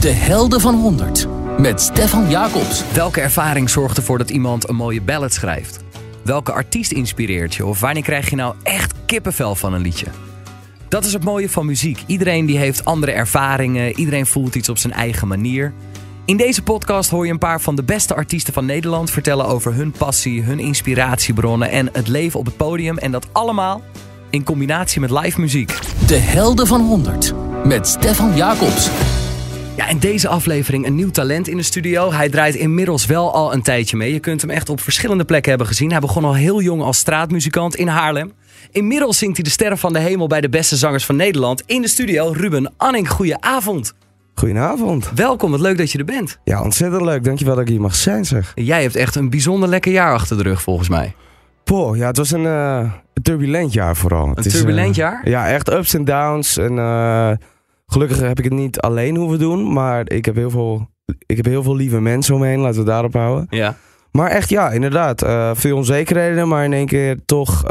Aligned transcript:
De 0.00 0.10
Helden 0.10 0.60
van 0.60 0.74
100 0.74 1.26
met 1.58 1.80
Stefan 1.80 2.30
Jacobs. 2.30 2.82
Welke 2.92 3.20
ervaring 3.20 3.70
zorgt 3.70 3.96
ervoor 3.96 4.18
dat 4.18 4.30
iemand 4.30 4.68
een 4.68 4.76
mooie 4.76 5.02
ballad 5.02 5.32
schrijft? 5.32 5.78
Welke 6.22 6.52
artiest 6.52 6.92
inspireert 6.92 7.54
je? 7.54 7.66
Of 7.66 7.80
wanneer 7.80 8.02
krijg 8.02 8.30
je 8.30 8.36
nou 8.36 8.54
echt 8.62 8.94
kippenvel 9.06 9.54
van 9.54 9.72
een 9.72 9.80
liedje? 9.80 10.06
Dat 10.88 11.04
is 11.04 11.12
het 11.12 11.24
mooie 11.24 11.50
van 11.50 11.66
muziek. 11.66 12.02
Iedereen 12.06 12.46
die 12.46 12.58
heeft 12.58 12.84
andere 12.84 13.12
ervaringen, 13.12 13.98
iedereen 13.98 14.26
voelt 14.26 14.54
iets 14.54 14.68
op 14.68 14.78
zijn 14.78 14.92
eigen 14.92 15.28
manier. 15.28 15.72
In 16.24 16.36
deze 16.36 16.62
podcast 16.62 17.10
hoor 17.10 17.26
je 17.26 17.32
een 17.32 17.38
paar 17.38 17.60
van 17.60 17.76
de 17.76 17.84
beste 17.84 18.14
artiesten 18.14 18.52
van 18.52 18.66
Nederland 18.66 19.10
vertellen 19.10 19.46
over 19.46 19.74
hun 19.74 19.90
passie, 19.90 20.42
hun 20.42 20.58
inspiratiebronnen 20.58 21.70
en 21.70 21.88
het 21.92 22.08
leven 22.08 22.38
op 22.38 22.46
het 22.46 22.56
podium. 22.56 22.98
En 22.98 23.10
dat 23.10 23.26
allemaal 23.32 23.82
in 24.30 24.44
combinatie 24.44 25.00
met 25.00 25.10
live 25.10 25.40
muziek. 25.40 25.78
De 26.06 26.18
Helden 26.18 26.66
van 26.66 26.80
100 26.80 27.32
met 27.64 27.88
Stefan 27.88 28.36
Jacobs. 28.36 28.90
Ja, 29.76 29.88
in 29.88 29.98
deze 29.98 30.28
aflevering 30.28 30.86
een 30.86 30.94
nieuw 30.94 31.10
talent 31.10 31.48
in 31.48 31.56
de 31.56 31.62
studio. 31.62 32.12
Hij 32.12 32.28
draait 32.28 32.54
inmiddels 32.54 33.06
wel 33.06 33.34
al 33.34 33.52
een 33.52 33.62
tijdje 33.62 33.96
mee. 33.96 34.12
Je 34.12 34.20
kunt 34.20 34.40
hem 34.40 34.50
echt 34.50 34.68
op 34.68 34.80
verschillende 34.80 35.24
plekken 35.24 35.50
hebben 35.50 35.66
gezien. 35.68 35.90
Hij 35.90 36.00
begon 36.00 36.24
al 36.24 36.34
heel 36.34 36.62
jong 36.62 36.82
als 36.82 36.98
straatmuzikant 36.98 37.76
in 37.76 37.88
Haarlem. 37.88 38.32
Inmiddels 38.70 39.18
zingt 39.18 39.36
hij 39.36 39.44
de 39.44 39.50
sterren 39.50 39.78
van 39.78 39.92
de 39.92 39.98
hemel 39.98 40.26
bij 40.26 40.40
de 40.40 40.48
beste 40.48 40.76
zangers 40.76 41.04
van 41.04 41.16
Nederland. 41.16 41.62
In 41.66 41.82
de 41.82 41.88
studio 41.88 42.32
Ruben 42.36 42.72
Anning, 42.76 43.10
goedenavond. 43.10 43.94
Goedenavond. 44.34 45.10
Welkom, 45.14 45.50
wat 45.50 45.60
leuk 45.60 45.78
dat 45.78 45.92
je 45.92 45.98
er 45.98 46.04
bent. 46.04 46.38
Ja, 46.44 46.62
ontzettend 46.62 47.02
leuk. 47.02 47.24
Dankjewel 47.24 47.54
dat 47.54 47.64
ik 47.64 47.70
hier 47.70 47.80
mag 47.80 47.94
zijn, 47.94 48.24
zeg. 48.24 48.52
Jij 48.54 48.82
hebt 48.82 48.96
echt 48.96 49.14
een 49.14 49.30
bijzonder 49.30 49.68
lekker 49.68 49.92
jaar 49.92 50.12
achter 50.12 50.36
de 50.36 50.42
rug, 50.42 50.62
volgens 50.62 50.88
mij. 50.88 51.14
Poh, 51.64 51.96
ja, 51.96 52.06
het 52.06 52.16
was 52.16 52.30
een 52.30 52.46
eh, 52.46 52.90
turbulent 53.22 53.72
jaar 53.72 53.96
vooral. 53.96 54.32
Een 54.34 54.42
turbulent 54.42 54.88
uh, 54.88 54.94
jaar? 54.94 55.28
Ja, 55.28 55.48
echt 55.48 55.72
ups 55.72 55.94
en 55.94 56.04
downs. 56.04 56.56
En 56.56 56.72
uh, 56.72 57.30
gelukkig 57.86 58.18
heb 58.20 58.38
ik 58.38 58.44
het 58.44 58.52
niet 58.52 58.80
alleen 58.80 59.16
hoeven 59.16 59.38
doen, 59.38 59.72
maar 59.72 60.10
ik 60.10 60.24
heb 60.24 60.34
heel 60.34 60.50
veel, 60.50 60.90
ik 61.26 61.36
heb 61.36 61.46
heel 61.46 61.62
veel 61.62 61.76
lieve 61.76 62.00
mensen 62.00 62.34
omheen. 62.34 62.58
Laten 62.58 62.80
we 62.80 62.86
daarop 62.86 63.12
houden. 63.12 63.46
Ja. 63.50 63.76
Maar 64.10 64.30
echt, 64.30 64.48
ja, 64.48 64.70
inderdaad. 64.70 65.24
veel 65.58 65.76
onzekerheden, 65.76 66.48
maar 66.48 66.64
in 66.64 66.72
één 66.72 66.86
keer 66.86 67.16
toch, 67.24 67.62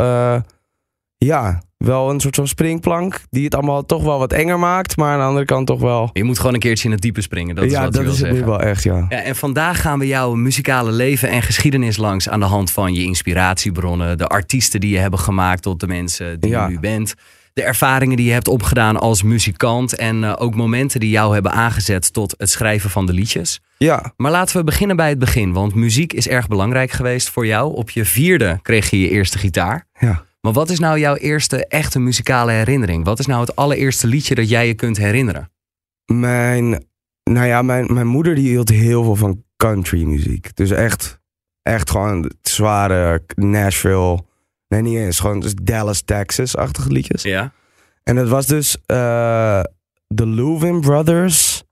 ja, 1.18 1.62
wel 1.78 2.10
een 2.10 2.20
soort 2.20 2.36
van 2.36 2.48
springplank. 2.48 3.22
Die 3.30 3.44
het 3.44 3.56
allemaal 3.56 3.86
toch 3.86 4.04
wel 4.04 4.20
wat 4.20 4.34
enger 4.34 4.60
maakt. 4.60 4.98
Maar 4.98 5.12
aan 5.14 5.20
de 5.20 5.26
andere 5.26 5.46
kant 5.46 5.68
toch 5.68 5.80
wel. 5.80 6.10
Je 6.14 6.24
moet 6.24 6.38
gewoon 6.38 6.54
een 6.54 6.60
keertje 6.60 6.86
in 6.86 6.92
het 6.92 7.02
diepe 7.02 7.22
springen. 7.22 7.56
Dat 7.56 7.66
is 7.66 7.72
ja, 7.72 7.84
wat 7.84 7.94
dat 7.94 8.02
je 8.02 8.08
wil 8.08 8.14
is 8.16 8.22
het 8.22 8.32
nu 8.32 8.46
wel 8.46 8.62
echt, 8.62 8.84
ja. 8.84 9.06
ja. 9.10 9.22
En 9.22 9.36
vandaag 9.36 9.82
gaan 9.82 10.00
we 10.00 10.08
jouw 10.08 10.34
muzikale 10.34 10.92
leven 10.92 11.30
en 11.30 11.42
geschiedenis 11.42 11.98
langs. 11.98 12.30
Aan 12.30 12.40
de 12.40 12.46
hand 12.46 12.72
van 12.72 12.94
je 12.94 13.04
inspiratiebronnen. 13.04 14.18
De 14.18 14.28
artiesten 14.28 14.80
die 14.80 14.90
je 14.90 14.98
hebben 14.98 15.20
gemaakt 15.20 15.62
tot 15.62 15.80
de 15.80 15.88
mensen 15.88 16.40
die 16.40 16.50
Ja. 16.50 16.64
je 16.66 16.72
nu 16.72 16.80
bent. 16.80 17.14
De 17.56 17.64
ervaringen 17.64 18.18
die 18.18 18.26
je 18.26 18.32
hebt 18.32 18.48
opgedaan 18.48 19.00
als 19.00 19.24
muzikant. 19.24 19.96
En 19.96 20.24
eh, 20.24 20.34
ook 20.38 20.56
momenten 20.56 21.00
die 21.00 21.10
jou 21.10 21.34
hebben 21.34 21.52
aangezet 21.52 22.14
tot 22.14 22.36
het 22.38 22.50
schrijven 22.50 22.90
van 22.90 23.06
de 23.06 23.14
liedjes. 23.14 23.62
Ja, 23.78 24.14
Maar 24.18 24.32
laten 24.32 24.58
we 24.58 24.64
beginnen 24.64 24.96
bij 24.96 25.10
het 25.10 25.20
begin. 25.20 25.54
Want 25.54 25.76
muziek 25.76 26.14
is 26.14 26.28
erg 26.28 26.48
belangrijk 26.48 26.92
geweest 26.92 27.30
voor 27.30 27.46
jou. 27.46 27.76
Op 27.76 27.90
je 27.90 28.06
vierde 28.06 28.60
kreeg 28.62 28.90
je 28.90 29.00
je 29.00 29.10
eerste 29.10 29.38
gitaar. 29.38 29.88
ja. 30.00 30.24
Maar 30.42 30.54
wat 30.54 30.70
is 30.70 30.80
nou 30.80 31.00
jouw 31.00 31.16
eerste 31.16 31.68
echte 31.68 32.00
muzikale 32.00 32.52
herinnering? 32.52 33.06
Wat 33.06 33.20
is 33.20 33.26
nou 33.26 33.42
het 33.42 33.56
allereerste 33.56 34.08
liedje 34.08 34.36
dat 34.36 34.50
jij 34.50 34.68
je 34.68 34.74
kunt 34.74 34.98
herinneren? 34.98 35.52
Mijn, 36.06 36.86
nou 37.24 37.46
ja, 37.46 37.62
mijn, 37.62 37.94
mijn 37.94 38.08
moeder 38.08 38.36
die 38.36 38.48
hield 38.48 38.70
heel 38.70 39.04
veel 39.04 39.16
van 39.16 39.44
country 39.58 40.04
muziek. 40.04 40.56
Dus 40.56 40.72
echt, 40.72 41.20
echt 41.62 41.90
gewoon 41.90 42.32
zware 42.42 43.24
Nashville. 43.36 44.24
Nee, 44.68 44.82
niet 44.82 44.98
eens. 44.98 45.20
Gewoon 45.20 45.40
dus 45.40 45.54
Dallas, 45.62 46.02
Texas-achtige 46.02 46.92
liedjes. 46.92 47.22
Ja. 47.22 47.54
En 48.04 48.16
het 48.16 48.28
was 48.30 48.46
dus 48.46 48.78
eh 48.86 49.62
de 50.08 50.28
Louvin 50.28 50.80
Brothers 50.82 51.64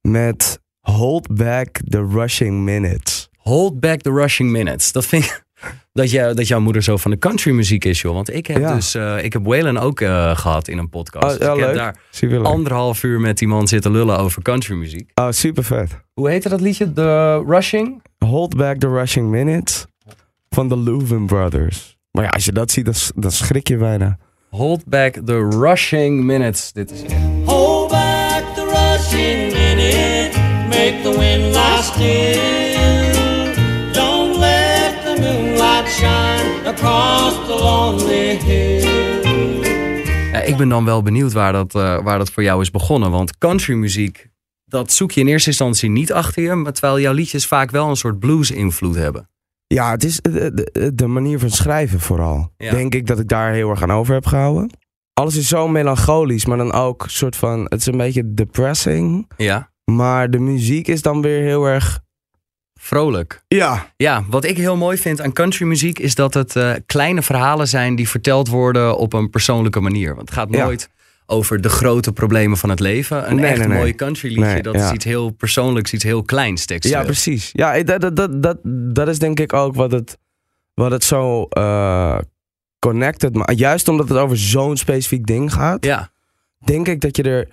met 0.00 0.60
Hold 0.80 1.34
Back 1.34 1.68
the 1.88 2.06
Rushing 2.12 2.60
Minutes. 2.64 3.28
Hold 3.36 3.80
Back 3.80 4.00
the 4.00 4.10
Rushing 4.10 4.50
Minutes. 4.50 4.92
Dat 4.92 5.06
vind 5.06 5.24
ik... 5.24 5.40
Dat, 5.92 6.10
jou, 6.10 6.34
dat 6.34 6.46
jouw 6.48 6.60
moeder 6.60 6.82
zo 6.82 6.96
van 6.96 7.10
de 7.10 7.18
country 7.18 7.52
muziek 7.52 7.84
is, 7.84 8.00
joh. 8.00 8.14
Want 8.14 8.34
ik 8.34 8.46
heb 8.46 8.58
Ja. 8.58 8.74
dus... 8.74 8.94
eh, 8.94 9.24
ik 9.24 9.32
heb 9.32 9.44
Waylon 9.46 9.78
ook 9.78 10.00
eh, 10.00 10.36
gehad 10.36 10.68
in 10.68 10.78
een 10.78 10.88
podcast. 10.88 11.24
Oh, 11.24 11.30
Dus 11.38 11.46
ja, 11.46 11.52
ik 11.54 11.60
heb 11.60 11.74
daar 11.74 12.42
anderhalf 12.44 13.02
uur 13.02 13.20
met 13.20 13.38
die 13.38 13.48
man 13.48 13.68
zitten 13.68 13.90
lullen 13.92 14.18
over 14.18 14.42
country 14.42 14.74
muziek. 14.74 15.10
Oh, 15.14 15.30
super 15.30 15.64
vet. 15.64 15.90
Hoe 16.12 16.30
heette 16.30 16.48
dat 16.48 16.60
liedje? 16.60 16.92
The 16.92 17.42
Rushing? 17.46 18.02
Hold 18.18 18.56
Back 18.56 18.76
the 18.78 18.88
Rushing 18.88 19.30
Minutes 19.30 19.84
van 20.50 20.68
de 20.68 20.76
Louvin 20.76 21.26
Brothers. 21.26 21.98
Maar 22.12 22.24
ja, 22.24 22.30
als 22.30 22.44
je 22.44 22.52
dat 22.52 22.70
ziet, 22.70 23.12
dan, 23.14 23.30
schrik 23.30 23.68
je 23.68 23.76
bijna. 23.76 24.18
Hold 24.50 24.84
Back 24.84 25.14
the 25.24 25.48
Rushing 25.50 26.22
Minutes. 26.22 26.72
Dit 26.72 26.90
is 26.90 27.02
echt... 27.02 27.14
Hold 27.44 27.90
back 27.90 28.42
the 28.54 28.64
rushing 28.64 29.52
minute, 29.52 30.38
make 30.68 31.00
the 31.02 31.18
wind 31.18 31.54
lie 31.54 31.82
still. 31.82 32.40
Don't 33.92 34.38
let 34.38 35.02
the 35.04 35.20
moonlight 35.20 35.88
shine 35.88 36.66
across 36.66 37.46
the 37.46 37.54
lonely 37.62 38.36
hill. 38.36 38.90
Ja, 40.32 40.40
ik 40.40 40.56
ben 40.56 40.68
dan 40.68 40.84
wel 40.84 41.02
benieuwd 41.02 41.32
waar 41.32 41.52
dat, 41.52 41.74
eh, 41.74 42.02
waar 42.02 42.18
dat 42.18 42.30
voor 42.30 42.42
jou 42.42 42.60
is 42.60 42.70
begonnen. 42.70 43.10
Want 43.10 43.38
countrymuziek, 43.38 44.28
dat 44.64 44.92
zoek 44.92 45.10
je 45.10 45.20
in 45.20 45.28
eerste 45.28 45.48
instantie 45.48 45.90
niet 45.90 46.12
achter 46.12 46.42
je. 46.42 46.54
Maar 46.54 46.72
terwijl 46.72 47.00
jouw 47.00 47.12
liedjes 47.12 47.46
vaak 47.46 47.70
wel 47.70 47.88
een 47.88 47.96
soort 47.96 48.18
blues-invloed 48.18 48.94
hebben. 48.94 49.30
Ja, 49.72 49.90
het 49.90 50.04
is 50.04 50.20
de, 50.20 50.68
de, 50.72 50.94
de 50.94 51.06
manier 51.06 51.38
van 51.38 51.50
schrijven 51.50 52.00
vooral. 52.00 52.52
Ja. 52.56 52.70
Denk 52.70 52.94
ik 52.94 53.06
dat 53.06 53.18
ik 53.18 53.28
daar 53.28 53.52
heel 53.52 53.70
erg 53.70 53.82
aan 53.82 53.92
over 53.92 54.14
heb 54.14 54.26
gehouden. 54.26 54.70
Alles 55.12 55.36
is 55.36 55.48
zo 55.48 55.68
melancholisch, 55.68 56.46
maar 56.46 56.56
dan 56.56 56.72
ook 56.72 57.04
soort 57.08 57.36
van... 57.36 57.66
Het 57.68 57.80
is 57.80 57.86
een 57.86 57.96
beetje 57.96 58.34
depressing. 58.34 59.30
Ja. 59.36 59.70
Maar 59.84 60.30
de 60.30 60.38
muziek 60.38 60.88
is 60.88 61.02
dan 61.02 61.22
weer 61.22 61.42
heel 61.42 61.64
erg... 61.64 62.00
Vrolijk. 62.80 63.44
Ja. 63.48 63.92
Ja, 63.96 64.24
wat 64.28 64.44
ik 64.44 64.56
heel 64.56 64.76
mooi 64.76 64.96
vind 64.96 65.20
aan 65.20 65.32
countrymuziek 65.32 65.98
is 65.98 66.14
dat 66.14 66.34
het 66.34 66.56
eh, 66.56 66.72
kleine 66.86 67.22
verhalen 67.22 67.68
zijn 67.68 67.94
die 67.94 68.08
verteld 68.08 68.48
worden 68.48 68.96
op 68.96 69.12
een 69.12 69.30
persoonlijke 69.30 69.80
manier. 69.80 70.14
Want 70.14 70.28
het 70.28 70.38
gaat 70.38 70.48
Ja. 70.50 70.70
Over 71.26 71.60
de 71.60 71.68
grote 71.68 72.12
problemen 72.12 72.56
van 72.58 72.70
het 72.70 72.80
leven. 72.80 73.30
Een 73.30 73.36
Nee, 73.36 73.44
echt 73.46 73.58
nee, 73.58 73.68
nee. 73.68 73.78
mooi 73.78 73.94
countryliedje, 73.94 74.44
Nee, 74.44 74.62
dat 74.62 74.74
ja. 74.74 74.86
is 74.86 74.92
iets 74.92 75.04
heel 75.04 75.30
persoonlijks, 75.30 75.92
iets 75.92 76.04
heel 76.04 76.22
kleins 76.22 76.66
tekstueel. 76.66 76.98
Ja, 77.00 77.04
precies. 77.04 77.50
Ja, 77.52 77.74
ik- 77.74 77.86
dat, 77.86 78.00
dat, 78.00 78.16
dat, 78.16 78.42
dat, 78.42 78.58
dat 78.94 79.08
is 79.08 79.18
denk 79.18 79.40
ik 79.40 79.52
ook 79.52 79.74
wat 79.74 79.92
het, 79.92 80.18
wat 80.74 80.90
het 80.90 81.04
zo 81.04 81.42
eh, 81.44 82.18
connected 82.78 83.34
maakt. 83.34 83.58
Juist 83.58 83.88
omdat 83.88 84.08
het 84.08 84.18
over 84.18 84.36
zo'n 84.38 84.76
specifiek 84.76 85.26
ding 85.26 85.52
gaat, 85.52 85.84
Ja, 85.84 86.10
denk 86.64 86.88
ik 86.88 87.00
dat 87.00 87.16
je 87.16 87.22
er 87.22 87.48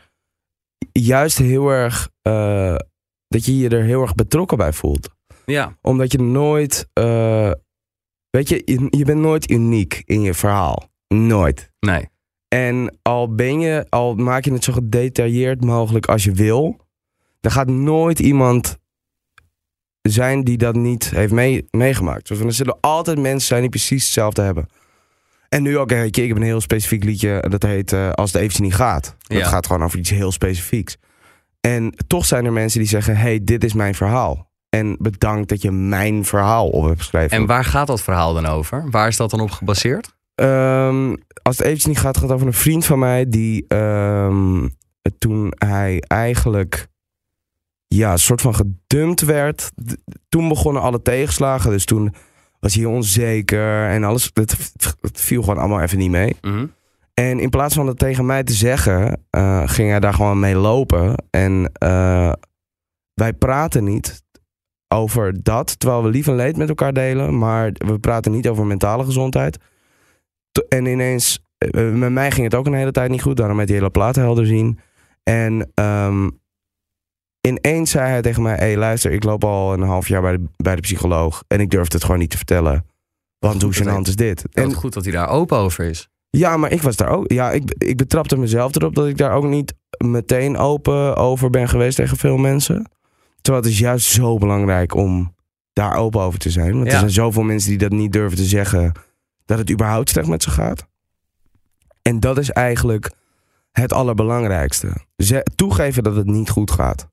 juist 0.92 1.38
heel 1.38 1.70
erg... 1.70 2.10
eh, 2.22 2.76
dat 3.28 3.46
je 3.46 3.58
je 3.58 3.70
er 3.70 3.84
heel 3.84 4.02
erg 4.02 4.16
betrokken 4.16 4.58
bij 4.58 4.74
voelt. 4.74 5.10
ja, 5.46 5.78
Omdat 5.82 6.12
je 6.12 6.22
nooit... 6.22 6.88
eh, 6.94 7.52
weet 8.30 8.50
je, 8.50 8.62
je, 8.66 8.88
je 8.98 9.06
bent 9.06 9.20
nooit 9.20 9.50
uniek 9.52 10.02
in 10.06 10.22
je 10.22 10.34
verhaal. 10.34 10.90
Nooit. 11.08 11.72
nee. 11.80 12.10
En 12.50 12.98
al 13.02 13.36
ben 13.36 13.60
je, 13.60 13.86
al 13.90 14.16
maak 14.16 14.46
je 14.46 14.54
het 14.54 14.64
zo 14.64 14.74
gedetailleerd 14.74 15.64
mogelijk 15.66 16.06
als 16.06 16.24
je 16.24 16.32
wil, 16.32 16.78
er 17.42 17.52
gaat 17.52 17.68
nooit 17.68 18.20
iemand 18.20 18.78
zijn 20.02 20.44
die 20.44 20.58
dat 20.58 20.76
niet 20.76 21.10
heeft 21.10 21.34
mee, 21.34 21.68
meegemaakt. 21.72 22.28
Dus 22.28 22.40
er 22.40 22.54
zullen 22.54 22.78
altijd 22.82 23.20
mensen 23.20 23.48
zijn 23.48 23.62
die 23.62 23.70
precies 23.70 24.04
hetzelfde 24.04 24.42
hebben. 24.42 24.68
En 25.50 25.64
nu 25.64 25.78
ook, 25.78 25.90
weet 25.90 26.16
je, 26.16 26.22
ik 26.22 26.28
heb 26.28 26.38
een 26.38 26.44
heel 26.44 26.62
specifiek 26.62 27.04
liedje, 27.04 27.46
dat 27.50 27.64
heet 27.64 27.94
eh, 27.94 28.10
Als 28.10 28.32
het 28.32 28.42
eventjes 28.42 28.66
niet 28.68 28.76
gaat. 28.76 29.16
Dat 29.20 29.38
Ja. 29.38 29.48
gaat 29.48 29.68
gewoon 29.68 29.84
over 29.84 30.00
iets 30.00 30.10
heel 30.10 30.32
specifieks. 30.32 30.98
En 31.62 31.94
toch 32.08 32.26
zijn 32.26 32.46
er 32.46 32.54
mensen 32.54 32.80
die 32.80 32.90
zeggen, 32.90 33.18
hey, 33.18 33.40
dit 33.44 33.64
is 33.64 33.74
mijn 33.74 33.96
verhaal. 33.96 34.48
En 34.70 34.96
bedankt 35.00 35.50
dat 35.50 35.62
je 35.62 35.72
mijn 35.72 36.26
verhaal 36.26 36.70
op 36.70 36.84
hebt 36.86 37.00
geschreven. 37.00 37.38
En 37.38 37.46
waar 37.46 37.66
gaat 37.66 37.88
dat 37.88 38.02
verhaal 38.02 38.34
dan 38.34 38.46
over? 38.46 38.90
Waar 38.90 39.08
is 39.08 39.18
dat 39.18 39.30
dan 39.30 39.40
op 39.40 39.52
gebaseerd? 39.52 40.18
Ehm, 40.40 41.16
als 41.42 41.58
het 41.58 41.66
eventjes 41.66 41.86
niet 41.86 42.00
gaat, 42.00 42.18
gaat 42.18 42.24
het 42.24 42.32
over 42.32 42.48
een 42.48 42.54
vriend 42.54 42.86
van 42.86 43.00
mij 43.00 43.30
die 43.30 43.66
ehm, 43.68 44.68
toen 45.18 45.54
hij 45.58 46.04
eigenlijk 46.08 46.88
ja, 47.88 48.12
een 48.12 48.20
soort 48.20 48.42
van 48.42 48.56
gedumpt 48.56 49.22
werd. 49.22 49.72
Toen 50.30 50.48
begonnen 50.48 50.82
alle 50.82 51.02
tegenslagen. 51.02 51.72
Dus 51.72 51.86
toen 51.86 52.14
was 52.60 52.74
hij 52.74 52.86
onzeker 52.86 53.90
en 53.90 54.04
alles. 54.04 54.30
Het, 54.34 54.74
het 55.02 55.22
viel 55.22 55.42
gewoon 55.42 55.58
allemaal 55.58 55.82
even 55.82 55.98
niet 55.98 56.10
mee. 56.10 56.36
Mhm. 56.42 56.66
En 57.14 57.40
in 57.40 57.50
plaats 57.50 57.76
van 57.76 57.88
het 57.88 57.98
tegen 57.98 58.26
mij 58.26 58.44
te 58.44 58.54
zeggen, 58.54 59.26
eh, 59.30 59.64
ging 59.66 59.90
hij 59.90 60.00
daar 60.00 60.14
gewoon 60.14 60.40
mee 60.40 60.56
lopen. 60.56 61.24
En 61.30 61.72
eh, 61.74 62.32
wij 63.14 63.34
praten 63.34 63.84
niet 63.84 64.24
over 64.88 65.44
dat, 65.44 65.80
terwijl 65.80 66.04
we 66.04 66.10
lief 66.10 66.28
en 66.28 66.36
leed 66.36 66.58
met 66.58 66.70
elkaar 66.70 66.94
delen. 66.94 67.38
Maar 67.38 67.72
we 67.72 68.00
praten 68.00 68.32
niet 68.32 68.48
over 68.48 68.66
mentale 68.66 69.04
gezondheid. 69.04 69.58
En 70.70 70.86
ineens, 70.86 71.40
eh, 71.58 71.90
met 71.92 72.12
mij 72.12 72.32
ging 72.32 72.44
het 72.46 72.56
ook 72.56 72.66
een 72.66 72.74
hele 72.74 72.92
tijd 72.92 73.10
niet 73.10 73.22
goed. 73.22 73.38
Daarom 73.38 73.58
met 73.58 73.68
die 73.68 73.76
hele 73.76 73.90
plaat 73.90 74.16
helder 74.16 74.46
zien. 74.46 74.80
En 75.24 75.72
ehm, 75.74 76.30
ineens 77.42 77.92
zei 77.92 78.10
hij 78.10 78.22
tegen 78.22 78.42
mij... 78.42 78.56
Hé, 78.56 78.66
hey, 78.66 78.78
luister, 78.78 79.12
ik 79.12 79.24
loop 79.24 79.44
al 79.44 79.74
een 79.74 79.82
half 79.82 80.08
jaar 80.08 80.22
bij 80.22 80.32
de, 80.38 80.44
bij 80.58 80.76
de 80.76 80.82
psycholoog... 80.82 81.44
en 81.48 81.60
ik 81.60 81.70
durfde 81.70 81.96
het 81.96 82.06
gewoon 82.06 82.20
niet 82.20 82.30
te 82.30 82.38
vertellen. 82.38 82.86
Want 83.40 83.62
hoe 83.62 83.74
gênant 83.76 84.08
is 84.08 84.16
dit? 84.16 84.44
En 84.52 84.74
goed 84.74 84.94
dat 84.94 85.04
hij 85.04 85.14
daar 85.14 85.30
open 85.30 85.58
over 85.58 85.86
is. 85.86 86.10
Ja, 86.30 86.58
maar 86.58 86.72
ik 86.72 86.82
was 86.82 86.96
daar 86.96 87.10
ook. 87.10 87.32
Ja, 87.32 87.52
ik, 87.52 87.74
ik 87.78 87.98
betrapte 87.98 88.38
mezelf 88.38 88.76
erop 88.76 88.96
dat 88.96 89.08
ik 89.08 89.18
daar 89.18 89.32
ook 89.32 89.46
niet 89.46 89.74
meteen 89.98 90.58
open 90.58 91.16
over 91.16 91.50
ben 91.50 91.70
geweest 91.70 91.96
tegen 91.96 92.18
veel 92.18 92.38
mensen. 92.38 92.92
Terwijl 93.42 93.64
het 93.64 93.74
is 93.74 93.80
juist 93.80 94.06
zo 94.06 94.38
belangrijk 94.38 94.96
om 94.96 95.36
daar 95.74 95.96
open 95.96 96.22
over 96.22 96.40
te 96.40 96.50
zijn. 96.50 96.74
Want 96.74 96.86
Ja. 96.86 96.92
er 96.92 97.00
zijn 97.00 97.12
zoveel 97.12 97.44
mensen 97.44 97.70
die 97.70 97.78
dat 97.78 97.92
niet 97.92 98.12
durven 98.12 98.38
te 98.38 98.44
zeggen. 98.44 98.92
Dat 99.50 99.58
het 99.58 99.72
überhaupt 99.72 100.10
slecht 100.10 100.28
met 100.28 100.44
ze 100.44 100.50
gaat. 100.50 100.88
En 102.02 102.20
dat 102.20 102.38
is 102.38 102.50
eigenlijk 102.50 103.12
het 103.72 103.94
allerbelangrijkste. 103.94 104.94
Ze- 105.18 105.46
toegeven 105.56 106.04
dat 106.04 106.16
het 106.16 106.26
niet 106.26 106.50
goed 106.50 106.72
gaat. 106.72 107.08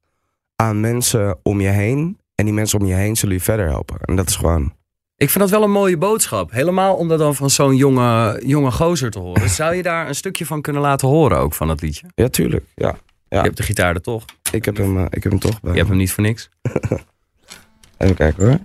Aan 0.57 0.81
mensen 0.81 1.39
om 1.43 1.61
je 1.61 1.69
heen. 1.69 2.19
En 2.35 2.45
die 2.45 2.55
mensen 2.55 2.81
om 2.81 2.87
je 2.87 2.95
heen 2.95 3.17
zullen 3.17 3.35
je 3.35 3.41
verder 3.41 3.67
helpen. 3.67 3.97
En 4.01 4.17
dat 4.17 4.29
is 4.29 4.37
gewoon... 4.37 4.75
Ik 5.17 5.31
vind 5.31 5.39
dat 5.45 5.51
wel 5.53 5.63
een 5.63 5.71
mooie 5.71 5.97
boodschap. 5.97 6.51
Helemaal 6.51 6.95
om 6.97 7.09
dat 7.09 7.19
dan 7.19 7.35
van 7.35 7.51
zo'n 7.51 7.77
jonge, 7.77 8.43
jonge 8.47 8.71
gozer 8.71 9.11
te 9.11 9.19
horen. 9.19 9.51
Zou 9.51 9.75
je 9.75 9.83
daar 9.83 10.09
een 10.09 10.15
stukje 10.15 10.47
van 10.47 10.61
kunnen 10.63 10.83
laten 10.83 11.09
horen 11.09 11.39
ook 11.39 11.55
van 11.55 11.67
dat 11.69 11.81
liedje? 11.81 12.07
Ja, 12.15 12.29
tuurlijk. 12.29 12.65
Ja. 12.75 12.97
Ja. 13.29 13.39
Je 13.39 13.45
hebt 13.45 13.57
de 13.57 13.63
gitaar 13.63 13.95
er 13.95 14.01
toch? 14.01 14.25
Ik 14.53 14.65
heb 14.65 14.77
hem, 14.77 14.99
eh, 14.99 15.05
ik 15.11 15.23
heb 15.23 15.33
hem 15.33 15.41
toch 15.41 15.61
bij 15.61 15.71
Je 15.73 15.77
hebt 15.77 15.89
hem 15.89 15.99
niet 15.99 16.13
voor 16.13 16.23
niks. 16.23 16.49
Even 17.99 18.15
kijken 18.15 18.47
hoor. 18.47 18.59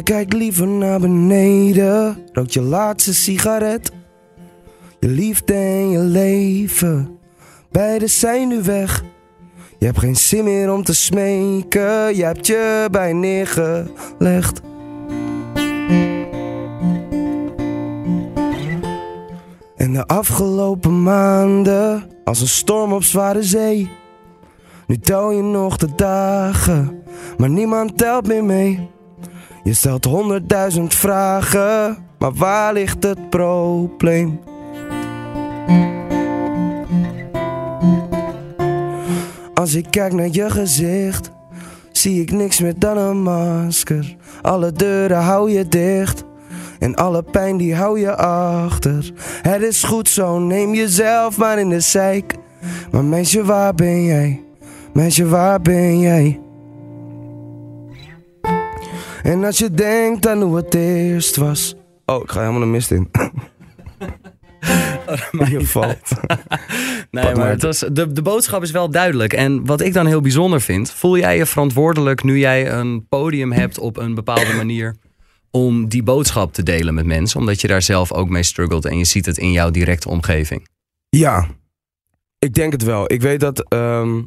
Je 0.00 0.06
kijkt 0.06 0.32
liever 0.32 0.66
naar 0.66 1.00
beneden, 1.00 2.18
rookt 2.32 2.52
je 2.52 2.62
laatste 2.62 3.14
sigaret. 3.14 3.92
Je 5.00 5.08
liefde 5.08 5.52
en 5.52 5.90
je 5.90 5.98
leven, 5.98 7.18
beide 7.70 8.06
zijn 8.06 8.48
nu 8.48 8.62
weg. 8.62 9.04
Je 9.78 9.86
hebt 9.86 9.98
geen 9.98 10.16
zin 10.16 10.44
meer 10.44 10.72
om 10.72 10.84
te 10.84 10.94
smeken, 10.94 12.16
je 12.16 12.24
hebt 12.24 12.46
je 12.46 12.88
bij 12.90 13.12
neergelegd. 13.12 14.60
En 19.76 19.92
de 19.92 20.06
afgelopen 20.06 21.02
maanden, 21.02 22.02
als 22.24 22.40
een 22.40 22.48
storm 22.48 22.92
op 22.92 23.02
zware 23.02 23.42
zee. 23.42 23.90
Nu 24.86 24.98
tel 24.98 25.30
je 25.30 25.42
nog 25.42 25.76
de 25.76 25.94
dagen, 25.94 27.02
maar 27.38 27.50
niemand 27.50 27.98
telt 27.98 28.26
meer 28.26 28.44
mee. 28.44 28.98
Je 29.70 29.76
stelt 29.76 30.04
honderdduizend 30.04 30.94
vragen, 30.94 31.96
maar 32.18 32.32
waar 32.32 32.72
ligt 32.72 33.02
het 33.02 33.30
probleem? 33.30 34.40
Als 39.54 39.74
ik 39.74 39.86
kijk 39.90 40.12
naar 40.12 40.28
je 40.30 40.50
gezicht, 40.50 41.30
zie 41.92 42.20
ik 42.20 42.30
niks 42.30 42.60
meer 42.60 42.78
dan 42.78 42.96
een 42.96 43.22
masker. 43.22 44.16
Alle 44.42 44.72
deuren 44.72 45.22
hou 45.22 45.50
je 45.50 45.68
dicht. 45.68 46.24
En 46.78 46.94
alle 46.94 47.22
pijn 47.22 47.56
die 47.56 47.74
hou 47.74 48.00
je 48.00 48.16
achter. 48.16 49.12
Het 49.42 49.62
is 49.62 49.82
goed 49.82 50.08
zo, 50.08 50.38
neem 50.38 50.74
jezelf 50.74 51.36
maar 51.36 51.58
in 51.58 51.68
de 51.68 51.80
zeik. 51.80 52.34
Maar 52.90 53.04
meisje, 53.04 53.44
waar 53.44 53.74
ben 53.74 54.04
jij? 54.04 54.42
Meisje, 54.92 55.28
waar 55.28 55.60
ben 55.60 56.00
jij? 56.00 56.40
En 59.22 59.44
als 59.44 59.58
je 59.58 59.70
denkt 59.70 60.28
aan 60.28 60.42
hoe 60.42 60.56
het 60.56 60.74
eerst 60.74 61.36
was. 61.36 61.74
Oh, 62.06 62.22
ik 62.22 62.30
ga 62.30 62.40
helemaal 62.40 62.60
de 62.60 62.66
mist 62.66 62.90
in. 62.90 63.10
je 65.50 65.60
valt. 65.66 66.10
Nee, 67.10 67.34
maar. 67.34 67.48
het 67.48 67.62
was, 67.62 67.78
de, 67.78 68.12
de 68.12 68.22
boodschap 68.22 68.62
is 68.62 68.70
wel 68.70 68.90
duidelijk. 68.90 69.32
En 69.32 69.66
wat 69.66 69.80
ik 69.80 69.92
dan 69.92 70.06
heel 70.06 70.20
bijzonder 70.20 70.60
vind, 70.60 70.90
voel 70.90 71.18
jij 71.18 71.36
je 71.36 71.46
verantwoordelijk 71.46 72.22
nu 72.22 72.38
jij 72.38 72.72
een 72.72 73.06
podium 73.08 73.52
hebt 73.52 73.78
op 73.78 73.96
een 73.96 74.14
bepaalde 74.14 74.54
manier 74.54 74.96
om 75.50 75.88
die 75.88 76.02
boodschap 76.02 76.52
te 76.52 76.62
delen 76.62 76.94
met 76.94 77.06
mensen, 77.06 77.40
omdat 77.40 77.60
je 77.60 77.68
daar 77.68 77.82
zelf 77.82 78.12
ook 78.12 78.28
mee 78.28 78.42
struggelt 78.42 78.84
en 78.84 78.98
je 78.98 79.04
ziet 79.04 79.26
het 79.26 79.38
in 79.38 79.52
jouw 79.52 79.70
directe 79.70 80.08
omgeving. 80.08 80.68
Ja, 81.08 81.46
ik 82.38 82.54
denk 82.54 82.72
het 82.72 82.82
wel. 82.82 83.12
Ik 83.12 83.20
weet 83.20 83.40
dat, 83.40 83.68
ehm, 83.68 84.22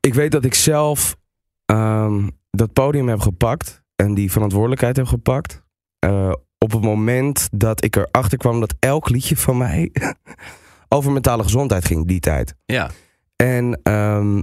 ik, 0.00 0.14
weet 0.14 0.32
dat 0.32 0.44
ik 0.44 0.54
zelf 0.54 1.16
ehm, 1.64 2.28
dat 2.50 2.72
podium 2.72 3.08
heb 3.08 3.20
gepakt 3.20 3.82
en 4.00 4.14
die 4.14 4.30
verantwoordelijkheid 4.32 4.96
heb 4.96 5.06
gepakt. 5.06 5.62
eh, 5.98 6.32
op 6.58 6.72
het 6.72 6.82
moment 6.82 7.48
dat 7.52 7.84
ik 7.84 7.96
erachter 7.96 8.38
kwam 8.38 8.60
dat 8.60 8.74
elk 8.78 9.08
liedje 9.08 9.36
van 9.36 9.56
mij 9.56 9.92
over 10.88 11.12
mentale 11.12 11.42
gezondheid 11.42 11.84
ging, 11.84 12.06
die 12.06 12.20
tijd. 12.20 12.54
Ja, 12.64 12.90
En 13.36 13.80
ehm, 13.82 14.42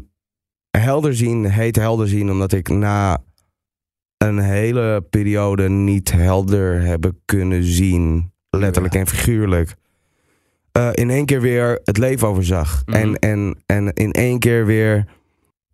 helder 0.78 1.16
zien 1.16 1.46
heet 1.46 1.76
helder 1.76 2.08
zien 2.08 2.32
omdat 2.32 2.52
ik 2.52 2.70
na 2.70 3.18
een 4.18 4.40
hele 4.40 5.06
periode 5.10 5.70
niet 5.70 6.12
helder 6.12 6.82
hebben 6.82 7.22
kunnen 7.26 7.64
zien, 7.64 8.32
letterlijk 8.50 8.96
en 8.96 9.08
figuurlijk, 9.08 9.76
eh, 10.72 10.90
in 10.94 11.10
één 11.10 11.26
keer 11.26 11.42
weer 11.42 11.80
het 11.84 11.98
leven 11.98 12.28
overzag. 12.28 12.82
Mhm. 12.86 12.98
en, 12.98 13.20
en, 13.20 13.62
en 13.66 13.94
in 13.94 14.12
één 14.12 14.40
keer 14.40 14.66
weer 14.66 15.06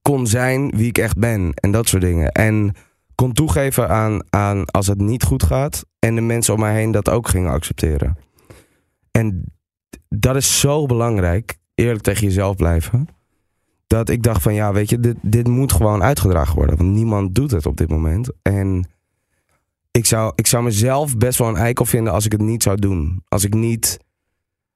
kon 0.01 0.27
zijn 0.27 0.69
wie 0.75 0.88
ik 0.88 0.97
echt 0.97 1.18
ben 1.18 1.53
en 1.53 1.71
dat 1.71 1.88
soort 1.88 2.01
dingen. 2.03 2.31
En 2.31 2.75
kon 3.15 3.33
toegeven 3.33 3.89
aan, 3.89 4.24
aan 4.30 4.65
als 4.65 4.88
het 4.88 5.01
niet 5.01 5.24
goed 5.24 5.44
gaat 5.44 5.86
en 6.00 6.15
de 6.15 6.21
mensen 6.21 6.54
om 6.54 6.60
mij 6.60 6.74
heen 6.74 6.92
dat 6.92 7.10
ook 7.10 7.27
gingen 7.27 7.51
accepteren. 7.51 8.18
En 9.12 9.44
dat 10.10 10.36
is 10.36 10.60
zo 10.60 10.86
belangrijk, 10.86 11.57
eerlijk 11.75 12.01
tegen 12.01 12.27
jezelf 12.27 12.56
blijven. 12.56 13.07
Dat 13.88 14.10
ik 14.10 14.24
dacht 14.24 14.42
van 14.42 14.54
ja, 14.54 14.74
weet 14.74 14.89
je, 14.89 15.00
dit, 15.00 15.15
dit 15.21 15.48
moet 15.48 15.71
gewoon 15.71 16.04
uitgedragen 16.04 16.56
worden. 16.56 16.77
Want 16.77 16.89
niemand 16.89 17.36
doet 17.36 17.51
het 17.51 17.65
op 17.65 17.77
dit 17.77 17.89
moment. 17.89 18.30
En 18.42 18.88
ik 19.92 20.06
zou, 20.06 20.31
ik 20.36 20.48
zou 20.48 20.63
mezelf 20.63 21.18
best 21.18 21.39
wel 21.39 21.48
een 21.48 21.56
eikel 21.56 21.86
vinden 21.86 22.13
als 22.13 22.25
ik 22.25 22.31
het 22.31 22.42
niet 22.42 22.63
zou 22.63 22.77
doen. 22.77 23.24
Als 23.27 23.44
ik 23.44 23.54
niet 23.54 24.00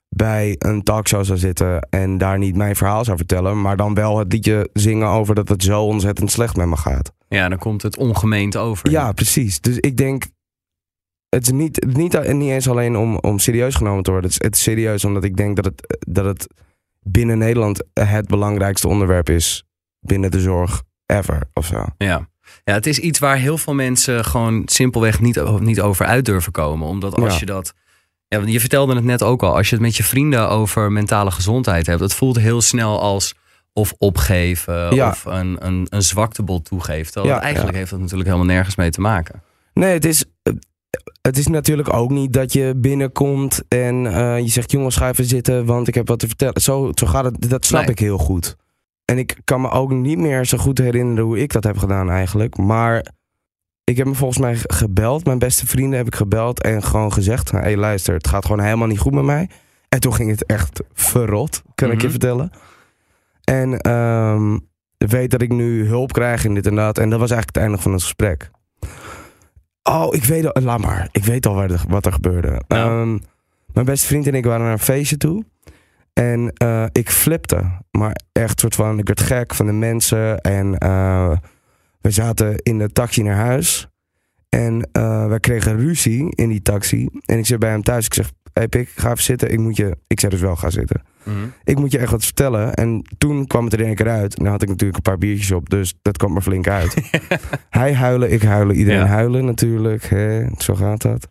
bij 0.08 0.54
een 0.58 0.82
talkshow 0.82 1.24
zou 1.24 1.38
zitten 1.38 1.80
en 1.90 2.18
daar 2.18 2.38
niet 2.38 2.56
mijn 2.56 2.76
verhaal 2.76 3.04
zou 3.04 3.16
vertellen. 3.16 3.60
Maar 3.60 3.76
dan 3.76 3.94
wel 3.94 4.18
het 4.18 4.32
liedje 4.32 4.70
zingen 4.72 5.08
over 5.08 5.34
dat 5.34 5.48
het 5.48 5.62
zo 5.62 5.82
ontzettend 5.82 6.30
slecht 6.30 6.56
met 6.56 6.66
me 6.66 6.76
gaat. 6.76 7.12
ja 7.28 7.48
dan 7.48 7.58
komt 7.58 7.82
het 7.82 7.96
ongemeend 7.96 8.56
over. 8.56 8.90
Ja, 8.90 9.12
precies. 9.12 9.60
Dus 9.60 9.76
ik 9.78 9.96
denk, 9.96 10.24
het 11.28 11.42
is 11.42 11.50
niet, 11.52 11.86
niet, 11.96 12.32
niet 12.32 12.50
eens 12.50 12.68
alleen 12.68 12.96
om, 12.96 13.16
om 13.18 13.38
serieus 13.38 13.74
genomen 13.74 14.02
te 14.02 14.10
worden. 14.10 14.30
Het 14.30 14.40
is, 14.40 14.46
het 14.46 14.56
is 14.56 14.62
serieus 14.62 15.04
omdat 15.04 15.24
ik 15.24 15.36
denk 15.36 15.56
dat 15.56 15.64
het, 15.64 16.04
dat 16.08 16.24
het 16.24 16.46
binnen 17.02 17.38
Nederland 17.38 17.84
het 17.92 18.26
belangrijkste 18.26 18.88
onderwerp 18.88 19.28
is 19.28 19.64
binnen 20.00 20.30
de 20.30 20.40
zorg 20.40 20.82
ever 21.06 21.48
of 21.52 21.66
zo. 21.66 21.84
Ja. 21.98 22.28
ja, 22.64 22.72
het 22.72 22.86
is 22.86 22.98
iets 22.98 23.18
waar 23.18 23.36
heel 23.36 23.58
veel 23.58 23.74
mensen 23.74 24.24
gewoon 24.24 24.62
simpelweg 24.66 25.20
niet, 25.20 25.60
niet 25.60 25.80
over 25.80 26.06
uit 26.06 26.24
durven 26.24 26.52
komen. 26.52 26.88
Omdat 26.88 27.14
als 27.14 27.32
Ja. 27.32 27.38
je 27.38 27.46
dat. 27.46 27.74
Ja, 28.28 28.38
want 28.38 28.52
je 28.52 28.60
vertelde 28.60 28.94
het 28.94 29.04
net 29.04 29.22
ook 29.22 29.42
al. 29.42 29.56
Als 29.56 29.68
je 29.68 29.74
het 29.74 29.84
met 29.84 29.96
je 29.96 30.04
vrienden 30.04 30.48
over 30.48 30.92
mentale 30.92 31.30
gezondheid 31.30 31.86
hebt, 31.86 32.00
het 32.00 32.14
voelt 32.14 32.38
heel 32.38 32.60
snel 32.60 33.00
als 33.00 33.34
of 33.72 33.94
opgeven 33.98 34.94
Ja. 34.94 35.08
of 35.08 35.24
een, 35.24 35.56
een, 35.66 35.86
een 35.90 36.02
zwaktebod 36.02 36.64
toegeven. 36.64 37.12
Terwijl 37.12 37.34
Ja, 37.34 37.40
eigenlijk 37.40 37.72
ja. 37.72 37.78
heeft 37.78 37.90
dat 37.90 38.00
natuurlijk 38.00 38.28
helemaal 38.28 38.54
nergens 38.54 38.76
mee 38.76 38.90
te 38.90 39.00
maken. 39.00 39.42
Nee, 39.74 39.92
het 39.92 40.04
is, 40.04 40.24
het 41.22 41.38
is 41.38 41.46
natuurlijk 41.46 41.92
ook 41.94 42.10
niet 42.10 42.32
dat 42.32 42.52
je 42.52 42.72
binnenkomt 42.76 43.62
en 43.68 44.06
eh, 44.06 44.38
je 44.38 44.48
zegt: 44.48 44.70
jongens, 44.70 44.96
ga 44.96 45.08
even 45.08 45.24
zitten, 45.24 45.64
want 45.64 45.88
ik 45.88 45.94
heb 45.94 46.08
wat 46.08 46.18
te 46.18 46.26
vertellen. 46.26 46.60
Zo, 46.60 46.90
zo 46.94 47.06
gaat 47.06 47.24
het, 47.24 47.50
dat 47.50 47.66
snap 47.66 47.80
Nee. 47.80 47.90
ik 47.90 47.98
heel 47.98 48.18
goed. 48.18 48.56
En 49.04 49.18
ik 49.18 49.36
kan 49.44 49.60
me 49.60 49.70
ook 49.70 49.90
niet 49.90 50.18
meer 50.18 50.44
zo 50.46 50.58
goed 50.58 50.78
herinneren 50.78 51.24
hoe 51.24 51.38
ik 51.38 51.52
dat 51.52 51.64
heb 51.64 51.78
gedaan 51.78 52.10
eigenlijk. 52.10 52.56
Maar 52.56 53.06
ik 53.88 53.96
heb 53.96 54.06
me 54.06 54.14
volgens 54.14 54.38
mij 54.38 54.56
gebeld, 54.56 55.24
mijn 55.24 55.38
beste 55.38 55.66
vrienden 55.66 55.98
heb 55.98 56.06
ik 56.06 56.14
gebeld 56.14 56.62
en 56.62 56.82
gewoon 56.82 57.12
gezegd: 57.12 57.50
hé, 57.50 57.58
hey, 57.58 57.76
luister, 57.76 58.14
het 58.14 58.28
gaat 58.28 58.44
gewoon 58.46 58.64
helemaal 58.64 58.86
niet 58.86 58.98
goed 58.98 59.12
met 59.12 59.24
mij. 59.24 59.48
En 59.88 60.00
toen 60.00 60.14
ging 60.14 60.30
het 60.30 60.46
echt 60.46 60.82
verrot, 60.92 61.62
kan 61.74 61.88
ik 61.90 61.96
je 62.00 62.02
Mhm. 62.02 62.10
vertellen. 62.10 62.50
En 63.44 63.78
ehm, 63.80 64.58
weet 64.96 65.30
dat 65.30 65.42
ik 65.42 65.52
nu 65.52 65.86
hulp 65.86 66.12
krijg 66.12 66.44
in 66.44 66.54
dit 66.54 66.66
en 66.66 66.74
dat. 66.74 66.98
En 66.98 67.10
dat 67.10 67.18
was 67.20 67.30
eigenlijk 67.30 67.54
het 67.58 67.64
einde 67.66 67.82
van 67.82 67.92
het 67.92 68.02
gesprek. 68.02 68.50
Oh, 69.82 70.14
ik 70.14 70.24
weet 70.24 70.52
al, 70.54 70.62
laat 70.62 70.80
maar. 70.80 71.08
Ik 71.12 71.24
weet 71.24 71.46
al 71.46 71.54
waar 71.54 71.68
de- 71.68 71.78
wat 71.88 72.06
er 72.06 72.12
gebeurde. 72.12 72.60
Nou. 72.68 73.00
Ehm, 73.00 73.18
mijn 73.72 73.86
beste 73.86 74.06
vriend 74.06 74.26
en 74.26 74.34
ik 74.34 74.44
waren 74.44 74.62
naar 74.62 74.72
een 74.72 74.78
feestje 74.78 75.16
toe. 75.16 75.44
En 76.12 76.52
eh, 76.52 76.84
ik 76.92 77.10
flipte. 77.10 77.64
Maar 77.90 78.16
echt 78.32 78.60
soort 78.60 78.74
van, 78.74 78.98
ik 78.98 79.06
werd 79.06 79.20
gek 79.20 79.54
van 79.54 79.66
de 79.66 79.72
mensen. 79.72 80.40
En 80.40 80.78
eh, 80.78 81.30
we 82.00 82.10
zaten 82.10 82.56
in 82.62 82.78
de 82.78 82.92
taxi 82.92 83.22
naar 83.22 83.36
huis. 83.36 83.88
En 84.48 84.88
eh 84.92 85.28
we 85.28 85.40
kregen 85.40 85.76
ruzie 85.76 86.34
in 86.34 86.48
die 86.48 86.62
taxi. 86.62 87.08
En 87.26 87.38
ik 87.38 87.46
zit 87.46 87.58
bij 87.58 87.70
hem 87.70 87.82
thuis. 87.82 88.06
Ik 88.06 88.14
zeg, 88.14 88.30
hey 88.52 88.68
Pik, 88.68 88.88
ga 88.88 89.10
even 89.10 89.22
zitten. 89.24 89.50
Ik 89.52 89.58
moet 89.58 89.76
je... 89.76 89.96
Ik 90.06 90.20
zei 90.20 90.32
dus 90.32 90.40
wel, 90.40 90.56
ga 90.56 90.70
zitten. 90.70 91.02
Ik 91.64 91.78
moet 91.78 91.92
je 91.92 91.98
echt 91.98 92.10
wat 92.10 92.24
vertellen. 92.24 92.74
En 92.74 93.02
toen 93.18 93.46
kwam 93.46 93.64
het 93.64 93.72
er 93.72 93.80
in 93.80 93.86
één 93.86 93.94
keer 93.94 94.08
uit. 94.08 94.36
En 94.38 94.42
dan 94.44 94.52
had 94.52 94.62
ik 94.62 94.68
natuurlijk 94.68 94.96
een 94.96 95.02
paar 95.02 95.18
biertjes 95.18 95.50
op. 95.50 95.70
Dus 95.70 95.94
dat 96.02 96.16
kwam 96.16 96.36
er 96.36 96.42
flink 96.42 96.68
uit. 96.68 97.10
Hij 97.70 97.94
huilen, 97.94 98.32
ik 98.32 98.42
huilen. 98.42 98.76
Iedereen 98.76 99.00
Ja. 99.00 99.06
huilen 99.06 99.44
natuurlijk. 99.44 100.04
Hè? 100.04 100.44
Zo 100.58 100.74
gaat 100.74 101.02
dat. 101.02 101.28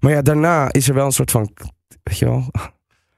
Maar 0.00 0.12
ja, 0.12 0.22
daarna 0.22 0.72
is 0.72 0.88
er 0.88 0.94
wel 0.94 1.06
een 1.06 1.12
soort 1.12 1.30
van... 1.30 1.50
Weet 2.02 2.18
je 2.18 2.24
wel? 2.24 2.50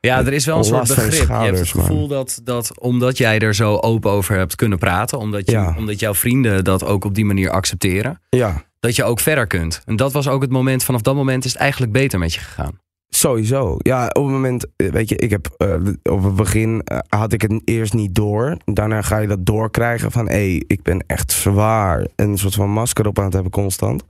Ja, 0.06 0.18
er 0.18 0.32
is 0.32 0.46
wel 0.46 0.58
een 0.58 0.64
soort 0.64 0.88
begrip. 0.88 1.12
Je 1.28 1.32
hebt 1.32 1.58
het 1.58 1.74
man. 1.74 1.84
gevoel 1.84 2.08
dat, 2.08 2.40
dat 2.44 2.80
omdat 2.80 3.18
jij 3.18 3.38
er 3.38 3.54
zo 3.54 3.76
open 3.76 4.10
over 4.10 4.36
hebt 4.36 4.54
kunnen 4.54 4.78
praten, 4.78 5.18
omdat, 5.18 5.46
je, 5.46 5.52
Ja. 5.52 5.74
omdat 5.78 6.00
jouw 6.00 6.14
vrienden 6.14 6.64
dat 6.64 6.84
ook 6.84 7.04
op 7.04 7.14
die 7.14 7.24
manier 7.24 7.50
accepteren, 7.50 8.20
Ja, 8.28 8.62
dat 8.80 8.96
je 8.96 9.04
ook 9.04 9.20
verder 9.20 9.46
kunt. 9.46 9.82
En 9.84 9.96
dat 9.96 10.12
was 10.12 10.28
ook 10.28 10.42
het 10.42 10.50
moment, 10.50 10.84
vanaf 10.84 11.00
dat 11.00 11.14
moment 11.14 11.44
is 11.44 11.52
het 11.52 11.60
eigenlijk 11.60 11.92
beter 11.92 12.18
met 12.18 12.34
je 12.34 12.40
gegaan. 12.40 12.80
sowieso. 13.08 13.76
Ja, 13.78 14.06
op 14.06 14.22
het 14.24 14.32
moment, 14.32 14.66
weet 14.76 15.08
je, 15.08 15.16
ik 15.16 15.30
heb 15.30 15.54
eh, 15.56 15.74
op 16.02 16.24
het 16.24 16.34
begin 16.36 16.82
eh, 16.84 16.98
had 17.08 17.32
ik 17.32 17.42
het 17.42 17.62
eerst 17.64 17.92
niet 17.92 18.14
door. 18.14 18.56
Daarna 18.64 19.02
ga 19.02 19.18
je 19.18 19.26
dat 19.28 19.46
doorkrijgen 19.46 20.10
van, 20.12 20.26
hé, 20.28 20.32
hey, 20.34 20.64
ik 20.66 20.82
ben 20.82 21.04
echt 21.06 21.32
zwaar. 21.32 22.06
En 22.16 22.28
een 22.30 22.38
soort 22.38 22.54
van 22.54 22.70
masker 22.70 23.06
op 23.06 23.18
aan 23.18 23.24
het 23.24 23.32
hebben 23.32 23.52
constant. 23.52 24.02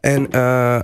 En 0.00 0.30
eh, 0.30 0.82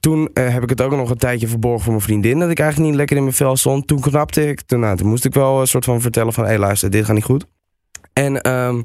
toen 0.00 0.30
eh, 0.34 0.52
heb 0.52 0.62
ik 0.62 0.68
het 0.68 0.80
ook 0.80 0.90
nog 0.90 1.10
een 1.10 1.16
tijdje 1.16 1.48
verborgen 1.48 1.80
voor 1.82 1.92
mijn 1.92 2.04
vriendin, 2.04 2.38
dat 2.38 2.50
ik 2.50 2.58
eigenlijk 2.58 2.88
niet 2.90 2.98
lekker 2.98 3.16
in 3.16 3.22
mijn 3.22 3.34
vel 3.34 3.56
stond. 3.56 3.86
Toen 3.86 4.00
knapte 4.00 4.48
ik, 4.48 4.60
toen, 4.60 4.80
nou, 4.80 4.96
toen 4.96 5.08
moest 5.08 5.24
ik 5.24 5.34
wel 5.34 5.60
een 5.60 5.66
soort 5.66 5.84
van 5.84 6.00
vertellen 6.00 6.32
van, 6.32 6.44
hé, 6.44 6.50
hey, 6.50 6.58
luister, 6.58 6.90
dit 6.90 7.04
gaat 7.04 7.14
niet 7.14 7.24
goed. 7.24 7.46
En 8.12 8.40
ehm, 8.40 8.82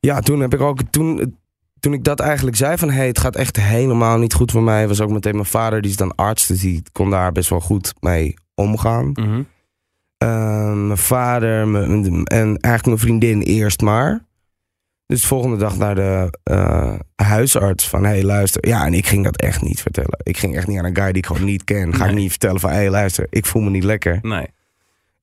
ja, 0.00 0.20
toen 0.20 0.40
heb 0.40 0.54
ik 0.54 0.60
ook, 0.60 0.78
toen, 0.90 1.36
toen 1.80 1.92
ik 1.92 2.04
dat 2.04 2.20
eigenlijk 2.20 2.56
zei 2.56 2.78
van, 2.78 2.88
hé, 2.90 2.96
hey, 2.96 3.06
het 3.06 3.18
gaat 3.18 3.36
echt 3.36 3.56
helemaal 3.60 4.18
niet 4.18 4.34
goed 4.34 4.50
voor 4.50 4.62
mij, 4.62 4.88
was 4.88 5.00
ook 5.00 5.10
meteen 5.10 5.34
mijn 5.34 5.44
vader, 5.46 5.80
die 5.82 5.90
is 5.90 5.96
dan 5.96 6.14
arts, 6.14 6.46
dus 6.46 6.60
die 6.60 6.82
kon 6.92 7.10
daar 7.10 7.32
best 7.32 7.50
wel 7.50 7.60
goed 7.60 7.94
mee 8.00 8.34
omgaan. 8.54 9.10
Mhm. 9.12 9.42
Ehm, 10.18 10.86
mijn 10.86 10.98
vader 10.98 11.68
mijn- 11.68 12.24
en 12.24 12.46
eigenlijk 12.46 12.86
mijn 12.86 12.98
vriendin 12.98 13.40
eerst 13.40 13.80
maar. 13.80 14.24
Dus 15.06 15.20
de 15.20 15.26
volgende 15.26 15.56
dag 15.56 15.76
naar 15.76 15.94
de 15.94 16.38
eh, 16.42 16.94
huisarts 17.14 17.88
van, 17.88 18.02
hé 18.04 18.08
hey, 18.10 18.22
luister. 18.22 18.66
Ja, 18.68 18.86
en 18.86 18.94
ik 18.94 19.06
ging 19.06 19.24
dat 19.24 19.36
echt 19.36 19.62
niet 19.62 19.80
vertellen. 19.82 20.18
Ik 20.22 20.36
ging 20.38 20.56
echt 20.56 20.66
niet 20.66 20.78
aan 20.78 20.84
een 20.84 20.96
guy 20.96 21.06
die 21.06 21.16
ik 21.16 21.26
gewoon 21.26 21.44
niet 21.44 21.64
ken. 21.64 21.94
Ga 21.94 22.06
ik 22.06 22.14
niet 22.14 22.30
vertellen 22.30 22.60
van, 22.60 22.70
hé 22.70 22.76
hey, 22.76 22.90
luister, 22.90 23.26
ik 23.30 23.46
voel 23.46 23.62
me 23.62 23.70
niet 23.70 23.84
lekker. 23.84 24.18
Nee. 24.22 24.46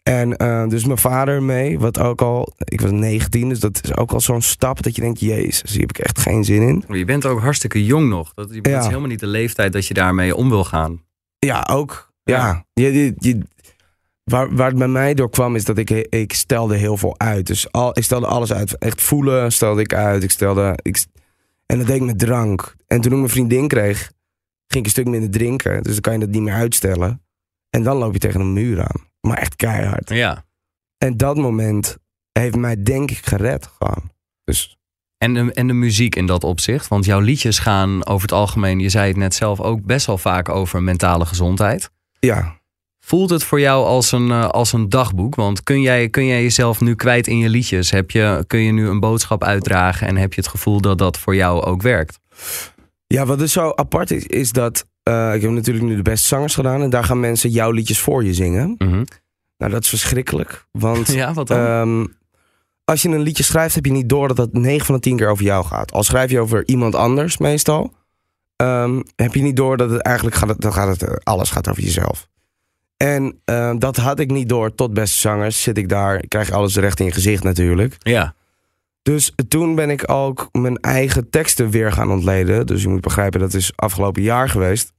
En 0.04 0.36
eh, 0.38 0.68
dus 0.68 0.86
mijn 0.86 0.98
vader 0.98 1.44
mee, 1.44 1.80
wat 1.80 2.00
ook 2.00 2.22
al, 2.22 2.54
ik 2.58 2.82
was 2.82 2.92
19, 2.92 3.50
dus 3.50 3.60
dat 3.60 3.80
is 3.84 3.96
ook 3.96 4.12
al 4.12 4.22
zo'n 4.22 4.42
stap 4.42 4.84
dat 4.84 4.96
je 4.96 5.02
denkt, 5.02 5.20
jezus, 5.20 5.72
hier 5.72 5.80
heb 5.82 5.90
ik 5.90 6.00
echt 6.00 6.20
geen 6.20 6.44
zin 6.44 6.62
in. 6.62 6.84
Maar 6.88 6.98
je 6.98 7.06
bent 7.06 7.26
ook 7.26 7.40
hartstikke 7.40 7.86
jong 7.86 8.10
nog. 8.10 8.32
Dat, 8.34 8.50
dat 8.54 8.68
Ja. 8.68 8.80
is 8.80 8.86
helemaal 8.86 9.08
niet 9.08 9.20
de 9.20 9.28
leeftijd 9.28 9.74
dat 9.74 9.88
je 9.88 9.94
daarmee 9.94 10.36
om 10.36 10.50
wil 10.50 10.64
gaan. 10.64 11.02
Ja, 11.40 11.68
ook. 11.72 12.14
Ja. 12.24 12.66
Je, 12.74 12.94
je, 12.94 13.14
je- 13.18 13.42
waar, 14.24 14.56
waar 14.56 14.70
het 14.70 14.78
bij 14.78 14.88
mij 14.88 15.13
door 15.13 15.30
kwam 15.30 15.56
is 15.56 15.66
dat 15.66 15.78
ik, 15.78 15.90
ik 16.10 16.34
stelde 16.34 16.75
heel 16.75 16.98
veel 16.98 17.20
uit. 17.20 17.48
Dus 17.48 17.72
al, 17.72 17.98
ik 17.98 18.04
stelde 18.04 18.28
alles 18.28 18.54
uit. 18.54 18.78
Echt 18.78 19.01
voelen 19.01 19.51
stelde 19.51 19.82
ik 19.82 19.94
uit. 19.94 20.24
Ik 20.24 20.32
stelde, 20.32 20.80
ik, 20.82 21.06
en 21.66 21.78
dat 21.78 21.88
deed 21.88 21.96
ik 21.96 22.01
met 22.01 22.20
drank. 22.20 22.75
En 22.88 23.01
toen 23.01 23.12
ik 23.12 23.18
mijn 23.18 23.30
vriendin 23.30 23.68
kreeg, 23.68 23.98
ging 24.68 24.80
ik 24.80 24.84
een 24.84 24.90
stuk 24.90 25.08
minder 25.08 25.30
drinken. 25.32 25.84
Dus 25.84 25.92
dan 25.92 26.01
kan 26.01 26.13
je 26.13 26.20
dat 26.20 26.30
niet 26.30 26.42
meer 26.42 26.54
uitstellen. 26.54 27.22
En 27.70 27.84
dan 27.84 27.98
loop 27.98 28.13
je 28.13 28.20
tegen 28.20 28.40
een 28.40 28.54
muur 28.54 28.82
aan. 28.82 29.10
Maar 29.22 29.38
echt 29.38 29.56
keihard. 29.56 30.10
Ja. 30.10 30.46
En 30.98 31.18
dat 31.18 31.38
moment 31.38 31.98
heeft 32.32 32.56
mij 32.56 32.84
denk 32.84 33.12
ik 33.12 33.25
gered 33.25 33.70
gewoon. 33.78 34.12
Dus 34.44 34.78
En 35.18 35.34
de, 35.34 35.54
en 35.54 35.68
de 35.68 35.74
muziek 35.74 36.16
in 36.16 36.25
dat 36.25 36.44
opzicht. 36.44 36.88
Want 36.88 37.06
jouw 37.06 37.20
liedjes 37.20 37.60
gaan 37.60 38.06
over 38.06 38.22
het 38.22 38.32
algemeen, 38.32 38.80
je 38.80 38.90
zei 38.90 39.08
het 39.08 39.18
net 39.18 39.36
zelf, 39.36 39.60
ook 39.60 39.86
best 39.86 40.06
wel 40.06 40.18
vaak 40.18 40.50
over 40.50 40.84
mentale 40.84 41.25
gezondheid. 41.25 41.92
ja. 42.20 42.60
Voelt 43.12 43.30
het 43.30 43.44
voor 43.44 43.60
jou 43.60 43.86
als 43.86 44.12
een, 44.12 44.32
eh, 44.32 44.50
als 44.50 44.74
een 44.74 44.89
dagboek? 44.89 45.36
Want 45.36 45.63
kun 45.63 45.82
jij, 45.82 46.10
kun 46.10 46.25
jij 46.25 46.41
jezelf 46.41 46.82
nu 46.82 46.96
kwijt 46.96 47.27
in 47.27 47.38
je 47.38 47.50
liedjes? 47.50 47.91
Heb 47.91 48.12
je, 48.12 48.44
kun 48.48 48.60
je 48.60 48.72
nu 48.72 48.88
een 48.88 49.00
boodschap 49.00 49.44
uitdragen 49.44 50.08
en 50.08 50.18
heb 50.18 50.34
je 50.34 50.41
het 50.41 50.50
gevoel 50.50 50.82
dat 50.82 50.98
dat 50.98 51.18
voor 51.18 51.36
jou 51.36 51.62
ook 51.63 51.82
werkt? 51.82 52.20
Ja, 53.08 53.25
wat 53.25 53.39
dus 53.39 53.51
zo 53.51 53.72
apart 53.75 54.12
is, 54.12 54.25
is 54.25 54.51
dat... 54.51 54.86
eh, 55.03 55.34
ik 55.36 55.41
heb 55.41 55.51
natuurlijk 55.51 55.86
nu 55.86 55.96
de 55.96 56.01
beste 56.01 56.27
zangers 56.27 56.53
gedaan. 56.56 56.82
En 56.82 56.89
daar 56.89 57.03
gaan 57.03 57.20
mensen 57.20 57.50
jouw 57.50 57.72
liedjes 57.72 58.00
voor 58.00 58.24
je 58.24 58.34
zingen. 58.34 58.75
Nou, 59.58 59.72
dat 59.72 59.84
is 59.84 59.89
verschrikkelijk. 59.89 60.65
Want 60.72 61.08
Ja, 61.22 61.34
wat 61.34 61.48
dan? 61.48 61.58
ehm, 61.58 62.06
als 62.84 63.01
je 63.01 63.10
een 63.10 63.22
liedje 63.22 63.44
schrijft, 63.44 63.75
heb 63.75 63.86
je 63.86 63.91
niet 63.91 64.10
door 64.10 64.27
dat 64.27 64.38
dat 64.38 64.53
9 64.53 64.86
van 64.86 64.96
de 64.96 65.01
10 65.01 65.18
keer 65.18 65.30
over 65.30 65.44
jou 65.46 65.65
gaat. 65.65 65.91
Al 65.91 66.03
schrijf 66.03 66.32
je 66.32 66.39
over 66.39 66.68
iemand 66.68 66.96
anders 66.96 67.38
meestal, 67.38 67.94
ehm, 68.56 69.01
heb 69.15 69.34
je 69.34 69.41
niet 69.41 69.56
door 69.56 69.77
dat 69.77 69.89
het 69.89 70.01
eigenlijk 70.01 70.36
gaat, 70.36 70.62
dat 70.62 70.74
gaat 70.74 71.00
het, 71.00 71.24
alles 71.24 71.50
gaat 71.50 71.70
over 71.70 71.84
jezelf. 71.84 72.30
En 73.01 73.41
ehm, 73.46 73.77
dat 73.77 73.98
had 73.98 74.20
ik 74.20 74.31
niet 74.31 74.50
door 74.50 74.75
tot 74.75 74.93
beste 74.93 75.20
zangers. 75.20 75.62
Zit 75.62 75.77
ik 75.77 75.89
daar, 75.89 76.27
krijg 76.27 76.48
je 76.48 76.53
alles 76.53 76.75
recht 76.75 77.00
in 77.00 77.05
je 77.05 77.12
gezicht 77.12 77.43
natuurlijk. 77.43 77.96
ja. 78.00 78.34
Dus 79.03 79.34
toen 79.48 79.75
ben 79.75 79.89
ik 79.89 80.12
ook 80.12 80.50
mijn 80.51 80.77
eigen 80.77 81.29
teksten 81.29 81.70
weer 81.70 81.91
gaan 81.91 82.12
ontleden. 82.12 82.65
Dus 82.65 82.81
je 82.81 82.88
moet 82.88 83.01
begrijpen, 83.01 83.39
dat 83.39 83.53
is 83.53 83.72
afgelopen 83.75 84.22
jaar 84.22 84.50
geweest. 84.50 84.93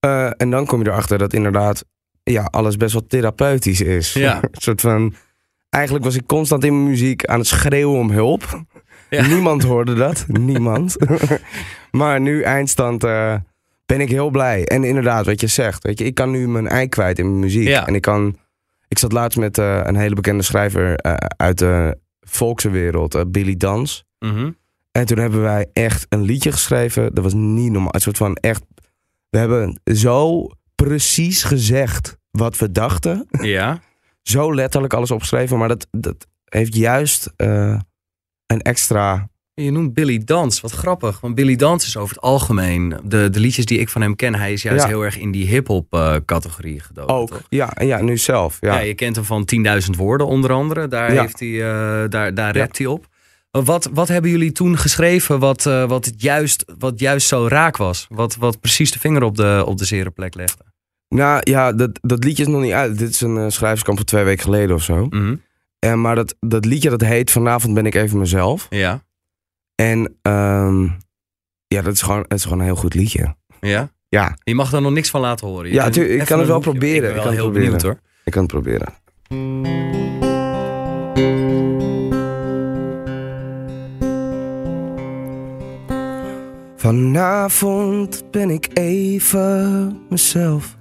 Eh, 0.00 0.30
en 0.36 0.50
dan 0.50 0.66
kom 0.66 0.82
je 0.82 0.88
erachter 0.88 1.18
dat 1.18 1.32
inderdaad 1.32 1.84
ja, 2.22 2.42
alles 2.50 2.76
best 2.76 2.92
wel 2.92 3.06
therapeutisch 3.06 3.80
is. 3.80 4.12
Ja. 4.12 4.36
Een 4.42 4.48
soort 4.52 4.80
van... 4.80 5.14
Eigenlijk 5.68 6.04
was 6.04 6.14
ik 6.14 6.26
constant 6.26 6.64
in 6.64 6.74
mijn 6.74 6.88
muziek 6.88 7.24
aan 7.24 7.38
het 7.38 7.48
schreeuwen 7.48 7.98
om 7.98 8.10
hulp. 8.10 8.62
Ja. 9.10 9.26
Niemand 9.26 9.62
hoorde 9.62 9.94
dat. 9.94 10.24
Niemand. 10.26 10.96
maar 11.90 12.20
nu 12.20 12.42
eindstand 12.42 13.04
eh, 13.04 13.34
ben 13.88 14.00
ik 14.00 14.08
heel 14.08 14.30
blij. 14.30 14.64
En 14.64 14.84
inderdaad, 14.84 15.26
wat 15.26 15.40
je 15.40 15.46
zegt. 15.46 15.82
Weet 15.82 15.98
je, 15.98 16.04
ik 16.04 16.14
kan 16.14 16.30
nu 16.30 16.48
mijn 16.48 16.68
ei 16.68 16.88
kwijt 16.88 17.18
in 17.18 17.26
mijn 17.26 17.38
muziek. 17.38 17.68
Ja. 17.68 17.86
En 17.86 17.94
ik 17.94 18.02
kan... 18.02 18.38
Ik 18.88 18.98
zat 18.98 19.12
laatst 19.12 19.38
met 19.38 19.58
eh, 19.58 19.80
een 19.84 19.96
hele 19.96 20.14
bekende 20.14 20.42
schrijver 20.42 20.96
eh, 20.96 21.14
uit 21.36 21.58
de 21.58 21.98
volkswereld, 22.20 23.14
eh, 23.14 23.22
Billy 23.28 23.56
Dans. 23.56 24.04
Mhm. 24.18 24.50
En 24.92 25.06
toen 25.06 25.18
hebben 25.18 25.40
wij 25.40 25.66
echt 25.72 26.06
een 26.08 26.22
liedje 26.22 26.52
geschreven. 26.52 27.14
Dat 27.14 27.24
was 27.24 27.34
niet 27.34 27.72
normaal. 27.72 27.94
Een 27.94 28.00
soort 28.00 28.16
van 28.16 28.34
echt. 28.34 28.62
We 29.30 29.38
hebben 29.38 29.80
zo 29.84 30.46
precies 30.74 31.42
gezegd 31.42 32.16
wat 32.30 32.58
we 32.58 32.72
dachten. 32.72 33.26
ja. 33.40 33.80
Zo 34.22 34.54
letterlijk 34.54 34.94
alles 34.94 35.10
opgeschreven. 35.10 35.58
Maar 35.58 35.68
dat, 35.68 35.86
dat 35.90 36.26
heeft 36.44 36.74
juist 36.74 37.32
een 37.36 38.60
extra. 38.62 39.28
Je 39.64 39.70
noemt 39.70 39.94
Billy 39.94 40.22
Dans, 40.24 40.60
wat 40.60 40.70
grappig. 40.72 41.20
Want 41.20 41.34
Billy 41.34 41.56
Dans 41.56 41.86
is 41.86 41.96
over 41.96 42.14
het 42.14 42.24
algemeen, 42.24 42.94
de, 43.04 43.30
de 43.30 43.40
liedjes 43.40 43.64
die 43.64 43.78
ik 43.78 43.88
van 43.88 44.00
hem 44.00 44.16
ken, 44.16 44.34
hij 44.34 44.52
is 44.52 44.62
juist 44.62 44.82
Ja. 44.82 44.88
heel 44.88 45.02
erg 45.04 45.18
in 45.18 45.30
die 45.30 45.46
hip-hop 45.46 45.86
eh, 45.94 46.14
categorie 46.24 46.80
gedoken. 46.80 47.14
Ook. 47.14 47.28
toch? 47.28 47.42
Ja, 47.48 47.74
en 47.74 47.86
ja, 47.86 48.00
nu 48.02 48.18
zelf. 48.18 48.56
Ja. 48.60 48.74
Ja. 48.74 48.80
je 48.80 48.94
kent 48.94 49.16
hem 49.16 49.24
van 49.24 49.44
10.000 49.84 49.96
woorden 49.96 50.26
onder 50.26 50.52
andere. 50.52 50.88
Daar, 50.88 51.12
Ja. 51.12 51.20
heeft 51.20 51.40
hij, 51.40 51.48
eh, 51.62 52.08
daar, 52.08 52.34
daar 52.34 52.56
rapt 52.56 52.78
hij 52.78 52.86
op. 52.86 53.06
Maar 53.50 53.62
Wat, 53.62 53.90
wat 53.92 54.08
hebben 54.08 54.30
jullie 54.30 54.52
toen 54.52 54.78
geschreven 54.78 55.38
wat, 55.38 55.66
eh, 55.66 55.84
wat, 55.88 56.04
het 56.04 56.22
juist, 56.22 56.64
wat 56.78 57.00
juist 57.00 57.26
zo 57.28 57.46
raak 57.48 57.76
was? 57.76 58.06
Wat, 58.08 58.36
wat 58.36 58.60
precies 58.60 58.90
de 58.92 58.98
vinger 58.98 59.22
op 59.22 59.36
de, 59.36 59.62
op 59.66 59.78
de 59.78 59.84
zere 59.84 60.10
plek 60.10 60.34
legde? 60.34 60.62
Nou 61.08 61.40
ja, 61.44 61.72
dat, 61.72 61.90
dat 62.00 62.24
liedje 62.24 62.42
is 62.42 62.48
nog 62.48 62.60
niet 62.60 62.72
uit. 62.72 62.98
Dit 62.98 63.08
is 63.10 63.20
een 63.20 63.36
eh, 63.38 63.44
schrijverskamp 63.48 63.96
van 63.96 64.06
twee 64.06 64.24
weken 64.24 64.44
geleden 64.44 64.76
of 64.76 64.82
zo. 64.82 65.06
Mhm. 65.10 65.34
En, 65.78 66.00
maar 66.00 66.14
dat, 66.14 66.34
dat 66.40 66.64
liedje 66.64 66.90
dat 66.90 67.00
heet 67.00 67.30
Vanavond 67.30 67.74
ben 67.74 67.86
ik 67.86 67.94
even 67.94 68.18
mezelf. 68.18 68.66
Ja. 68.70 69.06
En 69.80 70.16
ehm, 70.22 70.82
ja, 71.66 71.82
dat 71.82 71.92
is, 71.92 72.02
gewoon, 72.02 72.20
het 72.20 72.32
is 72.32 72.42
gewoon 72.42 72.58
een 72.58 72.64
heel 72.64 72.76
goed 72.76 72.94
liedje. 72.94 73.36
ja. 73.60 73.90
Ja, 74.10 74.36
Je 74.44 74.54
mag 74.54 74.70
daar 74.70 74.82
nog 74.82 74.92
niks 74.92 75.10
van 75.10 75.20
laten 75.20 75.46
horen. 75.46 75.68
Je 75.68 75.74
Ja, 75.74 75.90
tuurlijk, 75.90 76.20
ik 76.20 76.26
kan 76.26 76.38
het 76.38 76.48
wel 76.48 76.60
proberen. 76.60 76.94
Ik 76.94 77.00
ben 77.00 77.08
Ik 77.10 77.14
wel 77.14 77.24
kan 77.24 77.32
heel 77.32 77.44
het 77.44 77.52
benieuwd 77.52 77.70
proberen. 77.70 78.00
hoor. 78.02 78.22
ik 78.24 78.32
kan 78.32 78.42
het 78.42 78.50
proberen. 78.52 78.94
Vanavond 86.98 88.24
ben 88.30 88.50
ik 88.50 88.68
even 88.72 89.98
mezelf. 90.08 90.76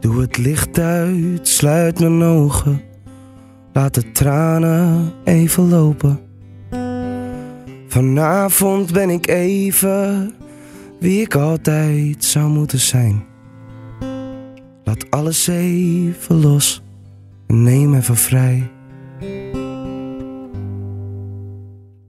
Doe 0.00 0.20
het 0.20 0.36
licht 0.36 0.78
uit, 0.78 1.48
sluit 1.48 1.98
mijn 2.00 2.22
ogen. 2.22 2.82
Laat 3.72 3.94
de 3.94 4.12
tranen 4.12 5.12
even 5.24 5.68
lopen. 5.68 6.20
Vanavond 7.88 8.92
ben 8.92 9.10
ik 9.10 9.28
even 9.28 10.34
wie 11.00 11.20
ik 11.20 11.34
altijd 11.34 12.24
zou 12.24 12.48
moeten 12.50 12.78
zijn. 12.78 13.24
Laat 14.84 15.10
alles 15.10 15.46
even 15.46 16.40
los 16.40 16.82
en 17.46 17.62
neem 17.62 17.94
even 17.94 18.16
vrij. 18.16 18.70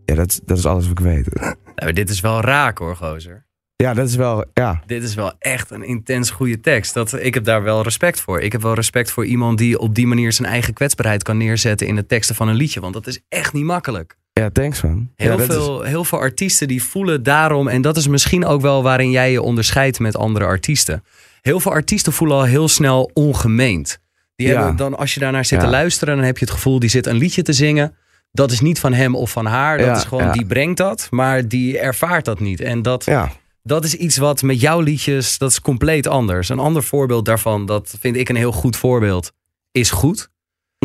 Ja, 0.06 0.16
dat, 0.16 0.42
dat 0.46 0.58
is 0.58 0.66
alles 0.66 0.88
wat 0.88 1.00
ik 1.00 1.06
weet. 1.06 1.28
Nou, 1.76 1.94
dit 1.94 2.10
is 2.10 2.20
wel 2.20 2.42
raak 2.42 2.78
hoor, 2.78 2.96
gozer. 2.96 3.46
Ja, 3.84 3.94
dat 3.94 4.08
is 4.08 4.16
wel, 4.16 4.46
ja. 4.54 4.82
Dit 4.86 5.04
is 5.04 5.16
wel 5.16 5.34
echt 5.40 5.72
een 5.72 5.84
intens 5.84 6.30
goede 6.30 6.60
tekst. 6.60 6.94
Dat, 6.94 7.14
ik 7.24 7.34
heb 7.34 7.44
daar 7.44 7.64
wel 7.64 7.82
respect 7.84 8.20
voor. 8.20 8.42
Ik 8.42 8.52
heb 8.52 8.62
wel 8.62 8.74
respect 8.74 9.12
voor 9.12 9.26
iemand 9.26 9.58
die 9.58 9.80
op 9.80 9.96
die 9.96 10.08
manier 10.08 10.32
zijn 10.34 10.48
eigen 10.48 10.74
kwetsbaarheid 10.74 11.24
kan 11.24 11.38
neerzetten 11.38 11.88
in 11.88 11.96
de 11.96 12.06
teksten 12.06 12.36
van 12.36 12.48
een 12.48 12.56
liedje. 12.56 12.80
Want 12.80 12.94
dat 12.94 13.08
is 13.08 13.20
echt 13.30 13.54
niet 13.54 13.64
makkelijk. 13.64 14.18
Ja, 14.34 14.50
thanks 14.50 14.82
man. 14.82 15.10
Heel, 15.16 15.32
ja, 15.32 15.38
dat 15.38 15.50
is- 15.50 15.56
veel, 15.56 15.82
heel 15.82 16.04
veel 16.04 16.20
artiesten 16.20 16.68
die 16.68 16.84
voelen 16.84 17.24
daarom, 17.24 17.68
en 17.68 17.82
dat 17.82 17.98
is 17.98 18.08
misschien 18.08 18.46
ook 18.46 18.62
wel 18.62 18.84
waarin 18.84 19.12
jij 19.12 19.32
je 19.32 19.42
onderscheidt 19.42 20.00
met 20.00 20.16
andere 20.18 20.46
artiesten. 20.46 21.04
Heel 21.42 21.60
veel 21.60 21.72
artiesten 21.72 22.14
voelen 22.14 22.38
al 22.38 22.44
heel 22.44 22.68
snel 22.68 23.12
ongemeend. 23.14 24.00
Die 24.36 24.48
Ja. 24.48 24.56
hebben 24.58 24.76
dan, 24.76 24.98
als 24.98 25.14
je 25.14 25.20
daarnaar 25.20 25.46
zit 25.46 25.60
te 25.60 25.68
luisteren, 25.68 26.16
dan 26.16 26.26
heb 26.26 26.38
je 26.38 26.46
het 26.46 26.54
gevoel, 26.54 26.80
die 26.80 26.90
zit 26.90 27.06
een 27.06 27.18
liedje 27.18 27.42
te 27.42 27.54
zingen. 27.54 27.96
Dat 28.32 28.52
is 28.52 28.60
niet 28.60 28.80
van 28.80 28.94
hem 28.94 29.16
of 29.16 29.32
van 29.32 29.46
haar. 29.46 29.78
Dat 29.78 29.88
Ja, 29.88 29.96
is 29.96 30.04
gewoon, 30.04 30.24
ja. 30.24 30.32
die 30.32 30.46
brengt 30.46 30.78
dat, 30.78 31.08
maar 31.12 31.48
die 31.48 31.80
ervaart 31.80 32.26
dat 32.26 32.40
niet. 32.40 32.62
En 32.62 32.82
dat, 32.82 33.06
ja, 33.06 33.32
dat 33.64 33.84
is 33.84 33.96
iets 33.96 34.18
wat 34.18 34.42
met 34.42 34.62
jouw 34.62 34.80
liedjes, 34.80 35.38
dat 35.38 35.52
is 35.52 35.62
compleet 35.62 36.08
anders. 36.08 36.50
Een 36.50 36.60
ander 36.60 36.84
voorbeeld 36.84 37.26
daarvan, 37.26 37.66
dat 37.66 37.96
vind 38.00 38.16
ik 38.16 38.30
een 38.30 38.36
heel 38.36 38.52
goed 38.52 38.76
voorbeeld, 38.76 39.32
is 39.72 39.92
goed. 39.92 40.30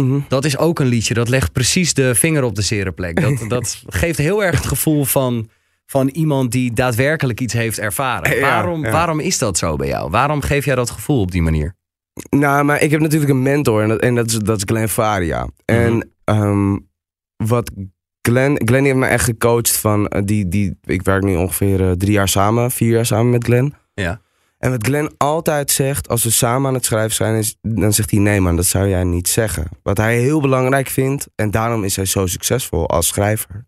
Mhm. 0.00 0.20
Dat 0.28 0.44
is 0.44 0.58
ook 0.58 0.78
een 0.78 0.86
liedje, 0.86 1.14
dat 1.14 1.28
legt 1.28 1.52
precies 1.52 1.94
de 1.94 2.14
vinger 2.14 2.42
op 2.42 2.54
de 2.54 2.62
zere 2.62 2.92
plek. 2.92 3.20
Dat, 3.20 3.44
dat 3.48 3.82
geeft 3.86 4.18
heel 4.18 4.44
erg 4.44 4.56
het 4.56 4.66
gevoel 4.66 5.04
van, 5.04 5.48
van 5.86 6.08
iemand 6.08 6.52
die 6.52 6.72
daadwerkelijk 6.72 7.40
iets 7.40 7.52
heeft 7.52 7.78
ervaren. 7.78 8.36
Ja, 8.36 8.40
waarom, 8.40 8.84
ja. 8.84 8.90
waarom 8.90 9.20
is 9.20 9.38
dat 9.38 9.58
zo 9.58 9.76
bij 9.76 9.88
jou? 9.88 10.10
Waarom 10.10 10.40
geef 10.40 10.64
jij 10.64 10.74
dat 10.74 10.90
gevoel 10.90 11.20
op 11.20 11.30
die 11.30 11.42
manier? 11.42 11.74
Nou, 12.30 12.64
maar 12.64 12.82
ik 12.82 12.90
heb 12.90 13.00
natuurlijk 13.00 13.30
een 13.30 13.42
mentor 13.42 13.82
en 13.82 13.88
dat, 13.88 14.00
en 14.00 14.14
dat, 14.14 14.26
is, 14.26 14.38
dat 14.38 14.56
is 14.56 14.62
Glenn 14.66 14.88
Faria. 14.88 15.48
En 15.64 16.10
ehm, 16.24 16.78
wat 17.36 17.70
Glenn, 18.28 18.60
Glenn 18.64 18.84
heeft 18.84 18.96
me 18.96 19.06
echt 19.06 19.24
gecoacht 19.24 19.76
van, 19.76 20.08
eh, 20.08 20.22
die, 20.24 20.48
die, 20.48 20.78
ik 20.82 21.02
werk 21.02 21.22
nu 21.22 21.36
ongeveer 21.36 21.88
eh, 21.88 21.90
drie 21.90 22.12
jaar 22.12 22.28
samen, 22.28 22.70
vier 22.70 22.90
jaar 22.90 23.06
samen 23.06 23.30
met 23.30 23.44
Glenn. 23.44 23.74
Ja. 23.94 24.20
En 24.58 24.70
wat 24.70 24.86
Glenn 24.86 25.14
altijd 25.16 25.70
zegt, 25.70 26.08
als 26.08 26.24
we 26.24 26.30
samen 26.30 26.68
aan 26.68 26.74
het 26.74 26.84
schrijven 26.84 27.14
zijn, 27.14 27.36
is, 27.36 27.56
dan 27.62 27.92
zegt 27.92 28.10
hij 28.10 28.20
nee 28.20 28.40
man, 28.40 28.56
dat 28.56 28.64
zou 28.64 28.88
jij 28.88 29.04
niet 29.04 29.28
zeggen. 29.28 29.68
Wat 29.82 29.96
hij 29.96 30.18
heel 30.18 30.40
belangrijk 30.40 30.88
vindt, 30.88 31.28
en 31.34 31.50
daarom 31.50 31.84
is 31.84 31.96
hij 31.96 32.04
zo 32.04 32.26
succesvol 32.26 32.88
als 32.88 33.06
schrijver 33.06 33.66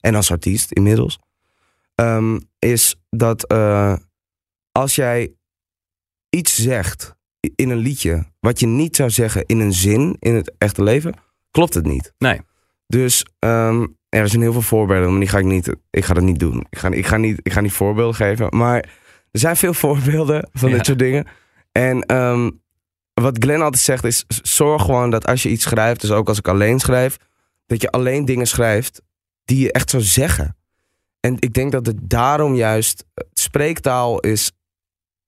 en 0.00 0.14
als 0.14 0.30
artiest 0.30 0.72
inmiddels, 0.72 1.18
ehm, 1.94 2.38
is 2.58 2.96
dat 3.10 3.46
eh, 3.46 3.94
als 4.72 4.94
jij 4.94 5.32
iets 6.30 6.54
zegt 6.54 7.14
in 7.54 7.70
een 7.70 7.78
liedje 7.78 8.26
wat 8.40 8.60
je 8.60 8.66
niet 8.66 8.96
zou 8.96 9.10
zeggen 9.10 9.44
in 9.46 9.60
een 9.60 9.72
zin 9.72 10.16
in 10.18 10.34
het 10.34 10.52
echte 10.58 10.82
leven, 10.82 11.14
klopt 11.50 11.74
het 11.74 11.86
niet. 11.86 12.12
Nee. 12.18 12.40
Dus 12.86 13.24
er 14.08 14.28
zijn 14.28 14.42
heel 14.42 14.52
veel 14.52 14.62
voorbeelden, 14.62 15.10
maar 15.10 15.20
die 15.20 15.28
ga 15.28 15.38
ik 15.38 15.44
niet. 15.44 15.74
Ik 15.90 16.04
ga 16.04 16.14
dat 16.14 16.22
niet 16.22 16.38
doen. 16.38 16.66
Ik 16.70 16.78
ga, 16.78 16.90
ik 16.90 17.06
ga, 17.06 17.16
niet, 17.16 17.40
ik 17.42 17.52
ga 17.52 17.60
niet 17.60 17.72
voorbeelden 17.72 18.14
geven. 18.14 18.56
Maar 18.56 18.76
er 19.30 19.40
zijn 19.40 19.56
veel 19.56 19.74
voorbeelden 19.84 20.48
van 20.52 20.68
Ja. 20.70 20.76
dit 20.76 20.86
soort 20.86 20.98
dingen. 20.98 21.26
En 21.72 22.02
ehm, 22.02 22.50
wat 23.14 23.36
Glenn 23.38 23.62
altijd 23.62 23.82
zegt 23.82 24.04
is: 24.04 24.24
zorg 24.42 24.82
gewoon 24.82 25.10
dat 25.10 25.26
als 25.26 25.42
je 25.42 25.48
iets 25.48 25.62
schrijft, 25.64 26.00
dus 26.00 26.10
ook 26.10 26.28
als 26.28 26.38
ik 26.38 26.48
alleen 26.48 26.78
schrijf, 26.78 27.16
dat 27.66 27.82
je 27.82 27.90
alleen 27.90 28.24
dingen 28.24 28.46
schrijft 28.46 29.02
die 29.44 29.58
je 29.60 29.72
echt 29.72 29.90
zou 29.90 30.02
zeggen. 30.02 30.56
En 31.20 31.36
ik 31.38 31.52
denk 31.54 31.72
dat 31.72 31.86
het 31.86 31.96
daarom 32.10 32.54
juist 32.54 33.04
eh, 33.14 33.24
spreektaal 33.32 34.20
is, 34.20 34.52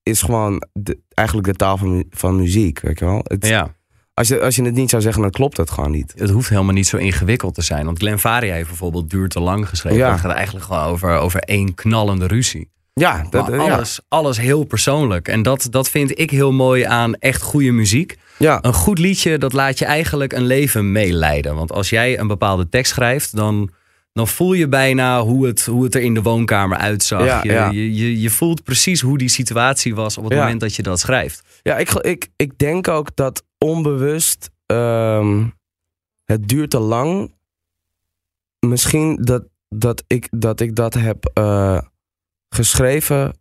is 0.03 0.21
gewoon 0.21 0.63
de, 0.73 0.99
eigenlijk 1.13 1.47
de 1.47 1.53
taal 1.55 1.77
van, 1.77 2.05
van 2.09 2.35
muziek. 2.35 2.79
Weet 2.79 2.99
je 2.99 3.05
wel? 3.05 3.21
Het, 3.23 3.47
Ja, 3.47 3.75
als, 4.13 4.27
je, 4.27 4.41
als 4.41 4.55
je 4.55 4.63
het 4.63 4.75
niet 4.75 4.89
zou 4.89 5.01
zeggen, 5.01 5.21
dan 5.21 5.31
klopt 5.31 5.57
het 5.57 5.69
gewoon 5.69 5.91
niet. 5.91 6.13
het 6.15 6.29
hoeft 6.29 6.49
helemaal 6.49 6.73
niet 6.73 6.87
zo 6.87 6.97
ingewikkeld 6.97 7.53
te 7.53 7.61
zijn. 7.61 7.85
Want 7.85 7.97
Glenn 7.97 8.19
Faria 8.19 8.53
heeft 8.53 8.67
bijvoorbeeld 8.67 9.09
Duur 9.09 9.29
te 9.29 9.39
lang 9.39 9.69
geschreven. 9.69 9.97
Ja. 9.97 10.09
Dat 10.09 10.19
gaat 10.19 10.35
eigenlijk 10.35 10.65
gewoon 10.65 10.83
over, 10.83 11.17
over 11.17 11.39
één 11.39 11.73
knallende 11.73 12.27
ruzie. 12.27 12.69
Ja, 12.93 13.25
dat, 13.29 13.49
Maar 13.49 13.65
ja. 13.65 13.73
alles, 13.73 13.99
alles 14.07 14.37
heel 14.37 14.63
persoonlijk. 14.63 15.27
En 15.27 15.41
dat, 15.43 15.67
dat 15.69 15.89
vind 15.89 16.19
ik 16.19 16.29
heel 16.29 16.51
mooi 16.51 16.83
aan 16.83 17.15
echt 17.15 17.41
goede 17.41 17.71
muziek. 17.71 18.17
Ja, 18.37 18.59
Een 18.61 18.73
goed 18.73 18.99
liedje, 18.99 19.37
dat 19.37 19.53
laat 19.53 19.79
je 19.79 19.85
eigenlijk 19.85 20.33
een 20.33 20.45
leven 20.45 20.91
meeleiden. 20.91 21.55
Want 21.55 21.71
als 21.71 21.89
jij 21.89 22.19
een 22.19 22.27
bepaalde 22.27 22.69
tekst 22.69 22.91
schrijft, 22.91 23.35
dan, 23.35 23.69
dan 24.13 24.27
voel 24.27 24.53
je 24.53 24.67
bijna 24.67 25.21
hoe 25.21 25.47
het, 25.47 25.65
hoe 25.65 25.83
het 25.83 25.95
er 25.95 26.01
in 26.01 26.13
de 26.13 26.21
woonkamer 26.21 26.77
uitzag. 26.77 27.25
Ja, 27.25 27.39
je, 27.43 27.51
ja. 27.51 27.69
Je, 27.69 27.95
je, 27.95 28.21
je 28.21 28.29
voelt 28.29 28.63
precies 28.63 29.01
hoe 29.01 29.17
die 29.17 29.29
situatie 29.29 29.95
was 29.95 30.17
op 30.17 30.23
het 30.23 30.33
moment 30.33 30.59
dat 30.59 30.75
je 30.75 30.83
dat 30.83 30.99
schrijft. 30.99 31.41
ja 31.63 31.77
ik, 31.77 31.89
ik, 31.89 32.27
ik 32.35 32.57
denk 32.57 32.87
ook 32.87 33.15
dat 33.15 33.43
onbewust 33.65 34.49
ehm, 34.65 35.47
het 36.25 36.47
duurt 36.47 36.69
te 36.69 36.79
lang. 36.79 37.33
Misschien 38.59 39.15
dat, 39.15 39.43
dat, 39.69 40.03
ik, 40.07 40.27
dat 40.31 40.59
ik 40.59 40.75
dat 40.75 40.93
heb 40.93 41.25
eh, 41.33 41.81
geschreven, 42.49 43.37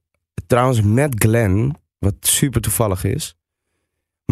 trouwens 0.46 0.80
met 0.82 1.14
Glenn, 1.24 1.76
wat 1.98 2.14
super 2.20 2.60
toevallig 2.60 3.04
is. 3.04 3.34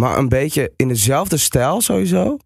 Maar 0.00 0.18
een 0.18 0.28
beetje 0.28 0.72
in 0.76 0.88
dezelfde 0.88 1.36
stijl 1.36 1.80
sowieso. 1.80 2.36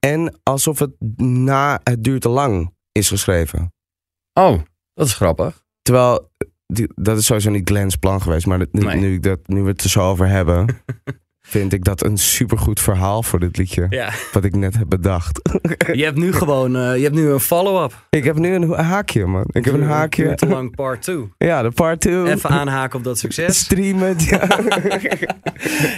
En 0.00 0.38
alsof 0.42 0.78
het 0.78 0.90
na 1.20 1.80
het 1.84 2.04
duurt 2.04 2.20
te 2.22 2.28
lang 2.28 2.74
is 2.92 3.08
geschreven. 3.08 3.72
Oh, 4.32 4.60
dat 4.94 5.06
is 5.06 5.14
grappig. 5.14 5.64
Terwijl, 5.82 6.30
die- 6.66 6.92
dat 6.94 7.18
is 7.18 7.26
sowieso 7.26 7.50
niet 7.50 7.68
Glenn's 7.68 7.96
plan 7.96 8.22
geweest. 8.22 8.46
Maar 8.46 8.58
dat- 8.58 8.72
nu, 8.72 8.82
Nee. 8.84 8.96
nu, 8.96 9.18
dat, 9.20 9.48
nu 9.48 9.62
we 9.62 9.68
het 9.68 9.82
er 9.84 9.90
zo 9.90 10.00
over 10.10 10.28
hebben, 10.28 10.66
vind 11.50 11.72
ik 11.72 11.84
dat 11.84 12.04
een 12.04 12.18
supergoed 12.18 12.80
verhaal 12.80 13.22
voor 13.22 13.40
dit 13.40 13.56
liedje. 13.56 13.86
Ja. 13.90 14.10
Wat 14.32 14.44
ik 14.44 14.56
net 14.56 14.76
heb 14.76 14.88
bedacht. 14.88 15.40
Je 15.92 16.04
hebt 16.04 16.16
nu 16.16 16.32
gewoon 16.32 16.76
eh, 16.76 16.96
je 16.96 17.02
hebt 17.02 17.14
nu 17.14 17.30
een 17.30 17.40
follow-up. 17.40 18.06
ik 18.10 18.24
heb 18.24 18.38
nu 18.38 18.54
een 18.54 18.70
haakje, 18.72 19.26
man. 19.26 19.44
Ik 19.52 19.64
heb 19.64 19.74
een 19.74 19.82
haakje. 19.82 20.34
Te 20.34 20.46
lang 20.46 20.74
part 20.74 21.02
2. 21.02 21.32
Ja, 21.38 21.62
de 21.62 21.70
part 21.70 22.00
2. 22.00 22.24
Even 22.26 22.50
aanhaken 22.50 22.98
op 22.98 23.04
dat 23.04 23.18
succes. 23.18 23.58
Streamen. 23.58 24.14
Ja. 24.18 24.48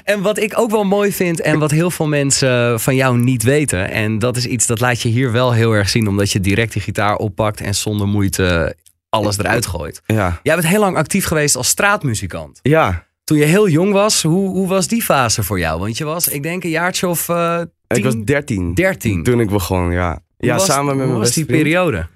En 0.04 0.22
wat 0.22 0.38
ik 0.38 0.58
ook 0.58 0.70
wel 0.70 0.84
mooi 0.84 1.12
vind 1.12 1.40
en 1.40 1.58
wat 1.58 1.70
heel 1.70 1.90
veel 1.90 2.06
mensen 2.08 2.80
van 2.80 2.94
jou 2.94 3.18
niet 3.18 3.42
weten. 3.42 3.90
En 3.90 4.18
dat 4.18 4.36
is 4.36 4.46
iets 4.46 4.66
dat 4.66 4.80
laat 4.80 5.00
je 5.00 5.08
hier 5.08 5.32
wel 5.32 5.52
heel 5.52 5.72
erg 5.72 5.88
zien. 5.88 6.08
Omdat 6.08 6.30
je 6.30 6.40
direct 6.40 6.72
die 6.72 6.82
gitaar 6.82 7.16
oppakt 7.16 7.60
en 7.60 7.74
zonder 7.74 8.06
moeite 8.06 8.76
alles 9.08 9.38
eruit 9.38 9.66
gooit. 9.66 10.02
ja. 10.06 10.40
Jij 10.42 10.54
bent 10.54 10.66
heel 10.66 10.80
lang 10.80 10.96
actief 10.96 11.24
geweest 11.24 11.56
als 11.56 11.68
straatmuzikant. 11.68 12.58
Ja. 12.62 13.04
Toen 13.24 13.38
je 13.38 13.44
heel 13.44 13.68
jong 13.68 13.92
was, 13.92 14.22
hoe, 14.22 14.48
hoe 14.48 14.68
was 14.68 14.88
die 14.88 15.02
fase 15.02 15.42
voor 15.42 15.58
jou? 15.58 15.80
Want 15.80 15.96
je 15.98 16.04
was, 16.04 16.28
ik 16.28 16.42
denk, 16.42 16.64
een 16.64 16.70
jaartje 16.70 17.08
of 17.08 17.28
eh 17.28 17.60
Ik 17.86 18.04
was 18.04 18.12
10, 18.12 18.24
13. 18.24 18.74
13. 18.74 19.22
Toen 19.22 19.40
ik 19.40 19.48
begon, 19.50 19.90
ja. 19.92 20.10
Hoe 20.36 20.48
Ja, 20.48 20.54
was- 20.56 20.64
samen 20.66 20.84
met 20.86 20.94
hoe 20.96 21.06
mijn 21.06 21.18
was 21.18 21.32
die 21.34 21.44
vriend. 21.44 21.62
periode? 21.62 22.06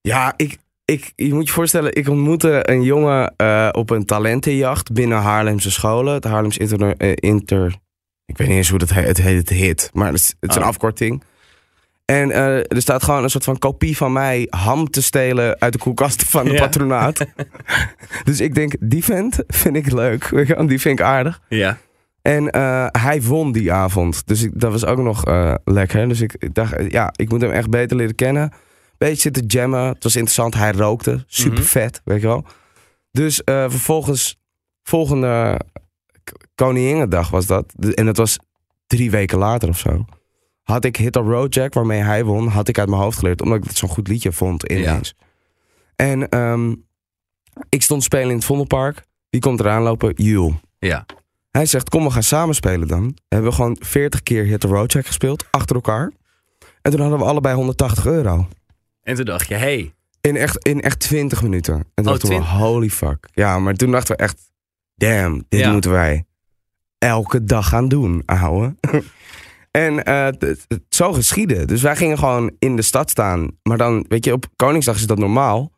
Ja, 0.00 0.34
ik, 0.36 0.56
ik, 0.84 1.12
je 1.16 1.34
moet 1.34 1.46
je 1.46 1.52
voorstellen, 1.52 1.94
ik 1.94 2.08
ontmoette 2.08 2.70
een 2.70 2.82
jongen 2.82 3.34
eh, 3.36 3.68
op 3.72 3.90
een 3.90 4.04
talentenjacht 4.04 4.92
binnen 4.92 5.18
Haarlemse 5.18 5.70
scholen. 5.70 6.14
Het 6.14 6.24
Haarlems 6.24 6.56
Inter... 6.58 6.96
eh, 6.96 7.12
inter 7.14 7.74
ik 8.26 8.36
weet 8.38 8.48
niet 8.48 8.56
eens 8.56 8.68
hoe 8.68 8.78
dat 8.78 8.90
heet. 8.90 9.06
Het 9.06 9.20
heet 9.20 9.36
het 9.38 9.48
HIT, 9.48 9.90
maar 9.92 10.06
het 10.06 10.14
is, 10.20 10.34
het 10.40 10.50
is 10.50 10.56
een 10.56 10.62
Oh. 10.62 10.68
afkorting. 10.68 11.22
En 12.14 12.30
eh, 12.30 12.56
er 12.56 12.80
staat 12.82 13.02
gewoon 13.02 13.22
een 13.22 13.30
soort 13.30 13.44
van 13.44 13.58
kopie 13.58 13.96
van 13.96 14.12
mij 14.12 14.46
ham 14.50 14.90
te 14.90 15.02
stelen 15.02 15.60
uit 15.60 15.72
de 15.72 15.78
koelkast 15.78 16.22
van 16.22 16.44
de 16.44 16.52
Ja. 16.52 16.58
patronaat. 16.58 17.26
dus 18.24 18.40
ik 18.40 18.54
denk, 18.54 18.74
die 18.80 19.04
vent 19.04 19.38
vind 19.46 19.76
ik 19.76 19.92
leuk. 19.92 20.28
Die 20.68 20.80
vind 20.80 20.98
ik 20.98 21.04
aardig. 21.04 21.40
Ja. 21.48 21.78
En 22.22 22.50
eh, 22.50 22.86
hij 22.90 23.22
won 23.22 23.52
die 23.52 23.72
avond. 23.72 24.26
Dus 24.26 24.42
ik, 24.42 24.50
dat 24.54 24.72
was 24.72 24.84
ook 24.86 24.98
nog 24.98 25.24
eh, 25.24 25.54
lekker. 25.64 26.08
Dus 26.08 26.20
ik, 26.20 26.34
ik 26.38 26.54
dacht, 26.54 26.74
ja, 26.92 27.12
ik 27.16 27.28
moet 27.30 27.40
hem 27.40 27.50
echt 27.50 27.70
beter 27.70 27.96
leren 27.96 28.14
kennen. 28.14 28.52
Beetje 28.98 29.20
zitten 29.20 29.46
jammen. 29.46 29.84
Het 29.86 30.02
was 30.02 30.14
interessant. 30.16 30.54
Hij 30.54 30.72
rookte. 30.72 31.24
Super 31.26 31.58
Mhm. 31.58 31.66
vet, 31.66 32.00
weet 32.04 32.20
je 32.20 32.26
wel. 32.26 32.44
Dus 33.10 33.40
vervolgens, 33.44 34.38
volgende 34.82 35.60
K- 36.24 36.32
Koninginnedag 36.54 37.30
was 37.30 37.46
dat. 37.46 37.72
En 37.94 38.06
dat 38.06 38.16
was 38.16 38.38
drie 38.86 39.10
weken 39.10 39.38
later 39.38 39.68
of 39.68 39.78
zo. 39.78 40.04
Had 40.70 40.84
ik 40.84 40.96
Hit 40.96 41.16
a 41.16 41.20
Road 41.20 41.54
Jack, 41.54 41.74
waarmee 41.74 42.00
hij 42.02 42.24
won, 42.24 42.46
had 42.48 42.68
ik 42.68 42.78
uit 42.78 42.88
mijn 42.88 43.00
hoofd 43.02 43.18
geleerd. 43.18 43.42
Omdat 43.42 43.58
ik 43.58 43.64
het 43.64 43.76
zo'n 43.76 43.88
goed 43.88 44.08
liedje 44.08 44.32
vond 44.32 44.62
ineens. 44.62 45.14
En 45.96 46.28
ehm, 46.28 46.74
ik 47.68 47.82
stond 47.82 48.02
spelen 48.02 48.28
in 48.28 48.34
het 48.36 48.44
Vondelpark. 48.44 49.06
Wie 49.30 49.40
komt 49.40 49.60
eraan 49.60 49.82
lopen? 49.82 50.12
Jules. 50.16 50.54
Ja. 50.78 51.06
Hij 51.50 51.66
zegt, 51.66 51.88
kom 51.88 52.04
we 52.04 52.10
gaan 52.10 52.22
samen 52.22 52.54
spelen 52.54 52.88
dan. 52.88 53.16
Hebben 53.28 53.48
we 53.50 53.54
gewoon 53.56 53.76
40 53.80 54.22
keer 54.22 54.44
Hit 54.44 54.60
the 54.60 54.66
Road 54.66 54.92
Jack 54.92 55.06
gespeeld, 55.06 55.44
achter 55.50 55.74
elkaar. 55.76 56.12
En 56.82 56.90
toen 56.90 57.00
hadden 57.00 57.18
we 57.18 57.24
allebei 57.24 57.54
180 57.54 58.06
euro. 58.06 58.48
En 59.02 59.14
toen 59.14 59.24
dacht 59.24 59.48
je, 59.48 59.54
hey, 59.54 59.94
In 60.20 60.36
echt, 60.36 60.66
in 60.66 60.80
echt 60.80 60.98
20 61.00 61.42
minuten. 61.42 61.74
En 61.74 61.84
toen 61.94 62.04
Oh, 62.04 62.10
dachten 62.10 62.28
we, 62.28 62.34
20? 62.34 62.50
holy 62.52 62.90
fuck. 62.90 63.28
Ja, 63.32 63.58
maar 63.58 63.74
toen 63.74 63.90
dachten 63.90 64.16
we 64.16 64.22
echt, 64.22 64.50
damn, 64.94 65.44
dit 65.48 65.60
Ja. 65.60 65.72
moeten 65.72 65.90
wij 65.90 66.24
elke 66.98 67.44
dag 67.44 67.68
gaan 67.68 67.88
doen, 67.88 68.22
ouwe. 68.26 68.74
en 69.70 70.04
eh, 70.04 70.24
het- 70.24 70.66
zo 70.88 71.12
geschieden. 71.12 71.66
Dus 71.66 71.82
wij 71.82 71.96
gingen 71.96 72.18
gewoon 72.18 72.50
in 72.58 72.76
de 72.76 72.82
stad 72.82 73.10
staan. 73.10 73.50
Maar 73.62 73.78
dan, 73.78 74.04
weet 74.08 74.24
je, 74.24 74.32
op 74.32 74.46
Koningsdag 74.56 74.96
is 74.96 75.06
dat 75.06 75.18
normaal. 75.18 75.72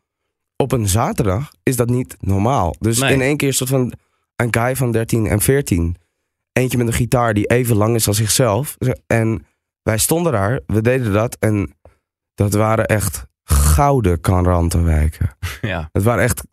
Op 0.55 0.71
een 0.71 0.87
zaterdag 0.87 1.51
is 1.63 1.75
dat 1.75 1.89
niet 1.89 2.15
normaal. 2.19 2.75
Dus 2.79 2.99
Nee. 2.99 3.13
in 3.13 3.21
één 3.21 3.37
keer 3.37 3.53
soort 3.53 3.69
van 3.69 3.93
een 4.35 4.53
guy 4.53 4.75
van 4.75 4.91
13 4.91 5.27
en 5.27 5.41
14. 5.41 5.95
Eentje 6.51 6.77
met 6.77 6.87
een 6.87 6.93
gitaar 6.93 7.33
die 7.33 7.45
even 7.45 7.75
lang 7.75 7.95
is 7.95 8.07
als 8.07 8.17
zichzelf. 8.17 8.77
En 9.07 9.45
wij 9.81 9.97
stonden 9.97 10.31
daar, 10.31 10.59
we 10.67 10.81
deden 10.81 11.13
dat. 11.13 11.37
En 11.39 11.73
dat 12.33 12.53
waren 12.53 12.85
echt 12.85 13.25
gouden 13.43 14.21
kanrantenwijken. 14.21 15.37
ja. 15.61 15.89
Het 15.91 16.03
waren 16.03 16.23
echt, 16.23 16.43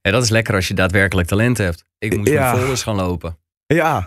ja. 0.00 0.10
Dat 0.10 0.22
is 0.22 0.28
lekker 0.28 0.54
als 0.54 0.68
je 0.68 0.74
daadwerkelijk 0.74 1.28
talent 1.28 1.58
hebt. 1.58 1.84
Ik 1.98 2.16
moest 2.16 2.28
Ja. 2.30 2.50
met 2.50 2.58
folders 2.60 2.82
gaan 2.82 2.96
lopen. 2.96 3.38
Ja. 3.66 4.04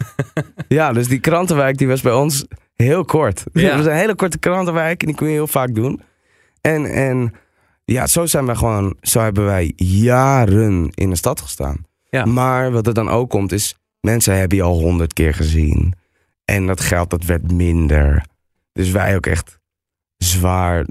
ja, 0.68 0.94
dus 0.94 1.08
die 1.08 1.20
krantenwijk 1.20 1.78
die 1.78 1.88
was 1.88 2.02
bij 2.02 2.14
ons 2.14 2.46
heel 2.76 3.06
kort. 3.06 3.44
Ja. 3.54 3.68
Het 3.68 3.76
was 3.76 3.86
een 3.86 3.98
hele 3.98 4.16
korte 4.16 4.40
krantenwijk 4.40 5.02
en 5.02 5.08
die 5.08 5.16
kon 5.16 5.28
je 5.28 5.34
heel 5.34 5.48
vaak 5.48 5.76
doen. 5.76 6.02
En, 6.62 6.86
en 6.86 7.34
ja, 7.86 8.08
zo 8.08 8.26
zijn 8.26 8.46
wij 8.46 8.56
gewoon, 8.56 8.98
zo 9.02 9.20
hebben 9.20 9.46
wij 9.46 9.74
jaren 9.76 10.90
in 10.94 11.10
de 11.10 11.16
stad 11.16 11.42
gestaan. 11.42 11.86
Ja. 12.10 12.26
Maar 12.26 12.72
wat 12.72 12.88
er 12.88 12.94
dan 12.94 13.10
ook 13.10 13.30
komt 13.30 13.52
is, 13.52 13.76
mensen 14.00 14.38
hebben 14.38 14.58
je 14.58 14.64
al 14.64 14.80
honderd 14.80 15.14
keer 15.14 15.34
gezien. 15.34 15.94
En 16.46 16.68
dat 16.68 16.82
geld 16.82 17.10
dat 17.10 17.24
werd 17.24 17.52
minder. 17.52 18.26
Dus 18.74 18.92
wij 18.92 19.16
ook 19.16 19.26
echt 19.26 19.60
zwaar 20.18 20.86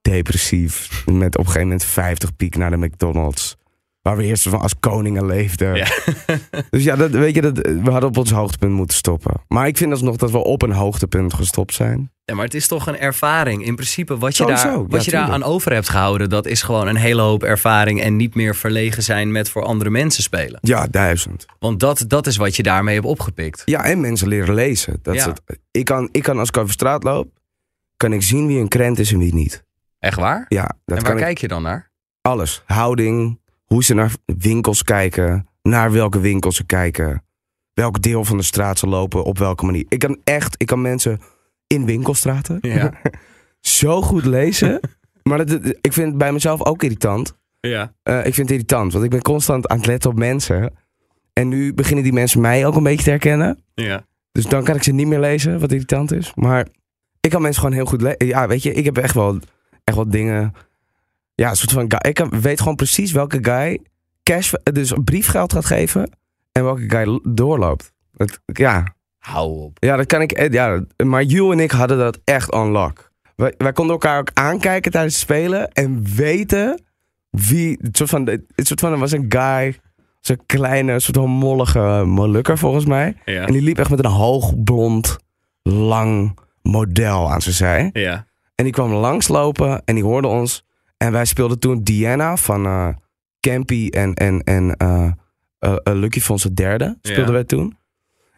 depressief. 0.00 1.04
Met 1.06 1.36
op 1.36 1.40
een 1.40 1.46
gegeven 1.46 1.60
moment 1.60 1.84
50 1.84 2.36
piek 2.36 2.56
naar 2.56 2.70
de 2.70 2.76
McDonald's. 2.76 3.56
Waar 4.02 4.16
we 4.16 4.24
eerst 4.24 4.48
van 4.48 4.60
als 4.60 4.78
koningen 4.80 5.26
leefden. 5.26 5.74
Ja. 5.74 5.86
dus 6.70 6.84
ja, 6.84 6.96
dat, 6.96 7.10
weet 7.10 7.34
je, 7.34 7.40
dat, 7.40 7.56
we 7.58 7.90
hadden 7.90 8.08
op 8.08 8.16
ons 8.16 8.30
hoogtepunt 8.30 8.72
moeten 8.72 8.96
stoppen. 8.96 9.34
Maar 9.48 9.66
ik 9.66 9.76
vind 9.76 9.90
alsnog 9.92 10.16
dat 10.16 10.30
we 10.30 10.38
op 10.38 10.62
een 10.62 10.72
hoogtepunt 10.72 11.34
gestopt 11.34 11.74
zijn. 11.74 12.10
Ja, 12.24 12.34
maar 12.34 12.44
het 12.44 12.54
is 12.54 12.66
toch 12.66 12.86
een 12.86 12.98
ervaring. 12.98 13.64
In 13.64 13.74
principe, 13.74 14.18
wat 14.18 14.36
je, 14.36 14.42
Sowieso, 14.42 14.64
daar, 14.64 14.78
ja, 14.78 14.86
wat 14.86 15.04
je 15.04 15.10
daar 15.10 15.28
aan 15.30 15.42
over 15.42 15.72
hebt 15.72 15.88
gehouden, 15.88 16.28
dat 16.30 16.46
is 16.46 16.62
gewoon 16.62 16.86
een 16.86 16.96
hele 16.96 17.20
hoop 17.22 17.42
ervaring 17.42 18.00
en 18.02 18.16
niet 18.16 18.34
meer 18.34 18.54
verlegen 18.56 19.02
zijn 19.02 19.32
met 19.32 19.48
voor 19.48 19.62
andere 19.64 19.90
mensen 19.90 20.22
spelen. 20.22 20.58
Ja, 20.62 20.86
duizend. 20.90 21.46
Want 21.58 21.80
dat, 21.80 22.04
dat 22.08 22.26
is 22.26 22.36
wat 22.36 22.56
je 22.56 22.62
daarmee 22.62 22.94
hebt 22.94 23.06
opgepikt. 23.06 23.62
Ja, 23.64 23.84
en 23.84 24.00
mensen 24.00 24.28
leren 24.28 24.54
lezen. 24.54 24.98
Dat 25.02 25.14
Ja. 25.14 25.28
het. 25.28 25.58
Ik, 25.70 25.84
kan, 25.84 26.08
ik 26.12 26.22
kan 26.22 26.38
als 26.38 26.48
ik 26.48 26.56
over 26.56 26.72
straat 26.72 27.02
loop, 27.02 27.28
kan 27.96 28.12
ik 28.12 28.22
zien 28.22 28.46
wie 28.46 28.58
een 28.58 28.68
krent 28.68 28.98
is 28.98 29.12
en 29.12 29.18
wie 29.18 29.34
niet. 29.34 29.64
Echt 29.98 30.18
waar? 30.18 30.44
Ja, 30.48 30.62
dat 30.84 30.96
en 30.98 31.02
kan 31.04 31.12
waar 31.12 31.12
ik. 31.12 31.22
kijk 31.24 31.38
je 31.38 31.48
dan 31.48 31.62
naar? 31.62 31.90
Alles. 32.20 32.62
Houding, 32.66 33.40
hoe 33.72 33.84
ze 33.84 33.94
naar 33.94 34.12
winkels 34.24 34.82
kijken, 34.82 35.46
naar 35.62 35.92
welke 35.92 36.20
winkels 36.20 36.56
ze 36.56 36.64
kijken, 36.64 37.22
welk 37.72 38.02
deel 38.02 38.24
van 38.24 38.36
de 38.36 38.42
straat 38.42 38.78
ze 38.78 38.86
lopen, 38.86 39.24
op 39.24 39.38
welke 39.38 39.64
manier. 39.64 39.84
Ik 39.88 39.98
kan 39.98 40.18
echt, 40.24 40.54
ik 40.58 40.66
kan 40.66 40.80
mensen 40.80 41.20
in 41.66 41.84
winkelstraten 41.86 42.58
Ja. 42.60 42.92
zo 43.60 44.02
goed 44.02 44.24
lezen. 44.24 44.80
maar 45.28 45.46
dat, 45.46 45.64
ik 45.80 45.92
vind 45.92 46.08
het 46.08 46.18
bij 46.18 46.32
mezelf 46.32 46.64
ook 46.64 46.82
irritant. 46.82 47.36
ja. 47.60 47.92
Eh, 48.02 48.18
ik 48.18 48.34
vind 48.34 48.36
het 48.36 48.50
irritant, 48.50 48.92
want 48.92 49.04
ik 49.04 49.10
ben 49.10 49.22
constant 49.22 49.68
aan 49.68 49.76
het 49.76 49.86
letten 49.86 50.10
op 50.10 50.18
mensen. 50.18 50.72
En 51.32 51.48
nu 51.48 51.74
beginnen 51.74 52.04
die 52.04 52.12
mensen 52.12 52.40
mij 52.40 52.66
ook 52.66 52.76
een 52.76 52.82
beetje 52.82 53.04
te 53.04 53.10
herkennen. 53.10 53.58
ja. 53.74 54.06
Dus 54.32 54.46
dan 54.46 54.64
kan 54.64 54.76
ik 54.76 54.82
ze 54.82 54.92
niet 54.92 55.06
meer 55.06 55.20
lezen, 55.20 55.60
wat 55.60 55.72
irritant 55.72 56.12
is. 56.12 56.32
Maar 56.34 56.66
ik 57.20 57.30
kan 57.30 57.42
mensen 57.42 57.60
gewoon 57.62 57.76
heel 57.76 57.86
goed 57.86 58.02
lezen. 58.02 58.26
Ja, 58.26 58.48
weet 58.48 58.62
je, 58.62 58.72
ik 58.72 58.84
heb 58.84 58.98
echt 58.98 59.14
wel, 59.14 59.38
echt 59.84 59.96
wel 59.96 60.08
dingen. 60.08 60.52
Ja, 61.34 61.50
een 61.50 61.56
soort 61.56 61.72
van 61.72 61.84
guy. 61.88 62.10
Ik 62.10 62.18
weet 62.40 62.58
gewoon 62.58 62.76
precies 62.76 63.12
welke 63.12 63.38
guy 63.42 63.80
cash, 64.22 64.52
dus 64.72 64.92
briefgeld 65.04 65.52
gaat 65.52 65.64
geven. 65.64 66.10
En 66.52 66.64
welke 66.64 66.84
guy 66.90 67.20
doorloopt. 67.28 67.92
Dat, 68.12 68.38
ja. 68.46 68.94
Hou 69.18 69.50
op. 69.62 69.76
ja, 69.80 69.96
dat 69.96 70.06
kan 70.06 70.20
ik. 70.20 70.32
eh, 70.32 70.50
Ja, 70.52 70.84
maar 71.04 71.22
Jules 71.22 71.52
en 71.52 71.60
ik 71.60 71.70
hadden 71.70 71.98
dat 71.98 72.18
echt 72.24 72.52
on 72.52 72.68
lock. 72.70 73.10
Wij, 73.36 73.54
wij 73.58 73.72
konden 73.72 73.92
elkaar 73.92 74.18
ook 74.18 74.30
aankijken 74.34 74.92
tijdens 74.92 75.14
het 75.14 75.22
spelen. 75.22 75.72
En 75.72 76.04
weten 76.14 76.82
wie. 77.30 77.78
Het 77.80 77.96
soort 77.96 78.10
van, 78.10 78.26
het 78.26 78.66
soort 78.66 78.80
van 78.80 78.92
er 78.92 78.98
was 78.98 79.12
een 79.12 79.24
guy. 79.28 79.78
Zo'n 80.20 80.42
kleine, 80.46 81.00
soort 81.00 81.16
van 81.16 81.30
mollige 81.30 82.02
molukker 82.06 82.58
volgens 82.58 82.84
mij. 82.84 83.16
Ja. 83.24 83.46
En 83.46 83.52
die 83.52 83.62
liep 83.62 83.78
echt 83.78 83.90
met 83.90 84.04
een 84.04 84.10
hoog 84.10 84.62
blond, 84.64 85.16
lang 85.62 86.38
model 86.62 87.30
aan 87.32 87.42
zijn 87.42 87.54
zij. 87.54 87.90
Ja. 87.92 88.26
En 88.54 88.64
die 88.64 88.72
kwam 88.72 88.92
langslopen 88.92 89.82
en 89.84 89.94
die 89.94 90.04
hoorde 90.04 90.28
ons. 90.28 90.64
En 91.02 91.12
wij 91.12 91.24
speelden 91.24 91.58
toen 91.58 91.82
Diana 91.82 92.36
van 92.36 92.66
eh 92.66 92.88
Campy 93.40 93.88
en, 93.90 94.14
en, 94.14 94.42
en 94.44 94.76
eh, 94.76 95.12
Lucky 95.82 96.20
Fons 96.20 96.42
het 96.44 96.56
derde. 96.56 96.98
Speelden 97.00 97.26
Ja. 97.26 97.32
wij 97.32 97.44
toen. 97.44 97.76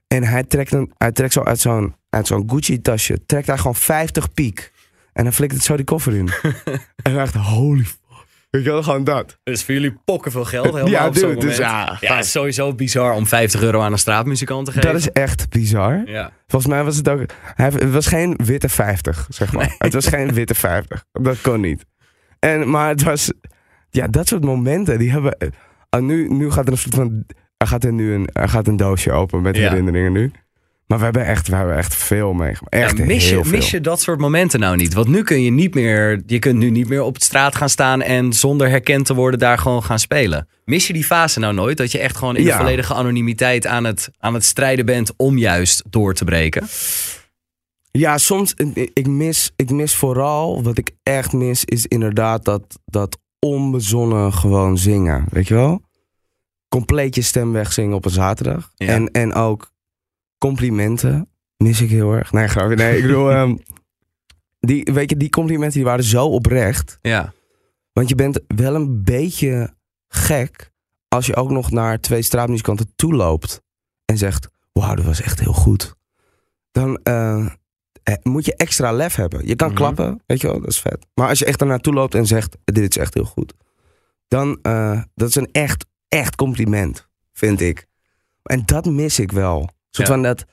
En 0.07 0.24
hij 0.24 0.42
trekt, 0.44 0.72
een, 0.72 0.92
hij 0.98 1.12
trekt 1.12 1.33
zo 1.33 1.42
uit 1.42 1.61
zo'n, 1.61 1.94
uit 2.11 2.27
zo'n 2.27 2.50
Gucci-tasje. 2.50 3.27
Trekt 3.27 3.46
hij 3.46 3.57
gewoon 3.57 3.74
50 3.74 4.33
piek. 4.33 4.72
En 5.12 5.24
dan 5.24 5.33
flikt 5.33 5.53
het 5.55 5.62
zo 5.62 5.77
die 5.77 5.85
koffer 5.85 6.14
in. 6.14 6.31
en 7.03 7.18
echt, 7.18 7.35
holy 7.35 7.85
fuck. 7.85 7.98
Je 8.50 8.61
wel, 8.61 8.83
gewoon 8.83 9.05
dat. 9.05 9.38
Dus 9.42 9.64
voor 9.64 9.74
jullie 9.74 9.96
pokken 10.05 10.33
veel 10.33 10.44
geld 10.44 10.64
helemaal 10.64 10.88
Ja, 10.88 11.07
op 11.07 11.16
zo'n 11.16 11.29
dude, 11.29 11.46
dus 11.46 11.57
ja, 11.57 11.96
ja, 12.00 12.14
het 12.16 12.24
is 12.24 12.31
sowieso 12.31 12.74
bizar 12.74 13.12
om 13.12 13.27
50 13.27 13.62
euro 13.62 13.81
aan 13.81 13.92
een 13.92 13.98
straatmuzikant 13.98 14.66
te 14.66 14.72
geven. 14.72 14.92
Dat 14.92 15.00
is 15.00 15.11
echt 15.11 15.48
bizar. 15.48 16.03
Ja. 16.07 16.33
Volgens 16.46 16.72
mij 16.72 16.85
was 16.85 16.96
het 16.96 17.09
ook. 17.09 17.20
Hij, 17.55 17.66
het 17.66 17.90
was 17.90 18.07
geen 18.07 18.38
witte 18.44 18.68
50, 18.68 19.27
zeg 19.29 19.53
maar. 19.53 19.74
Het 19.79 19.92
was 19.92 20.07
geen 20.07 20.33
witte 20.35 20.55
50. 20.55 21.05
Dat 21.12 21.40
kon 21.40 21.61
niet. 21.61 21.85
En, 22.44 22.70
maar 22.70 22.88
het 22.88 23.02
was. 23.02 23.33
Ja, 23.90 24.07
dat 24.09 24.28
soort 24.28 24.44
momenten, 24.44 24.98
die 24.98 25.11
hebben. 25.11 25.37
ah, 25.88 26.02
nu, 26.02 26.28
nu 26.28 26.50
gaat 26.50 26.66
er 26.66 26.72
een 26.72 26.78
soort 26.78 26.94
van. 26.94 27.24
Er 27.57 27.66
gaat 27.66 27.85
er 27.85 27.92
nu 27.92 28.12
een, 28.14 28.28
er 28.33 28.48
gaat 28.48 28.66
een 28.68 28.76
doosje 28.76 29.12
open 29.12 29.42
met 29.42 29.57
Ja. 29.57 29.68
herinneringen 29.68 30.12
nu. 30.12 30.33
Maar 30.87 30.98
we 30.98 31.04
hebben 31.04 31.26
echt, 31.26 31.48
we 31.48 31.57
hebben 31.57 31.76
echt 31.76 31.94
veel 31.94 32.33
meegemaakt. 32.33 32.74
Echt 32.74 32.98
Ja, 32.98 33.04
mis, 33.04 33.28
heel 33.28 33.38
je, 33.38 33.44
veel. 33.44 33.57
mis 33.59 33.70
je 33.70 33.80
dat 33.80 34.00
soort 34.00 34.18
momenten 34.20 34.61
nou 34.61 34.76
niet? 34.76 34.94
Want 34.94 35.09
nu 35.09 35.22
kun 35.22 35.42
je 35.42 35.50
niet 35.50 35.74
meer, 35.74 36.22
je 36.26 36.38
kunt 36.38 36.59
nu 36.59 36.70
niet 36.70 36.88
meer 36.88 37.02
op 37.02 37.18
straat 37.22 37.54
gaan 37.54 37.68
staan 37.68 38.02
en 38.02 38.33
zonder 38.33 38.68
herkend 38.68 39.07
te 39.07 39.14
worden 39.14 39.38
daar 39.38 39.59
gewoon 39.59 39.83
gaan 39.83 39.98
spelen. 39.98 40.48
Mis 40.64 40.87
je 40.87 40.92
die 40.92 41.04
fase 41.04 41.38
nou 41.40 41.54
nooit? 41.54 41.76
Dat 41.76 41.92
je 41.92 41.98
echt 41.98 42.16
gewoon 42.16 42.37
in 42.37 42.44
de 42.44 42.52
volledige 42.52 42.94
anonimiteit 42.94 43.66
aan 43.66 43.85
het, 43.85 44.11
aan 44.18 44.35
het 44.35 44.44
strijden 44.44 44.87
bent 44.87 45.12
om 45.16 45.38
juist 45.38 45.83
door 45.90 46.14
te 46.14 46.24
breken? 46.24 46.66
Ja, 47.98 48.18
soms. 48.18 48.54
ik- 48.54 49.07
mis, 49.07 49.52
ik 49.57 49.70
mis 49.70 49.94
vooral. 49.96 50.62
Wat 50.62 50.78
ik 50.78 50.90
echt 51.02 51.33
mis, 51.33 51.64
is 51.64 51.87
inderdaad 51.87 52.44
dat, 52.44 52.78
dat 52.85 53.18
onbezonnen 53.38 54.33
gewoon 54.33 54.78
zingen. 54.78 55.24
Weet 55.30 55.48
je 55.48 55.54
wel? 55.54 55.83
Compleet 56.68 57.14
je 57.14 57.22
stem 57.22 57.52
wegzingen 57.52 57.96
op 57.96 58.04
een 58.04 58.11
zaterdag. 58.11 58.70
Ja. 58.74 58.87
En, 58.87 59.11
en 59.11 59.33
ook 59.35 59.70
complimenten 60.38 61.28
mis 61.57 61.80
ik 61.80 61.90
heel 61.90 62.12
erg. 62.12 62.33
Nee, 62.33 62.48
grapje. 62.48 62.76
Nee, 62.76 62.96
ik 62.96 63.02
bedoel. 63.02 63.30
ehm, 63.33 63.57
die, 64.61 64.90
weet 64.92 65.11
je, 65.11 65.16
die 65.16 65.30
complimenten 65.30 65.76
die 65.76 65.85
waren 65.85 66.04
zo 66.04 66.26
oprecht. 66.26 66.98
Ja. 67.02 67.33
Want 67.92 68.09
je 68.09 68.14
bent 68.14 68.40
wel 68.46 68.74
een 68.74 69.02
beetje 69.02 69.74
gek 70.09 70.72
als 71.09 71.26
je 71.26 71.37
ook 71.37 71.50
nog 71.50 71.70
naar 71.70 72.00
twee 72.00 72.22
straatmuzikanten 72.22 72.92
toe 72.96 73.14
loopt 73.14 73.62
en 74.04 74.18
zegt: 74.18 74.48
Wauw, 74.72 74.94
dat 74.94 75.04
was 75.04 75.20
echt 75.22 75.40
heel 75.40 75.52
goed. 75.52 75.94
Dan 76.70 76.96
eh, 77.02 77.46
moet 78.22 78.44
je 78.44 78.56
extra 78.56 78.92
lef 78.92 79.14
hebben. 79.14 79.46
Je 79.46 79.56
kan 79.56 79.68
Mhm. 79.68 79.76
klappen, 79.76 80.22
weet 80.26 80.40
je 80.40 80.46
wel, 80.46 80.60
dat 80.60 80.68
is 80.68 80.80
vet. 80.80 81.06
Maar 81.14 81.28
als 81.28 81.38
je 81.38 81.44
echt 81.44 81.60
er 81.60 81.66
naartoe 81.66 81.92
loopt 81.94 82.14
en 82.14 82.26
zegt: 82.26 82.56
Dit 82.64 82.90
is 82.96 83.02
echt 83.02 83.14
heel 83.14 83.24
goed, 83.24 83.54
dan 84.28 84.58
uh, 84.62 85.02
dat 85.14 85.28
is 85.28 85.34
een 85.34 85.48
echt, 85.52 85.86
echt 86.08 86.36
compliment, 86.36 87.08
vind 87.32 87.60
ik. 87.60 87.86
En 88.42 88.62
dat 88.64 88.84
mis 88.84 89.18
ik 89.18 89.32
wel. 89.32 89.58
Soort 89.90 90.08
Ja. 90.08 90.14
van 90.14 90.22
dat, 90.22 90.44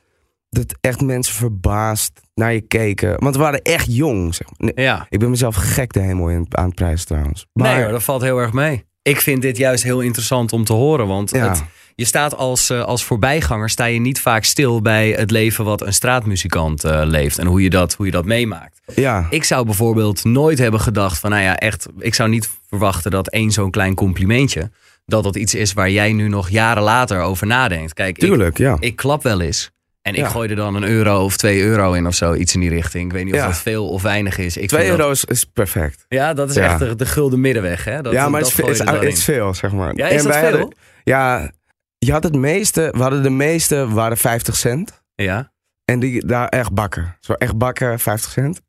dat 0.49 0.75
echt 0.81 1.01
mensen 1.01 1.33
verbaasd 1.33 2.19
naar 2.33 2.53
je 2.53 2.61
keken. 2.61 3.19
Want 3.19 3.35
we 3.35 3.41
waren 3.41 3.61
echt 3.61 3.95
jong, 3.95 4.35
zeg 4.35 4.47
maar. 4.57 4.71
Nee, 4.75 4.85
ja. 4.85 5.05
ik 5.09 5.19
ben 5.19 5.29
mezelf 5.29 5.55
gek 5.55 5.93
de 5.93 5.99
hemel 5.99 6.29
in, 6.29 6.45
aan 6.49 6.65
het 6.65 6.75
prijzen 6.75 7.05
trouwens. 7.07 7.45
Maar, 7.53 7.73
Nee 7.73 7.83
hoor, 7.83 7.91
dat 7.91 8.03
valt 8.03 8.21
heel 8.21 8.37
erg 8.37 8.53
mee. 8.53 8.85
Ik 9.01 9.19
vind 9.21 9.41
dit 9.41 9.57
juist 9.57 9.83
heel 9.83 9.99
interessant 10.01 10.53
om 10.53 10.63
te 10.63 10.73
horen. 10.73 11.07
Want 11.07 11.29
Ja. 11.31 11.49
het, 11.49 11.63
je 12.01 12.07
staat 12.07 12.35
als, 12.37 12.69
eh, 12.69 12.83
als 12.83 13.03
voorbijganger 13.03 13.69
sta 13.69 13.85
je 13.85 13.99
niet 13.99 14.21
vaak 14.21 14.43
stil 14.43 14.81
bij 14.81 15.09
het 15.09 15.31
leven 15.31 15.65
wat 15.65 15.81
een 15.81 15.93
straatmuzikant 15.93 16.83
eh, 16.83 17.01
leeft. 17.03 17.37
En 17.39 17.45
hoe 17.47 17.61
je, 17.63 17.69
dat, 17.69 17.93
hoe 17.93 18.05
je 18.05 18.11
dat 18.11 18.25
meemaakt. 18.25 18.79
ja, 18.95 19.27
Ik 19.29 19.43
zou 19.43 19.65
bijvoorbeeld 19.65 20.23
nooit 20.23 20.57
hebben 20.59 20.79
gedacht 20.79 21.19
van, 21.19 21.29
nou 21.29 21.43
ja, 21.43 21.57
echt, 21.57 21.87
ik 21.99 22.13
zou 22.15 22.29
niet 22.29 22.49
verwachten 22.69 23.11
dat 23.11 23.27
één 23.29 23.51
zo'n 23.51 23.71
klein 23.71 23.95
complimentje, 23.95 24.71
dat 25.05 25.23
dat 25.23 25.35
iets 25.35 25.55
is 25.55 25.73
waar 25.73 25.89
jij 25.89 26.13
nu 26.13 26.27
nog 26.27 26.49
jaren 26.49 26.83
later 26.83 27.19
over 27.21 27.47
nadenkt. 27.47 27.93
Kijk, 27.93 28.17
ik, 28.17 28.23
tuurlijk, 28.23 28.57
ja. 28.57 28.77
ik 28.79 28.95
klap 28.95 29.23
wel 29.23 29.41
eens. 29.41 29.71
En 30.01 30.13
ik 30.13 30.19
Ja. 30.19 30.27
gooi 30.29 30.49
er 30.49 30.55
dan 30.55 30.75
een 30.75 30.83
euro 30.83 31.23
of 31.23 31.37
twee 31.37 31.61
euro 31.61 31.93
in 31.93 32.07
of 32.07 32.15
zo, 32.15 32.33
iets 32.33 32.53
in 32.53 32.59
die 32.59 32.69
richting. 32.69 33.05
Ik 33.05 33.11
weet 33.11 33.25
niet 33.25 33.33
of 33.33 33.39
Ja. 33.39 33.45
dat 33.47 33.57
veel 33.57 33.89
of 33.89 34.01
weinig 34.01 34.37
is. 34.37 34.57
Ik 34.57 34.67
2 34.67 34.79
vind 34.85 34.97
dat- 34.97 35.07
euro 35.07 35.11
is, 35.27 35.43
perfect. 35.53 36.05
ja, 36.07 36.33
dat 36.33 36.49
is 36.49 36.55
Ja. 36.55 36.63
echt 36.63 36.79
de, 36.79 36.95
de 36.95 37.05
gulden 37.05 37.41
middenweg. 37.41 37.83
Hè? 37.83 38.01
Dat, 38.01 38.13
ja, 38.13 38.29
maar 38.29 38.41
dat 38.41 38.49
het 38.51 38.59
is, 39.03 39.23
veel, 39.23 39.53
zeg 39.53 39.71
maar. 39.71 39.95
Ja, 39.95 40.05
is 40.07 40.11
En 40.11 40.17
dat 40.23 40.33
wij 40.33 40.39
veel? 40.49 40.59
hadden- 40.59 40.77
ja, 41.03 41.51
je 42.05 42.11
had 42.11 42.23
het 42.23 42.35
meeste, 42.35 42.89
we 42.91 43.01
hadden 43.01 43.23
de 43.23 43.29
meeste, 43.29 43.89
waren 43.89 44.17
50 44.17 44.55
cent. 44.55 45.03
Ja, 45.15 45.51
En 45.85 45.99
die 45.99 46.25
daar 46.25 46.47
echt 46.47 46.73
bakken. 46.73 47.17
Zo 47.19 47.33
echt 47.33 47.57
bakken, 47.57 47.99
50 47.99 48.31
cent. 48.31 48.61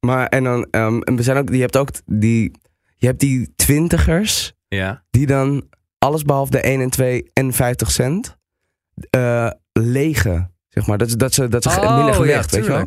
Maar 0.00 0.26
en 0.26 0.44
dan, 0.44 0.70
en 0.70 1.16
we 1.16 1.22
zijn 1.22 1.36
ook, 1.36 1.48
je 1.48 1.60
hebt 1.60 1.76
ook 1.76 1.90
die, 2.06 2.52
je 2.96 3.06
hebt 3.06 3.20
die 3.20 3.52
twintigers, 3.56 4.52
ja. 4.68 5.04
die 5.10 5.26
dan 5.26 5.68
alles 5.98 6.22
behalve 6.22 6.50
de 6.50 6.60
1 6.60 6.80
en 6.80 6.90
2 6.90 7.30
en 7.32 7.52
50 7.52 7.90
cent 7.90 8.36
eh 9.10 9.50
legen. 9.72 10.52
Zeg 10.68 10.86
maar, 10.86 10.98
dat, 10.98 11.18
dat 11.18 11.34
ze, 11.34 11.48
dat 11.48 11.62
ze 11.62 11.68
Oh, 11.68 11.96
minder 11.96 12.14
gewicht, 12.14 12.50
ja, 12.50 12.56
weet 12.56 12.66
je 12.66 12.72
wel. 12.72 12.86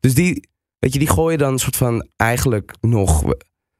Dus 0.00 0.14
die, 0.14 0.48
weet 0.78 0.92
je, 0.92 0.98
die 0.98 1.08
gooien 1.10 1.38
dan 1.38 1.52
een 1.52 1.58
soort 1.58 1.76
van 1.76 2.08
eigenlijk 2.16 2.74
nog. 2.80 3.22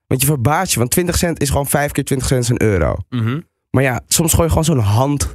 Want 0.06 0.20
je 0.20 0.26
verbaast 0.26 0.72
je, 0.72 0.78
want 0.78 0.90
20 0.90 1.16
cent 1.16 1.40
is 1.40 1.48
gewoon 1.50 1.66
5 1.66 1.92
keer 1.92 2.04
20 2.04 2.28
cent 2.28 2.42
is 2.42 2.48
een 2.48 2.62
euro. 2.62 2.96
Mhm. 3.08 3.40
Maar 3.70 3.82
ja, 3.82 4.00
soms 4.06 4.32
gooi 4.32 4.42
je 4.42 4.48
gewoon 4.48 4.64
zo'n 4.64 4.78
hand 4.78 5.34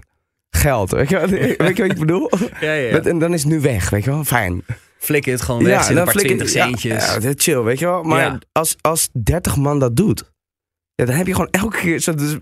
geld. 0.50 0.92
Weet 0.92 1.10
je, 1.10 1.20
wat- 1.20 1.30
weet 1.68 1.78
je 1.78 1.82
wat 1.84 1.92
ik 1.92 2.00
bedoel? 2.00 2.30
Ja, 2.60 2.72
ja. 2.74 3.00
En 3.02 3.20
dan 3.20 3.34
is 3.34 3.44
het 3.44 3.52
nu 3.52 3.60
weg, 3.60 3.90
weet 3.90 4.04
je 4.04 4.10
wel? 4.10 4.24
Fijn. 4.24 4.62
Flik 4.98 5.26
je 5.26 5.32
het 5.32 5.42
gewoon 5.42 5.64
weg, 5.64 5.84
zit 5.84 5.98
een 5.98 6.04
paar 6.04 6.14
flikker- 6.14 6.36
20 6.36 6.54
ja, 6.54 6.66
centjes. 6.66 7.24
Ja, 7.24 7.34
chill, 7.36 7.62
weet 7.62 7.80
je 7.80 7.86
wel? 7.86 8.04
Maar 8.04 8.38
als, 8.52 8.76
als 8.82 9.10
30 9.24 9.56
man 9.56 9.80
dat 9.80 9.96
doet, 9.96 10.32
ja, 10.96 11.06
dan 11.06 11.16
heb 11.16 11.28
je 11.28 11.34
gewoon 11.34 11.52
elke 11.52 11.78
keer. 11.78 12.00
zo- 12.00 12.14
Dus, 12.16 12.38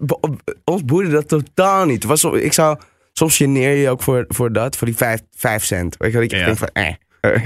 ons 0.64 0.86
boeide 0.86 1.12
dat 1.12 1.28
totaal 1.28 1.86
niet. 1.86 2.04
Was, 2.04 2.24
ik 2.24 2.54
zou, 2.54 2.78
soms 3.14 3.38
geneer 3.38 3.76
je 3.76 3.90
ook 3.90 4.02
voor, 4.04 4.26
voor 4.28 4.52
dat, 4.54 4.76
voor 4.76 4.88
die 4.88 4.96
5, 4.96 5.20
5 5.36 5.64
cent. 5.64 5.96
Weet 5.98 6.12
je 6.12 6.18
wel? 6.18 6.28
Ja. 6.40 6.46
denkt 6.46 6.60
van, 6.60 6.70
eh. 6.74 6.94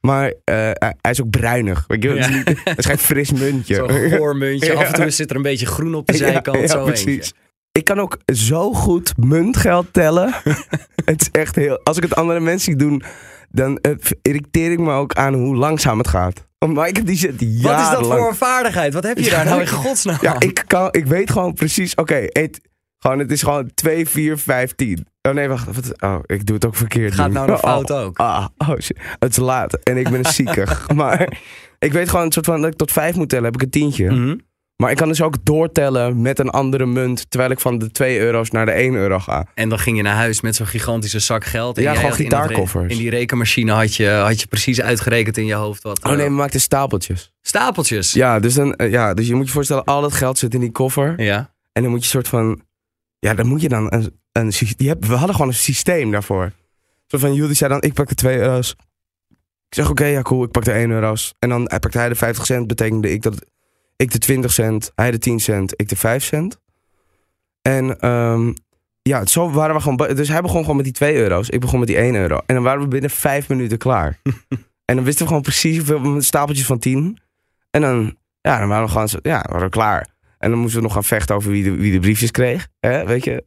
Maar 0.00 0.32
eh, 0.44 0.70
hij 1.00 1.10
is 1.10 1.22
ook 1.22 1.30
bruinig. 1.30 1.84
Weet 1.88 2.02
je? 2.02 2.08
wel? 2.08 2.18
Het, 2.18 2.30
is 2.48 2.54
Ja. 2.54 2.60
het 2.64 2.78
is 2.78 2.86
geen 2.86 2.98
fris 2.98 3.32
muntje. 3.32 3.74
Zo'n 3.88 4.10
goor 4.10 4.36
muntje. 4.36 4.72
Ja. 4.72 4.78
Af 4.78 4.86
en 4.86 4.94
toe 4.94 5.10
zit 5.10 5.30
er 5.30 5.36
een 5.36 5.42
beetje 5.42 5.66
groen 5.66 5.94
op 5.94 6.06
de 6.06 6.12
Ja, 6.12 6.18
zijkant. 6.18 6.58
ja, 6.60 6.66
zo 6.66 6.84
precies. 6.84 7.06
eentje. 7.06 7.32
Ik 7.78 7.84
kan 7.84 8.00
ook 8.00 8.18
zo 8.26 8.72
goed 8.72 9.12
muntgeld 9.16 9.92
tellen. 9.92 10.34
het 11.04 11.20
is 11.20 11.30
echt 11.30 11.56
heel. 11.56 11.80
Als 11.82 11.96
ik 11.96 12.02
het 12.02 12.14
andere 12.14 12.40
mensen 12.40 12.64
zie 12.64 12.76
doen, 12.76 13.02
dan 13.48 13.78
eh, 13.78 13.92
irriteer 14.22 14.72
ik 14.72 14.78
me 14.78 14.92
ook 14.92 15.14
aan 15.14 15.34
hoe 15.34 15.56
langzaam 15.56 15.98
het 15.98 16.08
gaat. 16.08 16.46
Maar 16.58 16.88
ik 16.88 16.96
heb 16.96 17.06
die 17.06 17.16
zit 17.16 17.62
Wat 17.62 17.80
is 17.80 17.90
dat 17.90 18.06
voor 18.06 18.28
een 18.28 18.34
vaardigheid? 18.34 18.94
Wat 18.94 19.02
heb 19.02 19.18
je 19.18 19.30
daar 19.30 19.44
nou 19.44 19.60
in 19.60 19.68
godsnaam? 19.84 20.18
Ja, 20.20 20.36
ik, 20.38 20.64
kan, 20.66 20.88
ik 20.90 21.06
weet 21.06 21.30
gewoon 21.30 21.54
precies, 21.54 21.94
oké, 21.94 22.26
het, 22.26 22.60
gewoon, 22.98 23.18
het 23.18 23.32
is 23.32 23.42
gewoon 23.42 23.70
2, 23.74 24.08
4, 24.08 24.38
5, 24.38 24.74
10. 24.74 25.06
Oh 25.22 25.32
nee, 25.32 25.48
wacht. 25.48 25.66
Wat, 25.74 26.02
oh, 26.02 26.18
ik 26.26 26.46
doe 26.46 26.54
het 26.54 26.66
ook 26.66 26.76
verkeerd. 26.76 27.14
Gaat 27.14 27.30
nou 27.30 27.46
nog 27.46 27.62
Oh, 27.62 27.70
fout 27.70 27.92
ook? 27.92 28.18
Ah, 28.18 28.46
oh 28.56 28.78
shit. 28.78 28.98
Het 29.18 29.30
is 29.30 29.36
laat 29.36 29.74
en 29.74 29.96
ik 29.96 30.10
ben 30.10 30.24
ziekig. 30.24 30.88
maar 30.94 31.38
ik 31.78 31.92
weet 31.92 32.08
gewoon 32.08 32.24
een 32.24 32.32
soort 32.32 32.46
van 32.46 32.60
dat 32.60 32.72
ik 32.72 32.76
tot 32.76 32.92
5 32.92 33.14
moet 33.16 33.28
tellen, 33.28 33.44
heb 33.44 33.54
ik 33.54 33.62
een 33.62 33.70
tientje. 33.70 34.10
Mhm. 34.10 34.36
Maar 34.84 34.92
ik 34.92 34.98
kan 34.98 35.08
dus 35.08 35.22
ook 35.22 35.44
doortellen 35.44 36.22
met 36.22 36.38
een 36.38 36.50
andere 36.50 36.86
munt, 36.86 37.30
terwijl 37.30 37.50
ik 37.50 37.60
van 37.60 37.78
de 37.78 37.90
2 37.90 38.18
euro's 38.18 38.50
naar 38.50 38.66
de 38.66 38.72
1 38.72 38.94
euro 38.94 39.18
ga. 39.18 39.46
En 39.54 39.68
dan 39.68 39.78
ging 39.78 39.96
je 39.96 40.02
naar 40.02 40.14
huis 40.14 40.40
met 40.40 40.56
zo'n 40.56 40.66
gigantische 40.66 41.18
zak 41.18 41.44
geld. 41.44 41.76
En 41.76 41.82
Ja, 41.82 41.94
gewoon 41.94 42.10
in 42.10 42.16
gitaarkoffers. 42.16 42.92
In 42.92 42.98
die 42.98 43.10
rekenmachine 43.10 43.72
had 43.72 43.94
je, 43.94 44.08
had 44.08 44.40
je 44.40 44.46
precies 44.46 44.80
uitgerekend 44.80 45.36
in 45.36 45.46
je 45.46 45.54
hoofd 45.54 45.82
wat. 45.82 46.04
Oh 46.04 46.10
eh, 46.10 46.16
nee, 46.18 46.26
we 46.26 46.32
maakten 46.32 46.60
stapeltjes. 46.60 47.32
Stapeltjes. 47.40 48.12
Ja, 48.12 48.40
dus, 48.40 48.54
dan, 48.54 48.74
eh, 48.74 48.90
ja, 48.90 49.14
dus 49.14 49.26
je 49.26 49.34
moet 49.34 49.46
je 49.46 49.52
voorstellen, 49.52 49.84
al 49.84 50.00
dat 50.00 50.12
geld 50.12 50.38
zit 50.38 50.54
in 50.54 50.60
die 50.60 50.72
koffer. 50.72 51.22
Ja. 51.22 51.54
En 51.72 51.82
dan 51.82 51.90
moet 51.90 52.02
je 52.02 52.08
soort 52.08 52.28
van. 52.28 52.62
Ja, 53.18 53.34
dan 53.34 53.46
moet 53.46 53.60
je 53.60 53.68
dan 53.68 53.92
een. 53.92 54.18
een 54.32 54.52
die 54.76 54.88
hebben, 54.88 55.08
we 55.08 55.14
hadden 55.14 55.34
gewoon 55.34 55.50
een 55.50 55.58
systeem 55.58 56.10
daarvoor. 56.10 56.52
Zo 57.06 57.18
van, 57.18 57.34
Julie 57.34 57.54
zei 57.54 57.70
dan, 57.70 57.82
ik 57.82 57.92
pak 57.92 58.08
de 58.08 58.14
2 58.14 58.38
euro's. 58.38 58.76
Ik 59.68 59.74
zeg, 59.80 59.90
oké, 59.90 60.04
ja, 60.04 60.22
cool, 60.22 60.44
ik 60.44 60.50
pak 60.50 60.64
de 60.64 60.72
1 60.72 60.90
euro's. 60.90 61.34
En 61.38 61.48
dan 61.48 61.64
hij 61.68 61.78
pakte 61.78 61.98
hij 61.98 62.08
de 62.08 62.14
50 62.14 62.46
cent, 62.46 62.66
betekende 62.66 63.12
ik 63.12 63.22
dat 63.22 63.44
ik 63.96 64.12
de 64.12 64.18
20 64.18 64.52
cent, 64.52 64.92
hij 64.94 65.10
de 65.10 65.18
10 65.18 65.40
cent, 65.40 65.72
ik 65.76 65.88
de 65.88 65.96
5 65.96 66.24
cent. 66.24 66.60
En 67.62 68.00
ehm, 68.00 68.52
ja, 69.02 69.26
zo 69.26 69.50
waren 69.50 69.74
we 69.74 69.80
gewoon. 69.80 69.96
Dus 69.96 70.28
hij 70.28 70.40
begon 70.40 70.60
gewoon 70.60 70.76
met 70.76 70.84
die 70.84 70.94
2 70.94 71.16
euro's, 71.16 71.48
ik 71.48 71.60
begon 71.60 71.78
met 71.78 71.88
die 71.88 71.96
1 71.96 72.14
euro. 72.14 72.40
En 72.46 72.54
dan 72.54 72.64
waren 72.64 72.80
we 72.80 72.88
binnen 72.88 73.10
5 73.10 73.48
minuten 73.48 73.78
klaar. 73.78 74.20
en 74.84 74.94
dan 74.96 75.04
wisten 75.04 75.22
we 75.22 75.28
gewoon 75.28 75.42
precies 75.42 75.76
hoeveel 75.76 76.22
stapeltjes 76.22 76.66
van 76.66 76.78
10. 76.78 77.18
En 77.70 77.80
dan, 77.80 78.16
ja, 78.40 78.58
dan 78.58 78.68
waren 78.68 78.84
we 78.84 78.90
gewoon 78.90 79.08
ja, 79.22 79.44
waren 79.48 79.64
we 79.64 79.70
klaar. 79.70 80.06
En 80.38 80.50
dan 80.50 80.58
moesten 80.58 80.78
we 80.78 80.84
nog 80.84 80.92
gaan 80.92 81.04
vechten 81.04 81.34
over 81.34 81.50
wie 81.50 81.64
de, 81.64 81.70
wie 81.70 81.92
de 81.92 82.00
briefjes 82.00 82.30
kreeg. 82.30 82.68
Hè, 82.80 83.06
weet 83.06 83.24
je? 83.24 83.44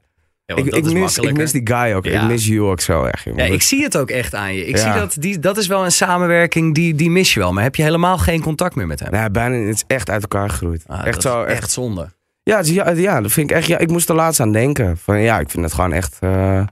Ja, 0.48 0.56
ik, 0.56 0.66
ik, 0.66 0.76
is 0.76 0.82
mis, 0.82 0.92
ik 0.94 0.98
makkelijker. 1.00 1.38
mis 1.42 1.52
die 1.52 1.62
guy 1.64 1.94
ook. 1.94 2.06
Ja. 2.06 2.22
Ik 2.22 2.28
mis 2.28 2.48
you 2.48 2.62
ook 2.70 2.80
zo 2.82 3.04
erg. 3.04 3.24
jongen. 3.24 3.46
Ja, 3.46 3.54
ik 3.54 3.62
zie 3.62 3.84
het 3.84 3.98
ook 3.98 4.10
echt 4.10 4.36
aan 4.36 4.54
je. 4.56 4.66
Ik 4.66 4.78
Ja. 4.78 4.82
zie 4.92 5.02
dat, 5.02 5.16
die, 5.20 5.40
dat 5.40 5.58
is 5.58 5.68
wel 5.68 5.86
een 5.86 5.92
samenwerking, 5.92 6.74
die, 6.76 6.96
die 6.96 7.10
mis 7.10 7.34
je 7.34 7.40
wel. 7.40 7.54
Maar 7.54 7.64
heb 7.64 7.76
je 7.76 7.84
helemaal 7.84 8.18
geen 8.18 8.42
contact 8.42 8.76
meer 8.76 8.88
met 8.88 9.00
hem? 9.00 9.12
Nee, 9.12 9.30
bijna, 9.30 9.56
het 9.56 9.76
is 9.76 9.84
echt 9.88 10.10
uit 10.10 10.22
elkaar 10.22 10.50
gegroeid. 10.50 10.84
Ah, 10.88 11.06
echt 11.06 11.22
zo. 11.22 11.44
Echt. 11.44 11.58
echt 11.58 11.72
zonde. 11.72 12.10
Ja, 12.44 12.60
is- 12.60 12.70
ja, 12.70 12.90
ja, 12.92 13.22
dat 13.22 13.32
vind 13.32 13.50
ik 13.52 13.56
echt. 13.58 13.68
Ja, 13.68 13.78
ik 13.78 13.90
moest 13.90 14.10
er 14.10 14.16
laatst 14.16 14.40
aan 14.40 14.52
denken. 14.52 14.98
Van 14.98 15.20
ja, 15.22 15.40
ik 15.40 15.50
vind 15.50 15.64
het 15.64 15.74
gewoon 15.74 15.94
echt 15.94 16.18
eh, 16.20 16.64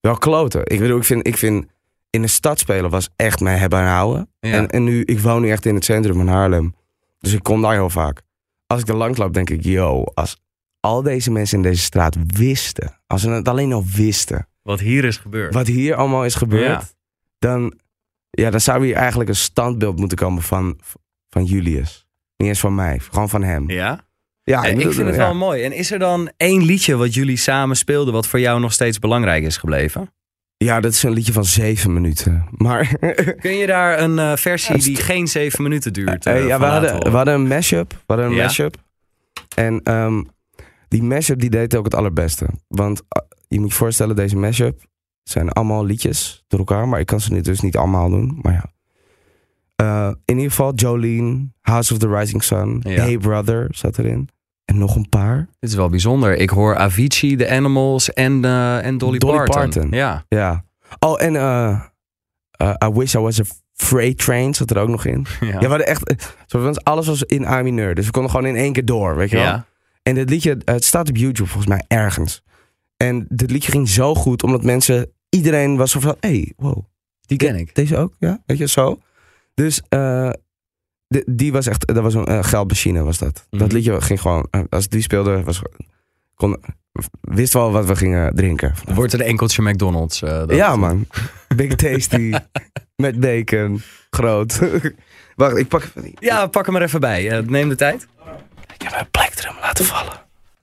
wel 0.00 0.16
kloten. 0.18 0.60
Ik 0.64 0.78
bedoel, 0.78 0.98
ik 0.98 1.04
vind, 1.04 1.26
ik 1.26 1.36
vind 1.36 1.66
in 2.10 2.22
de 2.22 2.28
stad 2.28 2.58
spelen 2.58 2.90
was 2.90 3.08
echt 3.16 3.40
mij 3.40 3.56
hebben 3.56 3.78
en 3.78 3.86
houden. 3.86 4.28
Ja. 4.40 4.50
En, 4.52 4.68
en 4.68 4.84
nu, 4.84 5.02
ik 5.04 5.20
woon 5.20 5.42
nu 5.42 5.50
echt 5.50 5.66
in 5.66 5.74
het 5.74 5.84
centrum 5.84 6.16
van 6.16 6.28
Haarlem. 6.28 6.74
Dus 7.18 7.32
ik 7.32 7.42
kom 7.42 7.62
daar 7.62 7.72
heel 7.72 7.90
vaak. 7.90 8.20
Als 8.66 8.80
ik 8.80 8.88
er 8.88 8.96
langs 8.96 9.18
loop, 9.18 9.34
denk 9.34 9.50
ik, 9.50 9.64
yo, 9.64 10.04
als 10.14 10.40
al 10.82 11.02
deze 11.02 11.30
mensen 11.30 11.56
in 11.56 11.62
deze 11.62 11.82
straat 11.82 12.16
wisten, 12.26 13.00
als 13.06 13.20
ze 13.22 13.30
het 13.30 13.48
alleen 13.48 13.72
al 13.72 13.84
wisten, 13.96 14.48
Wat 14.62 14.80
hier 14.80 15.04
is 15.04 15.16
gebeurd. 15.16 15.54
wat 15.54 15.66
hier 15.66 15.94
allemaal 15.94 16.24
is 16.24 16.34
gebeurd, 16.34 16.64
Ja. 16.66 16.82
dan, 17.38 17.74
ja, 18.30 18.50
dan 18.50 18.60
zou 18.60 18.84
hier 18.84 18.94
eigenlijk 18.94 19.28
een 19.28 19.36
standbeeld 19.36 19.98
moeten 19.98 20.18
komen 20.18 20.42
van, 20.42 20.80
van 21.30 21.44
Julius. 21.44 22.06
Niet 22.36 22.48
eens 22.48 22.60
van 22.60 22.74
mij, 22.74 22.98
gewoon 23.10 23.28
van 23.28 23.42
hem. 23.42 23.70
Ja? 23.70 24.04
Ja, 24.42 24.64
Eh, 24.64 24.70
ik 24.72 24.80
vind 24.80 24.96
het 25.06 25.14
ja. 25.16 25.22
wel 25.22 25.34
mooi. 25.34 25.62
En 25.62 25.72
is 25.72 25.90
er 25.90 25.98
dan 25.98 26.30
één 26.36 26.62
liedje 26.64 26.96
wat 26.96 27.14
jullie 27.14 27.36
samen 27.36 27.76
speelden... 27.76 28.12
wat 28.14 28.26
voor 28.26 28.40
jou 28.40 28.60
nog 28.60 28.72
steeds 28.72 28.98
belangrijk 28.98 29.44
is 29.44 29.56
gebleven? 29.56 30.12
Ja, 30.56 30.80
dat 30.80 30.92
is 30.92 31.02
een 31.02 31.12
liedje 31.12 31.32
van 31.32 31.44
zeven 31.44 31.92
minuten. 31.92 32.46
Maar 32.56 32.96
Kun 33.40 33.52
je 33.56 33.66
daar 33.66 34.00
een 34.00 34.18
eh, 34.18 34.36
versie 34.36 34.78
die 34.78 34.96
geen 34.96 35.28
zeven 35.28 35.62
minuten 35.62 35.92
duurt 35.92 36.26
Eh, 36.26 36.46
ja, 36.46 36.58
we, 36.58 36.64
hadden, 36.64 36.98
we 37.10 37.16
hadden 37.16 37.34
een 37.34 37.46
mashup. 37.46 37.90
We 37.92 37.98
hadden 38.06 38.26
een 38.26 38.34
Ja. 38.34 38.42
mashup. 38.42 38.76
En 39.56 39.80
ehm, 39.82 40.22
die 40.92 41.02
mashup 41.02 41.40
die 41.40 41.50
deed 41.50 41.76
ook 41.76 41.84
het 41.84 41.94
allerbeste. 41.94 42.46
Want 42.68 43.02
eh, 43.08 43.22
je 43.48 43.60
moet 43.60 43.68
je 43.68 43.74
voorstellen, 43.74 44.16
deze 44.16 44.36
mashup 44.36 44.80
zijn 45.22 45.52
allemaal 45.52 45.84
liedjes 45.84 46.44
door 46.48 46.58
elkaar. 46.58 46.88
Maar 46.88 47.00
ik 47.00 47.06
kan 47.06 47.20
ze 47.20 47.32
nu 47.32 47.40
dus 47.40 47.60
niet 47.60 47.76
allemaal 47.76 48.10
doen. 48.10 48.38
Maar 48.42 48.52
ja. 48.52 48.70
Eh, 49.76 50.14
in 50.24 50.36
ieder 50.36 50.50
geval 50.50 50.74
Jolene, 50.74 51.48
House 51.60 51.92
of 51.92 51.98
the 51.98 52.08
Rising 52.08 52.42
Sun, 52.42 52.80
Ja. 52.82 53.02
Hey 53.02 53.18
Brother 53.18 53.66
zat 53.70 53.98
erin. 53.98 54.28
En 54.64 54.78
nog 54.78 54.96
een 54.96 55.08
paar. 55.08 55.48
Dit 55.58 55.70
is 55.70 55.76
wel 55.76 55.88
bijzonder. 55.88 56.36
Ik 56.36 56.50
hoor 56.50 56.76
Avicii, 56.76 57.36
The 57.36 57.50
Animals 57.50 58.12
en, 58.12 58.44
eh, 58.44 58.84
en 58.84 58.98
Dolly, 58.98 59.18
Dolly 59.18 59.36
Parton. 59.36 59.54
Parton. 59.54 59.90
Ja. 59.90 60.24
Ja. 60.28 60.64
Oh, 60.98 61.22
en 61.22 61.34
I 62.84 62.90
Wish 62.92 63.14
I 63.14 63.18
Was 63.18 63.40
a 63.40 63.44
Freight 63.72 64.18
Train 64.18 64.54
zat 64.54 64.70
er 64.70 64.78
ook 64.78 64.88
nog 64.88 65.04
in. 65.04 65.26
Ja. 65.40 65.46
Ja, 65.46 65.58
we 65.58 65.66
hadden 65.66 65.86
echt... 65.86 66.36
alles 66.82 67.06
was 67.06 67.22
in 67.22 67.46
A 67.46 67.62
mineur. 67.62 67.94
Dus 67.94 68.06
we 68.06 68.10
konden 68.12 68.30
gewoon 68.30 68.46
in 68.46 68.56
één 68.56 68.72
keer 68.72 68.84
door, 68.84 69.16
weet 69.16 69.30
je 69.30 69.36
wel. 69.36 69.44
Ja. 69.44 69.66
En 70.02 70.14
dit 70.14 70.30
liedje, 70.30 70.58
eh, 70.64 70.74
het 70.74 70.84
staat 70.84 71.08
op 71.08 71.16
YouTube 71.16 71.48
volgens 71.48 71.68
mij 71.68 71.84
ergens. 71.88 72.42
En 72.96 73.26
dit 73.28 73.50
liedje 73.50 73.70
ging 73.70 73.88
zo 73.88 74.14
goed, 74.14 74.42
omdat 74.42 74.62
mensen... 74.64 75.10
Iedereen 75.28 75.76
was 75.76 75.90
zo 75.90 76.00
van, 76.00 76.16
hey, 76.20 76.52
wow. 76.56 76.84
Die 77.20 77.38
ken 77.38 77.56
ik. 77.56 77.74
Deze 77.74 77.96
ook, 77.96 78.14
ja? 78.18 78.42
Weet 78.46 78.58
je, 78.58 78.68
zo. 78.68 79.00
Dus 79.54 79.82
eh, 79.88 80.30
de- 81.06 81.24
die 81.26 81.52
was 81.52 81.66
echt... 81.66 81.86
Dat 81.86 82.02
was 82.02 82.14
een 82.14 82.24
eh, 82.24 82.44
geldmachine, 82.44 83.02
was 83.02 83.18
dat. 83.18 83.46
Mhm. 83.50 83.62
Dat 83.62 83.72
liedje 83.72 84.00
ging 84.00 84.20
gewoon... 84.20 84.46
als 84.68 84.88
die 84.88 85.02
speelde, 85.02 85.42
was... 85.42 85.62
Kon, 86.34 86.56
wist 87.20 87.52
wel 87.52 87.72
wat 87.72 87.86
we 87.86 87.96
gingen 87.96 88.34
drinken. 88.34 88.74
Wordt 88.94 89.12
er 89.12 89.20
een 89.20 89.26
enkeltje 89.26 89.62
McDonald's? 89.62 90.20
dat- 90.20 90.54
Ja, 90.54 90.76
man. 90.76 91.06
Big 91.56 91.74
Tasty. 91.74 92.32
met 92.96 93.20
bacon. 93.20 93.82
Groot. 94.10 94.58
Wacht, 95.36 95.56
ik 95.56 95.68
pak. 95.68 95.92
Ja, 96.18 96.46
pak 96.46 96.66
hem 96.66 96.76
er 96.76 96.82
even 96.82 97.00
bij. 97.00 97.40
Neem 97.46 97.68
de 97.68 97.74
tijd. 97.76 98.06
Ik 98.82 98.88
heb 98.88 98.92
mijn 98.92 99.10
plektrum 99.10 99.54
laten 99.60 99.84
vallen. 99.84 100.12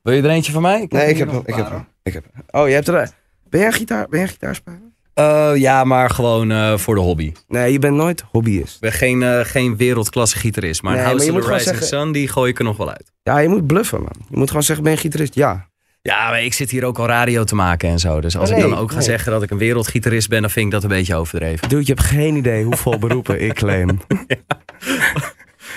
Wil 0.02 0.14
je 0.14 0.22
er 0.22 0.30
eentje 0.30 0.52
van 0.52 0.62
mij? 0.62 0.86
Nee, 0.90 1.02
er 1.02 1.10
ik 1.10 1.18
heb 1.18 1.32
hem. 1.32 1.42
Ik 1.46 1.56
heb 1.56 1.70
hem. 1.70 1.88
Ik 2.04 2.14
heb 2.14 2.24
hem. 2.34 2.62
Oh, 2.62 2.68
je 2.68 2.74
hebt 2.74 2.88
er... 2.88 3.10
Ben 3.50 3.60
jij 3.60 3.70
een 3.70 3.74
gitaar, 3.76 4.08
ben 4.10 4.20
jij 4.20 4.28
een 4.28 4.34
gitaarspeler? 4.34 4.80
Eh, 5.14 5.52
ja, 5.56 5.84
maar 5.84 6.10
gewoon 6.10 6.52
eh, 6.52 6.78
voor 6.78 6.96
de 6.96 7.02
hobby. 7.02 7.24
Ik 7.26 7.38
Nee, 7.48 7.72
je 7.72 7.80
bent 7.80 7.96
nooit 7.96 8.24
hobbyist. 8.32 8.80
ben 8.80 8.92
geen, 8.92 9.24
eh, 9.24 9.40
geen 9.44 9.78
wereldklasse 9.78 10.38
gitarist. 10.38 10.82
Maar 10.82 10.94
Nee, 10.96 11.04
House 11.04 11.26
maar 11.26 11.34
je 11.36 11.40
of 11.40 11.46
the 11.48 11.54
Rising 11.54 11.78
zeggen- 11.78 12.00
Sun, 12.00 12.12
die 12.12 12.28
gooi 12.28 12.52
ik 12.52 12.58
er 12.58 12.64
nog 12.64 12.78
wel 12.78 12.90
uit. 12.90 13.12
Ja, 13.24 13.38
je 13.38 13.48
moet 13.48 13.68
bluffen, 13.68 14.00
man. 14.02 14.16
Je 14.30 14.38
moet 14.38 14.48
gewoon 14.48 14.64
zeggen, 14.64 14.84
ben 14.84 14.94
je 14.94 15.00
gitarist? 15.00 15.36
Ja. 15.36 15.68
Ja, 16.02 16.30
maar 16.30 16.44
ik 16.44 16.54
zit 16.54 16.70
hier 16.70 16.86
ook 16.86 17.00
al 17.00 17.08
radio 17.08 17.44
te 17.44 17.56
maken 17.56 17.90
en 17.90 18.00
zo. 18.00 18.22
Dus 18.22 18.38
als 18.38 18.50
ik 18.50 18.56
nee, 18.58 18.70
dan 18.70 18.78
ook 18.78 18.90
ga 18.90 18.96
nee. 18.98 19.06
zeggen 19.06 19.32
dat 19.32 19.44
ik 19.44 19.50
een 19.52 19.58
wereldgitarist 19.58 20.30
ben, 20.30 20.42
dan 20.42 20.50
vind 20.50 20.66
ik 20.66 20.72
dat 20.72 20.84
een 20.84 20.90
beetje 20.90 21.16
overdreven. 21.16 21.70
Dude, 21.70 21.82
je 21.86 21.94
hebt 21.94 22.04
geen 22.08 22.36
idee 22.36 22.64
hoeveel 22.64 22.98
beroepen 23.06 23.42
ik 23.42 23.54
claim. 23.54 24.00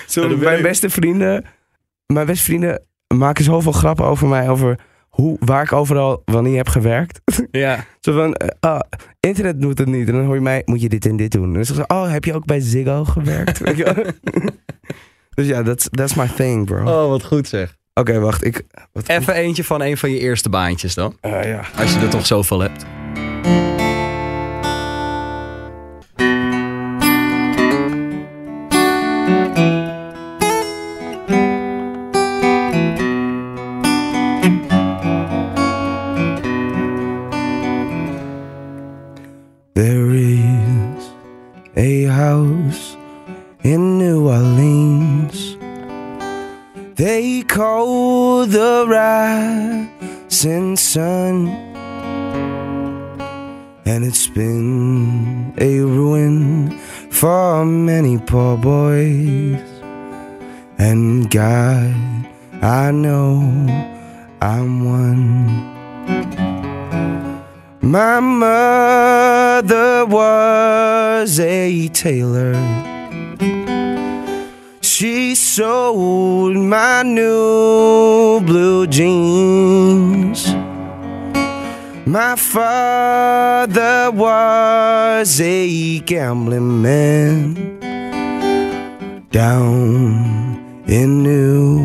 Ja, 0.07 0.27
mijn 0.27 0.57
ik. 0.57 0.63
beste 0.63 0.89
vrienden... 0.89 1.45
Mijn 2.13 2.25
beste 2.25 2.43
vrienden 2.43 2.81
maken 3.07 3.43
zoveel 3.43 3.71
grappen 3.71 4.05
over 4.05 4.27
mij. 4.27 4.49
Over 4.49 4.79
hoe, 5.09 5.37
waar 5.39 5.63
ik 5.63 5.71
overal 5.71 6.21
wanneer 6.25 6.57
heb 6.57 6.67
gewerkt. 6.67 7.21
Ja. 7.51 7.85
Zo 7.99 8.13
van, 8.13 8.33
eh, 8.33 8.47
ah, 8.59 8.79
internet 9.19 9.61
doet 9.61 9.77
het 9.77 9.87
niet. 9.87 10.07
En 10.07 10.13
dan 10.13 10.25
hoor 10.25 10.35
je 10.35 10.41
mij, 10.41 10.61
moet 10.65 10.81
je 10.81 10.89
dit 10.89 11.05
en 11.05 11.17
dit 11.17 11.31
doen. 11.31 11.43
En 11.43 11.53
dan 11.53 11.65
zeggen 11.65 11.85
ze, 11.87 11.95
oh, 11.95 12.11
heb 12.11 12.25
je 12.25 12.33
ook 12.33 12.45
bij 12.45 12.59
Ziggo 12.59 13.05
gewerkt? 13.05 13.61
Dus 15.35 15.47
ja, 15.47 15.63
that's, 15.63 15.87
that's 15.91 16.13
my 16.13 16.27
thing, 16.27 16.65
bro. 16.65 17.03
Oh, 17.03 17.09
wat 17.09 17.23
goed 17.23 17.47
zeg. 17.47 17.77
Oké, 17.93 18.19
wacht. 18.19 18.45
Ik, 18.45 18.61
wat, 18.91 19.09
Even 19.09 19.33
eentje 19.33 19.63
van 19.63 19.81
een 19.81 19.97
van 19.97 20.11
je 20.11 20.19
eerste 20.19 20.49
baantjes 20.49 20.93
dan. 20.93 21.17
Eh, 21.21 21.43
ja. 21.43 21.61
Als 21.77 21.93
je 21.93 21.99
er 21.99 22.09
toch 22.09 22.25
zoveel 22.25 22.59
hebt. 22.59 22.85
Poor 58.25 58.57
boys. 58.57 59.61
And 60.77 61.29
God, 61.29 61.93
I 62.61 62.91
know 62.91 63.39
I'm 64.41 64.85
one. 64.85 65.73
My 67.81 68.19
mother 68.19 70.05
was 70.05 71.39
a 71.39 71.87
tailor. 71.89 72.53
She 74.81 75.35
sewed 75.35 76.55
my 76.55 77.03
new 77.03 78.41
blue 78.41 78.87
jeans. 78.87 80.53
My 82.05 82.35
father 82.35 84.11
was 84.11 85.39
a 85.41 85.99
gambling 85.99 86.81
man 86.81 87.72
down 89.33 90.59
in 90.85 91.21
New 91.21 91.81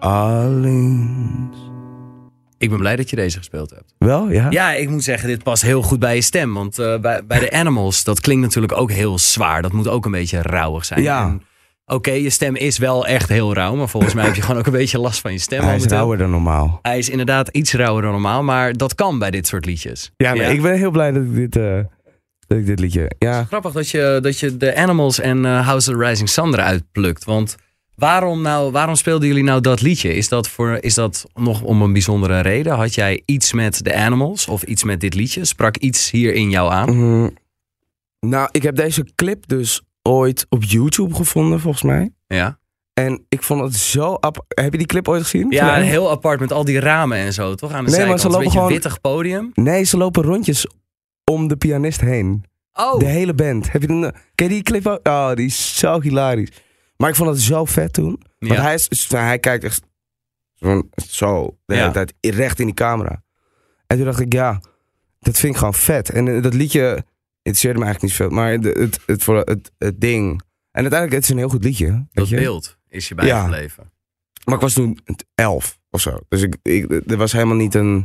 Orleans. 0.00 1.56
Ik 2.58 2.70
ben 2.70 2.78
blij 2.78 2.96
dat 2.96 3.10
je 3.10 3.16
deze 3.16 3.38
gespeeld 3.38 3.70
hebt. 3.70 3.94
Wel, 3.98 4.30
ja? 4.30 4.46
Ja, 4.50 4.72
ik 4.72 4.88
moet 4.88 5.04
zeggen, 5.04 5.28
dit 5.28 5.42
past 5.42 5.62
heel 5.62 5.82
goed 5.82 5.98
bij 5.98 6.14
je 6.14 6.20
stem. 6.20 6.54
Want 6.54 6.78
eh, 6.78 6.98
bij, 6.98 7.26
bij 7.26 7.38
de 7.38 7.50
Animals, 7.50 8.04
dat 8.04 8.20
klinkt 8.20 8.42
natuurlijk 8.42 8.76
ook 8.76 8.90
heel 8.90 9.18
zwaar. 9.18 9.62
Dat 9.62 9.72
moet 9.72 9.88
ook 9.88 10.04
een 10.04 10.10
beetje 10.10 10.42
rauwig 10.42 10.84
zijn. 10.84 11.02
Ja. 11.02 11.38
Oké, 11.86 12.10
je 12.10 12.30
stem 12.30 12.56
is 12.56 12.78
wel 12.78 13.06
echt 13.06 13.28
heel 13.28 13.54
rauw. 13.54 13.74
Maar 13.74 13.88
volgens 13.88 14.14
mij 14.14 14.24
heb 14.24 14.34
je 14.34 14.42
gewoon 14.42 14.58
ook 14.58 14.66
een 14.66 14.72
beetje 14.72 14.98
last 14.98 15.20
van 15.20 15.32
je 15.32 15.38
stem. 15.38 15.62
Hij 15.62 15.76
is 15.76 15.84
rauwer 15.84 16.18
dan 16.18 16.30
normaal. 16.30 16.78
Hij 16.82 16.98
is 16.98 17.08
inderdaad 17.08 17.48
iets 17.48 17.72
rauwer 17.72 18.02
dan 18.02 18.12
normaal. 18.12 18.42
Maar 18.42 18.72
dat 18.72 18.94
kan 18.94 19.18
bij 19.18 19.30
dit 19.30 19.46
soort 19.46 19.66
liedjes. 19.66 20.12
Ja, 20.16 20.34
nee, 20.34 20.52
ik 20.52 20.62
ben 20.62 20.76
heel 20.76 20.90
blij 20.90 21.12
dat 21.12 21.22
ik 21.22 21.34
dit, 21.34 21.56
eh, 21.56 21.78
dat 22.46 22.58
ik 22.58 22.66
dit 22.66 22.78
liedje... 22.80 23.10
Ja, 23.18 23.44
Grappig 23.44 23.72
dat 23.72 23.88
je, 23.90 24.18
dat 24.22 24.38
je 24.38 24.56
de 24.56 24.76
Animals 24.76 25.20
en 25.20 25.44
eh, 25.44 25.66
House 25.66 25.90
of 25.90 25.96
the 25.98 26.04
Rising 26.04 26.28
Sun 26.28 26.52
eruit 26.54 26.82
plukt. 26.92 27.24
Want 27.24 27.56
waarom, 27.94 28.42
nou, 28.42 28.70
waarom 28.72 28.94
speelden 28.94 29.28
jullie 29.28 29.42
nou 29.44 29.60
dat 29.60 29.80
liedje? 29.80 30.14
Is 30.14 30.28
dat, 30.28 30.48
voor, 30.48 30.78
is 30.80 30.94
dat 30.94 31.24
nog 31.34 31.62
om 31.62 31.82
een 31.82 31.92
bijzondere 31.92 32.40
reden? 32.40 32.74
Had 32.74 32.94
jij 32.94 33.22
iets 33.24 33.52
met 33.52 33.84
de 33.84 33.94
Animals 33.94 34.48
of 34.48 34.62
iets 34.62 34.84
met 34.84 35.00
dit 35.00 35.14
liedje? 35.14 35.44
Sprak 35.44 35.76
iets 35.76 36.10
hier 36.10 36.34
in 36.34 36.50
jou 36.50 36.72
aan? 36.72 36.96
Mhm. 36.96 37.28
Nou, 38.20 38.48
ik 38.52 38.62
heb 38.62 38.76
deze 38.76 39.06
clip 39.14 39.48
dus 39.48 39.82
ooit 40.02 40.46
op 40.48 40.64
YouTube 40.64 41.14
gevonden, 41.14 41.60
volgens 41.60 41.82
mij. 41.82 42.10
Ja, 42.26 42.58
En 42.94 43.24
ik 43.28 43.42
vond 43.42 43.60
het 43.60 43.74
zo... 43.74 44.14
ap- 44.14 44.44
Heb 44.48 44.72
je 44.72 44.78
die 44.78 44.86
clip 44.86 45.08
ooit 45.08 45.22
gezien? 45.22 45.46
ja 45.50 45.74
heel 45.74 46.10
apart 46.10 46.40
met 46.40 46.52
al 46.52 46.64
die 46.64 46.80
ramen 46.80 47.18
en 47.18 47.32
zo, 47.32 47.54
toch? 47.54 47.72
Aan 47.72 47.84
de 47.84 47.90
Nee, 47.90 48.00
zijkant. 48.00 48.08
maar 48.10 48.18
ze 48.18 48.24
een 48.26 48.30
lopen 48.32 48.44
beetje 48.44 48.58
gewoon- 48.58 48.72
wittig 48.74 49.00
podium. 49.00 49.50
Nee, 49.54 49.84
ze 49.84 49.96
lopen 49.96 50.22
rondjes 50.22 50.66
om 51.24 51.48
de 51.48 51.56
pianist 51.56 52.00
heen. 52.00 52.44
Oh, 52.72 52.98
De 52.98 53.04
hele 53.04 53.34
band. 53.34 53.72
Heb 53.72 53.82
je 53.82 53.88
een, 53.88 54.12
ken 54.34 54.46
je 54.48 54.52
die 54.54 54.62
clip 54.62 54.86
ook? 54.86 55.08
Oh, 55.08 55.32
die 55.34 55.46
is 55.46 55.78
zo 55.78 56.00
hilarisch. 56.00 56.50
Maar 56.96 57.08
ik 57.08 57.14
vond 57.14 57.30
het 57.30 57.40
zo 57.40 57.64
vet 57.64 57.92
toen. 57.92 58.22
Want 58.38 58.52
Ja. 58.52 58.62
hij, 58.62 58.74
is, 58.74 59.08
hij 59.08 59.38
kijkt 59.38 59.64
echt 59.64 59.82
zo, 60.54 60.82
zo 61.08 61.56
de 61.66 61.74
hele 61.74 61.86
Ja. 61.86 61.92
tijd 61.92 62.14
recht 62.20 62.58
in 62.60 62.66
die 62.66 62.74
camera. 62.74 63.22
En 63.86 63.96
toen 63.96 64.06
dacht 64.06 64.20
ik, 64.20 64.32
ja, 64.32 64.60
dat 65.18 65.38
vind 65.38 65.52
ik 65.52 65.58
gewoon 65.58 65.74
vet. 65.74 66.10
En 66.10 66.28
eh, 66.28 66.42
dat 66.42 66.54
liedje 66.54 67.04
interesseerde 67.42 67.78
me 67.78 67.84
eigenlijk 67.84 68.02
niet 68.02 68.12
veel. 68.12 68.36
Maar 68.36 68.50
het, 68.52 68.64
het, 68.64 69.00
het, 69.06 69.22
voor 69.22 69.36
het, 69.38 69.70
het 69.78 70.00
ding. 70.00 70.30
En 70.70 70.80
uiteindelijk, 70.82 71.12
het 71.12 71.22
is 71.22 71.28
een 71.28 71.36
heel 71.38 71.48
goed 71.48 71.64
liedje. 71.64 71.86
Weet 71.86 72.06
dat 72.12 72.28
je? 72.28 72.36
beeld 72.36 72.78
is 72.88 73.08
je 73.08 73.14
bijgebleven. 73.14 73.92
Maar 74.44 74.54
ik 74.54 74.60
was 74.60 74.72
toen 74.72 74.98
elf 75.34 75.78
of 75.90 76.00
zo. 76.00 76.18
Dus 76.28 76.42
ik, 76.42 76.56
ik, 76.62 76.90
er 77.10 77.16
was 77.16 77.32
helemaal 77.32 77.56
niet 77.56 77.74
een... 77.74 78.04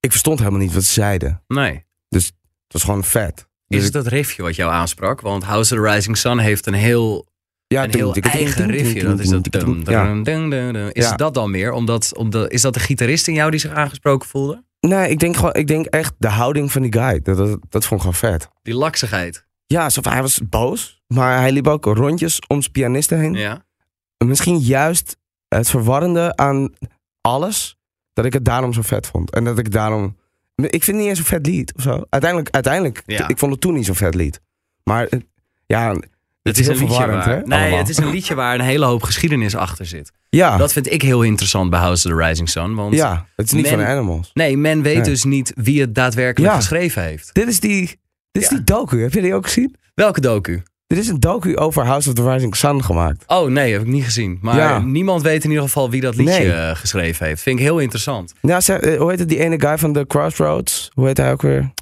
Ik 0.00 0.10
verstond 0.10 0.38
helemaal 0.38 0.60
niet 0.60 0.74
wat 0.74 0.82
ze 0.84 0.92
zeiden. 0.92 1.42
Nee. 1.46 1.84
Het 2.22 2.32
was 2.72 2.82
gewoon 2.82 3.04
vet. 3.04 3.48
Dus 3.66 3.78
Is 3.78 3.84
het 3.84 3.92
dat 3.92 4.06
riffje 4.06 4.42
wat 4.42 4.56
jou 4.56 4.72
aansprak? 4.72 5.20
Want 5.20 5.44
House 5.44 5.74
of 5.74 5.80
the 5.80 5.90
Rising 5.92 6.16
Sun 6.16 6.38
heeft 6.38 6.66
een 6.66 6.74
heel 6.74 7.26
ja, 7.66 7.84
een 7.84 7.90
heel 7.94 8.14
eigen 8.14 8.70
riffje. 8.70 9.02
Dat 9.04 9.18
is 9.18 9.28
dat. 9.28 9.50
toen- 9.52 9.82
dum, 9.84 9.94
Ja. 9.94 10.04
dum, 10.04 10.22
dum, 10.22 10.50
dum, 10.50 10.72
dum. 10.72 10.88
Is 10.92 11.04
Ja. 11.04 11.08
het 11.10 11.18
dat 11.18 11.34
dan 11.34 11.50
meer? 11.50 11.72
Omdat, 11.72 12.16
omdat, 12.16 12.50
is 12.52 12.60
dat 12.60 12.74
de 12.74 12.80
gitarist 12.80 13.28
in 13.28 13.34
jou 13.34 13.50
die 13.50 13.60
zich 13.60 13.70
aangesproken 13.72 14.28
voelde? 14.28 14.64
Nee, 14.80 15.08
ik 15.10 15.18
denk, 15.18 15.36
gewoon, 15.36 15.52
ik 15.54 15.66
denk 15.66 15.86
echt 15.86 16.14
de 16.18 16.28
houding 16.28 16.72
van 16.72 16.82
die 16.82 16.92
guy. 16.92 17.20
Dat, 17.22 17.36
dat, 17.36 17.58
dat 17.68 17.86
vond 17.86 18.04
ik 18.04 18.06
gewoon 18.10 18.32
vet. 18.32 18.48
Die 18.62 18.74
laksigheid. 18.74 19.46
Ja, 19.66 19.84
alsof 19.84 20.04
hij 20.04 20.20
was 20.22 20.40
boos. 20.48 21.02
Maar 21.06 21.38
hij 21.38 21.52
liep 21.52 21.66
ook 21.66 21.84
rondjes 21.84 22.38
om 22.46 22.60
zijn 22.60 22.72
pianisten 22.72 23.18
heen. 23.18 23.34
Ja. 23.34 23.64
Misschien 24.24 24.58
juist 24.58 25.16
het 25.48 25.70
verwarrende 25.70 26.36
aan 26.36 26.72
alles. 27.20 27.76
Dat 28.12 28.24
ik 28.24 28.32
het 28.32 28.44
daarom 28.44 28.72
zo 28.72 28.82
vet 28.82 29.06
vond. 29.06 29.30
En 29.30 29.44
dat 29.44 29.58
ik 29.58 29.72
daarom... 29.72 30.16
Ik 30.56 30.70
vind 30.70 30.86
het 30.86 30.96
niet 30.96 31.06
eens 31.06 31.18
een 31.18 31.24
vet 31.24 31.46
lied 31.46 31.74
of 31.76 31.82
zo. 31.82 32.04
Uiteindelijk, 32.10 32.54
uiteindelijk 32.54 33.02
Ja. 33.06 33.28
ik 33.28 33.38
vond 33.38 33.52
het 33.52 33.60
toen 33.60 33.74
niet 33.74 33.86
zo'n 33.86 33.94
vet 33.94 34.14
lied. 34.14 34.40
Maar 34.84 35.08
ja, 35.66 35.88
het, 35.92 36.06
Het 36.42 36.58
is, 36.58 36.66
een 36.66 36.76
liedje 36.76 37.06
waar, 37.06 37.28
hè? 37.28 37.40
Nee, 37.42 37.60
allemaal. 37.60 37.78
het 37.78 37.88
is 37.88 37.96
een 37.96 38.10
liedje 38.10 38.34
waar 38.34 38.54
een 38.54 38.60
hele 38.64 38.84
hoop 38.84 39.02
geschiedenis 39.02 39.54
achter 39.56 39.86
zit. 39.86 40.12
Ja, 40.30 40.56
Dat 40.56 40.72
vind 40.72 40.92
ik 40.92 41.02
heel 41.02 41.22
interessant 41.22 41.70
bij 41.70 41.78
House 41.80 42.08
of 42.08 42.14
the 42.16 42.26
Rising 42.26 42.48
Sun. 42.48 42.74
Want 42.74 42.94
ja, 42.94 43.26
het 43.36 43.46
is 43.46 43.52
niet 43.52 43.62
men- 43.62 43.72
van 43.72 43.84
Animals. 43.84 44.30
nee, 44.34 44.56
men 44.56 44.82
weet 44.82 44.94
Nee. 44.94 45.04
dus 45.04 45.24
niet 45.24 45.52
wie 45.56 45.80
het 45.80 45.94
daadwerkelijk 45.94 46.52
Ja. 46.52 46.58
geschreven 46.58 47.02
heeft. 47.02 47.34
Dit 47.34 47.48
is 47.48 47.60
die, 47.60 47.80
dit 48.32 48.42
is 48.42 48.48
die 48.48 48.64
docu. 48.64 49.02
Heb 49.02 49.12
je 49.12 49.20
die 49.20 49.34
ook 49.34 49.44
gezien? 49.44 49.74
Welke 49.94 50.20
docu? 50.20 50.62
Er 50.86 50.96
is 50.98 51.08
een 51.08 51.20
docu 51.20 51.56
over 51.56 51.84
House 51.86 52.08
of 52.08 52.14
the 52.14 52.30
Rising 52.30 52.56
Sun 52.56 52.84
gemaakt. 52.84 53.24
Oh 53.26 53.48
nee, 53.50 53.72
heb 53.72 53.80
ik 53.80 53.86
niet 53.86 54.04
gezien. 54.04 54.38
Maar 54.42 54.56
Ja. 54.56 54.78
niemand 54.78 55.22
weet 55.22 55.44
in 55.44 55.48
ieder 55.50 55.64
geval 55.64 55.90
wie 55.90 56.00
dat 56.00 56.16
liedje 56.16 56.38
Nee. 56.38 56.52
eh, 56.52 56.76
geschreven 56.76 57.26
heeft. 57.26 57.42
Vind 57.42 57.58
ik 57.58 57.64
heel 57.64 57.78
interessant. 57.78 58.32
Ja, 58.40 58.60
ze- 58.60 58.74
eh, 58.78 58.98
hoe 58.98 59.10
heet 59.10 59.18
het, 59.18 59.28
die 59.28 59.38
ene 59.38 59.60
guy 59.60 59.78
van 59.78 59.92
The 59.92 60.04
Crossroads? 60.06 60.90
Hoe 60.94 61.06
heet 61.06 61.16
hij 61.16 61.32
ook 61.32 61.42
weer? 61.42 61.72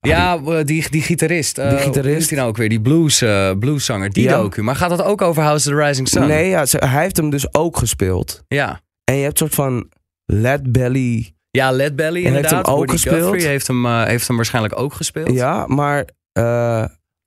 Ja, 0.00 0.36
eh, 0.46 0.64
die, 0.64 0.90
die 0.90 1.02
gitarist. 1.02 1.58
eh, 1.58 1.68
Die 1.70 1.78
gitarist. 1.78 2.18
Is 2.20 2.26
die 2.28 2.36
nou 2.36 2.48
ook 2.48 2.56
weer? 2.56 2.68
Die 2.68 2.80
blues, 2.80 3.22
eh, 3.22 3.50
blueszanger. 3.58 4.10
Die 4.10 4.22
Ja. 4.22 4.36
docu. 4.40 4.62
Maar 4.62 4.76
gaat 4.76 4.90
dat 4.90 5.02
ook 5.02 5.22
over 5.22 5.42
House 5.42 5.68
of 5.70 5.74
the 5.76 5.84
Rising 5.84 6.08
Sun? 6.08 6.26
Nee, 6.26 6.48
ja, 6.48 6.66
ze- 6.66 6.82
hij 6.86 7.02
heeft 7.02 7.16
hem 7.16 7.30
dus 7.30 7.54
ook 7.54 7.76
gespeeld. 7.76 8.44
Ja. 8.48 8.80
En 9.04 9.14
je 9.14 9.22
hebt 9.22 9.40
een 9.40 9.46
soort 9.48 9.54
van 9.54 9.88
Led 10.24 10.72
Belly. 10.72 11.34
Ja, 11.50 11.70
Led 11.70 11.96
Belly 11.96 12.14
heeft 12.22 12.26
inderdaad. 12.26 12.50
hem 12.66 12.74
ook 12.74 12.76
Woody 12.76 12.92
gespeeld. 12.92 13.22
Guthrie 13.22 13.46
heeft 13.46 13.66
hem, 13.66 13.86
heeft 13.86 14.26
hem 14.28 14.36
waarschijnlijk 14.36 14.78
ook 14.78 14.92
gespeeld. 14.94 15.30
Ja, 15.32 15.66
maar 15.66 16.04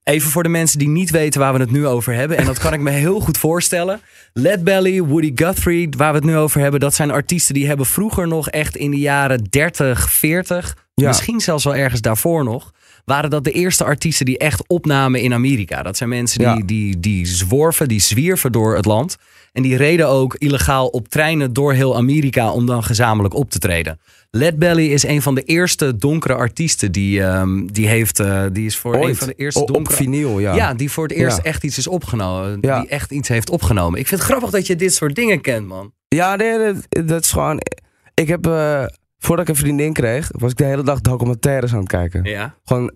Even 0.04 0.32
voor 0.32 0.44
de 0.44 0.50
mensen 0.50 0.80
die 0.80 0.88
niet 0.88 1.10
weten 1.10 1.40
waar 1.40 1.54
we 1.54 1.60
het 1.60 1.72
nu 1.72 1.88
over 1.88 2.14
hebben. 2.14 2.38
En 2.38 2.46
dat 2.46 2.60
kan 2.60 2.74
ik 2.74 2.80
me 2.80 2.90
heel 2.90 3.20
goed 3.20 3.38
voorstellen. 3.38 4.02
Led 4.34 4.64
Belly, 4.64 5.02
Woody 5.02 5.32
Guthrie, 5.36 5.90
waar 5.98 6.12
we 6.12 6.18
het 6.18 6.28
nu 6.28 6.38
over 6.38 6.62
hebben. 6.62 6.80
Dat 6.80 6.94
zijn 6.94 7.12
artiesten 7.12 7.54
die 7.54 7.68
hebben 7.68 7.86
vroeger 7.86 8.28
nog 8.28 8.50
echt 8.50 8.76
in 8.76 8.92
de 8.92 8.98
jaren 9.00 9.44
30, 9.50 10.12
40. 10.12 10.78
Ja. 10.94 11.08
Misschien 11.08 11.40
zelfs 11.40 11.64
wel 11.64 11.76
ergens 11.76 12.02
daarvoor 12.02 12.44
nog. 12.44 12.72
Waren 13.06 13.30
dat 13.30 13.44
de 13.44 13.52
eerste 13.52 13.84
artiesten 13.84 14.26
die 14.26 14.38
echt 14.38 14.68
opnamen 14.68 15.22
in 15.22 15.34
Amerika. 15.34 15.84
Dat 15.84 15.98
zijn 15.98 16.10
mensen 16.10 16.40
die, 16.40 16.48
Ja. 16.48 16.62
die, 16.66 17.00
die 17.00 17.26
zworven, 17.26 17.88
die 17.88 18.00
zwierven 18.00 18.52
door 18.52 18.76
het 18.76 18.86
land. 18.86 19.18
En 19.52 19.62
die 19.62 19.78
reden 19.78 20.08
ook 20.08 20.36
illegaal 20.36 20.88
op 20.88 21.08
treinen 21.08 21.54
door 21.54 21.74
heel 21.74 21.96
Amerika 21.96 22.52
om 22.52 22.66
dan 22.66 22.84
gezamenlijk 22.84 23.34
op 23.34 23.50
te 23.50 23.60
treden. 23.60 24.00
Led 24.30 24.60
Belly 24.60 24.86
is 24.88 25.04
een 25.04 25.22
van 25.22 25.36
de 25.36 25.42
eerste 25.44 25.96
donkere 25.96 26.34
artiesten 26.34 26.92
die, 26.92 27.24
ehm, 27.24 27.66
die 27.66 27.88
heeft. 27.88 28.20
eh, 28.20 28.44
die 28.52 28.66
is 28.66 28.78
voor 28.78 28.94
een 28.96 29.02
ooit 29.02 29.18
van 29.18 29.28
de 29.28 29.34
eerste 29.34 29.60
op 29.62 29.68
donkere. 29.68 29.96
vinyl, 29.98 30.40
ja. 30.40 30.56
Ja, 30.56 30.74
die 30.74 30.92
voor 30.92 31.04
het 31.08 31.12
eerst 31.18 31.38
Ja. 31.38 31.44
echt 31.44 31.64
iets 31.64 31.78
is 31.78 31.88
opgenomen. 31.88 32.58
Ja. 32.62 32.80
Die 32.80 32.90
echt 32.90 33.12
iets 33.12 33.28
heeft 33.28 33.50
opgenomen. 33.50 34.00
Ik 34.00 34.08
vind 34.08 34.22
het 34.22 34.30
grappig 34.30 34.50
dat 34.50 34.68
je 34.68 34.76
dit 34.76 34.94
soort 34.94 35.16
dingen 35.16 35.42
kent, 35.42 35.68
man. 35.68 35.94
Ja, 36.08 36.36
nee, 36.36 36.58
dat, 36.58 37.08
dat 37.08 37.24
is 37.24 37.32
gewoon... 37.32 37.60
Ik 38.14 38.28
heb, 38.28 38.48
eh, 38.48 38.84
voordat 39.18 39.48
ik 39.48 39.56
een 39.56 39.62
vriendin 39.62 39.94
kreeg, 39.94 40.30
was 40.32 40.52
ik 40.52 40.58
de 40.58 40.64
hele 40.66 40.84
dag 40.84 41.02
documentaires 41.02 41.72
aan 41.74 41.80
het 41.80 41.88
kijken. 41.88 42.24
Ja, 42.24 42.56
Gewoon 42.66 42.92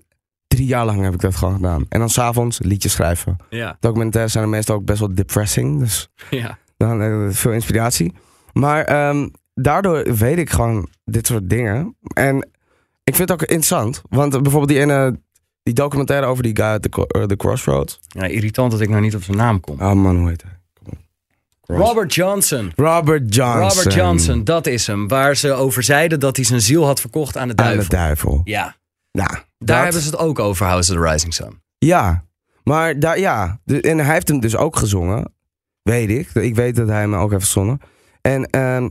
drie 0.55 0.67
jaar 0.67 0.85
lang 0.85 1.01
heb 1.03 1.13
ik 1.13 1.19
dat 1.19 1.35
gewoon 1.35 1.55
gedaan. 1.55 1.85
En 1.89 1.99
dan 1.99 2.09
s'avonds 2.09 2.59
liedjes 2.59 2.91
schrijven. 2.91 3.37
ja, 3.49 3.77
Documentaires 3.79 4.33
zijn 4.33 4.49
meestal 4.49 4.75
ook 4.75 4.85
best 4.85 4.99
wel 4.99 5.15
depressing. 5.15 5.79
Dus 5.79 6.09
ja. 6.29 6.57
dan 6.77 7.03
ik 7.27 7.35
veel 7.35 7.51
inspiratie. 7.51 8.13
Maar 8.53 8.83
ehm, 8.83 9.27
daardoor 9.53 10.15
weet 10.15 10.37
ik 10.37 10.49
gewoon 10.49 10.87
dit 11.05 11.27
soort 11.27 11.49
dingen. 11.49 11.95
En 12.13 12.49
ik 13.03 13.15
vind 13.15 13.29
het 13.29 13.31
ook 13.31 13.41
interessant. 13.47 14.01
Want 14.09 14.29
bijvoorbeeld 14.31 14.67
die 14.67 14.79
ene... 14.79 15.23
Die 15.63 15.73
documentaire 15.73 16.25
over 16.25 16.43
die 16.43 16.55
guy 16.55 16.65
uit 16.65 16.81
The, 16.81 16.89
Co- 16.89 17.03
eh, 17.05 17.25
Crossroads. 17.37 17.99
ja. 18.07 18.23
Irritant 18.25 18.71
dat 18.71 18.81
ik 18.81 18.89
nog 18.89 18.99
niet 19.01 19.15
op 19.15 19.23
zijn 19.23 19.37
naam 19.37 19.59
kom. 19.59 19.81
Oh 19.81 19.93
man, 19.93 20.17
hoe 20.17 20.29
heet 20.29 20.43
hij? 20.43 20.51
Robert 21.77 22.13
Johnson. 22.13 22.71
Robert 22.75 23.35
Johnson. 23.35 23.67
Robert 23.69 23.93
Johnson, 23.93 24.43
dat 24.43 24.67
is 24.67 24.87
hem. 24.87 25.07
Waar 25.07 25.35
ze 25.35 25.53
over 25.53 25.83
zeiden 25.83 26.19
dat 26.19 26.35
hij 26.35 26.45
zijn 26.45 26.61
ziel 26.61 26.85
had 26.85 26.99
verkocht 26.99 27.37
aan 27.37 27.47
de 27.47 27.55
Aan 27.55 27.65
duivel. 27.65 27.89
de 27.89 27.95
duivel. 27.95 28.41
Ja, 28.43 28.75
Nou, 29.11 29.29
daar 29.65 29.83
hebben 29.83 30.01
ze 30.01 30.09
het 30.09 30.17
ook 30.19 30.39
over, 30.39 30.65
House 30.65 30.91
of 30.93 30.97
the 30.99 31.09
Rising 31.11 31.33
Sun. 31.33 31.61
Ja, 31.77 32.23
maar 32.63 32.99
daar, 32.99 33.19
ja. 33.19 33.59
De- 33.63 33.81
en 33.81 33.97
hij 33.97 34.13
heeft 34.13 34.27
hem 34.27 34.39
dus 34.39 34.55
ook 34.55 34.75
gezongen. 34.75 35.33
Weet 35.81 36.09
ik. 36.09 36.29
Ik 36.33 36.55
weet 36.55 36.75
dat 36.75 36.87
hij 36.87 36.99
hem 36.99 37.15
ook 37.15 37.31
heeft 37.31 37.45
gezongen. 37.45 37.79
En, 38.21 38.45
ehm, 38.45 38.89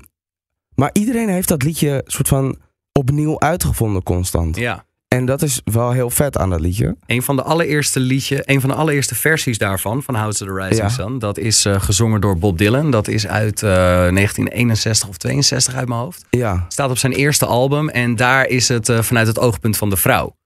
maar 0.74 0.90
iedereen 0.92 1.28
heeft 1.28 1.48
dat 1.48 1.62
liedje 1.62 2.02
soort 2.06 2.28
van 2.28 2.58
opnieuw 2.92 3.40
uitgevonden 3.40 4.02
constant. 4.02 4.56
Ja. 4.56 4.84
En 5.08 5.26
dat 5.26 5.42
is 5.42 5.60
wel 5.64 5.90
heel 5.92 6.10
vet 6.10 6.38
aan 6.38 6.50
dat 6.50 6.60
liedje. 6.60 6.96
Een 7.06 7.22
van 7.22 7.36
de 7.36 7.42
allereerste 7.42 8.00
liedje, 8.00 8.42
een 8.44 8.60
van 8.60 8.70
de 8.70 8.76
allereerste 8.76 9.14
versies 9.14 9.58
daarvan, 9.58 10.02
van 10.02 10.14
House 10.14 10.42
of 10.44 10.48
the 10.50 10.54
Rising 10.54 10.78
Ja. 10.80 10.88
Sun, 10.88 11.18
dat 11.18 11.38
is 11.38 11.64
eh, 11.64 11.80
gezongen 11.80 12.20
door 12.20 12.38
Bob 12.38 12.58
Dylan. 12.58 12.90
Dat 12.90 13.08
is 13.08 13.26
uit 13.26 13.62
eh, 13.62 13.70
1961 13.70 15.08
of 15.08 15.16
62 15.16 15.74
uit 15.74 15.88
mijn 15.88 16.00
hoofd. 16.00 16.24
Ja. 16.30 16.64
Staat 16.68 16.90
op 16.90 16.98
zijn 16.98 17.12
eerste 17.12 17.46
album 17.46 17.88
en 17.88 18.16
daar 18.16 18.46
is 18.46 18.68
het 18.68 18.88
eh, 18.88 19.02
vanuit 19.02 19.26
het 19.26 19.38
oogpunt 19.38 19.76
van 19.76 19.90
de 19.90 19.96
vrouw. 19.96 20.36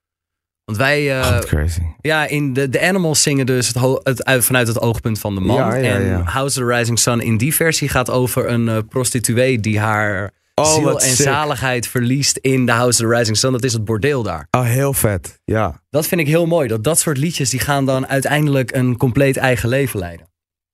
Want 0.69 0.81
wij, 0.81 1.21
eh, 1.21 1.39
crazy. 1.39 1.81
ja, 2.01 2.27
in 2.27 2.53
de, 2.53 2.69
de 2.69 2.81
Animals 2.81 3.23
zingen 3.23 3.47
dus 3.47 3.69
het, 4.03 4.25
uit, 4.25 4.45
vanuit 4.45 4.69
het 4.69 4.81
oogpunt 4.81 5.19
van 5.19 5.35
de 5.35 5.41
man. 5.41 5.57
Ja, 5.57 5.75
ja, 5.75 5.95
en 5.95 6.07
ja. 6.07 6.23
House 6.23 6.63
of 6.63 6.67
the 6.69 6.75
Rising 6.75 6.99
Sun 6.99 7.21
in 7.21 7.37
die 7.37 7.55
versie 7.55 7.89
gaat 7.89 8.11
over 8.11 8.49
een 8.49 8.69
eh, 8.69 8.79
prostituee 8.89 9.61
die 9.61 9.79
haar 9.79 10.31
Oh, 10.55 10.75
ziel 10.75 11.01
en 11.01 11.07
sick. 11.07 11.27
zaligheid 11.27 11.87
verliest 11.87 12.37
in 12.37 12.67
de 12.67 12.73
House 12.73 13.05
of 13.05 13.11
the 13.11 13.17
Rising 13.17 13.37
Sun. 13.37 13.53
Dat 13.53 13.65
is 13.65 13.73
het 13.73 13.85
bordeel 13.85 14.23
daar. 14.23 14.47
Oh, 14.51 14.63
heel 14.65 14.93
vet. 14.93 15.41
Ja. 15.45 15.81
Dat 15.91 16.07
vind 16.07 16.21
ik 16.21 16.27
heel 16.27 16.47
mooi. 16.47 16.69
Dat 16.69 16.85
dat 16.85 16.99
soort 16.99 17.19
liedjes 17.19 17.51
die 17.51 17.61
gaan 17.61 17.87
dan 17.87 18.07
uiteindelijk 18.07 18.75
een 18.75 18.97
compleet 18.97 19.37
eigen 19.37 19.69
leven 19.69 19.99
leiden. 19.99 20.27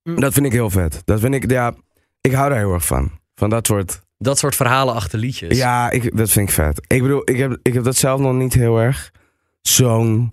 Dat 0.03 0.33
vind 0.33 0.47
ik 0.47 0.53
heel 0.53 0.71
vet. 0.71 1.03
Dat 1.05 1.21
vind 1.21 1.35
ik, 1.35 1.51
ja. 1.51 1.75
Ik 2.21 2.33
hou 2.33 2.49
daar 2.49 2.59
heel 2.59 2.73
erg 2.73 2.85
van. 2.87 3.11
Van 3.35 3.51
dat 3.51 3.67
soort 3.67 4.01
Dat 4.19 4.39
soort 4.39 4.55
verhalen 4.57 4.95
achter 4.95 5.19
liedjes. 5.19 5.59
Ja, 5.59 5.91
ik, 5.91 6.17
dat 6.17 6.31
vind 6.31 6.49
ik 6.49 6.55
vet. 6.55 6.81
Ik 6.87 7.03
bedoel, 7.03 7.23
ik 7.25 7.37
heb, 7.37 7.59
ik 7.63 7.75
heb 7.75 7.85
dat 7.85 7.97
zelf 7.97 8.21
nog 8.21 8.35
niet 8.35 8.55
heel 8.55 8.79
erg. 8.79 9.11
Zo'n 9.69 10.33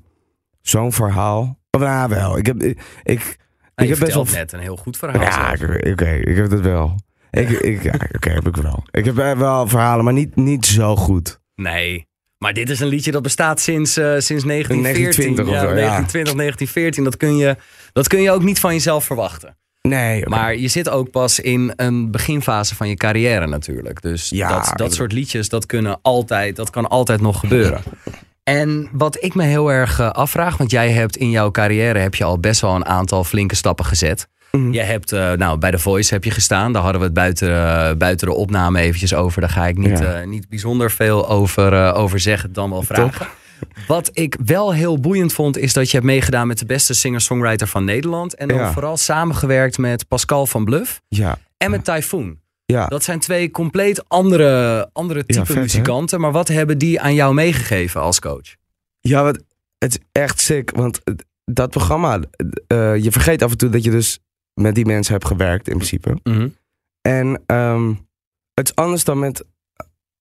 zo'n 0.61 0.91
verhaal. 0.91 1.59
Nou, 1.77 2.09
wel. 2.09 2.37
Ik 2.37 2.45
heb, 2.45 2.63
ik, 2.63 2.77
ik, 3.03 3.37
je 3.75 3.85
heb 3.87 3.99
best 3.99 4.13
wel... 4.13 4.25
net 4.31 4.53
een 4.53 4.59
heel 4.59 4.77
goed 4.77 4.97
verhaal. 4.97 5.21
Ja, 5.21 5.51
oké, 5.91 6.11
ik 6.11 6.35
heb 6.35 6.51
het 6.51 6.61
wel. 6.61 6.95
Ik, 7.31 7.49
ik, 7.49 7.83
ja, 7.83 7.93
oké, 8.15 8.29
heb 8.29 8.47
ik 8.47 8.55
wel. 8.55 8.83
Ik 8.91 9.05
heb 9.05 9.17
eh, 9.17 9.37
wel 9.37 9.67
verhalen, 9.67 10.03
maar 10.03 10.13
niet, 10.13 10.35
niet 10.35 10.65
zo 10.65 10.95
goed. 10.95 11.39
Nee. 11.55 12.07
Maar 12.37 12.53
dit 12.53 12.69
is 12.69 12.79
een 12.79 12.87
liedje 12.87 13.11
dat 13.11 13.21
bestaat 13.21 13.59
sinds, 13.59 13.97
eh, 13.97 14.05
sinds 14.05 14.43
1914. 14.43 15.35
1920 15.35 15.45
of 15.45 15.51
ja, 15.51 15.59
zo, 15.59 15.67
ja. 15.67 15.73
1920, 15.73 16.35
1914. 16.35 17.03
Dat 17.03 17.17
kun, 17.17 17.37
je, 17.37 17.55
dat 17.93 18.07
kun 18.07 18.21
je 18.21 18.31
ook 18.31 18.43
niet 18.43 18.59
van 18.59 18.73
jezelf 18.73 19.05
verwachten. 19.05 19.57
Nee. 19.81 20.27
Maar 20.27 20.55
je 20.55 20.67
zit 20.67 20.89
ook 20.89 21.11
pas 21.11 21.39
in 21.39 21.73
een 21.75 22.11
beginfase 22.11 22.75
van 22.75 22.87
je 22.87 22.95
carrière 22.95 23.47
natuurlijk. 23.47 24.01
Dus 24.01 24.29
Ja, 24.29 24.49
dat, 24.49 24.77
dat 24.77 24.93
soort 24.93 25.11
liedjes, 25.11 25.49
dat, 25.49 25.65
kunnen 25.65 25.99
altijd, 26.01 26.55
dat 26.55 26.69
kan 26.69 26.87
altijd 26.87 27.21
nog 27.21 27.39
gebeuren. 27.39 27.83
En 28.43 28.89
wat 28.91 29.23
ik 29.23 29.33
me 29.35 29.43
heel 29.43 29.71
erg 29.71 29.99
eh, 29.99 30.09
afvraag, 30.09 30.57
want 30.57 30.71
jij 30.71 30.91
hebt 30.91 31.17
in 31.17 31.29
jouw 31.29 31.51
carrière 31.51 31.99
heb 31.99 32.15
je 32.15 32.23
al 32.23 32.39
best 32.39 32.61
wel 32.61 32.75
een 32.75 32.85
aantal 32.85 33.23
flinke 33.23 33.55
stappen 33.55 33.85
gezet. 33.85 34.27
Mhm. 34.51 34.71
Je 34.71 34.81
hebt, 34.81 35.11
eh, 35.11 35.31
nou, 35.31 35.57
bij 35.57 35.71
The 35.71 35.79
Voice 35.79 36.13
heb 36.13 36.23
je 36.23 36.31
gestaan. 36.31 36.73
Daar 36.73 36.81
hadden 36.81 36.99
we 37.01 37.05
het 37.07 37.15
buiten, 37.15 37.49
eh, 37.49 37.95
buiten 37.95 38.27
de 38.27 38.33
opname 38.33 38.79
eventjes 38.79 39.13
over. 39.13 39.41
Daar 39.41 39.49
ga 39.49 39.67
ik 39.67 39.77
niet, 39.77 39.99
Ja. 39.99 40.23
niet 40.25 40.49
bijzonder 40.49 40.91
veel 40.91 41.29
over, 41.29 41.93
over 41.93 42.19
zeggen, 42.19 42.53
dan 42.53 42.69
wel 42.69 42.81
vragen. 42.83 43.27
Wat 43.87 44.09
ik 44.13 44.35
wel 44.45 44.73
heel 44.73 44.99
boeiend 44.99 45.33
vond, 45.33 45.57
is 45.57 45.73
dat 45.73 45.85
je 45.89 45.91
hebt 45.97 46.05
meegedaan 46.09 46.47
met 46.47 46.59
de 46.59 46.65
beste 46.65 46.93
singer-songwriter 46.93 47.67
van 47.67 47.83
Nederland. 47.85 48.35
En 48.35 48.47
dan 48.47 48.57
Ja. 48.57 48.71
vooral 48.71 48.97
samengewerkt 48.97 49.77
met 49.77 50.07
Pascal 50.07 50.45
van 50.45 50.65
Bluff 50.65 51.01
Ja, 51.07 51.37
en 51.57 51.71
met 51.71 51.85
Typhoon. 51.85 52.37
Ja. 52.71 52.87
Dat 52.87 53.03
zijn 53.03 53.19
twee 53.19 53.51
compleet 53.51 54.09
andere, 54.09 54.89
andere 54.93 55.25
type 55.25 55.45
vet, 55.45 55.55
hè? 55.55 55.61
muzikanten. 55.61 56.19
Maar 56.19 56.31
wat 56.31 56.47
hebben 56.47 56.77
die 56.77 57.01
aan 57.01 57.13
jou 57.13 57.33
meegegeven 57.33 58.01
als 58.01 58.19
coach? 58.19 58.55
Ja, 58.99 59.23
wat, 59.23 59.43
het 59.77 59.91
is 59.91 59.99
echt 60.11 60.39
sick. 60.39 60.71
Want 60.71 61.01
dat 61.45 61.69
programma, 61.69 62.19
eh, 62.67 62.95
je 62.95 63.11
vergeet 63.11 63.43
af 63.43 63.51
en 63.51 63.57
toe 63.57 63.69
dat 63.69 63.83
je 63.83 63.91
dus 63.91 64.19
met 64.53 64.75
die 64.75 64.85
mensen 64.85 65.13
hebt 65.13 65.25
gewerkt 65.25 65.67
in 65.67 65.75
principe. 65.75 66.19
En 67.01 67.43
ehm, 67.45 67.93
het 68.53 68.67
is 68.69 68.75
anders 68.75 69.03
dan 69.03 69.19
met 69.19 69.45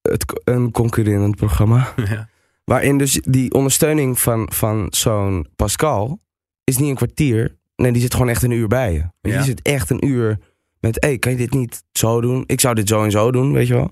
het, 0.02 0.40
een 0.44 0.70
concurrerend 0.70 1.36
programma. 1.36 1.92
Ja. 2.10 2.28
Waarin 2.64 2.98
dus 2.98 3.20
die 3.22 3.52
ondersteuning 3.52 4.18
van, 4.18 4.48
van 4.52 4.86
zo'n 4.90 5.46
Pascal 5.56 6.20
is 6.64 6.78
niet 6.78 6.88
een 6.88 6.94
kwartier. 6.94 7.58
Nee, 7.76 7.92
die 7.92 8.02
zit 8.02 8.12
gewoon 8.12 8.28
echt 8.28 8.42
een 8.42 8.50
uur 8.50 8.68
bij 8.68 8.92
je. 8.92 8.98
Ja. 8.98 9.36
Die 9.36 9.42
zit 9.42 9.62
echt 9.62 9.90
een 9.90 10.06
uur 10.06 10.38
met, 10.80 10.96
hé, 11.00 11.08
hey, 11.08 11.18
kan 11.18 11.32
je 11.32 11.38
dit 11.38 11.52
niet 11.52 11.82
zo 11.92 12.20
doen? 12.20 12.44
Ik 12.46 12.60
zou 12.60 12.74
dit 12.74 12.88
zo 12.88 13.04
en 13.04 13.10
zo 13.10 13.30
doen, 13.30 13.52
weet 13.52 13.66
je 13.66 13.74
wel. 13.74 13.90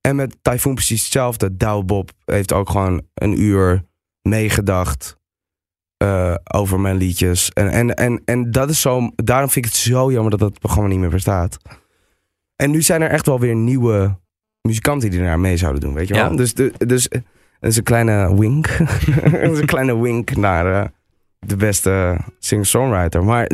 En 0.00 0.16
met 0.16 0.36
Typhoon 0.42 0.74
precies 0.74 1.02
hetzelfde. 1.02 1.56
Douwe 1.56 1.84
Bob 1.84 2.10
heeft 2.24 2.52
ook 2.52 2.70
gewoon 2.70 3.02
een 3.14 3.40
uur 3.40 3.84
meegedacht 4.22 5.18
eh, 5.96 6.34
over 6.52 6.80
mijn 6.80 6.96
liedjes. 6.96 7.50
En, 7.50 7.68
en, 7.68 7.94
en, 7.94 8.22
en 8.24 8.50
dat 8.50 8.70
is 8.70 8.80
zo, 8.80 9.10
daarom 9.16 9.50
vind 9.50 9.66
ik 9.66 9.72
het 9.72 9.80
zo 9.80 10.12
jammer 10.12 10.30
dat 10.30 10.40
dat 10.40 10.58
programma 10.58 10.88
niet 10.88 10.98
meer 10.98 11.10
bestaat. 11.10 11.56
En 12.56 12.70
nu 12.70 12.82
zijn 12.82 13.02
er 13.02 13.10
echt 13.10 13.26
wel 13.26 13.40
weer 13.40 13.54
nieuwe 13.54 14.18
muzikanten 14.62 15.10
die 15.10 15.20
daar 15.20 15.40
mee 15.40 15.56
zouden 15.56 15.80
doen, 15.80 15.94
weet 15.94 16.08
je 16.08 16.14
wel. 16.14 16.30
Ja. 16.30 16.36
Dus, 16.36 16.54
dus 16.78 17.08
eh, 17.08 17.20
dat 17.60 17.70
is 17.70 17.76
een 17.76 17.82
kleine 17.82 18.36
wink. 18.36 18.76
dat 19.42 19.50
is 19.50 19.58
een 19.58 19.66
kleine 19.66 20.00
wink 20.00 20.36
naar 20.36 20.82
eh, 20.82 20.88
de 21.38 21.56
beste 21.56 22.18
singer-songwriter. 22.38 23.24
Maar 23.24 23.50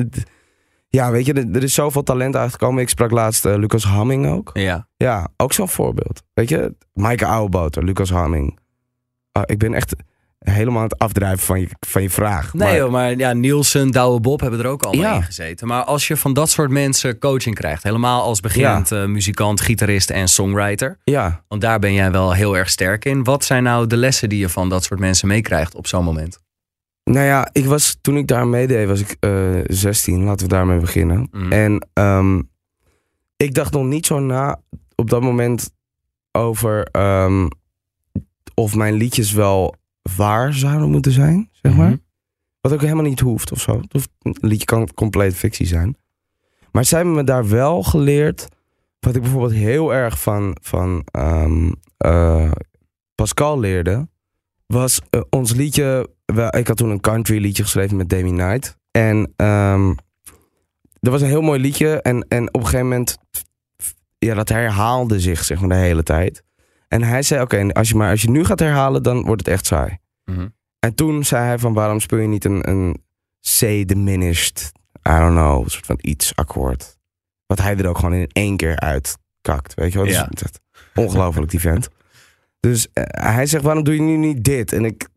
ja, 0.96 1.10
weet 1.10 1.26
je, 1.26 1.32
er, 1.32 1.46
er 1.52 1.62
is 1.62 1.74
zoveel 1.74 2.02
talent 2.02 2.36
uitgekomen. 2.36 2.82
Ik 2.82 2.88
sprak 2.88 3.10
laatst 3.10 3.44
eh, 3.44 3.54
Lucas 3.56 3.84
Hamming 3.84 4.26
ook. 4.26 4.50
Ja. 4.52 4.86
Ja, 4.96 5.28
ook 5.36 5.52
zo'n 5.52 5.68
voorbeeld. 5.68 6.22
Weet 6.34 6.48
je, 6.48 6.74
Maaike 6.92 7.26
Ouweboter, 7.26 7.84
Lucas 7.84 8.10
Hamming. 8.10 8.58
Ah, 9.32 9.42
ik 9.46 9.58
ben 9.58 9.74
echt 9.74 9.94
helemaal 10.38 10.76
aan 10.82 10.88
het 10.88 10.98
afdrijven 10.98 11.38
van 11.38 11.60
je, 11.60 11.68
van 11.80 12.02
je 12.02 12.10
vraag. 12.10 12.54
Nee 12.54 12.68
maar, 12.68 12.76
joh, 12.76 12.90
maar 12.90 13.16
ja, 13.16 13.32
Nielsen, 13.32 13.90
Douwe 13.90 14.20
Bob 14.20 14.40
hebben 14.40 14.60
er 14.60 14.66
ook 14.66 14.82
allemaal 14.82 15.04
Ja. 15.10 15.16
in 15.16 15.22
gezeten. 15.22 15.66
Maar 15.66 15.84
als 15.84 16.06
je 16.08 16.16
van 16.16 16.32
dat 16.32 16.50
soort 16.50 16.70
mensen 16.70 17.18
coaching 17.18 17.54
krijgt, 17.54 17.82
helemaal 17.82 18.22
als 18.22 18.40
beginnend 18.40 18.92
eh, 18.92 19.04
muzikant, 19.04 19.60
gitarist 19.60 20.10
en 20.10 20.28
songwriter. 20.28 20.98
Ja, 21.04 21.44
Want 21.48 21.60
daar 21.60 21.78
ben 21.78 21.92
jij 21.92 22.10
wel 22.10 22.32
heel 22.32 22.56
erg 22.56 22.68
sterk 22.70 23.04
in. 23.04 23.24
Wat 23.24 23.44
zijn 23.44 23.62
nou 23.62 23.86
de 23.86 23.96
lessen 23.96 24.28
die 24.28 24.38
je 24.38 24.48
van 24.48 24.68
dat 24.68 24.84
soort 24.84 25.00
mensen 25.00 25.28
meekrijgt 25.28 25.74
op 25.74 25.86
zo'n 25.86 26.04
moment? 26.04 26.38
Nou 27.12 27.26
ja, 27.26 27.48
ik 27.52 27.64
was, 27.64 27.98
toen 28.00 28.16
ik 28.16 28.26
daar 28.26 28.48
meedeed 28.48 28.88
was 28.88 29.00
ik 29.00 29.16
eh 29.20 29.60
16. 29.66 30.24
Laten 30.24 30.46
we 30.46 30.52
daarmee 30.52 30.78
beginnen. 30.78 31.28
Mhm. 31.30 31.52
En 31.52 31.88
ehm, 31.92 32.40
ik 33.36 33.54
dacht 33.54 33.72
nog 33.72 33.84
niet 33.84 34.06
zo 34.06 34.18
na 34.18 34.60
op 34.94 35.10
dat 35.10 35.22
moment 35.22 35.70
over 36.32 36.86
ehm, 36.90 37.48
of 38.54 38.74
mijn 38.74 38.94
liedjes 38.94 39.32
wel 39.32 39.74
waar 40.16 40.54
zouden 40.54 40.90
moeten 40.90 41.12
zijn, 41.12 41.48
zeg 41.52 41.76
maar. 41.76 41.88
Mhm. 41.88 41.96
Wat 42.60 42.72
ook 42.72 42.80
helemaal 42.80 43.04
niet 43.04 43.20
hoeft 43.20 43.52
of 43.52 43.60
zo. 43.60 43.80
Een 44.22 44.36
liedje 44.40 44.64
kan 44.64 44.94
compleet 44.94 45.34
fictie 45.34 45.66
zijn. 45.66 45.96
Maar 46.72 46.84
zij 46.84 46.98
hebben 46.98 47.16
me 47.16 47.24
daar 47.24 47.48
wel 47.48 47.82
geleerd. 47.82 48.48
Wat 49.00 49.14
ik 49.14 49.22
bijvoorbeeld 49.22 49.52
heel 49.52 49.94
erg 49.94 50.20
van, 50.20 50.56
van 50.60 51.06
ehm, 51.10 51.72
eh, 51.96 52.50
Pascal 53.14 53.58
leerde. 53.58 54.08
Was 54.66 55.00
eh, 55.10 55.20
ons 55.30 55.52
liedje. 55.52 56.10
Ik 56.38 56.66
had 56.68 56.76
toen 56.76 56.90
een 56.90 57.00
country 57.00 57.40
liedje 57.40 57.62
geschreven 57.62 57.96
met 57.96 58.08
Demi 58.08 58.30
Knight. 58.30 58.76
En 58.90 59.32
ehm, 59.36 59.94
dat 61.00 61.12
was 61.12 61.20
een 61.20 61.28
heel 61.28 61.40
mooi 61.42 61.60
liedje. 61.60 62.02
En, 62.02 62.26
en 62.28 62.48
op 62.48 62.60
een 62.60 62.64
gegeven 62.66 62.88
moment. 62.88 63.18
Ja, 64.18 64.34
dat 64.34 64.48
herhaalde 64.48 65.20
zich 65.20 65.44
zeg 65.44 65.60
maar 65.60 65.68
de 65.68 65.74
hele 65.74 66.02
tijd. 66.02 66.42
En 66.88 67.02
hij 67.02 67.22
zei: 67.22 67.42
Oké, 67.42 67.72
als 67.72 67.88
je 67.88 67.94
maar 67.94 68.10
als 68.10 68.22
je 68.22 68.30
nu 68.30 68.44
gaat 68.44 68.58
herhalen, 68.58 69.02
dan 69.02 69.22
wordt 69.24 69.46
het 69.46 69.54
echt 69.54 69.66
saai. 69.66 69.98
Mhm. 70.24 70.48
En 70.78 70.94
toen 70.94 71.24
zei 71.24 71.44
hij 71.44 71.58
van 71.58 71.72
waarom 71.72 72.00
speel 72.00 72.18
je 72.18 72.28
niet 72.28 72.44
een, 72.44 72.68
een 72.68 73.02
C 73.58 73.88
diminished, 73.88 74.72
I 75.08 75.10
don't 75.18 75.34
know, 75.36 75.62
een 75.64 75.70
soort 75.70 75.86
van 75.86 75.98
iets 76.00 76.34
akkoord. 76.36 76.98
Wat 77.46 77.58
hij 77.58 77.76
er 77.76 77.88
ook 77.88 77.98
gewoon 77.98 78.14
in 78.14 78.28
één 78.32 78.56
keer 78.56 78.78
uit 78.78 79.16
kakt, 79.40 79.74
weet 79.74 79.92
je 79.92 79.98
wel. 79.98 80.06
Dus 80.06 80.16
Ja. 80.16 80.28
ongelooflijk 80.94 81.50
die 81.50 81.60
vent. 81.60 81.88
Dus 82.60 82.88
eh, 82.92 83.04
hij 83.06 83.46
zegt 83.46 83.64
waarom 83.64 83.84
doe 83.84 83.94
je 83.94 84.00
nu 84.00 84.16
niet 84.16 84.44
dit? 84.44 84.72
En 84.72 84.84
ik 84.84 85.08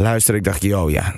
luister, 0.00 0.34
ik 0.34 0.44
dacht, 0.44 0.62
yo 0.62 0.90
ja, 0.90 1.14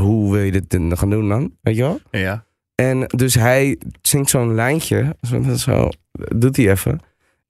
hoe 0.00 0.32
wil 0.32 0.42
je 0.42 0.50
dit 0.50 0.98
gaan 0.98 1.10
doen 1.10 1.28
dan? 1.28 1.56
Weet 1.60 1.76
je 1.76 1.82
wel? 1.82 2.00
Ja. 2.10 2.44
En 2.74 3.04
dus 3.06 3.34
hij 3.34 3.78
zingt 4.02 4.30
zo'n 4.30 4.54
lijntje, 4.54 5.16
zo, 5.20 5.42
zo 5.56 5.88
doet 6.34 6.56
hij 6.56 6.70
even. 6.70 7.00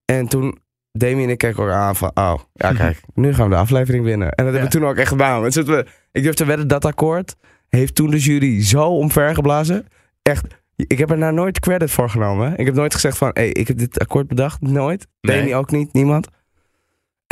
En 0.04 0.28
toen 0.28 0.58
Demi 0.92 1.22
en 1.22 1.30
ik 1.30 1.38
keken 1.38 1.62
elkaar 1.62 1.80
aan 1.80 1.96
van, 1.96 2.10
oh, 2.14 2.38
ja 2.52 2.72
kijk, 2.82 3.00
nu 3.14 3.34
gaan 3.34 3.48
we 3.48 3.54
de 3.54 3.60
aflevering 3.60 4.04
winnen. 4.04 4.28
En 4.30 4.44
dat 4.44 4.52
hebben 4.52 4.72
we 4.72 4.78
toen 4.78 4.88
ook 4.88 4.96
echt 4.96 5.08
gedaan. 5.08 5.42
We, 5.42 5.86
ik 6.12 6.22
durf 6.22 6.34
te 6.34 6.44
wedden, 6.44 6.68
dat 6.68 6.84
akkoord 6.84 7.36
heeft 7.68 7.94
toen 7.94 8.10
de 8.10 8.18
jury 8.18 8.64
zo 8.64 8.84
omvergeblazen. 8.84 9.86
Echt, 10.22 10.46
ik 10.76 10.98
heb 10.98 11.10
er 11.10 11.18
nou 11.18 11.32
nooit 11.32 11.60
credit 11.60 11.90
voor 11.90 12.10
genomen. 12.10 12.56
Ik 12.56 12.66
heb 12.66 12.74
nooit 12.74 12.94
gezegd 12.94 13.18
van, 13.18 13.30
hey, 13.32 13.48
ik 13.48 13.68
heb 13.68 13.78
dit 13.78 13.98
akkoord 13.98 14.28
bedacht. 14.28 14.60
Nooit. 14.60 15.06
Nee. 15.20 15.38
Demi 15.38 15.54
ook 15.54 15.70
niet, 15.70 15.92
niemand. 15.92 16.28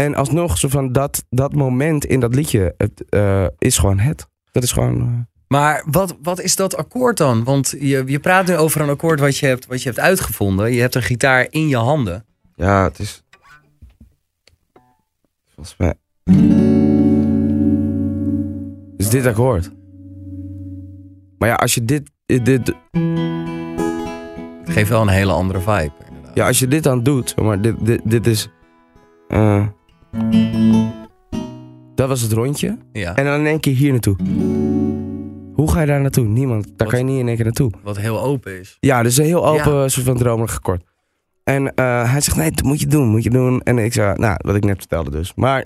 En 0.03 0.14
alsnog, 0.14 0.59
zo 0.59 0.68
van 0.68 0.92
dat, 0.92 1.24
dat 1.30 1.55
moment 1.55 2.05
in 2.05 2.20
dat 2.20 2.34
liedje, 2.34 2.74
het 2.76 3.05
eh, 3.09 3.46
is 3.59 3.78
gewoon 3.78 3.99
het. 3.99 4.26
Dat 4.53 4.62
is 4.62 4.72
gewoon... 4.72 5.01
eh, 5.01 5.07
Maar 5.49 5.84
wat, 5.90 6.16
wat 6.22 6.40
is 6.40 6.57
dat 6.57 6.76
akkoord 6.76 7.16
dan? 7.16 7.44
Want 7.44 7.74
je, 7.78 8.03
je 8.07 8.18
praat 8.18 8.46
nu 8.46 8.57
over 8.57 8.80
een 8.80 8.88
akkoord 8.88 9.20
wat 9.20 9.36
je, 9.38 9.46
hebt, 9.46 9.66
wat 9.66 9.82
je 9.82 9.88
hebt 9.88 10.01
uitgevonden. 10.01 10.72
Je 10.72 10.80
hebt 10.80 10.94
een 10.94 11.03
gitaar 11.03 11.46
in 11.51 11.68
je 11.68 11.76
handen. 11.76 12.24
Ja, 12.55 12.84
het 12.84 12.99
is. 12.99 13.22
Volgens 15.55 15.76
mij. 15.78 15.94
Is 18.96 19.09
dit 19.09 19.26
akkoord? 19.26 19.70
Maar 21.38 21.49
ja, 21.49 21.55
als 21.55 21.74
je 21.74 21.84
dit. 21.84 22.11
dit 22.26 22.74
Het 24.64 24.70
geeft 24.76 24.88
wel 24.88 25.03
een 25.03 25.09
hele 25.09 25.32
andere 25.32 25.59
vibe. 25.61 25.92
Inderdaad. 26.09 26.34
ja, 26.34 26.46
als 26.46 26.59
je 26.59 26.68
dit 26.68 26.82
dan 26.82 27.03
doet, 27.03 27.28
zeg 27.36 27.44
maar 27.44 27.61
dit, 27.61 27.74
dit, 27.80 28.01
dit 28.05 28.26
is. 28.26 28.49
eh, 29.28 29.66
dat 31.95 32.09
was 32.09 32.21
het 32.21 32.33
rondje. 32.33 32.79
Ja. 32.93 33.17
En 33.17 33.25
dan 33.25 33.41
in 33.41 33.47
één 33.47 33.61
keer 33.61 33.75
hier 33.75 33.91
naartoe. 33.91 34.17
Hoe 35.55 35.71
ga 35.71 35.81
je 35.81 35.87
daar 35.87 36.01
naartoe? 36.01 36.25
Niemand. 36.27 36.65
Daar 36.65 36.75
Wat? 36.77 36.89
kan 36.89 36.99
je 36.99 37.05
niet 37.05 37.21
in 37.21 37.27
één 37.27 37.37
keer 37.37 37.45
naartoe. 37.45 37.73
Wat 37.83 37.97
heel 37.99 38.21
open 38.21 38.61
is. 38.61 38.77
Ja, 38.81 39.03
dus 39.03 39.17
een 39.17 39.25
heel 39.25 39.47
open 39.47 39.91
soort 39.91 40.07
van 40.07 40.17
dromerig 40.17 40.55
akkoord. 40.57 40.83
En 41.45 41.75
eh, 41.75 42.11
hij 42.11 42.21
zegt, 42.21 42.37
nee, 42.37 42.51
dat 42.51 42.65
moet 42.65 42.81
je 42.81 42.87
doen, 42.87 43.09
moet 43.09 43.25
je 43.25 43.31
doen. 43.31 43.63
En 43.63 43.79
ik 43.79 43.93
zei, 43.93 44.19
nou, 44.19 44.37
wat 44.37 44.55
ik 44.55 44.65
net 44.65 44.79
vertelde 44.79 45.11
dus. 45.11 45.33
Maar 45.35 45.65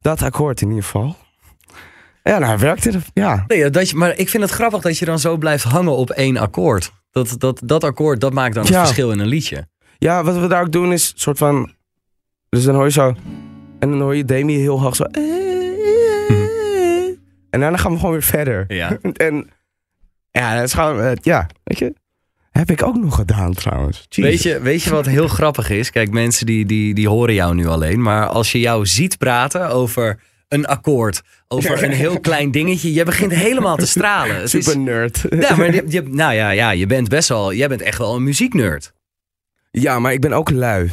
dat 0.00 0.22
akkoord 0.22 0.60
in 0.60 0.68
ieder 0.68 0.84
geval. 0.84 1.16
Ja, 2.22 2.38
nou, 2.38 2.58
werkte 2.58 2.90
het. 2.90 3.04
Ja. 3.14 3.44
Nee, 3.46 3.70
dat 3.70 3.90
je, 3.90 3.96
maar 3.96 4.16
ik 4.16 4.28
vind 4.28 4.42
het 4.42 4.52
grappig 4.52 4.80
dat 4.80 4.98
je 4.98 5.04
dan 5.04 5.18
zo 5.18 5.36
blijft 5.36 5.64
hangen 5.64 5.96
op 5.96 6.10
één 6.10 6.36
akkoord. 6.36 6.92
Dat, 7.10 7.34
dat, 7.38 7.60
dat 7.64 7.84
akkoord, 7.84 8.20
dat 8.20 8.32
maakt 8.32 8.54
dan 8.54 8.64
het 8.64 8.74
verschil 8.74 9.10
in 9.10 9.18
een 9.18 9.26
liedje. 9.26 9.68
ja, 9.98 10.24
wat 10.24 10.38
we 10.38 10.46
daar 10.46 10.62
ook 10.62 10.72
doen 10.72 10.92
is 10.92 11.12
soort 11.16 11.38
van... 11.38 11.72
Dus 12.48 12.64
dan 12.64 12.74
hoor 12.74 12.84
je 12.84 12.90
zo... 12.90 13.14
En 13.80 13.90
dan 13.90 14.00
hoor 14.00 14.16
je 14.16 14.24
Demi 14.24 14.56
heel 14.56 14.80
hoog 14.80 14.96
zo... 14.96 15.04
En 17.50 17.60
daarna 17.60 17.76
gaan 17.76 17.92
we 17.92 17.96
gewoon 17.98 18.12
weer 18.12 18.22
verder. 18.22 18.64
Ja. 18.68 18.98
En 19.16 19.50
ja, 20.30 20.54
dat 20.54 20.64
is 20.64 20.72
gewoon... 20.72 21.00
eh, 21.00 21.12
ja, 21.22 21.46
weet 21.64 21.78
je. 21.78 21.94
Heb 22.50 22.70
ik 22.70 22.82
ook 22.82 22.96
nog 22.96 23.14
gedaan 23.14 23.52
trouwens. 23.54 24.06
Jesus. 24.08 24.30
Weet 24.30 24.42
je, 24.42 24.60
weet 24.60 24.82
je 24.82 24.90
wat 24.90 25.06
heel 25.06 25.28
grappig 25.28 25.70
is? 25.70 25.90
Kijk, 25.90 26.10
mensen 26.10 26.46
die, 26.46 26.66
die, 26.66 26.94
die 26.94 27.08
horen 27.08 27.34
jou 27.34 27.54
nu 27.54 27.66
alleen. 27.66 28.02
Maar 28.02 28.26
als 28.26 28.52
je 28.52 28.60
jou 28.60 28.86
ziet 28.86 29.18
praten 29.18 29.68
over 29.70 30.20
een 30.48 30.66
akkoord, 30.66 31.22
over 31.48 31.82
een 31.84 31.90
heel 31.92 32.20
klein 32.28 32.50
dingetje, 32.50 32.92
je 32.92 33.04
begint 33.04 33.32
helemaal 33.34 33.76
te 33.76 33.86
stralen. 33.86 34.34
Het 34.36 34.54
is- 34.54 34.64
Super 34.64 34.78
nerd. 34.80 35.24
ja, 35.30 35.56
maar 35.56 35.74
je, 35.74 35.84
je- 35.88 36.02
nou 36.02 36.34
ja, 36.34 36.50
ja, 36.50 36.70
je 36.70 36.86
bent 36.86 37.08
best 37.08 37.28
wel, 37.28 37.54
jij 37.54 37.68
bent 37.68 37.82
echt 37.82 37.98
wel 37.98 38.14
een 38.14 38.22
muzieknerd. 38.24 38.92
Ja, 39.70 39.98
maar 39.98 40.12
ik 40.12 40.20
ben 40.20 40.32
ook 40.32 40.50
lui. 40.50 40.90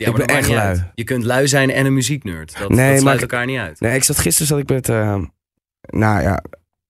Ja, 0.00 0.08
Ik 0.08 0.14
ben 0.14 0.26
echt 0.26 0.48
lui. 0.48 0.60
uit. 0.60 0.84
Je 0.94 1.04
kunt 1.04 1.24
lui 1.24 1.48
zijn 1.48 1.70
en 1.70 1.86
een 1.86 1.94
muzieknerd. 1.94 2.58
Dat, 2.58 2.68
Nee, 2.68 2.90
dat 2.92 3.00
sluit 3.00 3.20
elkaar 3.20 3.46
niet 3.46 3.58
uit. 3.58 3.80
Nee, 3.80 3.94
ik 3.94 4.04
zat 4.04 4.18
gisteren 4.18 4.46
zat 4.48 4.58
ik 4.58 4.68
met. 4.68 4.88
eh, 4.88 5.14
nou 5.86 6.20
ja, 6.22 6.42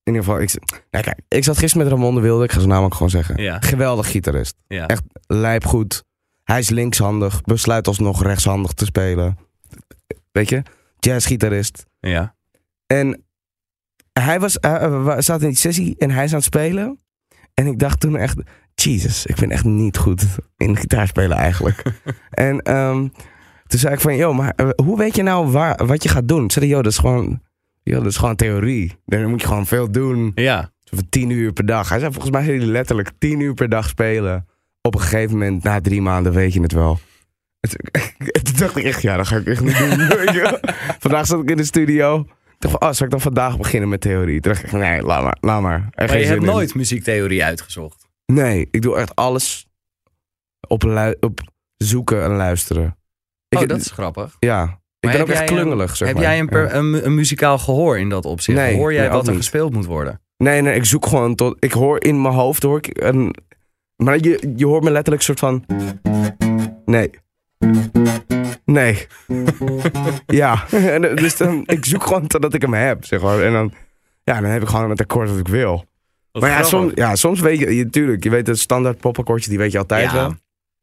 in 0.03 0.13
ieder 0.13 0.23
geval. 0.25 0.41
Ik, 0.41 0.51
kijk, 0.91 1.15
ik 1.29 1.45
zat 1.45 1.59
gisteren 1.59 1.87
met 1.87 1.95
Ramon 1.97 2.15
de 2.15 2.21
Wilde. 2.21 2.45
Ik 2.45 2.51
ga 2.53 2.59
zijn 2.59 2.71
naam 2.71 2.85
ook 2.85 2.93
gewoon 2.95 3.11
zeggen. 3.11 3.43
Ja. 3.43 3.61
Geweldig 3.61 4.11
gitarist. 4.11 4.55
Ja. 4.69 4.87
Echt 4.87 5.03
lijpgoed. 5.27 6.05
Hij 6.45 6.59
is 6.59 6.69
linkshandig. 6.71 7.43
Besluit 7.43 7.87
alsnog 7.87 8.23
rechtshandig 8.23 8.73
te 8.73 8.85
spelen. 8.85 9.39
Weet 10.33 10.49
je? 10.49 10.63
Jazzgitarist. 10.99 11.87
Ja. 12.01 12.35
En 12.87 13.25
hij 14.13 14.41
was, 14.41 14.59
eh, 14.59 14.75
eh, 14.85 15.05
we 15.05 15.23
zaten 15.23 15.43
in 15.43 15.49
die 15.49 15.59
sessie 15.59 15.95
en 15.99 16.11
hij 16.11 16.25
is 16.25 16.31
aan 16.31 16.37
het 16.37 16.45
spelen. 16.47 17.01
En 17.55 17.67
ik 17.67 17.79
dacht 17.79 18.01
toen 18.01 18.17
echt, 18.17 18.37
Jesus, 18.83 19.27
ik 19.27 19.37
ben 19.37 19.51
echt 19.51 19.65
niet 19.65 19.97
goed 19.99 20.25
in 20.57 20.77
gitaarspelen 20.77 21.37
eigenlijk. 21.37 21.83
en 22.31 22.61
ehm, 22.63 23.09
toen 23.67 23.79
zei 23.79 23.95
ik 23.95 24.01
van, 24.01 24.17
joh, 24.17 24.37
maar 24.37 24.53
eh, 24.57 24.69
hoe 24.85 24.99
weet 24.99 25.17
je 25.17 25.23
nou 25.23 25.51
waar, 25.51 25.87
wat 25.87 26.03
je 26.03 26.09
gaat 26.09 26.29
doen? 26.29 26.39
Toen 26.39 26.51
zei 26.51 26.67
joh, 26.67 26.83
dat 26.83 26.93
is 26.93 26.99
gewoon, 26.99 27.43
joh, 27.83 27.99
dat 28.03 28.07
is 28.11 28.17
gewoon 28.17 28.37
theorie. 28.37 28.93
Dan 29.07 29.31
moet 29.31 29.41
je 29.41 29.47
gewoon 29.47 29.67
veel 29.67 29.91
doen. 29.91 30.33
Ja. 30.35 30.73
Van 30.85 31.07
tien 31.09 31.31
uur 31.31 31.53
per 31.53 31.67
dag. 31.67 31.89
Hij 31.89 31.99
zei, 31.99 32.13
volgens 32.13 32.33
mij 32.35 32.45
zei 32.45 32.67
letterlijk 32.67 33.11
tien 33.19 33.41
uur 33.41 33.55
per 33.55 33.69
dag 33.69 33.89
spelen. 33.89 34.47
Op 34.83 34.95
een 34.95 35.01
gegeven 35.01 35.33
moment, 35.39 35.63
na 35.63 35.81
drie 35.81 36.03
maanden, 36.03 36.33
weet 36.33 36.53
je 36.53 36.61
het 36.61 36.73
wel. 36.73 36.99
En 37.61 37.71
toen- 37.71 38.03
en 38.37 38.45
toen 38.45 38.57
dacht 38.57 38.77
ik 38.77 38.85
echt, 38.85 39.03
ja, 39.03 39.17
dat 39.17 39.27
ga 39.27 39.37
ik 39.37 39.47
echt 39.47 39.63
niet 39.65 39.79
doen. 39.79 40.59
Vandaag 41.05 41.27
zat 41.27 41.43
ik 41.43 41.51
in 41.51 41.57
de 41.57 41.65
studio. 41.65 42.21
Ik 42.21 42.67
dacht 42.67 42.79
van, 42.79 42.89
oh, 42.89 42.95
zal 42.95 43.05
ik 43.07 43.13
dan 43.13 43.21
vandaag 43.21 43.57
beginnen 43.59 43.89
met 43.89 44.01
theorie? 44.01 44.41
Toen 44.41 44.53
dacht 44.53 44.65
ik, 44.65 44.73
nee, 44.73 45.03
laat 45.03 45.23
maar, 45.23 45.37
laat 45.41 45.63
maar. 45.63 45.89
Je 45.95 46.03
hebt 46.05 46.41
in. 46.41 46.45
nooit 46.45 46.75
muziektheorie 46.75 47.45
uitgezocht. 47.45 48.00
Nee, 48.31 48.69
ik 48.71 48.83
doe 48.83 48.97
echt 48.97 49.17
alles 49.17 49.69
op, 50.69 50.83
lu- 50.83 51.17
op 51.21 51.41
zoeken 51.77 52.23
en 52.23 52.31
luisteren. 52.37 52.97
Ik, 53.49 53.59
Oh, 53.59 53.67
dat 53.67 53.81
is 53.81 53.91
grappig. 53.91 54.37
Ja, 54.39 54.63
ik 54.65 54.71
ben 55.01 55.11
heb 55.11 55.21
ook 55.21 55.29
echt 55.29 55.41
een- 55.41 55.47
klungelig, 55.57 55.97
zeg 55.97 56.09
heb 56.09 56.17
maar. 56.17 56.27
jij 56.27 56.39
een, 56.39 56.49
per- 56.49 56.75
een, 56.75 56.91
mu- 56.91 57.01
een 57.01 57.15
muzikaal 57.15 57.59
gehoor 57.59 57.99
in 57.99 58.09
dat 58.09 58.25
opzicht? 58.25 58.59
Nee, 58.59 58.77
Hoor 58.77 58.93
jij 58.93 59.03
nee, 59.03 59.11
wat 59.11 59.27
er 59.27 59.33
niet. 59.33 59.41
gespeeld 59.41 59.73
moet 59.73 59.87
worden? 59.87 60.21
Nee, 60.37 60.61
nee, 60.63 60.75
ik 60.75 60.85
zoek 60.85 61.07
gewoon 61.07 61.35
tot... 61.35 61.57
Ik 61.59 61.73
hoor 61.73 62.05
in 62.05 62.23
mijn 62.23 62.35
hoofd, 62.35 62.63
hoor 62.63 62.77
ik 62.79 63.03
een... 63.03 63.35
Maar 63.97 64.19
je, 64.19 64.53
je 64.57 64.67
hoort 64.67 64.85
me 64.85 64.91
letterlijk 64.91 65.23
soort 65.25 65.39
van... 65.39 65.65
Nee. 66.85 67.11
Nee. 68.65 69.07
ja. 70.27 70.65
Dus 71.15 71.37
dan, 71.37 71.63
ik 71.67 71.85
zoek 71.85 72.03
gewoon 72.03 72.27
totdat 72.27 72.55
ik 72.55 72.63
hem 72.63 72.75
heb, 72.75 73.05
zeg 73.05 73.21
maar. 73.23 73.41
En 73.43 73.53
dan... 73.53 73.73
Ja, 74.25 74.41
dan 74.41 74.51
heb 74.51 74.63
ik 74.63 74.69
gewoon 74.69 74.91
het 74.91 75.01
akkoord 75.01 75.29
dat 75.29 75.39
ik 75.39 75.49
wil. 75.49 75.85
Maar 76.33 76.51
ja 76.51 76.63
soms, 76.63 76.93
ja, 76.95 77.17
soms 77.17 77.41
weet 77.41 77.59
je... 77.59 77.77
je 77.77 77.91
tuurlijk, 77.91 78.25
je 78.25 78.31
weet 78.31 78.47
het 78.47 78.59
standaard 78.59 78.99
popakkoordje, 78.99 79.49
die 79.51 79.59
weet 79.59 79.73
je 79.73 79.79
altijd 79.79 80.11
Ja. 80.11 80.15
wel. 80.15 80.35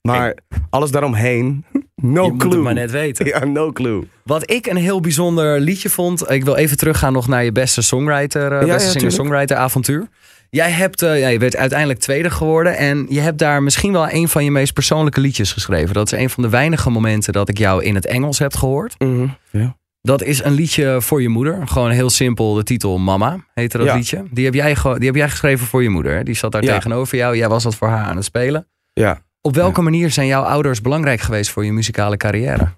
Maar 0.02 0.38
alles 0.70 0.92
daaromheen... 0.92 1.66
No 2.02 2.24
je 2.24 2.32
moet 2.32 2.40
clue. 2.40 2.54
het 2.54 2.62
maar 2.64 2.74
net 2.74 2.92
weten. 2.92 3.26
Ja, 3.34 3.46
no 3.46 3.72
clue. 3.72 4.08
Wat 4.24 4.52
ik 4.52 4.66
een 4.66 4.76
heel 4.78 5.00
bijzonder 5.00 5.60
liedje 5.60 5.90
vond. 5.90 6.30
Ik 6.32 6.44
wil 6.44 6.56
even 6.56 6.78
teruggaan 6.78 7.14
nog 7.14 7.28
naar 7.28 7.44
je 7.44 7.52
beste 7.52 7.82
songwriter, 7.82 8.52
eh, 8.52 8.60
Ja, 8.62 8.66
ja, 8.68 8.74
beste 8.74 8.90
singer-songwriter 8.90 9.58
avontuur. 9.58 10.08
Jij 10.50 10.72
hebt, 10.72 11.00
ja, 11.00 11.28
je 11.28 11.40
werd 11.40 11.56
uiteindelijk 11.56 12.00
tweede 12.00 12.30
geworden. 12.30 12.78
En 12.78 13.06
je 13.10 13.20
hebt 13.20 13.38
daar 13.38 13.64
misschien 13.64 13.92
wel 13.92 14.12
een 14.12 14.28
van 14.28 14.44
je 14.44 14.52
meest 14.52 14.74
persoonlijke 14.74 15.20
liedjes 15.22 15.52
geschreven. 15.54 15.94
Dat 15.94 16.12
is 16.12 16.20
een 16.20 16.30
van 16.30 16.44
de 16.44 16.50
weinige 16.50 16.90
momenten 16.90 17.34
dat 17.34 17.50
ik 17.50 17.58
jou 17.58 17.84
in 17.84 17.96
het 17.96 18.06
Engels 18.06 18.40
heb 18.40 18.56
gehoord. 18.56 18.96
Mhm. 19.00 19.28
Ja. 19.52 19.76
Dat 20.08 20.24
is 20.24 20.44
een 20.44 20.52
liedje 20.54 21.02
voor 21.02 21.22
je 21.22 21.30
moeder. 21.30 21.68
Gewoon 21.68 21.90
heel 21.92 22.10
simpel, 22.10 22.54
de 22.54 22.64
titel 22.64 22.98
Mama 22.98 23.46
heette 23.54 23.78
dat 23.78 23.88
Ja. 23.88 23.96
liedje. 23.96 24.24
Die 24.32 24.46
heb, 24.46 24.54
jij 24.54 24.74
die 24.98 25.06
heb 25.06 25.16
jij 25.16 25.30
geschreven 25.30 25.68
voor 25.68 25.84
je 25.84 25.90
moeder. 25.90 26.16
Hè? 26.16 26.24
Die 26.24 26.36
zat 26.36 26.52
daar 26.52 26.64
Ja. 26.64 26.74
tegenover 26.74 27.18
jou. 27.18 27.36
Jij 27.38 27.50
was 27.50 27.64
dat 27.64 27.76
voor 27.76 27.88
haar 27.88 28.06
aan 28.06 28.16
het 28.16 28.26
spelen. 28.26 28.68
ja. 28.94 29.26
Op 29.42 29.56
welke 29.56 29.82
manier 29.82 30.12
zijn 30.12 30.28
jouw 30.28 30.44
ouders 30.44 30.82
belangrijk 30.82 31.20
geweest 31.20 31.50
voor 31.52 31.66
je 31.66 31.72
muzikale 31.72 32.18
carrière? 32.18 32.74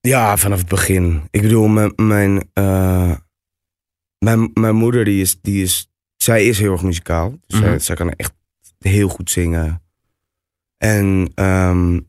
Ja, 0.00 0.36
vanaf 0.36 0.58
het 0.58 0.68
begin. 0.68 1.22
Ik 1.30 1.42
bedoel, 1.42 1.66
mijn, 1.66 1.92
mijn, 1.96 2.50
eh, 2.52 3.12
mijn, 4.18 4.50
mijn 4.54 4.74
moeder, 4.74 5.04
die 5.04 5.20
is, 5.20 5.40
die 5.40 5.62
is, 5.62 5.90
zij 6.16 6.46
is 6.46 6.58
heel 6.58 6.72
erg 6.72 6.82
muzikaal. 6.82 7.30
Dus 7.46 7.60
Mhm. 7.60 7.68
zij, 7.68 7.78
zij 7.78 7.94
kan 7.96 8.10
echt 8.10 8.32
heel 8.78 9.08
goed 9.08 9.30
zingen. 9.30 9.82
En 10.78 11.30
ehm, 11.34 12.00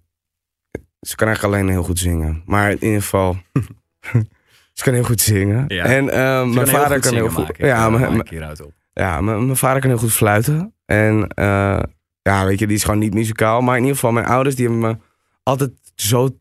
ze 1.02 1.16
kan 1.16 1.28
eigenlijk 1.28 1.56
alleen 1.58 1.70
heel 1.70 1.84
goed 1.84 2.00
zingen. 2.00 2.44
Maar 2.46 2.72
in 2.72 2.84
ieder 2.84 3.02
geval, 3.02 3.38
ze 4.76 4.84
kan 4.84 4.94
heel 4.94 5.04
goed 5.04 5.22
zingen. 5.22 5.66
Ja. 5.68 5.84
En 5.86 6.10
ehm, 6.10 6.54
mijn 6.54 6.68
vader 6.68 7.00
kan 7.00 7.14
heel 7.14 7.30
goed. 7.30 7.52
Ja, 7.58 7.90
mijn, 7.90 8.28
hieruit 8.30 8.62
op. 8.62 8.72
ja, 8.94 9.22
mijn, 9.22 9.46
mijn 9.46 9.58
vader 9.58 9.82
kan 9.82 9.90
heel 9.90 10.00
goed 10.00 10.14
fluiten. 10.14 10.74
En 10.86 11.28
eh, 11.28 11.80
ja, 12.22 12.46
weet 12.46 12.60
je, 12.60 12.68
die 12.68 12.76
is 12.76 12.84
gewoon 12.84 13.00
niet 13.00 13.14
muzikaal. 13.14 13.62
Maar 13.62 13.76
in 13.76 13.82
ieder 13.82 13.96
geval, 13.96 14.12
mijn 14.12 14.26
ouders 14.26 14.56
die 14.56 14.68
hebben 14.68 14.90
me 14.90 14.98
altijd 15.44 15.72
zo 15.96 16.38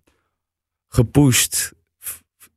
gepusht. 0.89 1.73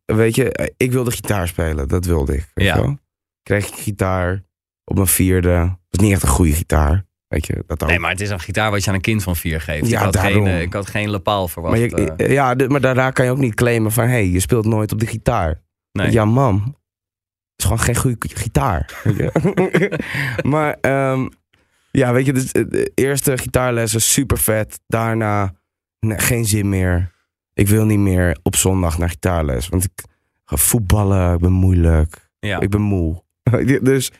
Weet 0.06 0.36
je, 0.36 0.52
eh, 0.52 0.68
ik 0.78 0.92
wilde 0.92 1.12
gitaar 1.12 1.48
spelen. 1.48 1.88
Dat 1.88 2.06
wilde 2.06 2.34
ik. 2.36 2.48
Weet 2.54 2.66
Ja. 2.66 2.76
wel? 2.82 2.98
Kreeg 3.44 3.68
ik 3.68 3.74
gitaar 3.74 4.44
op 4.84 4.96
mijn 4.96 5.08
vierde. 5.08 5.58
Dat 5.58 5.78
was 5.90 6.02
niet 6.06 6.12
echt 6.14 6.24
een 6.24 6.30
goede 6.30 6.52
gitaar. 6.54 7.06
Weet 7.28 7.46
je, 7.48 7.64
dat 7.68 7.84
ook. 7.84 7.90
Nee, 7.90 8.00
maar 8.00 8.12
het 8.12 8.22
is 8.22 8.30
een 8.30 8.40
gitaar 8.40 8.72
wat 8.72 8.84
je 8.84 8.90
aan 8.90 8.96
een 8.96 9.02
kind 9.02 9.24
van 9.24 9.36
vier 9.36 9.62
geeft. 9.62 9.88
Ja, 9.88 9.98
ik, 9.98 10.04
had 10.06 10.18
geen, 10.18 10.44
daarom. 10.44 10.62
ik 10.62 10.74
had 10.74 10.88
geen 10.88 11.10
lepaal 11.10 11.48
verwacht. 11.48 11.92
maar, 11.92 12.02
je, 12.18 12.30
ja, 12.30 12.56
maar 12.68 12.82
daarna 12.82 13.12
kan 13.12 13.26
je 13.26 13.32
ook 13.32 13.38
niet 13.38 13.56
claimen 13.56 13.92
van... 13.92 14.04
hé, 14.04 14.10
hey, 14.10 14.28
je 14.28 14.40
speelt 14.40 14.66
nooit 14.66 14.92
op 14.92 15.00
de 15.00 15.06
gitaar. 15.08 15.62
Nee. 15.98 16.12
Ja, 16.12 16.26
mam. 16.26 16.76
Is 17.56 17.64
gewoon 17.66 17.80
geen 17.80 17.96
goede 17.96 18.28
gitaar. 18.36 19.02
maar 20.54 20.78
ehm, 20.82 21.28
ja, 21.92 22.14
weet 22.14 22.26
je, 22.26 22.34
dus, 22.34 22.52
eh, 22.52 22.64
de 22.70 22.92
eerste 22.96 23.38
gitaarlessen 23.38 24.02
super 24.02 24.38
vet. 24.38 24.80
Daarna 24.88 25.54
nee, 26.00 26.20
geen 26.20 26.46
zin 26.46 26.70
meer. 26.70 27.12
Ik 27.54 27.68
wil 27.68 27.86
niet 27.86 28.00
meer 28.00 28.38
op 28.44 28.56
zondag 28.56 28.98
naar 28.98 29.10
gitaarles. 29.10 29.70
Want 29.70 29.84
ik 29.84 30.04
ga 30.46 30.56
voetballen, 30.56 31.34
ik 31.34 31.40
ben 31.40 31.52
moeilijk. 31.52 32.30
ja. 32.40 32.60
Ik 32.60 32.70
ben 32.70 32.82
moe. 32.82 33.24
Weet 33.52 33.70
je, 33.70 33.82
dus, 33.82 34.12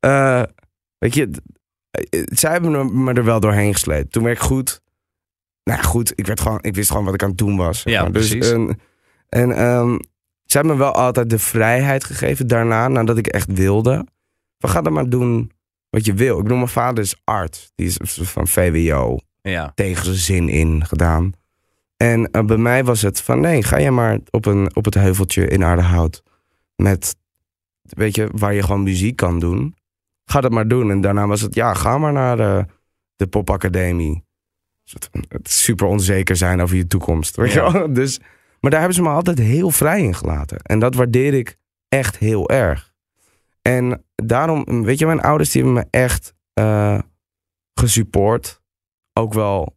eh, 0.00 0.42
weet 0.98 1.14
je, 1.14 1.30
d- 1.30 1.40
eh, 1.90 2.22
zij 2.24 2.52
hebben 2.52 3.02
me- 3.04 3.12
er 3.12 3.24
wel 3.24 3.40
doorheen 3.40 3.72
gesleept. 3.72 4.12
Toen 4.12 4.22
werd 4.22 4.36
ik 4.36 4.42
goed. 4.42 4.80
Nou 5.64 5.80
ja, 5.80 5.86
goed, 5.86 6.12
ik, 6.14 6.26
werd 6.26 6.40
gewoon, 6.40 6.58
ik 6.62 6.74
wist 6.74 6.88
gewoon 6.90 7.04
wat 7.04 7.14
ik 7.14 7.22
aan 7.22 7.28
het 7.28 7.38
doen 7.38 7.56
was. 7.56 7.82
Ja, 7.82 8.02
maar. 8.02 8.12
dus, 8.12 8.28
precies. 8.28 8.52
En, 8.52 8.80
en 9.28 9.52
ehm, 9.52 9.98
ze 10.48 10.56
hebben 10.58 10.76
me 10.76 10.82
wel 10.82 10.92
altijd 10.92 11.30
de 11.30 11.38
vrijheid 11.38 12.04
gegeven 12.04 12.46
daarna, 12.46 12.88
nadat 12.88 13.18
ik 13.18 13.26
echt 13.26 13.52
wilde. 13.52 14.06
Van 14.58 14.70
ga 14.70 14.80
dan 14.80 14.92
maar 14.92 15.08
doen 15.08 15.50
wat 15.90 16.04
je 16.04 16.14
wil. 16.14 16.36
Ik 16.36 16.42
bedoel, 16.42 16.56
mijn 16.58 16.68
vader 16.68 17.04
is 17.04 17.20
arts. 17.24 17.72
Die 17.74 17.86
is 17.86 18.18
van 18.22 18.46
VWO 18.48 19.18
ja. 19.42 19.72
tegen 19.74 20.04
zijn 20.04 20.16
zin 20.16 20.48
in 20.48 20.86
gedaan. 20.86 21.32
En 21.96 22.30
eh, 22.30 22.44
bij 22.44 22.56
mij 22.56 22.84
was 22.84 23.02
het 23.02 23.20
van 23.20 23.40
nee, 23.40 23.62
ga 23.62 23.78
je 23.78 23.90
maar 23.90 24.18
op, 24.30 24.46
een, 24.46 24.76
op 24.76 24.84
het 24.84 24.94
heuveltje 24.94 25.46
in 25.46 25.64
Aardehout. 25.64 26.22
Met, 26.76 27.16
weet 27.82 28.14
je, 28.14 28.28
waar 28.32 28.54
je 28.54 28.62
gewoon 28.62 28.82
muziek 28.82 29.16
kan 29.16 29.38
doen. 29.38 29.76
Ga 30.24 30.40
dat 30.40 30.50
maar 30.50 30.68
doen. 30.68 30.90
En 30.90 31.00
daarna 31.00 31.26
was 31.26 31.40
het, 31.40 31.54
ja, 31.54 31.74
ga 31.74 31.98
maar 31.98 32.12
naar 32.12 32.36
de, 32.36 32.66
de 33.16 33.26
popacademie. 33.26 34.24
Het 35.28 35.50
super 35.50 35.86
onzeker 35.86 36.36
zijn 36.36 36.60
over 36.60 36.76
je 36.76 36.86
toekomst. 36.86 37.36
Weet 37.36 37.52
Ja. 37.52 37.66
je 37.66 37.72
wel? 37.72 37.92
Dus, 38.02 38.20
maar 38.60 38.70
daar 38.70 38.80
hebben 38.80 38.96
ze 38.96 39.02
me 39.02 39.08
altijd 39.08 39.38
heel 39.38 39.70
vrij 39.70 40.00
in 40.02 40.14
gelaten. 40.14 40.58
En 40.62 40.78
dat 40.78 40.94
waardeer 40.94 41.34
ik 41.34 41.56
echt 41.88 42.18
heel 42.18 42.48
erg. 42.48 42.92
En 43.62 44.04
daarom, 44.14 44.84
weet 44.84 44.98
je, 44.98 45.06
mijn 45.06 45.20
ouders 45.20 45.50
die 45.50 45.62
hebben 45.62 45.82
me 45.82 45.98
echt 45.98 46.34
eh 46.52 46.98
gesupport 47.74 48.60
ook 49.12 49.32
wel 49.32 49.76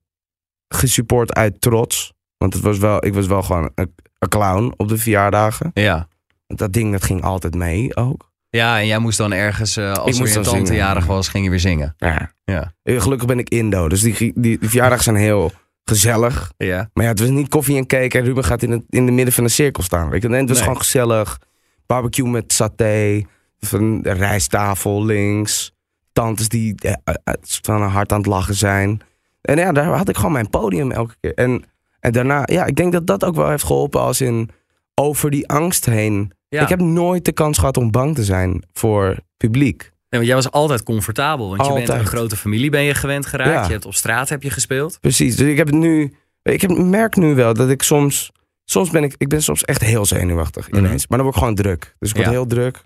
gesupport 0.68 1.34
uit 1.34 1.62
trots. 1.62 2.14
Want 2.38 2.54
het 2.54 2.64
was 2.64 2.78
wel, 2.78 3.06
ik 3.06 3.14
was 3.14 3.28
wel 3.28 3.42
gewoon 3.44 3.72
een, 3.76 3.96
een 4.20 4.30
clown 4.30 4.74
op 4.78 4.88
de 4.88 4.98
verjaardagen. 4.98 5.72
Ja. 5.74 6.08
Dat 6.48 6.74
ding 6.74 6.92
dat 6.92 7.04
ging 7.04 7.22
altijd 7.24 7.56
mee 7.56 7.96
ook. 7.96 8.32
ja, 8.50 8.80
en 8.80 8.88
jij 8.88 8.98
moest 9.00 9.18
dan 9.18 9.32
ergens, 9.34 9.78
eh, 9.78 9.92
als 9.94 10.20
moest 10.20 10.34
je 10.34 10.40
tante 10.40 10.50
zingen. 10.60 10.76
jarig 10.76 11.06
was, 11.06 11.28
ging 11.28 11.44
je 11.44 11.50
weer 11.50 11.60
zingen. 11.60 11.94
Ja. 11.98 12.34
Ja. 12.44 12.74
Eh, 12.84 13.02
Gelukkig 13.02 13.28
ben 13.28 13.40
ik 13.40 13.50
Indo. 13.50 13.90
Dus 13.90 14.02
die, 14.02 14.16
die, 14.18 14.34
die 14.60 14.70
verjaardagen 14.70 15.04
zijn 15.04 15.16
heel 15.16 15.52
gezellig. 15.92 16.52
Ja. 16.58 16.90
Maar 16.94 17.04
ja, 17.04 17.10
het 17.10 17.20
was 17.20 17.30
niet 17.30 17.50
koffie 17.50 17.78
en 17.78 17.86
cake 17.86 18.18
en 18.18 18.24
Ruben 18.24 18.44
gaat 18.44 18.64
in 18.64 18.72
het 18.72 18.84
in 18.90 19.06
de 19.06 19.12
midden 19.12 19.34
van 19.34 19.44
de 19.44 19.50
cirkel 19.50 19.84
staan. 19.84 20.10
Weet 20.10 20.22
je? 20.22 20.30
Het 20.30 20.48
was 20.48 20.58
Nee. 20.58 20.62
gewoon 20.68 20.78
gezellig. 20.78 21.40
Barbecue 21.86 22.28
met 22.30 22.54
saté. 22.54 23.24
De 23.60 24.02
rijsttafel 24.12 25.06
links. 25.06 25.74
Tantes 26.14 26.48
die 26.50 26.76
eh, 26.78 26.92
eh, 27.04 27.16
eh, 27.24 27.34
van 27.42 27.82
hard 27.82 28.12
aan 28.12 28.18
het 28.18 28.28
lachen 28.28 28.56
zijn. 28.56 29.02
En 29.42 29.58
ja, 29.58 29.72
daar 29.72 29.86
had 29.86 30.10
ik 30.10 30.16
gewoon 30.16 30.32
mijn 30.32 30.50
podium 30.50 30.92
elke 30.92 31.16
keer. 31.20 31.34
En, 31.34 31.64
en 32.00 32.12
daarna, 32.12 32.44
ja, 32.46 32.66
ik 32.66 32.76
denk 32.76 32.92
dat 32.92 33.08
dat 33.08 33.26
ook 33.26 33.36
wel 33.36 33.50
heeft 33.50 33.64
geholpen 33.64 34.02
als 34.02 34.22
in 34.22 34.50
over 34.96 35.32
die 35.32 35.48
angst 35.48 35.86
heen. 35.86 36.32
Ja. 36.50 36.62
Ik 36.62 36.70
heb 36.70 36.80
nooit 36.80 37.26
de 37.26 37.32
kans 37.32 37.58
gehad 37.58 37.78
om 37.78 37.92
bang 37.92 38.16
te 38.16 38.24
zijn 38.24 38.64
voor 38.74 39.18
publiek. 39.38 39.91
Want 40.18 40.26
jij 40.26 40.36
was 40.36 40.52
altijd 40.52 40.84
comfortabel. 40.84 41.50
Want 41.50 41.66
je 41.68 41.74
bent 41.74 41.90
een 41.90 42.06
grote 42.06 42.36
familie 42.38 42.70
ben 42.70 42.82
je 42.84 42.94
gewend 42.94 43.26
geraakt. 43.26 43.50
Ja. 43.52 43.66
Je 43.66 43.72
hebt 43.72 43.86
op 43.86 43.94
straat 43.94 44.30
heb 44.30 44.44
je 44.44 44.50
gespeeld. 44.50 45.00
Precies. 45.00 45.36
Dus 45.36 45.48
ik 45.48 45.58
heb 45.58 45.72
nu. 45.72 46.14
Ik 46.44 46.62
heb, 46.62 46.72
merk 46.78 47.16
nu 47.16 47.36
wel 47.36 47.54
dat 47.54 47.70
ik 47.70 47.84
soms. 47.84 48.32
Soms 48.64 48.90
ben 48.90 49.04
ik. 49.04 49.16
Ik 49.18 49.28
ben 49.28 49.44
soms 49.44 49.64
echt 49.64 49.82
heel 49.82 50.06
zenuwachtig 50.06 50.70
Mhm. 50.70 50.78
ineens. 50.86 51.08
Maar 51.08 51.18
dan 51.18 51.28
word 51.28 51.36
ik 51.36 51.42
gewoon 51.42 51.56
druk. 51.56 51.96
Dus 52.00 52.10
ik 52.10 52.16
word 52.16 52.28
Ja. 52.28 52.34
heel 52.34 52.46
druk. 52.48 52.84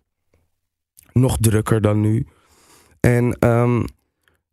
Nog 1.14 1.38
drukker 1.40 1.82
dan 1.82 2.02
nu. 2.02 2.28
En 3.00 3.36
ehm, 3.40 3.84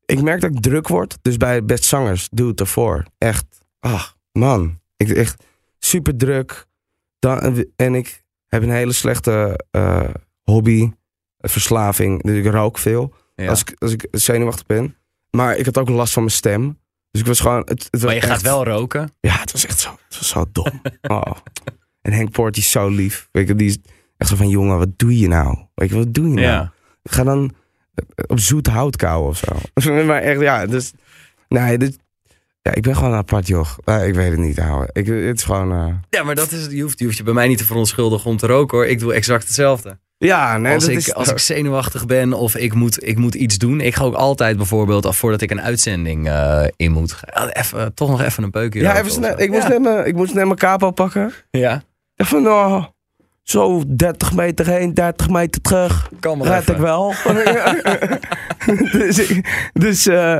ik 0.07 0.23
merk 0.23 0.41
dat 0.41 0.51
ik 0.51 0.61
druk 0.61 0.89
word. 0.89 1.19
Dus 1.23 1.37
bij 1.37 1.65
Best 1.65 1.85
Zangers 1.85 2.29
doe 2.31 2.49
het 2.49 2.61
ervoor. 2.61 3.05
Echt. 3.19 3.45
Ach, 3.81 4.17
man. 4.33 4.81
Ik 4.97 5.09
echt 5.11 5.45
super 5.79 6.17
druk. 6.17 6.67
Dan, 7.19 7.65
en 7.77 7.95
ik 7.95 8.23
heb 8.47 8.63
een 8.63 8.71
hele 8.71 8.93
slechte 8.93 9.65
eh, 9.71 10.09
hobby. 10.43 10.91
Verslaving. 11.43 12.23
Dus 12.23 12.37
ik 12.37 12.53
rook 12.53 12.79
veel. 12.79 13.15
Ja. 13.35 13.49
Als, 13.49 13.61
ik, 13.61 13.75
als 13.79 13.93
ik 13.93 14.07
zenuwachtig 14.11 14.67
ben. 14.67 14.97
Maar 15.31 15.57
ik 15.57 15.65
had 15.65 15.79
ook 15.79 15.89
last 15.89 16.13
van 16.13 16.23
mijn 16.23 16.35
stem. 16.35 16.79
Dus 17.11 17.21
ik 17.21 17.27
was 17.27 17.41
gewoon. 17.41 17.63
Het, 17.65 18.03
maar 18.03 18.15
je 18.15 18.21
gaat 18.21 18.43
wel 18.43 18.65
roken. 18.65 19.15
Ja, 19.21 19.39
het 19.39 19.53
was 19.53 19.67
echt 19.67 19.81
zo, 19.81 19.91
het 20.09 20.19
was 20.19 20.29
zo 20.29 20.45
dom. 20.53 20.81
Oh. 21.03 21.37
En 22.03 22.13
Henk 22.13 22.31
Poort 22.31 22.57
is 22.57 22.71
zo 22.71 22.89
lief. 22.89 23.29
Weet 23.33 23.49
je, 23.49 23.55
die 23.55 23.69
is 23.69 23.79
echt 24.17 24.31
zo 24.31 24.37
van: 24.37 24.49
jongen, 24.49 24.79
wat 24.79 24.99
doe 24.99 25.19
je 25.19 25.29
nou? 25.29 25.59
Weet 25.75 25.89
je, 25.89 25.97
wat 25.97 26.15
doe 26.15 26.29
je 26.29 26.35
nou? 26.35 26.47
Ja. 26.47 26.73
Ga 27.03 27.25
dan 27.25 27.55
op 28.27 28.39
zoet 28.39 28.67
hout 28.67 28.97
kauwen 28.97 29.29
of 29.29 29.43
zo. 29.75 30.05
maar 30.05 30.23
echt, 30.23 30.41
ja, 30.41 30.67
dus. 30.67 30.93
Nee, 31.49 31.79
dit, 31.79 31.99
ja, 32.63 32.73
ik 32.75 32.83
ben 32.83 32.95
gewoon 32.97 33.11
een 33.13 33.19
apart 33.19 33.47
joch. 33.47 33.79
Nee, 33.85 34.07
ik 34.09 34.15
weet 34.15 34.31
het 34.31 34.39
niet, 34.39 34.61
ouwe. 34.61 34.89
Ik, 34.93 35.07
het 35.07 35.37
is 35.39 35.45
gewoon. 35.45 35.73
eh, 35.73 35.95
Ja, 36.11 36.23
maar 36.23 36.35
dat 36.35 36.53
is, 36.53 36.67
je, 36.71 36.83
hoeft, 36.83 36.99
je 36.99 37.05
hoeft 37.05 37.17
je 37.17 37.23
bij 37.23 37.35
mij 37.35 37.49
niet 37.49 37.59
te 37.59 37.65
verontschuldigen 37.65 38.31
om 38.31 38.37
te 38.37 38.47
roken 38.47 38.79
hoor. 38.79 38.87
Ik 38.87 38.99
doe 38.99 39.15
exact 39.15 39.45
hetzelfde. 39.45 39.99
Ja, 40.19 40.59
nee, 40.59 40.75
als, 40.75 40.83
dat 40.83 40.93
ik, 40.93 40.99
is. 40.99 41.15
als 41.15 41.29
ik 41.31 41.39
zenuwachtig 41.39 42.07
ben 42.07 42.33
of 42.33 42.57
ik 42.57 42.75
moet, 42.75 43.07
ik 43.07 43.19
moet 43.19 43.35
iets 43.35 43.59
doen. 43.59 43.81
Ik 43.81 43.95
ga 43.95 44.05
ook 44.05 44.15
altijd 44.15 44.57
bijvoorbeeld, 44.57 45.07
af 45.07 45.17
voordat 45.17 45.41
ik 45.41 45.51
een 45.51 45.61
uitzending 45.61 46.29
eh, 46.29 46.65
in 46.77 46.93
moet. 46.93 47.17
Even, 47.53 47.95
toch 47.95 48.09
nog 48.11 48.23
even 48.23 48.43
een 48.43 48.51
peukje 48.51 48.81
ja, 48.81 48.99
even 48.99 49.11
snel. 49.11 49.41
Ik 49.41 49.51
moest, 49.51 49.63
ja. 49.63 49.69
net 49.69 49.81
mijn, 49.83 50.07
ik 50.07 50.15
moest 50.15 50.35
net 50.35 50.45
mijn 50.45 50.57
capo 50.57 50.91
pakken. 50.91 51.33
Ja, 51.51 51.83
van, 52.17 52.47
oh, 52.49 52.85
zo 53.43 53.83
30 53.87 54.33
meter 54.35 54.67
heen, 54.67 54.95
30 54.95 55.29
meter 55.29 55.61
terug. 55.61 56.09
kan 56.21 56.39
maar 56.39 56.47
Red 56.47 56.61
even. 56.61 56.75
ik 56.75 56.81
wel. 56.81 57.15
dus 58.99 59.33
dus 59.73 60.07
eh, 60.07 60.39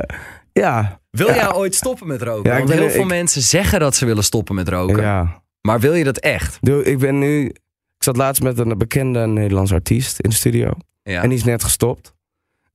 ja. 0.53 1.01
Wil 1.17 1.27
jij 1.27 1.53
ooit 1.53 1.75
stoppen 1.75 2.07
met 2.07 2.21
roken? 2.21 2.43
Ja, 2.43 2.51
ik 2.51 2.57
Want 2.57 2.69
ben 2.69 2.77
heel 2.77 2.85
er- 2.85 2.91
veel 2.91 3.01
ik- 3.01 3.07
mensen 3.07 3.41
zeggen 3.41 3.79
dat 3.79 3.95
ze 3.95 4.05
willen 4.05 4.23
stoppen 4.23 4.55
met 4.55 4.67
roken. 4.69 5.01
ja. 5.01 5.41
Maar 5.61 5.79
wil 5.79 5.93
je 5.93 6.03
dat 6.03 6.17
echt? 6.17 6.57
Doe, 6.61 6.83
ik 6.83 6.97
ben 6.99 7.19
nu. 7.19 7.45
Ik 7.45 8.03
zat 8.09 8.17
laatst 8.17 8.41
met 8.41 8.59
een 8.59 8.77
bekende 8.77 9.27
Nederlandse 9.27 9.73
artiest 9.73 10.19
in 10.19 10.29
de 10.29 10.35
studio. 10.35 10.71
Ja. 11.03 11.21
En 11.21 11.29
die 11.29 11.37
is 11.37 11.43
net 11.43 11.63
gestopt. 11.63 12.13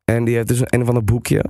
En 0.04 0.24
die 0.24 0.34
heeft 0.34 0.48
dus 0.48 0.60
een, 0.60 0.66
een 0.70 0.82
of 0.82 0.88
ander 0.88 1.04
boekje. 1.04 1.44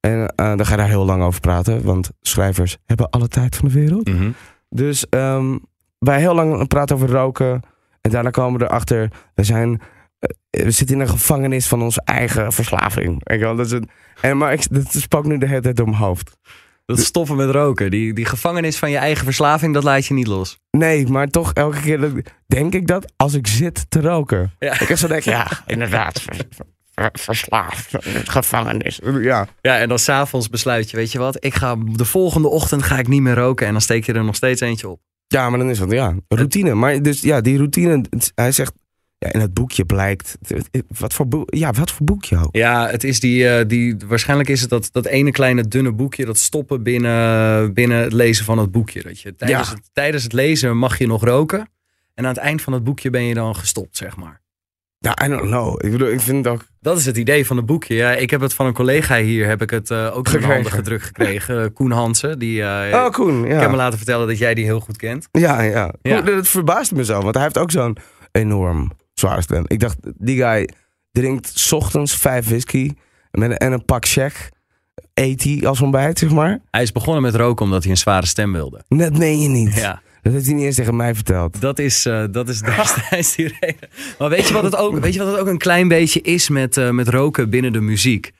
En 0.00 0.26
eh, 0.34 0.46
dan 0.56 0.64
ga 0.66 0.70
je 0.70 0.76
daar 0.76 0.88
heel 0.88 1.04
lang 1.04 1.22
over 1.22 1.40
praten. 1.40 1.82
Want 1.82 2.10
schrijvers 2.20 2.76
hebben 2.84 3.10
alle 3.10 3.28
tijd 3.28 3.56
van 3.56 3.68
de 3.68 3.74
wereld. 3.74 4.08
Mhm. 4.08 4.30
Dus 4.68 5.08
ehm, 5.08 5.56
wij 5.98 6.18
heel 6.20 6.34
lang 6.34 6.68
praten 6.68 6.96
over 6.96 7.08
roken. 7.10 7.60
En 8.00 8.10
daarna 8.10 8.30
komen 8.30 8.58
we 8.60 8.64
erachter. 8.66 9.10
We 9.34 9.44
zijn. 9.44 9.80
Eh, 10.50 10.62
we 10.64 10.70
zitten 10.70 10.96
in 10.96 11.02
een 11.02 11.08
gevangenis 11.08 11.66
van 11.66 11.82
onze 11.82 12.02
eigen 12.04 12.52
verslaving. 12.52 13.20
Weet 13.24 13.38
je 13.38 13.44
wel? 13.44 13.56
Dat 13.56 13.66
is 13.66 13.72
een, 13.72 13.88
en, 14.20 14.36
maar 14.36 14.52
ik, 14.52 14.66
dat 14.70 14.92
spookt 14.92 15.26
nu 15.26 15.38
de 15.38 15.46
hele 15.46 15.60
tijd 15.60 15.76
door 15.76 15.86
mijn 15.88 15.98
hoofd. 15.98 16.36
Dat 16.86 16.98
stoppen 16.98 17.36
met 17.36 17.50
roken. 17.50 17.90
Die, 17.90 18.12
die 18.12 18.24
gevangenis 18.24 18.76
van 18.76 18.90
je 18.90 18.96
eigen 18.96 19.24
verslaving, 19.24 19.74
dat 19.74 19.82
laat 19.82 20.06
je 20.06 20.14
niet 20.14 20.26
los. 20.26 20.58
Nee, 20.70 21.06
maar 21.06 21.26
toch 21.28 21.52
elke 21.52 21.80
keer 21.80 22.00
dat- 22.00 22.12
denk 22.46 22.74
ik 22.74 22.86
dat 22.86 23.12
als 23.16 23.34
ik 23.34 23.46
zit 23.46 23.86
te 23.90 24.00
roken. 24.00 24.52
Ja. 24.58 24.80
Ik 24.80 24.96
zo 24.96 25.08
denk, 25.08 25.22
ja, 25.22 25.46
inderdaad, 25.66 26.20
ver- 26.20 26.46
ver- 26.94 27.10
verslaafd, 27.12 27.90
gevangenis. 28.30 29.00
Ja. 29.20 29.46
Ja, 29.60 29.78
en 29.78 29.88
dan 29.88 29.98
s'avonds 29.98 30.48
besluit 30.48 30.90
je, 30.90 30.96
weet 30.96 31.12
je 31.12 31.18
wat? 31.18 31.44
Ik 31.44 31.54
ga 31.54 31.76
de 31.92 32.04
volgende 32.04 32.48
ochtend 32.48 32.82
ga 32.82 32.98
ik 32.98 33.08
niet 33.08 33.22
meer 33.22 33.34
roken. 33.34 33.66
En 33.66 33.72
dan 33.72 33.80
steek 33.80 34.04
je 34.06 34.12
er 34.12 34.24
nog 34.24 34.34
steeds 34.36 34.60
eentje 34.60 34.88
op. 34.88 35.00
ja, 35.26 35.50
maar 35.50 35.58
dan 35.58 35.70
is 35.70 35.78
het, 35.78 35.90
ja, 35.90 36.14
routine. 36.28 36.74
Maar 36.74 37.02
dus 37.02 37.20
ja, 37.20 37.40
die 37.40 37.56
routine, 37.56 38.04
hij 38.34 38.52
zegt, 38.52 38.72
in 39.32 39.40
het 39.40 39.54
boekje 39.54 39.84
blijkt, 39.84 40.38
wat 40.98 41.14
voor, 41.14 41.28
boek, 41.28 41.54
ja, 41.54 41.72
wat 41.72 41.90
voor 41.90 42.06
boekje 42.06 42.36
ook. 42.38 42.56
Ja, 42.56 42.88
het 42.88 43.04
is 43.04 43.20
die, 43.20 43.48
eh, 43.48 43.68
die, 43.68 43.96
waarschijnlijk 44.06 44.48
is 44.48 44.60
het 44.60 44.70
dat, 44.70 44.88
dat 44.92 45.06
ene 45.06 45.30
kleine 45.30 45.68
dunne 45.68 45.92
boekje, 45.92 46.24
dat 46.24 46.38
stoppen 46.38 46.82
binnen, 46.82 47.74
binnen 47.74 47.98
het 48.02 48.12
lezen 48.12 48.44
van 48.44 48.58
het 48.58 48.70
boekje. 48.72 49.02
Dat 49.02 49.20
je, 49.20 49.34
tijdens, 49.36 49.68
Ja. 49.68 49.74
het, 49.74 49.90
tijdens 49.92 50.22
het 50.22 50.32
lezen 50.32 50.76
mag 50.76 50.98
je 50.98 51.06
nog 51.06 51.24
roken. 51.24 51.68
En 52.14 52.24
aan 52.24 52.30
het 52.30 52.38
eind 52.42 52.62
van 52.62 52.72
het 52.72 52.84
boekje 52.84 53.10
ben 53.10 53.22
je 53.22 53.34
dan 53.34 53.56
gestopt, 53.56 53.96
zeg 53.96 54.16
maar. 54.16 54.44
Ja, 54.98 55.24
I 55.24 55.28
don't 55.28 55.40
know. 55.42 55.84
Ik 55.84 55.90
bedoel, 55.90 56.08
ik 56.10 56.20
vind 56.20 56.46
ook, 56.46 56.64
Dat 56.80 56.98
is 56.98 57.06
het 57.06 57.16
idee 57.16 57.46
van 57.46 57.56
het 57.56 57.66
boekje. 57.66 57.94
Ja, 57.94 58.12
ik 58.12 58.30
heb 58.30 58.40
het 58.40 58.54
van 58.54 58.66
een 58.66 58.72
collega 58.72 59.18
hier, 59.20 59.46
heb 59.46 59.62
ik 59.62 59.70
het 59.70 59.90
eh, 59.90 60.16
ook 60.16 60.28
in 60.28 60.42
handen 60.42 60.72
gedrukt 60.72 61.02
gekregen. 61.04 61.62
Eh, 61.62 61.68
Koen 61.74 61.90
Hansen. 61.90 62.38
Die, 62.38 62.62
oh 62.62 63.08
Koen, 63.10 63.44
Ik 63.44 63.50
heb 63.50 63.60
me 63.60 63.70
ja. 63.70 63.76
laten 63.76 63.96
vertellen 63.98 64.26
dat 64.26 64.38
jij 64.38 64.54
die 64.54 64.64
heel 64.64 64.80
goed 64.80 64.96
kent. 64.96 65.28
Ja, 65.32 65.60
ja. 65.62 65.94
Ja. 66.02 66.20
Koen, 66.22 66.34
Dat 66.34 66.48
verbaast 66.48 66.92
me 66.94 67.04
zo, 67.04 67.20
want 67.20 67.34
hij 67.34 67.42
heeft 67.44 67.58
ook 67.58 67.70
zo'n 67.70 67.96
enorm 68.32 68.90
zware 69.20 69.42
stem. 69.42 69.64
Ik 69.66 69.80
dacht, 69.80 69.96
die 70.18 70.36
guy 70.36 70.68
drinkt 71.12 71.58
's 71.58 71.72
ochtends 71.72 72.16
vijf 72.16 72.48
whisky 72.48 72.92
met 73.30 73.50
een, 73.50 73.56
en 73.56 73.72
een 73.72 73.84
pak 73.84 74.06
check. 74.06 74.50
Eet 75.14 75.42
hij 75.42 75.66
als 75.66 75.80
ontbijt, 75.80 76.18
zeg 76.18 76.30
maar. 76.30 76.60
Hij 76.70 76.82
is 76.82 76.92
begonnen 76.92 77.22
met 77.22 77.34
roken 77.34 77.64
omdat 77.64 77.82
hij 77.82 77.90
een 77.90 77.98
zware 77.98 78.26
stem 78.26 78.52
wilde. 78.52 78.84
Dat 78.88 79.18
meen 79.18 79.40
je 79.40 79.48
niet. 79.48 79.74
Ja. 79.74 80.02
Dat 80.22 80.32
heeft 80.32 80.46
hij 80.46 80.54
niet 80.54 80.64
eens 80.64 80.76
tegen 80.76 80.96
mij 80.96 81.14
verteld. 81.14 81.60
Dat 81.60 81.78
is, 81.78 82.06
eh, 82.06 82.24
dat 82.30 82.48
is 82.48 82.60
destijds 82.60 83.34
die 83.36 83.56
reden. 83.60 83.88
Maar 84.18 84.28
weet 84.28 84.48
je 84.48 84.54
wat 84.54 84.62
het 84.62 84.76
ook, 84.76 84.98
weet 84.98 85.12
je 85.14 85.18
wat 85.18 85.28
het 85.28 85.40
ook 85.40 85.46
een 85.46 85.58
klein 85.58 85.88
beetje 85.88 86.20
is 86.20 86.48
met, 86.48 86.76
eh, 86.76 86.90
met 86.90 87.08
roken 87.08 87.50
binnen 87.50 87.72
de 87.72 87.80
muziek? 87.80 88.32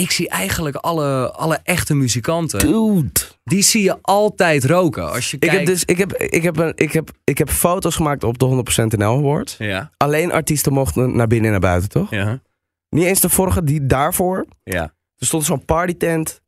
Ik 0.00 0.10
zie 0.10 0.28
eigenlijk 0.28 0.76
alle, 0.76 1.32
alle 1.32 1.60
echte 1.62 1.94
muzikanten, 1.94 2.58
Dude. 2.58 3.10
die 3.44 3.62
zie 3.62 3.82
je 3.82 3.98
altijd 4.02 4.64
roken. 4.64 5.10
Als 5.12 5.30
je 5.30 5.36
Ik 5.36 5.40
kijkt... 5.40 5.56
heb, 5.56 5.66
dus, 5.66 5.84
ik, 5.84 5.98
heb, 5.98 6.12
ik, 6.16 6.42
heb 6.42 6.56
een, 6.56 6.72
ik, 6.76 6.92
heb, 6.92 7.10
ik 7.24 7.38
heb 7.38 7.50
foto's 7.50 7.94
gemaakt 7.96 8.24
op 8.24 8.38
de 8.38 8.64
100% 8.94 8.98
NL 8.98 9.04
Award. 9.16 9.54
Ja, 9.58 9.90
Alleen 9.96 10.32
artiesten 10.32 10.72
mochten 10.72 11.16
naar 11.16 11.26
binnen 11.26 11.46
en 11.46 11.50
naar 11.50 11.70
buiten, 11.70 11.88
toch? 11.90 12.10
ja, 12.10 12.40
Niet 12.88 13.04
eens 13.04 13.20
de 13.20 13.28
vorige, 13.28 13.64
die 13.64 13.86
daarvoor. 13.86 14.46
ja. 14.62 14.82
Er 15.18 15.26
stond 15.26 15.44
zo'n 15.44 15.64
partytent. 15.64 16.40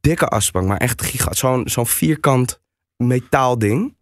Dikke 0.00 0.26
asbank, 0.28 0.66
maar 0.66 0.76
echt 0.76 1.02
giga. 1.02 1.32
Zo'n 1.32 1.62
zo'n 1.68 1.86
vierkant 1.86 2.60
metaalding. 2.96 3.96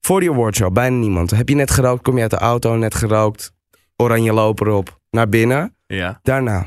Voor 0.00 0.20
die 0.20 0.30
awardshow, 0.30 0.72
bijna 0.72 0.96
niemand. 0.96 1.30
Heb 1.30 1.48
je 1.48 1.54
net 1.54 1.70
gerookt, 1.70 2.02
kom 2.02 2.16
je 2.16 2.22
uit 2.22 2.30
de 2.30 2.36
auto, 2.36 2.76
net 2.76 2.94
gerookt. 2.94 3.52
Oranje 3.96 4.32
loper 4.32 4.68
op, 4.68 5.00
naar 5.10 5.28
binnen. 5.28 5.74
Ja, 5.86 6.20
Daarna, 6.22 6.66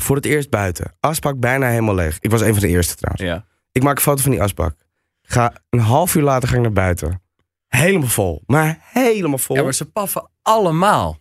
voor 0.00 0.16
het 0.16 0.24
eerst 0.24 0.50
buiten. 0.50 0.94
Asbak 1.00 1.38
bijna 1.38 1.68
helemaal 1.68 1.94
leeg. 1.94 2.18
Ik 2.20 2.30
was 2.30 2.40
een 2.40 2.52
van 2.52 2.62
de 2.62 2.68
eerste 2.68 2.94
trouwens. 2.94 3.24
ja. 3.24 3.46
Ik 3.72 3.82
maak 3.82 3.96
een 3.96 4.02
foto 4.02 4.22
van 4.22 4.30
die 4.30 4.42
asbak. 4.42 4.74
Ga, 5.22 5.52
een 5.70 5.78
half 5.78 6.14
uur 6.14 6.22
later 6.22 6.48
ga 6.48 6.54
ik 6.56 6.60
naar 6.60 6.72
buiten. 6.72 7.22
Helemaal 7.68 8.08
vol. 8.08 8.42
Maar 8.46 8.78
helemaal 8.80 9.38
vol. 9.38 9.56
Ja, 9.56 9.62
maar 9.62 9.74
ze 9.74 9.90
paffen 9.90 10.30
allemaal. 10.42 11.18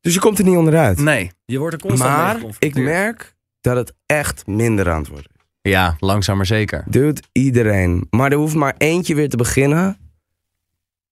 Dus 0.00 0.14
je 0.14 0.20
komt 0.20 0.38
er 0.38 0.44
niet 0.44 0.56
onderuit. 0.56 0.98
Nee, 0.98 1.30
je 1.44 1.58
wordt 1.58 1.74
er 1.74 1.80
constant 1.80 2.32
mee 2.32 2.42
maar 2.42 2.56
ik 2.58 2.74
merk 2.74 3.36
dat 3.60 3.76
het 3.76 3.94
echt 4.06 4.46
minder 4.46 4.90
aan 4.90 4.98
het 4.98 5.08
worden 5.08 5.30
is. 5.34 5.70
Ja, 5.70 5.96
langzaam 5.98 6.36
maar 6.36 6.46
zeker. 6.46 6.84
Doet 6.86 7.28
iedereen. 7.32 8.06
Maar 8.10 8.32
er 8.32 8.38
hoeft 8.38 8.54
maar 8.54 8.74
eentje 8.78 9.14
weer 9.14 9.28
te 9.28 9.36
beginnen. 9.36 9.98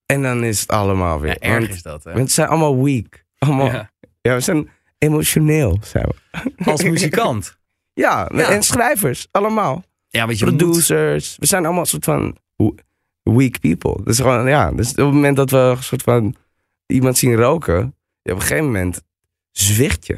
En 0.07 0.23
dan 0.23 0.45
is 0.45 0.61
het 0.61 0.71
allemaal 0.71 1.21
weer. 1.21 1.37
Ja, 1.41 1.55
erg 1.55 1.69
is 1.69 1.83
dat, 1.83 2.05
hè? 2.05 2.13
we 2.13 2.29
zijn 2.29 2.49
allemaal 2.49 2.83
weak. 2.83 3.25
Allemaal, 3.39 3.67
ja. 3.67 3.91
Ja. 4.21 4.35
we 4.35 4.41
zijn 4.41 4.71
emotioneel. 4.99 5.79
Zijn 5.83 6.07
we. 6.07 6.71
Als 6.71 6.83
muzikant. 6.83 7.57
Ja, 7.93 8.31
Ja. 8.35 8.51
en 8.51 8.63
schrijvers. 8.63 9.29
Allemaal. 9.31 9.85
Ja, 10.09 10.27
want 10.27 10.39
je 10.39 10.45
moet... 10.45 10.57
Producers. 10.57 11.37
We 11.39 11.47
zijn 11.47 11.65
allemaal 11.65 11.81
een 11.83 11.89
soort 11.89 12.05
van 12.05 12.37
weak 13.23 13.61
people. 13.61 14.05
Dus 14.05 14.17
gewoon, 14.17 14.49
ja. 14.49 14.71
Dus 14.73 14.91
op 14.91 14.97
het 14.97 15.05
moment 15.07 15.37
dat 15.37 15.51
we 15.51 15.57
een 15.57 15.83
soort 15.83 16.03
van 16.03 16.35
iemand 16.87 17.19
zien 17.19 17.35
roken. 17.35 17.95
Ja, 18.23 18.33
op 18.33 18.39
een 18.41 18.47
gegeven 18.47 18.65
moment 18.65 19.03
zwicht 19.51 20.07
je. 20.07 20.17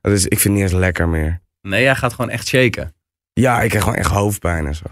Dus 0.00 0.22
ik 0.26 0.38
vind 0.40 0.42
het 0.42 0.52
niet 0.52 0.62
eens 0.62 0.80
lekker 0.80 1.08
meer. 1.08 1.40
Nee, 1.62 1.82
jij 1.82 1.94
gaat 1.94 2.12
gewoon 2.14 2.30
echt 2.30 2.46
shaken. 2.46 2.94
Ja, 3.32 3.60
ik 3.62 3.68
krijg 3.68 3.84
gewoon 3.84 3.98
echt 3.98 4.10
hoofdpijn 4.10 4.66
en 4.66 4.74
zo. 4.74 4.84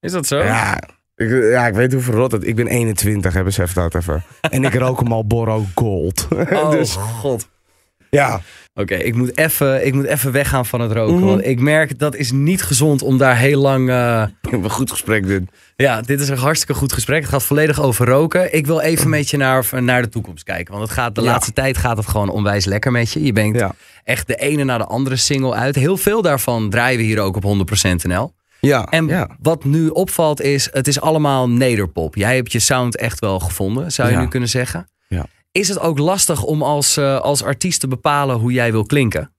Is 0.00 0.12
dat 0.12 0.26
zo? 0.26 0.38
Ja, 0.38 0.80
ik, 1.14 1.28
ja, 1.30 1.66
ik 1.66 1.74
weet 1.74 1.92
hoe 1.92 2.02
verrot 2.02 2.32
het 2.32 2.46
Ik 2.46 2.56
ben 2.56 2.66
21, 2.66 3.34
hè, 3.34 3.42
besef 3.42 3.72
dat 3.72 3.94
even. 3.94 4.22
En 4.40 4.64
ik 4.64 4.74
rook 4.74 5.00
een 5.00 5.08
Marlboro 5.08 5.64
Gold. 5.74 6.28
Oh, 6.30 6.70
dus 6.78 6.94
god. 6.96 7.48
Ja, 8.16 8.40
Oké, 8.74 8.94
ik 8.94 9.14
moet 9.14 9.36
even 9.38 9.86
ik 9.86 9.94
moet 9.94 10.04
even 10.04 10.32
weggaan 10.32 10.66
van 10.66 10.80
het 10.80 10.92
roken. 10.92 11.14
Mhm. 11.16 11.24
Want 11.24 11.44
ik 11.46 11.60
merk 11.60 11.98
dat 11.98 12.14
is 12.16 12.30
niet 12.32 12.62
gezond 12.62 13.02
om 13.02 13.18
daar 13.18 13.36
heel 13.36 13.60
lang. 13.60 13.82
ik 14.42 14.50
heb 14.50 14.64
een 14.64 14.70
goed 14.70 14.90
gesprek 14.90 15.26
dit. 15.26 15.42
ja, 15.76 16.00
dit 16.00 16.20
is 16.20 16.28
een 16.28 16.36
hartstikke 16.36 16.74
goed 16.74 16.92
gesprek. 16.92 17.20
Het 17.20 17.30
gaat 17.30 17.42
volledig 17.42 17.80
over 17.82 18.06
roken. 18.06 18.54
Ik 18.54 18.66
wil 18.66 18.80
even 18.80 19.08
met 19.10 19.30
je 19.30 19.36
naar, 19.36 19.66
naar 19.82 20.02
de 20.02 20.08
toekomst 20.08 20.44
kijken. 20.44 20.74
Want 20.74 20.84
het 20.88 20.98
gaat, 20.98 21.14
de 21.14 21.20
Ja. 21.22 21.26
laatste 21.30 21.52
tijd 21.52 21.76
gaat 21.76 21.96
het 21.96 22.06
gewoon 22.06 22.28
onwijs 22.28 22.64
lekker 22.64 22.92
met 22.92 23.12
je. 23.12 23.22
Je 23.24 23.32
brengt 23.32 23.58
Ja. 23.58 23.74
echt 24.04 24.26
de 24.26 24.36
ene 24.36 24.64
na 24.64 24.78
de 24.78 24.84
andere 24.86 25.16
single 25.16 25.54
uit. 25.54 25.74
Heel 25.74 25.96
veel 25.96 26.22
daarvan 26.22 26.70
draaien 26.70 26.98
we 26.98 27.04
hier 27.04 27.20
ook 27.20 27.36
op 27.36 27.42
100% 27.42 28.04
NL. 28.06 28.32
Ja, 28.60 28.84
En 28.84 29.06
ja. 29.06 29.28
wat 29.42 29.64
nu 29.64 29.88
opvalt 29.88 30.40
is, 30.40 30.68
het 30.72 30.86
is 30.88 31.00
allemaal 31.00 31.48
nederpop. 31.48 32.14
Jij 32.16 32.34
hebt 32.34 32.52
je 32.52 32.58
sound 32.58 32.96
echt 32.96 33.18
wel 33.18 33.38
gevonden, 33.38 33.92
zou 33.92 34.08
je 34.08 34.14
Ja. 34.14 34.20
nu 34.20 34.28
kunnen 34.28 34.48
zeggen. 34.48 34.86
Is 35.52 35.68
het 35.68 35.78
ook 35.78 35.98
lastig 35.98 36.42
om 36.42 36.62
als, 36.62 36.96
eh, 36.96 37.20
als 37.20 37.42
artiest 37.42 37.80
te 37.80 37.88
bepalen 37.88 38.36
hoe 38.36 38.52
jij 38.52 38.72
wil 38.72 38.84
klinken? 38.84 39.34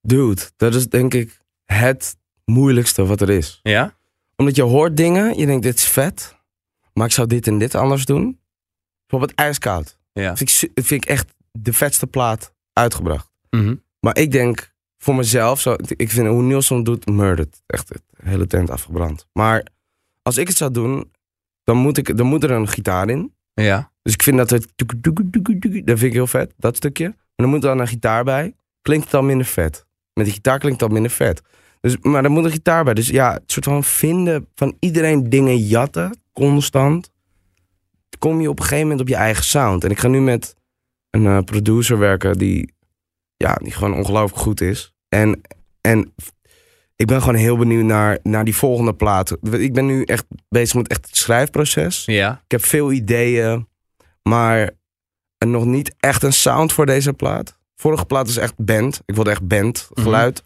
Dude, 0.00 0.42
dat 0.56 0.74
is 0.74 0.88
denk 0.88 1.14
ik 1.14 1.40
het 1.64 2.16
moeilijkste 2.44 3.06
wat 3.06 3.20
er 3.20 3.30
is. 3.30 3.60
Ja? 3.62 3.96
Omdat 4.36 4.56
je 4.56 4.62
hoort 4.62 4.96
dingen, 4.96 5.38
je 5.38 5.46
denkt 5.46 5.62
dit 5.62 5.76
is 5.76 5.88
vet. 5.88 6.36
Maar 6.92 7.06
ik 7.06 7.12
zou 7.12 7.26
dit 7.28 7.46
en 7.46 7.58
dit 7.58 7.74
anders 7.74 8.04
doen. 8.04 8.40
Bijvoorbeeld 9.06 9.38
ijskoud. 9.38 9.98
Ja. 10.12 10.28
Dat 10.28 10.38
vind 10.38 10.50
ik, 10.50 10.84
vind 10.84 11.04
ik 11.04 11.10
echt 11.10 11.34
de 11.52 11.72
vetste 11.72 12.06
plaat 12.06 12.54
uitgebracht. 12.72 13.30
Mhm. 13.50 13.74
Maar 14.00 14.18
ik 14.18 14.32
denk 14.32 14.74
voor 14.98 15.14
mezelf, 15.14 15.60
zo, 15.60 15.76
ik 15.96 16.10
vind 16.10 16.28
hoe 16.28 16.42
Nielsen 16.42 16.84
doet, 16.84 17.06
murdered. 17.06 17.62
Echt 17.66 17.88
het 17.88 18.02
hele 18.16 18.46
tent 18.46 18.70
afgebrand. 18.70 19.26
Maar 19.32 19.66
als 20.22 20.36
ik 20.36 20.48
het 20.48 20.56
zou 20.56 20.70
doen, 20.70 21.12
dan 21.64 21.76
moet, 21.76 21.98
ik, 21.98 22.16
dan 22.16 22.26
moet 22.26 22.44
er 22.44 22.50
een 22.50 22.68
gitaar 22.68 23.08
in. 23.08 23.33
Ja. 23.54 23.92
Dus 24.02 24.12
ik 24.12 24.22
vind 24.22 24.36
dat 24.36 24.50
het, 24.50 24.72
dat 24.76 25.98
vind 25.98 26.02
ik 26.02 26.12
heel 26.12 26.26
vet, 26.26 26.54
dat 26.56 26.76
stukje. 26.76 27.04
Maar 27.06 27.16
dan 27.36 27.48
moet 27.48 27.62
er 27.62 27.68
dan 27.68 27.80
een 27.80 27.88
gitaar 27.88 28.24
bij. 28.24 28.54
Klinkt 28.82 29.04
het 29.04 29.14
al 29.14 29.22
minder 29.22 29.46
vet. 29.46 29.86
Met 30.12 30.26
de 30.26 30.32
gitaar 30.32 30.58
klinkt 30.58 30.80
het 30.80 30.88
al 30.88 30.94
minder 30.94 31.12
vet. 31.12 31.42
Dus, 31.80 31.98
maar 31.98 32.24
er 32.24 32.30
moet 32.30 32.44
een 32.44 32.50
gitaar 32.50 32.84
bij. 32.84 32.94
Dus 32.94 33.08
ja, 33.08 33.32
het 33.32 33.42
soort 33.46 33.64
van 33.64 33.84
vinden 33.84 34.48
van 34.54 34.76
iedereen 34.78 35.30
dingen 35.30 35.56
jatten, 35.56 36.20
constant. 36.32 37.10
Kom 38.18 38.40
je 38.40 38.48
op 38.48 38.58
een 38.58 38.62
gegeven 38.62 38.82
moment 38.82 39.00
op 39.00 39.08
je 39.08 39.14
eigen 39.14 39.44
sound. 39.44 39.84
En 39.84 39.90
ik 39.90 39.98
ga 39.98 40.08
nu 40.08 40.20
met 40.20 40.56
een 41.10 41.26
eh, 41.26 41.38
producer 41.38 41.98
werken 41.98 42.38
die, 42.38 42.74
ja, 43.36 43.54
die 43.54 43.72
gewoon 43.72 43.94
ongelooflijk 43.94 44.42
goed 44.42 44.60
is. 44.60 44.94
En, 45.08 45.40
en 45.80 46.14
ik 46.96 47.06
ben 47.06 47.20
gewoon 47.20 47.34
heel 47.34 47.56
benieuwd 47.56 47.84
naar, 47.84 48.18
naar 48.22 48.44
die 48.44 48.56
volgende 48.56 48.94
plaat. 48.94 49.36
Ik 49.50 49.72
ben 49.72 49.86
nu 49.86 50.02
echt 50.02 50.24
bezig 50.48 50.74
met 50.74 50.88
echt 50.88 51.06
het 51.06 51.16
schrijfproces. 51.16 52.02
Ja. 52.04 52.32
Ik 52.44 52.50
heb 52.50 52.64
veel 52.64 52.92
ideeën, 52.92 53.68
maar 54.22 54.70
nog 55.38 55.64
niet 55.64 55.94
echt 55.98 56.22
een 56.22 56.32
sound 56.32 56.72
voor 56.72 56.86
deze 56.86 57.12
plaat. 57.12 57.58
Vorige 57.76 58.04
plaat 58.04 58.28
is 58.28 58.36
echt 58.36 58.54
band. 58.56 59.02
Ik 59.06 59.14
wilde 59.14 59.30
echt 59.30 59.46
band 59.46 59.88
geluid. 59.92 60.44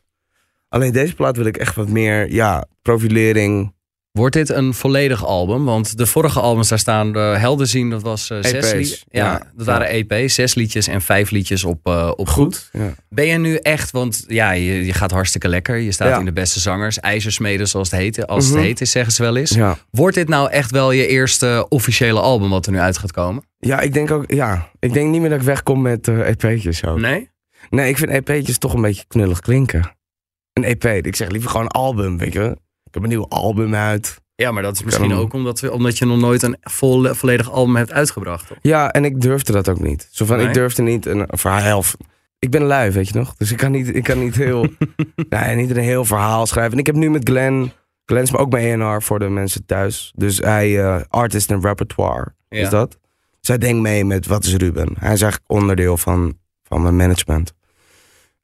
Alleen 0.68 0.92
deze 0.92 1.14
plaat 1.14 1.36
wil 1.36 1.46
ik 1.46 1.56
echt 1.56 1.74
wat 1.74 1.88
meer, 1.88 2.32
ja, 2.32 2.64
profilering. 2.82 3.74
Wordt 4.18 4.34
dit 4.34 4.48
een 4.48 4.74
volledig 4.74 5.24
album? 5.24 5.64
Want 5.64 5.96
de 5.98 6.06
vorige 6.06 6.40
albums, 6.40 6.68
daar 6.68 6.78
staan 6.78 7.16
uh, 7.16 7.36
Helden 7.36 7.66
zien, 7.68 7.90
dat 7.90 8.02
was 8.02 8.30
eh, 8.30 8.38
zes 8.40 8.52
EP's, 8.52 8.72
liedjes. 8.72 9.04
Ja, 9.10 9.24
ja. 9.32 9.50
dat 9.56 9.66
waren 9.66 9.88
EP's, 9.88 10.34
zes 10.34 10.54
liedjes 10.54 10.86
en 10.86 11.00
vijf 11.00 11.30
liedjes 11.30 11.64
op, 11.64 11.86
eh, 11.86 12.10
op 12.16 12.28
goed. 12.28 12.68
Ja. 12.72 12.94
Ben 13.08 13.26
je 13.26 13.38
nu 13.38 13.54
echt, 13.56 13.90
want 13.90 14.24
ja, 14.26 14.50
je, 14.50 14.84
je 14.86 14.92
gaat 14.92 15.10
hartstikke 15.10 15.48
lekker. 15.48 15.76
Je 15.76 15.92
staat 15.92 16.08
Ja. 16.08 16.18
in 16.18 16.24
de 16.24 16.32
beste 16.32 16.60
zangers, 16.60 17.00
ijzersmeden 17.00 17.68
zoals 17.68 17.90
het 17.90 18.00
heet, 18.00 18.26
als 18.26 18.46
Mhm. 18.46 18.54
het 18.56 18.64
heet 18.64 18.80
is, 18.80 18.90
zeggen 18.90 19.12
ze 19.12 19.22
wel 19.22 19.36
eens. 19.36 19.56
Wordt 19.90 20.14
dit 20.16 20.28
nou 20.28 20.50
echt 20.50 20.70
wel 20.70 20.90
je 20.90 21.06
eerste 21.06 21.66
officiële 21.68 22.20
album 22.20 22.50
wat 22.50 22.66
er 22.66 22.72
nu 22.72 22.78
uit 22.78 22.98
gaat 22.98 23.12
komen? 23.12 23.42
ja, 23.58 23.80
ik 23.80 23.92
denk 23.92 24.10
ook, 24.10 24.30
ja. 24.30 24.70
Ik 24.78 24.92
denk 24.92 25.10
niet 25.10 25.20
meer 25.20 25.30
dat 25.30 25.38
ik 25.38 25.44
wegkom 25.46 25.82
met 25.82 26.08
eh 26.08 26.28
EP'tjes 26.28 26.84
ook. 26.84 26.98
Nee? 26.98 27.30
Nee, 27.70 27.88
ik 27.88 27.96
vind 27.98 28.10
EP'tjes 28.10 28.58
toch 28.58 28.74
een 28.74 28.80
beetje 28.82 29.04
knullig 29.08 29.40
klinken. 29.40 29.96
Een 30.52 30.64
EP, 30.64 30.84
ik 30.84 31.16
zeg 31.16 31.28
liever 31.28 31.50
gewoon 31.50 31.68
album, 31.68 32.18
weet 32.18 32.32
je. 32.32 32.56
Ik 32.88 32.94
heb 32.94 33.02
een 33.02 33.08
nieuw 33.08 33.28
album 33.28 33.74
uit. 33.74 34.20
Ja, 34.34 34.50
maar 34.52 34.62
dat 34.62 34.74
is 34.74 34.82
misschien 34.84 35.10
hem- 35.10 35.18
ook 35.18 35.32
omdat, 35.32 35.60
we, 35.60 35.72
omdat 35.72 35.98
je 35.98 36.04
nog 36.04 36.18
nooit 36.18 36.42
een 36.42 36.56
vol, 36.60 37.14
volledig 37.14 37.50
album 37.50 37.76
hebt 37.76 37.92
uitgebracht. 37.92 38.46
Toch? 38.46 38.58
Ja, 38.62 38.92
en 38.92 39.04
ik 39.04 39.20
durfde 39.20 39.52
dat 39.52 39.68
ook 39.68 39.80
niet. 39.80 40.08
Zo 40.10 40.24
van, 40.24 40.36
Nee? 40.36 40.46
ik 40.46 40.54
durfde 40.54 40.82
niet 40.82 41.06
een 41.06 41.26
verhaal. 41.30 41.82
Ik 42.38 42.50
ben 42.50 42.62
lui, 42.62 42.90
weet 42.90 43.08
je 43.08 43.18
nog? 43.18 43.34
Dus 43.34 43.50
ik 43.50 43.56
kan 43.56 43.70
niet, 43.70 43.94
ik 43.94 44.02
kan 44.02 44.18
niet 44.18 44.34
heel, 44.36 44.66
nee, 45.28 45.56
niet 45.56 45.70
een 45.70 45.76
heel 45.82 46.04
verhaal 46.04 46.46
schrijven. 46.46 46.72
En 46.72 46.78
ik 46.78 46.86
heb 46.86 46.94
nu 46.94 47.10
met 47.10 47.28
Glenn, 47.28 47.72
Glenn 48.04 48.22
is 48.24 48.30
maar 48.30 48.40
ook 48.40 48.50
bij 48.50 48.72
ENR 48.72 49.02
voor 49.02 49.18
de 49.18 49.28
mensen 49.28 49.66
thuis. 49.66 50.12
Dus 50.16 50.38
hij, 50.38 50.82
eh, 50.84 51.00
artist 51.08 51.50
en 51.50 51.60
repertoire, 51.60 52.34
Ja. 52.48 52.58
is 52.62 52.68
dat. 52.68 52.98
Zij 53.40 53.58
denkt 53.58 53.80
mee 53.80 54.04
met 54.04 54.26
wat 54.26 54.44
is 54.44 54.54
Ruben. 54.54 54.88
Hij 54.98 55.12
is 55.12 55.22
eigenlijk 55.22 55.50
onderdeel 55.50 55.96
van, 55.96 56.38
van 56.62 56.82
mijn 56.82 56.96
management. 56.96 57.52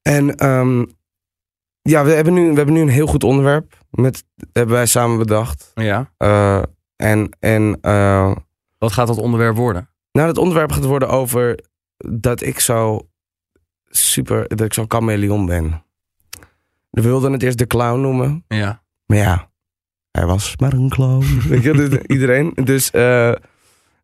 En 0.02 0.34
ehm, 0.36 0.84
ja, 1.82 2.04
we 2.04 2.10
hebben, 2.12 2.32
nu, 2.34 2.48
we 2.50 2.54
hebben 2.56 2.74
nu 2.74 2.80
een 2.80 2.88
heel 2.88 3.06
goed 3.06 3.24
onderwerp. 3.24 3.82
Met, 3.94 4.24
hebben 4.52 4.74
wij 4.74 4.86
samen 4.86 5.18
bedacht. 5.18 5.70
Ja. 5.74 6.10
Eh, 6.16 6.62
en 6.96 7.36
en 7.40 7.78
eh, 7.80 8.36
Wat 8.78 8.92
gaat 8.92 9.06
dat 9.06 9.18
onderwerp 9.18 9.56
worden? 9.56 9.88
nou, 10.12 10.28
het 10.28 10.38
onderwerp 10.38 10.72
gaat 10.72 10.84
worden 10.84 11.08
over 11.08 11.58
dat 11.96 12.42
ik 12.42 12.60
zo 12.60 13.08
super, 13.84 14.48
dat 14.48 14.60
ik 14.60 14.74
zo'n 14.74 14.84
chameleon 14.90 15.46
ben. 15.46 15.82
We 16.90 17.00
wilden 17.02 17.32
het 17.32 17.42
eerst 17.42 17.58
de 17.58 17.66
clown 17.66 18.00
noemen, 18.00 18.44
Ja. 18.48 18.82
maar 19.06 19.18
ja, 19.18 19.50
hij 20.10 20.26
was 20.26 20.56
maar 20.56 20.72
een 20.72 20.88
clown. 20.88 21.24
Weet 21.48 21.62
je, 21.62 22.02
iedereen. 22.06 22.52
Dus, 22.64 22.90
eh, 22.90 23.28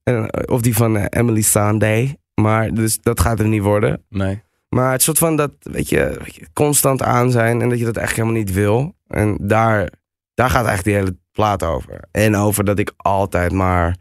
en, 0.02 0.48
of 0.48 0.60
die 0.60 0.74
van 0.76 0.96
Emily 0.96 1.40
Sandé. 1.42 2.14
Maar 2.34 2.74
dus 2.74 2.98
dat 3.00 3.20
gaat 3.20 3.40
er 3.40 3.48
niet 3.48 3.62
worden. 3.62 4.04
Nee. 4.08 4.42
Maar 4.70 4.92
het 4.92 5.02
soort 5.02 5.18
van 5.18 5.36
dat, 5.36 5.52
weet 5.60 5.88
je, 5.88 6.16
weet 6.24 6.34
je, 6.34 6.46
constant 6.52 7.02
aan 7.02 7.30
zijn 7.30 7.60
en 7.62 7.68
dat 7.68 7.78
je 7.78 7.84
dat 7.84 7.96
eigenlijk 7.96 8.28
helemaal 8.28 8.46
niet 8.46 8.56
wil. 8.56 8.94
En 9.06 9.36
daar, 9.40 9.90
daar 10.34 10.50
gaat 10.50 10.66
eigenlijk 10.66 10.84
die 10.84 10.94
hele 10.94 11.16
plaat 11.32 11.62
over. 11.62 12.00
En 12.10 12.36
over 12.36 12.64
dat 12.64 12.78
ik 12.78 12.92
altijd 12.96 13.52
maar 13.52 13.96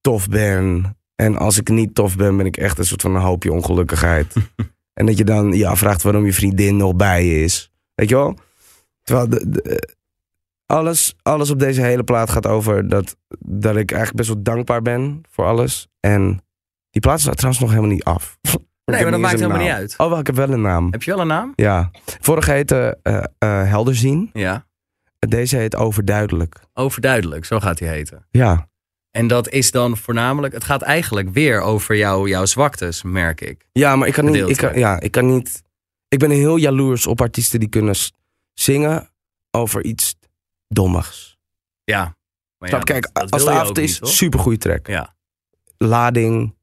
tof 0.00 0.28
ben. 0.28 0.96
En 1.14 1.36
als 1.36 1.58
ik 1.58 1.68
niet 1.68 1.94
tof 1.94 2.16
ben, 2.16 2.36
ben 2.36 2.46
ik 2.46 2.56
echt 2.56 2.78
een 2.78 2.84
soort 2.84 3.02
van 3.02 3.14
een 3.14 3.20
hoopje 3.22 3.52
ongelukkigheid. 3.52 4.34
en 4.94 5.06
dat 5.06 5.18
je 5.18 5.24
dan 5.24 5.52
je 5.52 5.66
afvraagt 5.66 6.02
waarom 6.02 6.24
je 6.24 6.32
vriendin 6.32 6.76
nog 6.76 6.96
bij 6.96 7.24
je 7.26 7.42
is. 7.42 7.70
Weet 7.94 8.08
je 8.08 8.14
wel? 8.14 8.38
Terwijl 9.02 9.28
de, 9.28 9.48
de- 9.48 9.96
alles, 10.66 11.14
alles 11.22 11.50
op 11.50 11.58
deze 11.58 11.80
hele 11.82 12.04
plaat 12.04 12.30
gaat 12.30 12.46
over 12.46 12.88
dat, 12.88 13.16
dat 13.38 13.76
ik 13.76 13.90
eigenlijk 13.90 14.16
best 14.16 14.28
wel 14.28 14.42
dankbaar 14.42 14.82
ben 14.82 15.22
voor 15.30 15.44
alles. 15.44 15.88
En 16.00 16.44
die 16.90 17.00
plaat 17.00 17.18
is 17.18 17.24
trouwens 17.24 17.60
nog 17.60 17.68
helemaal 17.70 17.90
niet 17.90 18.04
af. 18.04 18.38
Nee, 18.90 19.02
maar 19.02 19.10
dat 19.10 19.20
maakt 19.20 19.38
helemaal 19.40 19.62
niet 19.62 19.70
uit. 19.72 19.94
Oh, 19.98 20.08
wel, 20.08 20.18
ik 20.18 20.26
heb 20.26 20.36
wel 20.36 20.50
een 20.50 20.60
naam. 20.60 20.88
Heb 20.90 21.02
je 21.02 21.10
wel 21.10 21.20
een 21.20 21.26
naam? 21.26 21.52
Ja. 21.56 21.90
Vorige 22.20 22.50
heette 22.52 22.98
eh 23.02 23.16
eh, 23.38 23.68
Helder 23.68 23.94
zien. 23.96 24.30
Ja. 24.32 24.66
Deze 25.18 25.56
heet 25.56 25.76
Overduidelijk. 25.76 26.60
Overduidelijk, 26.74 27.44
zo 27.44 27.60
gaat 27.60 27.78
hij 27.78 27.88
heten. 27.88 28.26
Ja. 28.30 28.68
En 29.10 29.26
dat 29.26 29.48
is 29.48 29.70
dan 29.70 29.96
voornamelijk, 29.96 30.54
het 30.54 30.64
gaat 30.64 30.82
eigenlijk 30.82 31.28
weer 31.30 31.60
over 31.60 31.96
jou, 31.96 32.28
jouw 32.28 32.44
zwaktes, 32.44 33.02
merk 33.02 33.40
ik. 33.40 33.66
Ja, 33.72 33.96
maar 33.96 34.08
ik 34.08 34.14
kan 34.14 34.24
niet. 34.30 34.48
Ik 34.48 34.56
kan, 34.56 34.78
ja, 34.78 35.00
ik 35.00 35.10
kan 35.10 35.26
niet. 35.26 35.62
Ik 36.08 36.18
ben 36.18 36.30
heel 36.30 36.56
jaloers 36.56 37.06
op 37.06 37.20
artiesten 37.20 37.60
die 37.60 37.68
kunnen 37.68 37.94
zingen 38.54 39.10
over 39.50 39.84
iets 39.84 40.16
dommigs. 40.68 41.38
Ja. 41.84 42.16
Maar 42.58 42.70
ja? 42.70 42.78
Kijk, 42.78 43.02
dat- 43.02 43.14
dat 43.14 43.30
als 43.30 43.44
de 43.44 43.50
avond 43.50 43.78
is, 43.78 43.90
niet, 43.90 44.00
toch? 44.00 44.08
super 44.10 44.38
goede 44.40 44.58
track. 44.58 44.86
Ja. 44.86 45.14
Lading, 45.76 46.54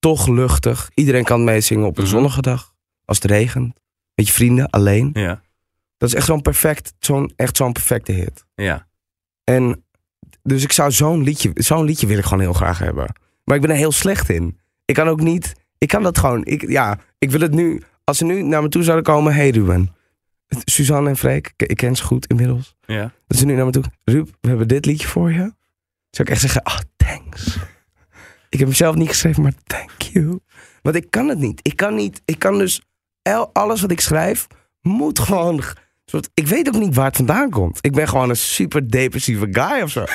toch 0.00 0.28
luchtig. 0.28 0.90
Iedereen 0.94 1.24
kan 1.24 1.44
meezingen 1.44 1.86
op 1.86 1.96
een 1.96 2.02
Mhm. 2.02 2.12
zonnige 2.12 2.42
dag. 2.42 2.74
Als 3.04 3.16
het 3.22 3.30
regent. 3.30 3.74
Met 4.14 4.26
je 4.26 4.32
vrienden, 4.32 4.70
alleen. 4.70 5.10
Ja. 5.12 5.40
Dat 5.96 6.08
is 6.08 6.14
echt 6.14 6.26
zo'n 6.26 6.42
perfect, 6.42 6.92
zo'n, 6.98 7.32
echt 7.36 7.56
zo'n 7.56 7.72
perfecte 7.72 8.12
hit. 8.12 8.44
Ja. 8.54 8.86
En 9.44 9.84
dus 10.42 10.62
ik 10.62 10.72
zou 10.72 10.90
zo'n 10.92 11.22
liedje, 11.22 11.50
zo'n 11.54 11.84
liedje 11.84 12.06
wil 12.06 12.18
ik 12.18 12.24
gewoon 12.24 12.40
heel 12.40 12.52
graag 12.52 12.78
hebben. 12.78 13.14
Maar 13.44 13.56
ik 13.56 13.62
ben 13.62 13.70
er 13.70 13.76
heel 13.76 13.92
slecht 13.92 14.28
in. 14.28 14.58
Ik 14.84 14.94
kan 14.94 15.08
ook 15.08 15.20
niet, 15.20 15.52
ik 15.78 15.88
kan 15.88 16.02
dat 16.02 16.18
gewoon, 16.18 16.44
ik, 16.44 16.68
ja, 16.68 16.98
ik 17.18 17.30
wil 17.30 17.40
het 17.40 17.52
nu, 17.52 17.82
als 18.04 18.18
ze 18.18 18.24
nu 18.24 18.42
naar 18.42 18.62
me 18.62 18.68
toe 18.68 18.82
zouden 18.82 19.04
komen, 19.04 19.34
hey 19.34 19.50
Ruben. 19.50 19.94
Suzanne 20.64 21.08
en 21.08 21.16
Freek, 21.16 21.52
ik, 21.56 21.68
ik 21.70 21.76
ken 21.76 21.96
ze 21.96 22.02
goed 22.04 22.26
inmiddels. 22.26 22.74
Ja. 22.86 23.12
Dat 23.26 23.38
ze 23.38 23.44
nu 23.46 23.54
naar 23.54 23.64
me 23.64 23.70
toe, 23.70 23.82
Ruud, 24.04 24.28
we 24.40 24.48
hebben 24.48 24.68
dit 24.68 24.86
liedje 24.86 25.08
voor 25.08 25.30
je. 25.32 25.38
Zou 26.10 26.28
ik 26.28 26.30
echt 26.30 26.40
zeggen, 26.40 26.62
ah, 26.62 26.78
thanks. 26.96 27.58
Ik 28.50 28.58
heb 28.58 28.68
hem 28.68 28.76
zelf 28.76 28.94
niet 28.94 29.08
geschreven, 29.08 29.42
maar 29.42 29.52
thank 29.64 30.02
you. 30.02 30.38
Want 30.82 30.96
ik 30.96 31.10
kan 31.10 31.28
het 31.28 31.38
niet. 31.38 31.60
Ik 31.62 31.76
kan 31.76 31.94
niet, 31.94 32.22
ik 32.24 32.38
kan 32.38 32.58
dus, 32.58 32.82
el- 33.22 33.50
alles 33.52 33.80
wat 33.80 33.90
ik 33.90 34.00
schrijf, 34.00 34.46
moet 34.80 35.18
gewoon, 35.18 35.62
soort, 36.04 36.30
ik 36.34 36.46
weet 36.46 36.68
ook 36.68 36.78
niet 36.80 36.94
waar 36.94 37.06
het 37.06 37.16
vandaan 37.16 37.50
komt. 37.50 37.78
Ik 37.80 37.92
ben 37.92 38.08
gewoon 38.08 38.28
een 38.28 38.36
super 38.36 38.90
depressieve 38.90 39.48
guy 39.50 39.80
of 39.82 39.90
zo. 39.90 40.04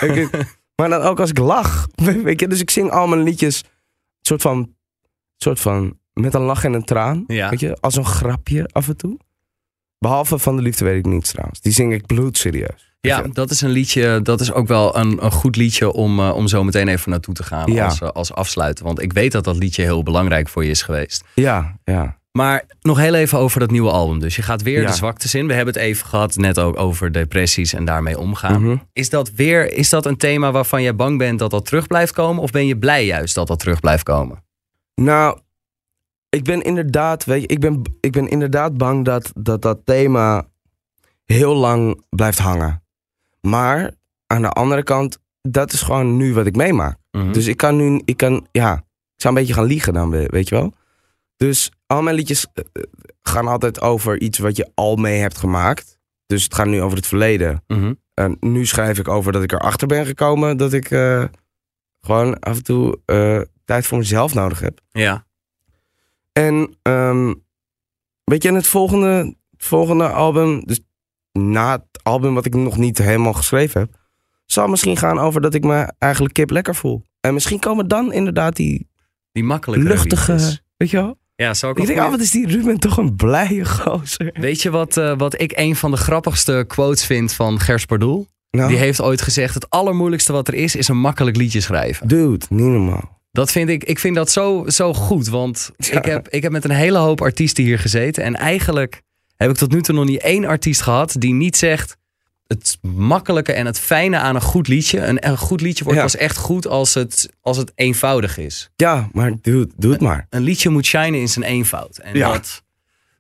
Maar 0.76 0.90
dan 0.90 1.02
ook 1.02 1.20
als 1.20 1.30
ik 1.30 1.38
lach. 1.38 1.88
Weet 2.24 2.40
je, 2.40 2.48
dus 2.48 2.62
ik 2.62 2.70
zing 2.70 2.92
al 2.92 3.08
mijn 3.08 3.24
liedjes, 3.24 3.64
soort 4.22 4.42
van, 4.42 4.76
soort 5.38 5.60
van, 5.60 6.00
met 6.14 6.34
een 6.34 6.42
lach 6.42 6.64
en 6.64 6.74
een 6.74 6.84
traan. 6.86 7.24
Ja. 7.28 7.50
Weet 7.50 7.60
je, 7.60 7.78
als 7.80 7.96
een 7.96 8.06
grapje 8.06 8.68
af 8.72 8.88
en 8.88 8.98
toe. 8.98 9.18
Behalve 10.00 10.40
van 10.40 10.56
de 10.56 10.62
liefde 10.62 10.86
weet 10.86 10.98
ik 10.98 11.06
niets 11.12 11.32
trouwens. 11.32 11.62
Die 11.62 11.72
zing 11.72 11.94
ik 11.94 12.06
bloedserieus. 12.06 12.95
Ja, 13.06 13.22
dat 13.34 13.50
is 13.52 13.62
een 13.62 13.70
liedje, 13.70 14.20
dat 14.22 14.42
is 14.42 14.52
ook 14.52 14.68
wel 14.68 14.98
een, 14.98 15.24
een 15.26 15.32
goed 15.32 15.56
liedje 15.56 15.92
om, 15.94 16.20
eh, 16.20 16.36
om 16.36 16.48
zo 16.48 16.64
meteen 16.64 16.88
even 16.88 17.10
naartoe 17.12 17.34
te 17.34 17.44
gaan 17.44 17.72
Ja. 17.72 17.86
als, 17.86 18.02
eh, 18.02 18.10
als 18.10 18.34
afsluiten. 18.34 18.86
Want 18.86 19.02
ik 19.02 19.14
weet 19.14 19.32
dat 19.32 19.44
dat 19.44 19.56
liedje 19.58 19.82
heel 19.82 20.04
belangrijk 20.04 20.50
voor 20.50 20.64
je 20.64 20.70
is 20.70 20.82
geweest. 20.82 21.24
Ja, 21.34 21.78
ja. 21.84 22.18
Maar 22.32 22.64
nog 22.82 22.98
heel 22.98 23.14
even 23.14 23.38
over 23.38 23.60
dat 23.60 23.72
nieuwe 23.72 23.92
album. 23.92 24.20
Dus 24.20 24.36
je 24.36 24.42
gaat 24.42 24.62
weer 24.62 24.82
Ja. 24.82 24.88
de 24.88 24.94
zwaktes 24.94 25.36
in. 25.36 25.48
We 25.48 25.54
hebben 25.54 25.74
het 25.74 25.84
even 25.84 26.08
gehad, 26.08 26.36
net 26.36 26.60
ook 26.60 26.80
over 26.80 27.12
depressies 27.12 27.74
en 27.74 27.86
daarmee 27.86 28.20
omgaan. 28.20 28.62
Mhm. 28.62 28.76
Is 28.94 29.10
dat 29.10 29.32
weer 29.32 29.72
is 29.74 29.90
dat 29.90 30.06
een 30.06 30.18
thema 30.18 30.52
waarvan 30.52 30.82
jij 30.82 30.96
bang 30.96 31.18
bent 31.18 31.40
dat 31.40 31.52
dat 31.52 31.66
terug 31.66 31.88
blijft 31.88 32.14
komen? 32.14 32.42
Of 32.44 32.52
ben 32.52 32.68
je 32.68 32.78
blij 32.78 33.06
juist 33.06 33.36
dat 33.36 33.48
dat 33.48 33.60
terug 33.60 33.80
blijft 33.80 34.04
komen? 34.04 34.44
Nou, 34.96 35.40
ik 36.30 36.44
ben 36.44 36.62
inderdaad, 36.62 37.26
weet 37.26 37.42
je, 37.42 37.48
ik 37.48 37.60
ben, 37.60 37.82
ik 38.00 38.12
ben 38.12 38.28
inderdaad 38.28 38.78
bang 38.78 39.06
dat, 39.06 39.32
dat 39.36 39.62
dat 39.62 39.80
thema 39.86 40.48
heel 41.26 41.56
lang 41.56 42.04
blijft 42.10 42.38
hangen. 42.40 42.84
Maar 43.46 43.92
aan 44.28 44.42
de 44.42 44.50
andere 44.50 44.84
kant, 44.84 45.18
dat 45.42 45.74
is 45.74 45.82
gewoon 45.82 46.18
nu 46.18 46.34
wat 46.34 46.46
ik 46.46 46.56
meemaak. 46.56 46.98
Mhm. 47.12 47.32
Dus 47.32 47.48
ik 47.48 47.58
kan 47.58 47.76
nu, 47.76 48.02
ik 48.06 48.18
kan, 48.18 48.48
ja, 48.52 48.74
ik 49.16 49.22
zou 49.22 49.34
een 49.36 49.40
beetje 49.40 49.54
gaan 49.56 49.66
liegen 49.66 49.94
dan, 49.94 50.10
we- 50.10 50.28
weet 50.30 50.50
je 50.50 50.56
wel. 50.56 50.74
Dus 51.38 51.72
al 51.86 52.02
mijn 52.02 52.16
liedjes 52.16 52.48
eh, 52.54 52.64
eh, 52.74 52.84
gaan 53.22 53.48
altijd 53.48 53.82
over 53.82 54.22
iets 54.22 54.38
wat 54.38 54.58
je 54.58 54.72
al 54.74 54.96
mee 54.96 55.20
hebt 55.20 55.38
gemaakt. 55.38 56.00
Dus 56.26 56.44
het 56.44 56.54
gaat 56.54 56.68
nu 56.68 56.82
over 56.82 56.98
het 56.98 57.08
verleden. 57.08 57.64
Mhm. 57.68 57.94
En 58.14 58.38
nu 58.40 58.66
schrijf 58.66 59.00
ik 59.00 59.08
over 59.08 59.32
dat 59.32 59.44
ik 59.44 59.52
erachter 59.52 59.88
ben 59.88 60.06
gekomen 60.06 60.58
dat 60.58 60.74
ik 60.74 60.92
eh, 60.92 61.24
gewoon 62.02 62.40
af 62.40 62.56
en 62.58 62.64
toe 62.64 63.00
tijd 63.66 63.86
voor 63.86 63.98
mezelf 63.98 64.34
nodig 64.34 64.60
heb. 64.60 64.80
Ja. 64.92 65.26
En 66.32 66.76
ehm, 66.82 67.34
weet 68.24 68.44
je, 68.44 68.50
in 68.50 68.56
het 68.56 68.68
volgende, 68.68 69.08
het 69.52 69.66
volgende 69.66 70.10
album, 70.10 70.66
dus 70.66 70.80
na 71.40 71.72
het 71.72 72.04
album 72.04 72.34
wat 72.34 72.46
ik 72.46 72.56
nog 72.56 72.78
niet 72.78 72.98
helemaal 72.98 73.34
geschreven 73.34 73.82
heb, 73.82 73.90
zal 74.46 74.68
misschien 74.68 74.98
gaan 74.98 75.20
over 75.20 75.42
dat 75.42 75.54
ik 75.54 75.64
me 75.64 75.92
eigenlijk 75.98 76.34
kip 76.34 76.50
lekker 76.50 76.76
voel. 76.76 77.04
En 77.20 77.34
misschien 77.34 77.60
komen 77.60 77.88
dan 77.88 78.14
inderdaad 78.14 78.56
die 78.56 78.90
Die 79.32 79.44
makkelijke 79.44 79.88
luchtige, 79.88 80.32
liedjes. 80.32 80.62
weet 80.78 80.90
je 80.90 80.98
wel? 80.98 81.18
Ja, 81.36 81.54
zou 81.54 81.72
ik 81.72 81.78
Ik 81.80 81.88
denk, 81.88 82.00
ah, 82.00 82.10
wat 82.10 82.20
is 82.20 82.32
die 82.32 82.48
Ruben 82.48 82.80
toch 82.80 82.98
een 82.98 83.16
blije 83.16 83.66
gozer. 83.66 84.30
Weet 84.34 84.62
je 84.62 84.70
wat, 84.70 84.98
eh, 84.98 85.14
wat 85.18 85.42
ik 85.42 85.52
een 85.56 85.76
van 85.76 85.92
de 85.92 85.98
grappigste 85.98 86.64
quotes 86.68 87.06
vind 87.06 87.34
van 87.34 87.60
Gers 87.60 87.86
Pardoel? 87.86 88.28
Nou, 88.52 88.68
Die 88.70 88.78
heeft 88.78 89.02
ooit 89.02 89.22
gezegd: 89.22 89.54
het 89.54 89.70
allermoeilijkste 89.70 90.32
wat 90.34 90.48
er 90.48 90.54
is, 90.54 90.76
is 90.76 90.88
een 90.88 90.98
makkelijk 91.00 91.38
liedje 91.38 91.62
schrijven. 91.62 92.08
dude, 92.08 92.46
niet 92.50 92.66
normaal. 92.66 93.14
Dat 93.32 93.52
vind 93.52 93.70
ik, 93.70 93.84
ik 93.84 94.00
vind 94.00 94.16
dat 94.16 94.32
zo, 94.32 94.64
zo 94.68 94.94
goed. 94.94 95.28
Want 95.28 95.72
Ja. 95.78 95.98
ik, 95.98 96.06
heb, 96.06 96.30
ik 96.30 96.42
heb 96.44 96.52
met 96.52 96.64
een 96.64 96.72
hele 96.72 96.98
hoop 96.98 97.22
artiesten 97.22 97.64
hier 97.64 97.80
gezeten. 97.80 98.24
En 98.24 98.36
eigenlijk 98.36 99.02
heb 99.36 99.50
ik 99.50 99.56
tot 99.56 99.72
nu 99.72 99.82
toe 99.82 99.96
nog 99.96 100.06
niet 100.06 100.22
één 100.22 100.46
artiest 100.46 100.82
gehad 100.82 101.16
die 101.20 101.34
niet 101.34 101.58
zegt. 101.58 101.98
Het 102.48 102.78
makkelijke 102.82 103.54
en 103.54 103.66
het 103.66 103.80
fijne 103.80 104.18
aan 104.18 104.36
een 104.36 104.42
goed 104.42 104.68
liedje. 104.68 105.00
Een, 105.00 105.28
een 105.28 105.38
goed 105.38 105.62
liedje 105.62 105.84
wordt 105.84 106.00
Ja. 106.00 106.06
pas 106.06 106.16
echt 106.16 106.38
goed 106.38 106.68
als 106.68 106.94
het, 106.94 107.30
als 107.42 107.58
het 107.58 107.72
eenvoudig 107.76 108.38
is. 108.38 108.70
Ja, 108.76 109.10
maar 109.12 109.32
dude, 109.42 109.72
doe 109.78 109.92
het 109.92 110.02
maar. 110.02 110.28
Een 110.30 110.42
liedje 110.42 110.70
moet 110.70 110.86
shinen 110.86 111.20
in 111.20 111.30
zijn 111.30 111.46
eenvoud. 111.46 111.98
En 111.98 112.16
Ja. 112.18 112.32
dat, 112.32 112.64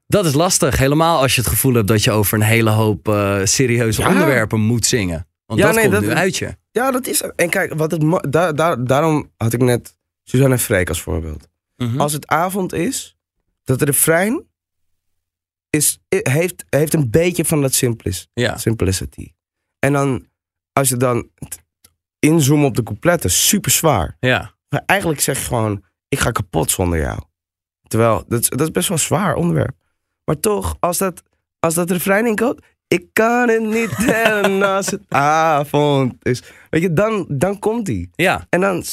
dat 0.07 0.25
is 0.25 0.33
lastig. 0.33 0.77
Helemaal 0.77 1.21
als 1.21 1.35
je 1.35 1.41
het 1.41 1.49
gevoel 1.49 1.73
hebt 1.73 1.87
dat 1.87 2.03
je 2.03 2.11
over 2.11 2.37
een 2.37 2.43
hele 2.45 2.69
hoop 2.69 3.07
eh, 3.07 3.39
serieuze 3.43 4.01
Ja. 4.01 4.07
onderwerpen 4.07 4.59
moet 4.59 4.85
zingen. 4.85 5.27
Want 5.45 5.59
Ja, 5.59 5.65
dat 5.65 5.75
nee, 5.75 5.83
komt 5.83 5.95
dat- 5.95 6.05
nu 6.09 6.15
uit 6.19 6.37
je. 6.37 6.57
Ja, 6.71 6.91
dat 6.91 7.07
is. 7.07 7.21
En 7.35 7.49
kijk, 7.49 7.73
wat 7.73 7.91
het, 7.91 8.31
daar, 8.31 8.55
daar, 8.55 8.83
daarom 8.85 9.31
had 9.37 9.53
ik 9.53 9.61
net 9.61 9.97
Suzanne 10.23 10.53
en 10.53 10.59
Freek 10.59 10.89
als 10.89 11.01
voorbeeld. 11.01 11.47
Mhm. 11.77 11.99
Als 12.01 12.13
het 12.13 12.27
avond 12.27 12.73
is, 12.73 13.15
dat 13.63 13.79
de 13.79 13.85
refrein 13.85 14.43
is, 15.75 15.99
heeft, 16.09 16.65
heeft 16.69 16.93
een 16.93 17.09
beetje 17.09 17.45
van 17.45 17.61
dat 17.61 17.73
simplis, 17.73 18.27
Ja. 18.33 18.57
simplicity. 18.57 19.31
En 19.79 19.93
dan, 19.93 20.27
als 20.73 20.89
je 20.89 20.97
dan 20.97 21.29
inzoomt 22.19 22.65
op 22.65 22.75
de 22.75 22.83
coupletten, 22.83 23.29
super 23.31 23.71
zwaar. 23.71 24.17
ja. 24.19 24.53
Maar 24.69 24.83
eigenlijk 24.85 25.19
zeg 25.21 25.39
je 25.39 25.45
gewoon, 25.45 25.83
ik 26.07 26.19
ga 26.19 26.31
kapot 26.31 26.71
zonder 26.71 26.99
jou. 26.99 27.19
Terwijl, 27.87 28.23
dat 28.27 28.39
is, 28.41 28.49
dat 28.49 28.61
is 28.61 28.71
best 28.71 28.87
wel 28.87 28.97
een 28.97 29.03
zwaar 29.03 29.35
onderwerp. 29.35 29.75
Maar 30.25 30.39
toch, 30.39 30.77
als 30.79 30.97
dat, 30.97 31.23
als 31.59 31.73
dat 31.73 31.91
refrein 31.91 32.25
inkomt, 32.25 32.61
ik 32.87 33.05
kan 33.13 33.49
het 33.49 33.61
niet 33.61 33.95
tellen 34.07 34.63
als 34.75 34.85
het 34.91 35.01
avond 35.09 36.25
is. 36.25 36.43
Weet 36.69 36.81
je, 36.81 36.93
dan, 36.93 37.25
dan 37.29 37.59
komt 37.59 37.85
die. 37.85 38.09
Ja. 38.15 38.45
En 38.49 38.61
dan, 38.61 38.83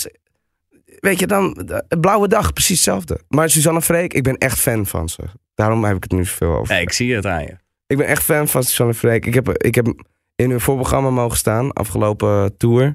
weet 1.01 1.19
je, 1.19 1.27
dan, 1.27 1.69
blauwe 2.01 2.29
dag, 2.29 2.53
precies 2.53 2.77
hetzelfde. 2.77 3.21
Maar 3.29 3.51
Suzanne 3.51 3.83
Freek, 3.83 4.15
ik 4.15 4.23
ben 4.23 4.39
echt 4.39 4.59
fan 4.59 4.87
van 4.87 5.09
ze. 5.09 5.23
Daarom 5.55 5.85
heb 5.85 5.97
ik 5.97 6.03
het 6.03 6.13
nu 6.13 6.25
zoveel 6.25 6.57
over. 6.57 6.75
Nee, 6.75 6.83
ik 6.83 6.93
zie 6.93 7.15
het 7.15 7.27
aan 7.27 7.43
je. 7.43 7.57
Ik 7.87 7.97
ben 7.97 8.07
echt 8.07 8.23
fan 8.23 8.49
van 8.49 8.63
Suzanne 8.63 8.95
Freek. 8.95 9.27
Ik 9.27 9.35
heb, 9.35 9.49
ik 9.49 9.75
heb 9.75 9.87
in 10.35 10.51
hun 10.51 10.61
voorprogramma 10.61 11.11
mogen 11.11 11.37
staan, 11.37 11.73
afgelopen 11.73 12.57
tour. 12.57 12.95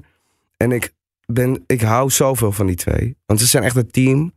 En 0.56 0.72
ik, 0.72 0.94
ben, 1.26 1.64
ik 1.66 1.80
hou 1.80 2.10
zoveel 2.10 2.52
van 2.52 2.66
die 2.66 2.76
twee. 2.76 3.16
Want 3.26 3.40
ze 3.40 3.46
zijn 3.46 3.64
echt 3.64 3.76
een 3.76 3.90
team. 3.90 4.32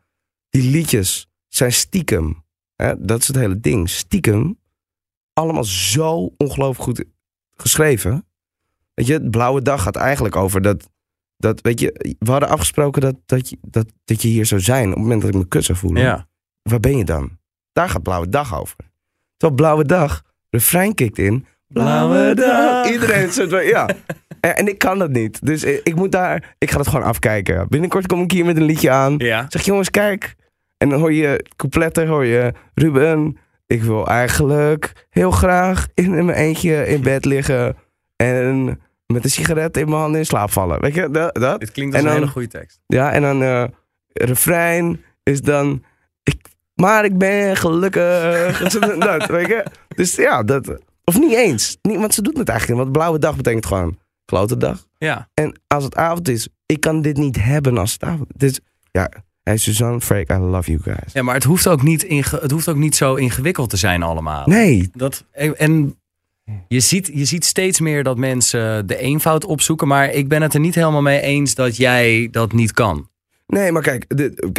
Die 0.49 0.71
liedjes 0.71 1.29
zijn 1.47 1.73
stiekem. 1.73 2.43
Hè, 2.75 3.05
dat 3.05 3.21
is 3.21 3.27
het 3.27 3.35
hele 3.35 3.59
ding. 3.59 3.89
Stiekem. 3.89 4.59
Allemaal 5.33 5.63
zo 5.63 6.33
ongelooflijk 6.37 6.83
goed 6.83 7.03
geschreven. 7.55 8.25
Weet 8.93 9.07
je, 9.07 9.29
Blauwe 9.29 9.61
Dag 9.61 9.83
gaat 9.83 9.95
eigenlijk 9.95 10.35
over 10.35 10.61
dat... 10.61 10.89
dat 11.37 11.61
weet 11.61 11.79
je, 11.79 12.15
we 12.19 12.31
hadden 12.31 12.49
afgesproken 12.49 13.01
dat, 13.01 13.15
dat, 13.25 13.49
je, 13.49 13.57
dat, 13.61 13.85
dat 14.05 14.21
je 14.21 14.27
hier 14.27 14.45
zou 14.45 14.61
zijn... 14.61 14.87
op 14.87 14.93
het 14.93 15.01
moment 15.01 15.21
dat 15.21 15.29
ik 15.29 15.35
me 15.35 15.47
kut 15.47 15.63
zou 15.63 15.77
voelen. 15.77 16.03
Ja. 16.03 16.27
Waar 16.61 16.79
ben 16.79 16.97
je 16.97 17.05
dan? 17.05 17.39
Daar 17.71 17.89
gaat 17.89 18.03
Blauwe 18.03 18.29
Dag 18.29 18.59
over. 18.59 18.77
Terwijl 19.37 19.61
Blauwe 19.61 19.85
Dag, 19.85 20.21
refrein 20.49 20.93
kikt 20.93 21.17
in. 21.17 21.45
Blauwe 21.67 22.33
Dag. 22.33 22.89
Iedereen 22.91 23.31
soort 23.31 23.49
van, 23.49 23.65
ja. 23.65 23.89
En, 24.41 24.55
en 24.55 24.67
ik 24.67 24.77
kan 24.77 24.99
dat 24.99 25.09
niet. 25.09 25.45
Dus 25.45 25.63
ik, 25.63 25.81
ik 25.83 25.95
moet 25.95 26.11
daar, 26.11 26.55
ik 26.57 26.71
ga 26.71 26.77
dat 26.77 26.87
gewoon 26.87 27.05
afkijken. 27.05 27.67
Binnenkort 27.69 28.07
kom 28.07 28.21
ik 28.21 28.31
hier 28.31 28.45
met 28.45 28.57
een 28.57 28.63
liedje 28.63 28.89
aan. 28.89 29.15
Ja. 29.17 29.45
Zeg 29.49 29.61
jongens, 29.61 29.89
kijk. 29.89 30.35
En 30.77 30.89
dan 30.89 30.99
hoor 30.99 31.13
je 31.13 31.45
coupletten, 31.55 32.07
hoor 32.07 32.25
je 32.25 32.53
Ruben. 32.73 33.37
Ik 33.67 33.83
wil 33.83 34.07
eigenlijk 34.07 35.07
heel 35.09 35.31
graag 35.31 35.87
in 35.93 36.25
mijn 36.25 36.37
eentje 36.37 36.87
in 36.87 37.01
bed 37.01 37.25
liggen. 37.25 37.75
En 38.15 38.81
met 39.05 39.23
een 39.23 39.29
sigaret 39.29 39.77
in 39.77 39.85
mijn 39.85 40.01
handen 40.01 40.19
in 40.19 40.25
slaap 40.25 40.51
vallen. 40.51 40.81
Weet 40.81 40.93
je, 40.93 41.09
dat? 41.09 41.35
dat? 41.35 41.59
Dit 41.59 41.71
klinkt 41.71 41.95
als 41.95 42.03
En 42.03 42.09
een 42.09 42.15
hele 42.15 42.27
goede 42.27 42.47
tekst. 42.47 42.79
Ja, 42.87 43.11
en 43.11 43.21
dan 43.21 43.43
eh 43.43 43.63
refrein 44.13 45.03
is 45.23 45.41
dan... 45.41 45.83
Maar 46.81 47.05
ik 47.05 47.17
ben 47.17 47.57
gelukkig. 47.57 48.57
dat, 48.99 49.25
weet 49.37 49.47
je? 49.47 49.65
Dus 49.95 50.15
ja, 50.15 50.43
dat... 50.43 50.77
Of 51.03 51.19
niet 51.19 51.33
eens. 51.33 51.77
Niet, 51.81 51.97
want 51.97 52.13
ze 52.13 52.21
doet 52.21 52.37
het 52.37 52.49
eigenlijk 52.49 52.77
niet. 52.79 52.87
Want 52.87 52.97
blauwe 52.97 53.19
dag 53.19 53.35
betekent 53.35 53.65
gewoon 53.65 53.97
klote 54.25 54.57
dag. 54.57 54.85
Ja. 54.97 55.29
En 55.33 55.59
als 55.67 55.83
het 55.83 55.95
avond 55.95 56.27
is, 56.29 56.47
ik 56.65 56.79
kan 56.79 57.01
dit 57.01 57.17
niet 57.17 57.43
hebben 57.43 57.77
als 57.77 57.93
het 57.93 58.03
avond 58.03 58.25
Dus 58.35 58.59
ja, 58.91 59.09
hey 59.43 59.57
Suzanne, 59.57 60.01
Freek, 60.01 60.31
I 60.31 60.33
love 60.37 60.71
you 60.71 60.81
guys. 60.83 61.13
ja, 61.13 61.21
maar 61.23 61.33
het 61.35 61.43
hoeft, 61.43 61.67
ook 61.67 61.81
niet 61.83 62.03
inge- 62.03 62.39
het 62.41 62.51
hoeft 62.51 62.69
ook 62.69 62.75
niet 62.75 62.95
zo 62.95 63.15
ingewikkeld 63.15 63.69
te 63.69 63.77
zijn 63.77 64.03
allemaal. 64.03 64.47
Nee, 64.47 64.89
Dat, 64.93 65.25
en 65.31 65.57
en 65.57 65.95
je, 66.67 66.79
ziet, 66.79 67.11
je 67.13 67.25
ziet 67.25 67.45
steeds 67.45 67.79
meer 67.79 68.03
dat 68.03 68.17
mensen 68.17 68.87
de 68.87 68.97
eenvoud 68.97 69.45
opzoeken. 69.45 69.87
Maar 69.87 70.09
ik 70.11 70.27
ben 70.27 70.41
het 70.41 70.53
er 70.53 70.59
niet 70.59 70.75
helemaal 70.75 71.01
mee 71.01 71.21
eens 71.21 71.55
dat 71.55 71.77
jij 71.77 72.27
dat 72.31 72.53
niet 72.53 72.71
kan. 72.71 73.09
Nee, 73.51 73.71
maar 73.71 73.81
kijk, 73.81 74.05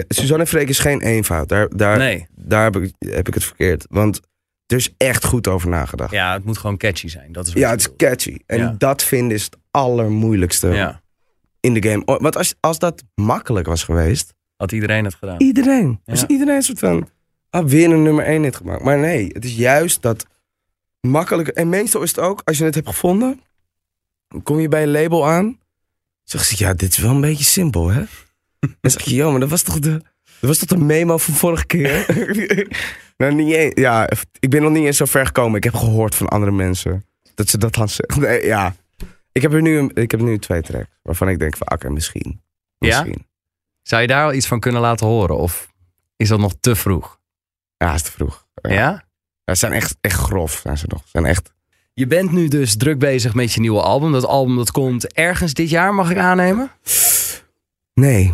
Suzanne 0.08 0.46
Freek 0.46 0.68
is 0.68 0.78
geen 0.78 1.00
eenvoud. 1.00 1.48
Daar, 1.48 1.68
daar, 1.76 1.98
Nee. 1.98 2.26
daar 2.34 2.64
heb, 2.64 2.76
ik, 2.76 2.92
heb 2.98 3.28
ik 3.28 3.34
het 3.34 3.44
verkeerd. 3.44 3.84
Want 3.88 4.20
er 4.66 4.76
is 4.76 4.94
echt 4.96 5.24
goed 5.24 5.48
over 5.48 5.68
nagedacht. 5.68 6.10
Ja, 6.12 6.26
Ja, 6.28 6.32
het 6.32 6.44
moet 6.44 6.58
gewoon 6.58 6.76
catchy 6.76 7.08
zijn. 7.08 7.32
Dat 7.32 7.46
is 7.46 7.52
je 7.52 7.66
het 7.66 7.80
is 7.80 7.96
catchy. 7.96 8.36
En 8.46 8.58
Ja. 8.58 8.74
dat 8.78 9.04
vinden 9.04 9.36
is 9.36 9.44
het 9.44 9.56
allermoeilijkste. 9.70 10.68
Ja, 10.68 11.00
in 11.60 11.74
de 11.74 11.88
game. 11.88 12.02
Want 12.04 12.36
als, 12.36 12.54
als 12.60 12.78
dat 12.78 13.02
makkelijk 13.14 13.66
was 13.66 13.84
geweest, 13.84 14.34
had 14.56 14.72
iedereen 14.72 15.04
het 15.04 15.14
gedaan. 15.14 15.40
iedereen. 15.40 16.00
Ja. 16.04 16.12
Dus 16.12 16.24
iedereen 16.26 16.54
een 16.54 16.62
soort 16.62 16.78
van, 16.78 17.08
ah, 17.50 17.66
weer 17.66 17.90
een 17.92 18.02
nummer 18.02 18.24
1 18.24 18.42
hit 18.42 18.56
gemaakt. 18.56 18.82
Maar 18.84 18.98
nee, 18.98 19.26
het 19.32 19.44
is 19.44 19.54
juist 19.56 20.02
dat 20.02 20.26
makkelijke. 21.00 21.52
En 21.52 21.68
meestal 21.68 22.02
is 22.02 22.08
het 22.08 22.18
ook, 22.18 22.40
als 22.44 22.58
je 22.58 22.64
het 22.64 22.74
hebt 22.74 22.88
gevonden, 22.88 23.40
dan 24.28 24.42
kom 24.42 24.60
je 24.60 24.68
bij 24.68 24.82
een 24.82 24.90
label 24.90 25.28
aan. 25.28 25.58
Zeg 26.22 26.44
ze, 26.44 26.54
ja, 26.58 26.74
dit 26.74 26.90
is 26.90 26.98
wel 26.98 27.10
een 27.10 27.20
beetje 27.20 27.44
simpel, 27.44 27.88
hè? 27.88 28.02
Dan 28.80 28.90
zeg 28.90 29.02
je, 29.02 29.14
joh, 29.14 29.30
maar 29.30 29.40
dat 29.40 29.48
was 29.50 29.62
toch 29.62 29.78
de, 29.78 29.90
dat 30.22 30.48
was 30.50 30.58
toch 30.58 30.68
de 30.68 30.78
memo 30.84 31.18
van 31.18 31.34
vorige 31.34 31.66
keer? 31.66 32.06
nou, 33.16 33.34
niet 33.34 33.54
eens. 33.54 33.72
Ja, 33.74 34.08
ik 34.40 34.50
ben 34.50 34.62
nog 34.62 34.72
niet 34.72 34.84
eens 34.84 34.96
zo 34.96 35.04
ver 35.04 35.26
gekomen. 35.26 35.56
Ik 35.56 35.64
heb 35.64 35.74
gehoord 35.74 36.14
van 36.14 36.28
andere 36.28 36.52
mensen 36.52 37.04
dat 37.34 37.48
ze 37.48 37.58
dat 37.58 37.74
dan 37.74 37.88
zeggen. 37.88 38.22
Nee, 38.22 38.46
ja. 38.46 38.74
Ik 39.32 39.42
heb 39.42 39.52
er 39.52 39.62
nu, 39.62 39.78
een- 39.78 39.90
ik 39.94 40.10
heb 40.10 40.20
nu 40.20 40.38
twee 40.38 40.62
tracks 40.62 40.88
waarvan 41.02 41.28
ik 41.28 41.38
denk 41.38 41.56
van, 41.56 41.70
oké, 41.70 41.90
misschien. 41.90 42.42
Ja? 42.78 42.88
Misschien. 43.02 43.26
Zou 43.82 44.02
je 44.02 44.08
daar 44.08 44.24
al 44.24 44.32
iets 44.32 44.46
van 44.46 44.60
kunnen 44.60 44.80
laten 44.80 45.06
horen? 45.06 45.36
Of 45.36 45.68
is 46.16 46.28
dat 46.28 46.38
nog 46.38 46.52
te 46.60 46.76
vroeg? 46.76 47.20
Ja, 47.76 47.94
is 47.94 48.02
te 48.02 48.10
vroeg. 48.10 48.46
Ja. 48.54 48.70
Ja? 48.72 49.04
Ja, 49.44 49.54
ze 49.54 49.58
zijn 49.60 49.72
echt, 49.72 49.96
echt 50.00 50.18
grof, 50.20 50.60
zijn 50.62 50.78
ze 50.78 50.84
nog. 50.88 51.00
Ze 51.02 51.08
zijn 51.12 51.24
echt... 51.26 51.52
Je 51.94 52.06
bent 52.06 52.32
nu 52.32 52.48
dus 52.48 52.76
druk 52.76 52.98
bezig 52.98 53.34
met 53.34 53.52
je 53.52 53.60
nieuwe 53.60 53.82
album. 53.82 54.12
Dat 54.12 54.26
album 54.26 54.56
dat 54.56 54.70
komt 54.70 55.12
ergens 55.12 55.54
dit 55.54 55.70
jaar, 55.70 55.94
mag 55.94 56.10
ik 56.10 56.16
aannemen? 56.18 56.70
Nee, 58.02 58.32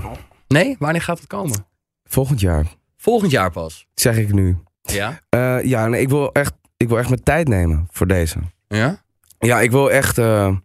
Nee? 0.49 0.77
Wanneer 0.79 1.03
gaat 1.03 1.19
het 1.19 1.27
komen? 1.27 1.66
volgend 2.05 2.41
jaar, 2.41 2.66
Volgend 2.97 3.31
jaar 3.31 3.51
pas. 3.51 3.87
zeg 3.95 4.16
ik 4.16 4.33
nu. 4.33 4.57
Ja? 4.83 5.21
Eh, 5.29 5.64
ja, 5.64 5.87
nee, 5.87 6.01
ik 6.01 6.09
wil, 6.09 6.33
echt, 6.33 6.55
ik 6.77 6.89
wil 6.89 6.99
echt 6.99 7.09
mijn 7.09 7.23
tijd 7.23 7.49
nemen 7.49 7.87
voor 7.91 8.07
deze. 8.07 8.39
Ja? 8.69 9.03
Ja, 9.39 9.61
ik 9.61 9.71
wil 9.71 9.91
echt... 9.91 10.19
eh, 10.19 10.57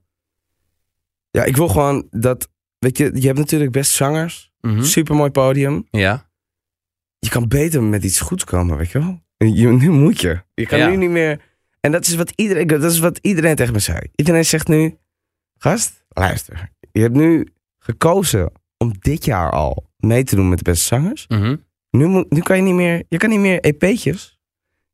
ja, 1.29 1.43
ik 1.43 1.55
wil 1.55 1.67
gewoon 1.67 2.07
dat... 2.11 2.49
Weet 2.79 2.97
je, 2.97 3.11
je 3.13 3.27
hebt 3.27 3.37
natuurlijk 3.39 3.71
best 3.71 3.91
zangers. 3.91 4.51
Mhm. 4.61 4.83
Super 4.83 5.15
mooi 5.15 5.31
podium. 5.31 5.87
Ja? 5.91 6.29
Je 7.19 7.29
kan 7.29 7.47
beter 7.47 7.83
met 7.83 8.03
iets 8.03 8.19
goeds 8.19 8.43
komen, 8.43 8.77
weet 8.77 8.91
je 8.91 8.99
wel? 8.99 9.21
Je, 9.37 9.67
nu 9.67 9.89
moet 9.89 10.21
je. 10.21 10.41
Je 10.53 10.65
kan 10.65 10.79
Ja. 10.79 10.89
nu 10.89 10.95
niet 10.95 11.09
meer... 11.09 11.41
En 11.79 11.91
dat 11.91 12.05
is, 12.07 12.15
wat 12.15 12.31
iedereen, 12.35 12.67
dat 12.67 12.83
is 12.83 12.99
wat 12.99 13.17
iedereen 13.21 13.55
tegen 13.55 13.73
me 13.73 13.79
zei. 13.79 13.99
Iedereen 14.15 14.45
zegt 14.45 14.67
nu... 14.67 14.97
Gast, 15.57 16.05
luister. 16.09 16.69
Je 16.91 17.01
hebt 17.01 17.15
nu 17.15 17.47
gekozen 17.79 18.51
om 18.83 18.93
dit 18.99 19.25
jaar 19.25 19.51
al 19.51 19.85
mee 19.97 20.23
te 20.23 20.35
doen 20.35 20.49
met 20.49 20.57
de 20.57 20.63
beste 20.63 20.85
zangers. 20.85 21.25
Mhm. 21.27 21.55
Nu, 21.89 22.07
moet, 22.07 22.31
nu 22.31 22.39
kan 22.39 22.57
je 22.57 22.63
niet 22.63 22.73
meer... 22.73 23.03
Je 23.07 23.17
kan 23.17 23.29
niet 23.29 23.39
meer 23.39 23.59
EP'tjes. 23.59 24.39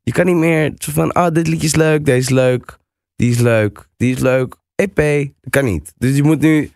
Je 0.02 0.12
kan 0.12 0.26
niet 0.26 0.36
meer 0.36 0.74
zo 0.78 0.92
van... 0.92 1.12
Ah, 1.12 1.34
dit 1.34 1.48
liedje 1.48 1.68
is 1.68 1.76
leuk, 1.76 2.06
deze 2.06 2.20
is 2.20 2.30
leuk. 2.30 2.78
Die 3.16 3.32
is 3.32 3.40
leuk, 3.40 3.88
die 3.98 4.16
is 4.16 4.20
leuk. 4.20 4.56
EP, 4.76 4.96
dat 5.42 5.52
kan 5.52 5.66
niet. 5.66 5.94
Dus 5.98 6.16
je 6.16 6.24
moet 6.24 6.42
nu 6.42 6.72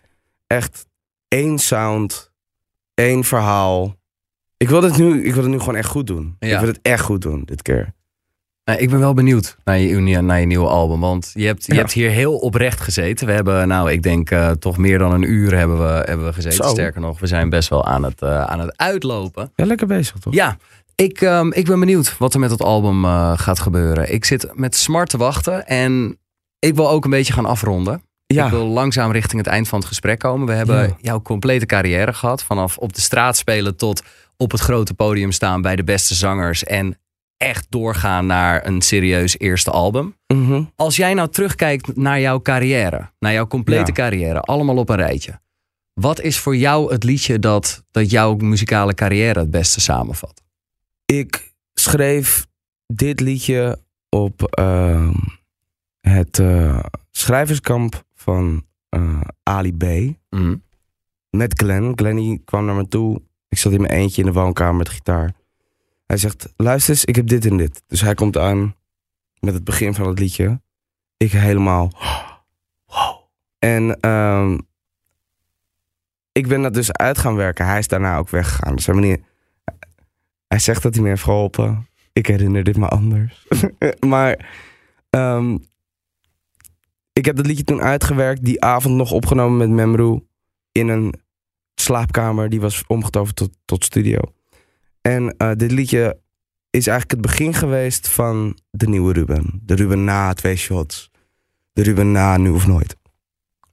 echt 0.46 0.86
één 1.28 1.58
sound, 1.58 2.32
één 2.94 3.24
verhaal, 3.24 3.96
Ik 4.56 4.68
wil, 4.68 4.82
het 4.82 4.96
nu, 4.96 5.24
ik 5.24 5.34
wil 5.34 5.42
het 5.42 5.52
nu 5.52 5.58
gewoon 5.58 5.76
echt 5.76 5.88
goed 5.88 6.06
doen. 6.06 6.36
Ja. 6.38 6.54
Ik 6.54 6.58
wil 6.58 6.68
het 6.68 6.78
echt 6.82 7.02
goed 7.02 7.22
doen, 7.22 7.42
dit 7.44 7.62
keer. 7.62 7.94
Nou, 8.64 8.78
ik 8.78 8.90
ben 8.90 8.98
wel 8.98 9.14
benieuwd 9.14 9.56
naar 9.64 9.78
je, 9.78 10.20
naar 10.20 10.40
je 10.40 10.46
nieuwe 10.46 10.66
album. 10.68 11.00
Want 11.00 11.30
je 11.34 11.46
hebt, 11.46 11.66
je 11.66 11.72
Ja. 11.72 11.78
hebt 11.78 11.92
hier 11.92 12.10
heel 12.10 12.36
oprecht 12.36 12.80
gezeten. 12.80 13.26
We 13.26 13.32
hebben, 13.32 13.68
nou, 13.68 13.90
ik 13.90 14.02
denk 14.02 14.30
eh, 14.30 14.50
toch 14.50 14.76
meer 14.76 14.98
dan 14.98 15.12
een 15.12 15.22
uur 15.30 15.56
hebben 15.56 15.78
we, 15.78 16.02
hebben 16.06 16.26
we 16.26 16.32
gezeten. 16.32 16.64
Zo. 16.64 16.70
Sterker 16.70 17.00
nog, 17.00 17.20
we 17.20 17.26
zijn 17.26 17.48
best 17.48 17.68
wel 17.68 17.84
aan 17.84 18.02
het, 18.04 18.22
eh, 18.22 18.44
aan 18.44 18.60
het 18.60 18.76
uitlopen. 18.76 19.52
Ja, 19.56 19.64
lekker 19.66 19.86
bezig 19.86 20.16
toch? 20.18 20.34
Ja, 20.34 20.56
ik, 20.94 21.20
ehm, 21.20 21.50
ik 21.52 21.64
ben 21.66 21.80
benieuwd 21.80 22.18
wat 22.18 22.34
er 22.34 22.40
met 22.40 22.48
dat 22.50 22.62
album 22.62 23.04
eh, 23.04 23.32
gaat 23.38 23.60
gebeuren. 23.60 24.12
Ik 24.12 24.24
zit 24.24 24.48
met 24.54 24.76
smart 24.76 25.08
te 25.10 25.16
wachten 25.16 25.66
en 25.66 26.18
ik 26.58 26.74
wil 26.74 26.90
ook 26.90 27.04
een 27.04 27.10
beetje 27.10 27.32
gaan 27.32 27.46
afronden. 27.46 28.02
Ja. 28.26 28.44
Ik 28.44 28.50
wil 28.50 28.66
langzaam 28.66 29.12
richting 29.12 29.42
het 29.42 29.50
eind 29.50 29.68
van 29.68 29.78
het 29.78 29.88
gesprek 29.88 30.18
komen. 30.18 30.46
We 30.46 30.52
hebben 30.52 30.76
Ja. 30.82 30.96
jouw 31.00 31.22
complete 31.22 31.66
carrière 31.66 32.12
gehad. 32.12 32.42
Vanaf 32.42 32.76
op 32.78 32.92
de 32.94 33.00
straat 33.00 33.36
spelen 33.36 33.76
tot 33.76 34.02
op 34.36 34.50
het 34.50 34.60
grote 34.60 34.94
podium 34.94 35.32
staan 35.32 35.62
bij 35.62 35.76
de 35.76 35.84
beste 35.84 36.14
zangers. 36.14 36.64
En 36.64 36.98
echt 37.44 37.66
doorgaan 37.68 38.26
naar 38.26 38.66
een 38.66 38.82
serieus 38.82 39.38
eerste 39.38 39.70
album. 39.70 40.16
Mhm. 40.26 40.62
Als 40.76 40.96
jij 40.96 41.14
nou 41.14 41.28
terugkijkt 41.28 41.96
naar 41.96 42.20
jouw 42.20 42.40
carrière, 42.40 43.10
naar 43.18 43.32
jouw 43.32 43.46
complete 43.46 43.86
Ja. 43.86 43.92
carrière, 43.92 44.40
allemaal 44.40 44.76
op 44.76 44.88
een 44.88 44.96
rijtje. 44.96 45.40
Wat 45.92 46.20
is 46.20 46.38
voor 46.38 46.56
jou 46.56 46.92
het 46.92 47.04
liedje 47.04 47.38
dat, 47.38 47.84
dat 47.90 48.10
jouw 48.10 48.34
muzikale 48.34 48.94
carrière 48.94 49.38
het 49.40 49.50
beste 49.50 49.80
samenvat? 49.80 50.42
Ik 51.04 51.52
schreef 51.74 52.46
dit 52.86 53.20
liedje 53.20 53.78
op 54.08 54.42
ehm, 54.42 55.12
het 56.00 56.38
eh, 56.38 56.78
schrijverskamp 57.10 58.04
van 58.14 58.64
eh, 58.88 59.20
Ali 59.42 59.72
B. 59.76 59.84
Mhm. 60.30 60.56
Met 61.30 61.52
Glenn. 61.60 61.92
Glenny 61.94 62.40
kwam 62.44 62.64
naar 62.64 62.74
me 62.74 62.88
toe. 62.88 63.22
Ik 63.48 63.58
zat 63.58 63.72
in 63.72 63.80
mijn 63.80 63.92
eentje 63.92 64.20
in 64.22 64.26
de 64.26 64.34
woonkamer 64.34 64.74
met 64.74 64.88
gitaar. 64.88 65.34
Hij 66.14 66.22
zegt, 66.22 66.52
luister 66.56 66.94
eens, 66.94 67.04
ik 67.04 67.16
heb 67.16 67.26
dit 67.26 67.46
en 67.46 67.56
dit. 67.56 67.82
Dus 67.86 68.00
hij 68.00 68.14
komt 68.14 68.36
aan 68.36 68.74
met 69.40 69.54
het 69.54 69.64
begin 69.64 69.94
van 69.94 70.08
het 70.08 70.18
liedje. 70.18 70.60
Ik 71.16 71.32
helemaal... 71.32 71.92
Wow. 72.86 73.16
En 73.58 74.00
ehm, 74.00 74.58
ik 76.32 76.48
ben 76.48 76.62
dat 76.62 76.74
dus 76.74 76.92
uit 76.92 77.18
gaan 77.18 77.34
werken. 77.34 77.66
Hij 77.66 77.78
is 77.78 77.88
daarna 77.88 78.16
ook 78.16 78.28
weggegaan. 78.28 78.74
Dus 78.74 78.86
hij, 80.46 80.58
zegt 80.58 80.82
dat 80.82 80.94
hij 80.94 81.02
me 81.02 81.08
heeft 81.08 81.22
geholpen. 81.22 81.88
Ik 82.12 82.26
herinner 82.26 82.64
dit 82.64 82.76
me 82.76 82.88
anders. 82.88 83.46
maar 84.14 84.48
ehm, 85.10 85.58
ik 87.12 87.24
heb 87.24 87.36
dat 87.36 87.46
liedje 87.46 87.64
toen 87.64 87.82
uitgewerkt. 87.82 88.44
Die 88.44 88.64
avond 88.64 88.94
nog 88.94 89.12
opgenomen 89.12 89.56
met 89.56 89.68
Memru. 89.68 90.20
In 90.72 90.88
een 90.88 91.14
slaapkamer. 91.74 92.48
Die 92.48 92.60
was 92.60 92.84
omgetoverd 92.86 93.36
tot, 93.36 93.50
tot 93.64 93.84
studio. 93.84 94.20
En 95.08 95.34
eh, 95.36 95.50
dit 95.56 95.70
liedje 95.72 96.20
is 96.70 96.86
eigenlijk 96.86 97.10
het 97.10 97.20
begin 97.20 97.54
geweest 97.54 98.08
van 98.08 98.58
de 98.70 98.88
nieuwe 98.88 99.12
Ruben. 99.12 99.60
De 99.62 99.74
Ruben 99.74 100.04
na 100.04 100.32
twee 100.32 100.56
shots. 100.56 101.10
De 101.72 101.82
Ruben 101.82 102.12
na 102.12 102.36
nu 102.36 102.50
of 102.50 102.66
nooit. 102.66 102.96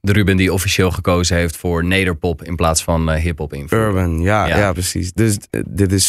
De 0.00 0.12
Ruben 0.12 0.36
die 0.36 0.52
officieel 0.52 0.90
gekozen 0.90 1.36
heeft 1.36 1.56
voor 1.56 1.84
nederpop 1.84 2.42
in 2.42 2.56
plaats 2.56 2.84
van 2.84 3.10
eh, 3.10 3.22
hip-hop 3.22 3.52
invloed. 3.52 3.80
Urban, 3.80 4.20
ja, 4.20 4.46
Ja. 4.46 4.58
ja. 4.58 4.72
precies. 4.72 5.12
Dus 5.12 5.38
eh, 5.50 5.60
dit 5.68 5.92
is 5.92 6.08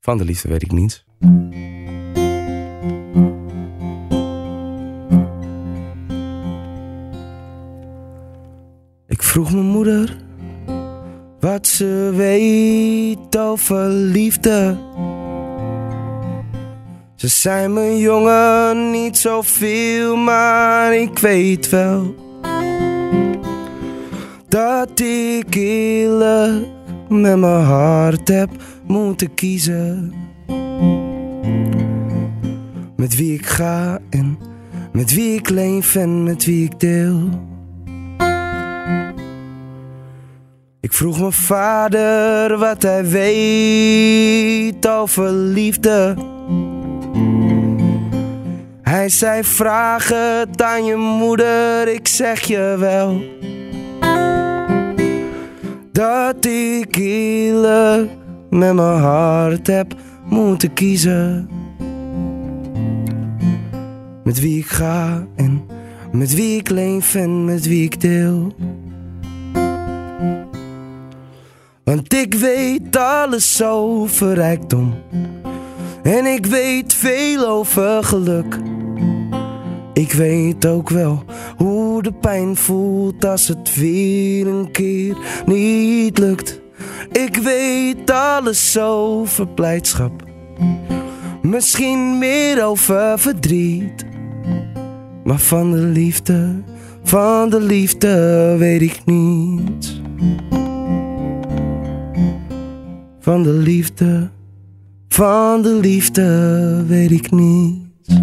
van 0.00 0.18
de 0.18 0.24
liefde 0.24 0.48
weet 0.48 0.62
ik 0.62 0.72
niets. 0.72 1.04
Ik 9.06 9.22
vroeg 9.22 9.52
mijn 9.52 9.66
moeder 9.66 10.16
wat 11.46 11.66
ze 11.66 12.12
weet 12.14 13.38
over 13.38 13.88
liefde. 13.88 14.76
Ze 17.14 17.28
zei 17.28 17.68
mijn 17.68 17.98
jongen 17.98 18.90
niet 18.90 19.18
zoveel, 19.18 20.16
maar 20.16 20.94
ik 20.94 21.18
weet 21.18 21.68
wel 21.68 22.14
dat 24.48 25.00
ik 25.00 25.54
eerlijk 25.54 26.66
met 27.08 27.36
mijn 27.36 27.64
hart 27.64 28.28
heb 28.28 28.50
moeten 28.86 29.34
kiezen. 29.34 30.12
Met 32.96 33.16
wie 33.16 33.34
ik 33.34 33.46
ga 33.46 33.98
en 34.10 34.38
met 34.92 35.14
wie 35.14 35.34
ik 35.34 35.48
leef 35.48 35.96
en 35.96 36.22
met 36.22 36.44
wie 36.44 36.64
ik 36.64 36.80
deel. 36.80 37.28
Ik 40.86 40.92
vroeg 40.92 41.18
mijn 41.18 41.32
vader 41.32 42.58
wat 42.58 42.82
hij 42.82 43.04
weet 43.04 44.88
over 44.88 45.30
liefde. 45.30 46.14
Hij 48.82 49.08
zei 49.08 49.44
vraag 49.44 50.08
het 50.08 50.62
aan 50.62 50.84
je 50.84 50.96
moeder, 50.96 51.88
ik 51.88 52.08
zeg 52.08 52.40
je 52.40 52.74
wel 52.78 53.22
dat 55.92 56.44
ik 56.44 56.96
eerlijk 56.96 58.10
met 58.50 58.74
mijn 58.74 58.98
hart 58.98 59.66
heb 59.66 59.94
moeten 60.24 60.72
kiezen. 60.72 61.48
Met 64.24 64.40
wie 64.40 64.58
ik 64.58 64.66
ga 64.66 65.26
en 65.36 65.66
met 66.12 66.34
wie 66.34 66.58
ik 66.58 66.70
leef 66.70 67.14
en 67.14 67.44
met 67.44 67.66
wie 67.66 67.84
ik 67.84 68.00
deel. 68.00 68.54
Want 71.86 72.14
ik 72.14 72.34
weet 72.34 72.96
alles 72.96 73.62
over 73.62 74.34
rijkdom. 74.34 74.94
En 76.02 76.26
ik 76.26 76.46
weet 76.46 76.94
veel 76.94 77.46
over 77.48 78.04
geluk. 78.04 78.58
Ik 79.92 80.12
weet 80.12 80.66
ook 80.66 80.88
wel 80.90 81.24
hoe 81.56 82.02
de 82.02 82.12
pijn 82.12 82.56
voelt 82.56 83.24
als 83.24 83.48
het 83.48 83.76
weer 83.76 84.46
een 84.46 84.70
keer 84.70 85.16
niet 85.44 86.18
lukt. 86.18 86.60
Ik 87.12 87.36
weet 87.36 88.10
alles 88.10 88.78
over 88.78 89.48
blijdschap. 89.48 90.24
Misschien 91.42 92.18
meer 92.18 92.64
over 92.64 93.18
verdriet. 93.18 94.06
Maar 95.24 95.38
van 95.38 95.70
de 95.70 95.78
liefde, 95.78 96.62
van 97.02 97.50
de 97.50 97.60
liefde 97.60 98.54
weet 98.58 98.82
ik 98.82 99.00
niets. 99.04 100.00
Van 103.26 103.42
de 103.42 103.52
liefde, 103.52 104.30
van 105.08 105.62
de 105.62 105.78
liefde 105.80 106.84
weet 106.86 107.10
ik 107.10 107.30
niets. 107.30 108.14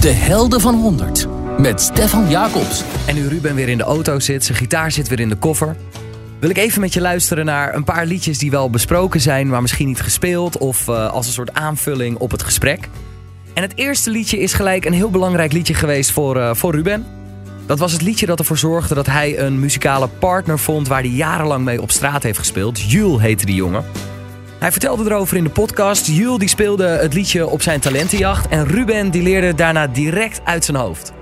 De 0.00 0.12
helden 0.12 0.60
van 0.60 0.74
100 0.74 1.28
met 1.58 1.80
Stefan 1.80 2.28
Jacobs. 2.28 2.84
En 3.06 3.14
nu 3.14 3.28
Ruben 3.28 3.54
weer 3.54 3.68
in 3.68 3.76
de 3.76 3.84
auto 3.84 4.18
zit, 4.18 4.44
zijn 4.44 4.58
gitaar 4.58 4.92
zit 4.92 5.08
weer 5.08 5.20
in 5.20 5.28
de 5.28 5.36
koffer. 5.36 5.76
Wil 6.40 6.50
ik 6.50 6.58
even 6.58 6.80
met 6.80 6.92
je 6.92 7.00
luisteren 7.00 7.44
naar 7.44 7.74
een 7.74 7.84
paar 7.84 8.06
liedjes 8.06 8.38
die 8.38 8.50
wel 8.50 8.70
besproken 8.70 9.20
zijn, 9.20 9.48
maar 9.48 9.62
misschien 9.62 9.86
niet 9.86 10.00
gespeeld. 10.00 10.58
Of 10.58 10.88
eh, 10.88 11.12
als 11.12 11.26
een 11.26 11.32
soort 11.32 11.54
aanvulling 11.54 12.16
op 12.18 12.30
het 12.30 12.42
gesprek. 12.42 12.88
En 13.54 13.62
het 13.62 13.72
eerste 13.74 14.10
liedje 14.10 14.38
is 14.38 14.52
gelijk 14.52 14.84
een 14.84 14.92
heel 14.92 15.10
belangrijk 15.10 15.52
liedje 15.52 15.74
geweest 15.74 16.10
voor, 16.10 16.36
eh, 16.36 16.54
voor 16.54 16.74
Ruben. 16.74 17.19
Dat 17.70 17.78
was 17.78 17.92
het 17.92 18.02
liedje 18.02 18.26
dat 18.26 18.38
ervoor 18.38 18.58
zorgde 18.58 18.94
dat 18.94 19.06
hij 19.06 19.38
een 19.38 19.60
muzikale 19.60 20.08
partner 20.08 20.58
vond 20.58 20.88
waar 20.88 21.00
hij 21.00 21.10
jarenlang 21.10 21.64
mee 21.64 21.82
op 21.82 21.90
straat 21.90 22.22
heeft 22.22 22.38
gespeeld. 22.38 22.90
Jules 22.90 23.20
heette 23.20 23.46
die 23.46 23.54
jongen. 23.54 23.84
Hij 24.58 24.70
vertelde 24.70 25.04
erover 25.04 25.36
in 25.36 25.44
de 25.44 25.50
podcast. 25.50 26.06
Jules 26.06 26.38
die 26.38 26.48
speelde 26.48 26.86
het 26.86 27.14
liedje 27.14 27.46
op 27.46 27.62
zijn 27.62 27.80
talentenjacht. 27.80 28.48
En 28.48 28.66
Ruben 28.66 29.10
die 29.10 29.22
leerde 29.22 29.54
daarna 29.54 29.86
direct 29.86 30.40
uit 30.44 30.64
zijn 30.64 30.76
hoofd. 30.76 31.12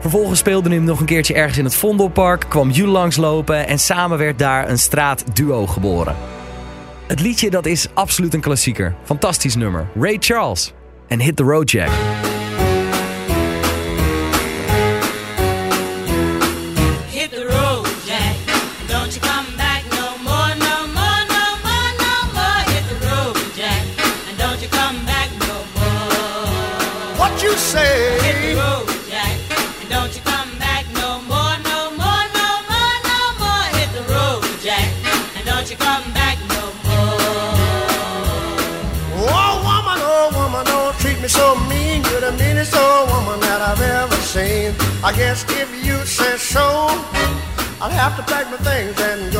Vervolgens 0.00 0.38
speelde 0.38 0.68
hij 0.68 0.76
hem 0.76 0.86
nog 0.86 1.00
een 1.00 1.06
keertje 1.06 1.34
ergens 1.34 1.58
in 1.58 1.64
het 1.64 1.74
Vondelpark. 1.74 2.46
Kwam 2.48 2.70
Jules 2.70 2.92
langslopen 2.92 3.66
en 3.66 3.78
samen 3.78 4.18
werd 4.18 4.38
daar 4.38 4.68
een 4.68 4.78
straatduo 4.78 5.66
geboren. 5.66 6.16
Het 7.06 7.20
liedje 7.20 7.50
dat 7.50 7.66
is 7.66 7.88
absoluut 7.94 8.34
een 8.34 8.40
klassieker. 8.40 8.94
Fantastisch 9.04 9.56
nummer. 9.56 9.86
Ray 9.94 10.16
Charles 10.18 10.72
en 11.08 11.20
Hit 11.20 11.36
the 11.36 11.42
Road 11.42 11.70
Jack. 11.70 12.19
I 45.02 45.12
guess 45.16 45.44
if 45.48 45.70
you 45.82 45.96
say 46.04 46.36
so, 46.36 46.60
I'll 47.80 47.88
have 47.88 48.14
to 48.18 48.22
pack 48.22 48.50
my 48.50 48.58
things 48.58 49.00
and 49.00 49.32
go. 49.32 49.39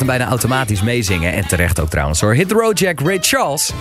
hem 0.00 0.18
bijna 0.18 0.26
automatisch 0.26 0.82
meezingen. 0.82 1.32
En 1.32 1.48
terecht 1.48 1.80
ook 1.80 1.90
trouwens 1.90 2.20
hoor. 2.20 2.34
Hit 2.34 2.48
the 2.48 2.54
Road 2.54 2.78
Jack, 2.78 3.00
Ray 3.00 3.18
Charles. 3.20 3.72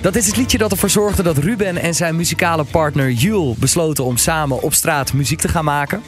Dat 0.00 0.16
is 0.16 0.26
het 0.26 0.36
liedje 0.36 0.58
dat 0.58 0.70
ervoor 0.70 0.90
zorgde 0.90 1.22
dat 1.22 1.38
Ruben 1.38 1.76
en 1.76 1.94
zijn 1.94 2.16
muzikale 2.16 2.64
partner 2.64 3.10
Jule 3.10 3.54
besloten 3.58 4.04
om 4.04 4.16
samen 4.16 4.62
op 4.62 4.74
straat 4.74 5.12
muziek 5.12 5.40
te 5.40 5.48
gaan 5.48 5.64
maken. 5.64 6.02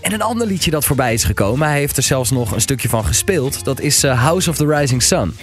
En 0.00 0.12
een 0.12 0.22
ander 0.22 0.46
liedje 0.46 0.70
dat 0.70 0.84
voorbij 0.84 1.12
is 1.14 1.24
gekomen, 1.24 1.68
hij 1.68 1.78
heeft 1.78 1.96
er 1.96 2.02
zelfs 2.02 2.30
nog 2.30 2.52
een 2.52 2.60
stukje 2.60 2.88
van 2.88 3.04
gespeeld. 3.04 3.64
Dat 3.64 3.80
is 3.80 4.02
eh, 4.02 4.22
House 4.22 4.50
of 4.50 4.56
the 4.56 4.66
Rising 4.66 5.02
Sun. 5.02 5.34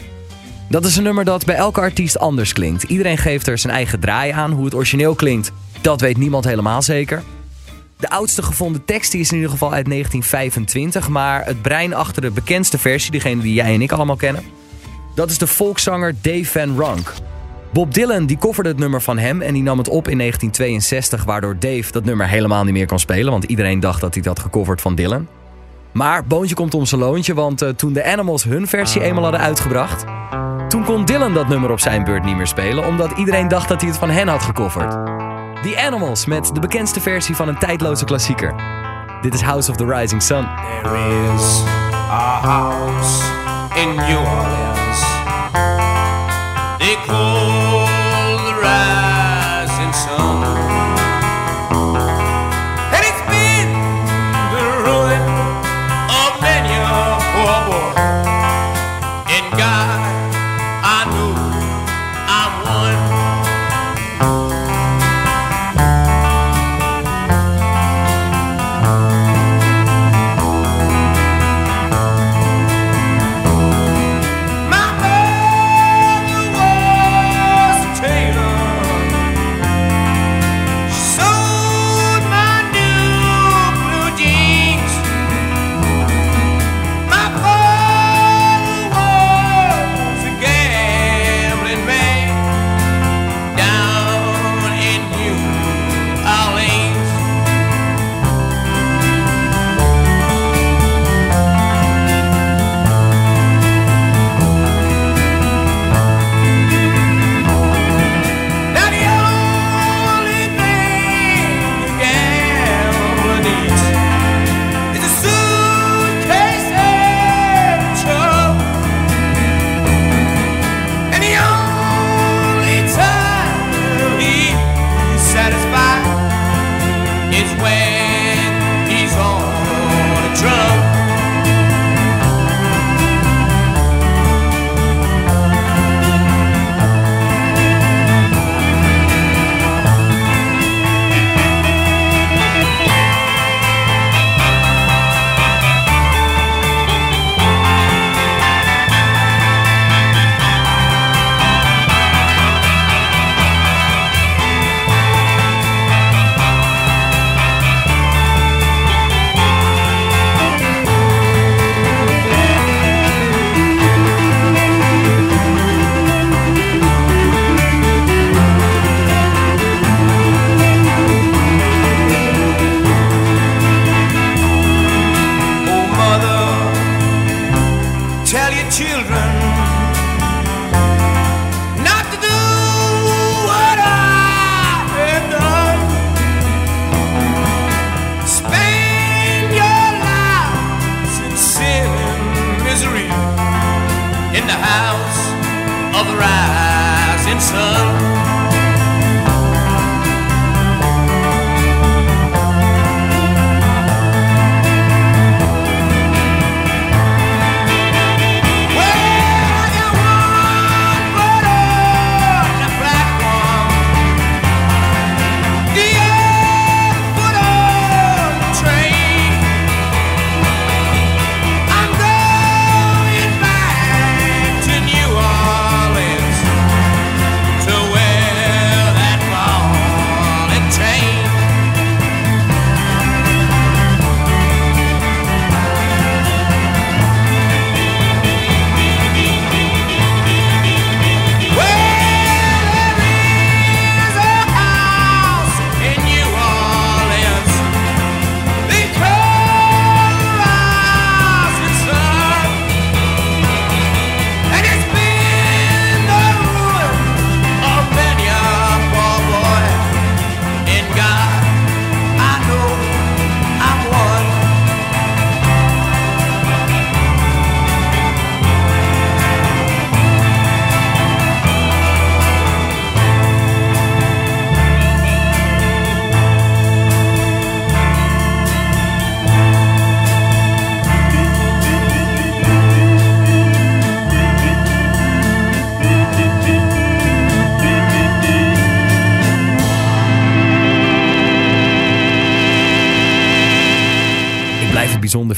Dat 0.70 0.86
is 0.86 0.96
een 0.96 1.04
nummer 1.04 1.26
dat 1.26 1.46
bij 1.46 1.56
elke 1.56 1.80
artiest 1.80 2.20
anders 2.20 2.54
klinkt. 2.54 2.84
Iedereen 2.84 3.18
geeft 3.18 3.48
er 3.48 3.58
zijn 3.58 3.74
eigen 3.74 4.00
draai 4.00 4.32
aan. 4.32 4.52
Hoe 4.52 4.66
het 4.66 4.76
origineel 4.76 5.16
klinkt, 5.16 5.52
dat 5.82 6.02
weet 6.02 6.18
niemand 6.18 6.46
helemaal 6.46 6.82
zeker. 6.82 7.24
De 8.04 8.10
oudste 8.10 8.43
gevonden 8.43 8.86
tekst 8.86 9.12
die 9.12 9.22
is 9.22 9.30
in 9.30 9.36
ieder 9.36 9.51
geval 9.51 9.74
uit 9.74 9.86
1925. 9.86 11.10
Maar 11.10 11.45
het 11.45 11.62
brein 11.62 11.93
achter 11.93 12.22
de 12.22 12.32
bekendste 12.32 12.78
versie, 12.78 13.12
degene 13.12 13.41
die 13.41 13.54
jij 13.54 13.74
en 13.74 13.82
ik 13.82 13.91
allemaal 13.91 14.16
kennen... 14.16 14.43
dat 15.16 15.30
is 15.30 15.38
de 15.38 15.47
volkszanger 15.47 16.16
Dave 16.22 16.45
Van 16.45 16.78
Ronk. 16.78 17.14
Bob 17.74 17.93
Dylan 17.93 18.26
die 18.26 18.38
coverde 18.38 18.70
het 18.70 18.78
nummer 18.78 19.01
van 19.01 19.18
hem 19.18 19.41
en 19.41 19.54
die 19.54 19.64
nam 19.64 19.78
het 19.78 19.88
op 19.88 20.08
in 20.08 20.18
1962... 20.18 21.24
waardoor 21.24 21.60
Dave 21.60 21.91
dat 21.91 22.06
nummer 22.06 22.28
helemaal 22.28 22.64
niet 22.64 22.74
meer 22.74 22.86
kon 22.86 22.99
spelen... 22.99 23.32
want 23.32 23.43
iedereen 23.43 23.80
dacht 23.80 24.01
dat 24.01 24.14
hij 24.14 24.24
dat 24.24 24.39
gecoverd 24.39 24.82
van 24.82 24.95
Dylan. 24.95 25.28
Maar 25.91 26.26
Boontje 26.26 26.56
komt 26.56 26.74
om 26.74 26.86
zijn 26.86 27.01
loontje, 27.01 27.34
want 27.34 27.62
eh, 27.62 27.70
toen 27.70 27.93
de 27.93 28.06
Animals 28.06 28.43
hun 28.43 28.68
versie 28.68 29.01
eenmaal 29.01 29.24
hadden 29.24 29.41
uitgebracht... 29.41 30.06
toen 30.70 30.84
kon 30.84 31.06
Dylan 31.06 31.34
dat 31.34 31.47
nummer 31.47 31.72
op 31.72 31.80
zijn 31.80 32.04
beurt 32.04 32.24
niet 32.24 32.36
meer 32.36 32.47
spelen... 32.47 32.86
omdat 32.86 33.12
iedereen 33.18 33.47
dacht 33.47 33.70
dat 33.70 33.82
hij 33.82 33.89
het 33.89 33.99
van 33.99 34.10
hen 34.10 34.28
had 34.28 34.43
gecoverd. 34.43 34.93
The 35.64 35.82
Animals 35.82 36.26
met 36.26 36.49
de 36.53 36.59
bekendste 36.59 36.99
versie 36.99 37.36
van 37.36 37.47
een 37.47 37.57
tijdloze 37.57 38.05
klassieker. 38.05 38.55
Dit 39.22 39.34
is 39.34 39.41
House 39.41 39.72
of 39.72 39.78
the 39.78 39.86
Rising 39.86 40.22
Sun. 40.22 40.47
There 40.84 40.97
is 41.36 41.61
a 42.09 42.39
house 42.41 43.24
in 43.76 43.95
New 43.95 44.18
Orleans. 44.18 44.64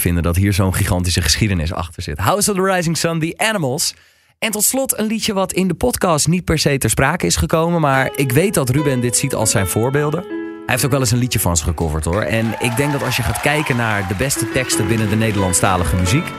Vinden 0.05 0.23
dat 0.23 0.35
hier 0.35 0.53
zo'n 0.53 0.73
gigantische 0.73 1.21
geschiedenis 1.21 1.73
achter 1.73 2.03
zit. 2.03 2.17
House 2.17 2.51
of 2.51 2.57
the 2.57 2.63
Rising 2.63 2.97
Sun, 2.97 3.19
The 3.19 3.33
Animals. 3.37 3.93
En 4.39 4.51
tot 4.51 4.63
slot 4.63 4.97
een 4.97 5.05
liedje 5.05 5.33
wat 5.33 5.53
in 5.53 5.67
de 5.67 5.73
podcast 5.73 6.27
niet 6.27 6.43
per 6.43 6.59
se 6.59 6.77
ter 6.77 6.89
sprake 6.89 7.25
is 7.25 7.35
gekomen. 7.35 7.81
Maar 7.81 8.11
ik 8.15 8.31
weet 8.31 8.53
dat 8.53 8.69
Ruben 8.69 8.99
dit 8.99 9.17
ziet 9.17 9.35
als 9.35 9.51
zijn 9.51 9.67
voorbeelden. 9.67 10.21
Hij 10.21 10.63
heeft 10.65 10.85
ook 10.85 10.91
wel 10.91 10.99
eens 10.99 11.11
een 11.11 11.17
liedje 11.17 11.39
van 11.39 11.57
ze 11.57 11.63
gecoverd 11.63 12.05
hoor. 12.05 12.21
En 12.21 12.55
ik 12.59 12.75
denk 12.75 12.91
dat 12.91 13.03
als 13.03 13.15
je 13.15 13.23
gaat 13.23 13.41
kijken 13.41 13.75
naar 13.75 14.07
de 14.07 14.15
beste 14.15 14.51
teksten 14.51 14.87
binnen 14.87 15.09
de 15.09 15.15
Nederlandstalige 15.15 15.95
muziek. 15.95 16.31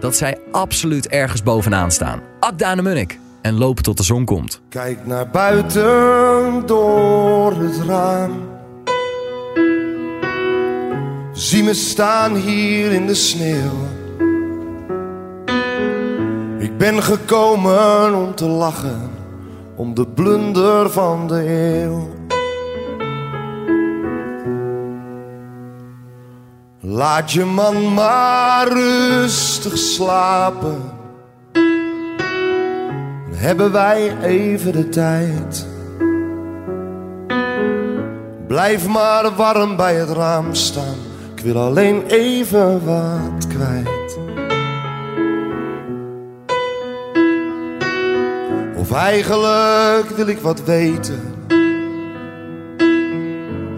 Dat 0.00 0.16
zij 0.16 0.38
absoluut 0.52 1.08
ergens 1.08 1.42
bovenaan 1.42 1.90
staan. 1.90 2.20
Akda 2.40 2.74
de 2.74 2.82
Munnik. 2.82 3.18
En 3.42 3.54
lopen 3.54 3.82
tot 3.82 3.96
de 3.96 4.02
zon 4.02 4.24
komt. 4.24 4.60
Kijk 4.68 5.06
naar 5.06 5.28
buiten 5.30 6.66
door 6.66 7.52
het 7.62 7.86
raam. 7.86 8.59
Zie 11.40 11.62
me 11.62 11.74
staan 11.74 12.34
hier 12.34 12.92
in 12.92 13.06
de 13.06 13.14
sneeuw. 13.14 13.72
Ik 16.58 16.78
ben 16.78 17.02
gekomen 17.02 18.14
om 18.14 18.34
te 18.34 18.46
lachen, 18.46 19.10
om 19.76 19.94
de 19.94 20.06
blunder 20.06 20.90
van 20.90 21.28
de 21.28 21.48
eeuw. 21.48 22.08
Laat 26.80 27.32
je 27.32 27.44
man 27.44 27.94
maar 27.94 28.68
rustig 28.68 29.78
slapen. 29.78 30.82
Dan 33.30 33.38
hebben 33.38 33.72
wij 33.72 34.16
even 34.22 34.72
de 34.72 34.88
tijd. 34.88 35.66
Blijf 38.46 38.86
maar 38.86 39.34
warm 39.36 39.76
bij 39.76 39.94
het 39.94 40.10
raam 40.10 40.54
staan. 40.54 41.09
Ik 41.40 41.46
wil 41.46 41.62
alleen 41.62 42.06
even 42.06 42.84
wat 42.84 43.46
kwijt. 43.48 44.18
Of 48.76 48.92
eigenlijk 48.92 50.08
wil 50.16 50.26
ik 50.26 50.38
wat 50.38 50.64
weten. 50.64 51.34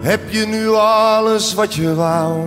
Heb 0.01 0.29
je 0.29 0.45
nu 0.45 0.67
alles 0.69 1.53
wat 1.53 1.73
je 1.73 1.95
wou? 1.95 2.45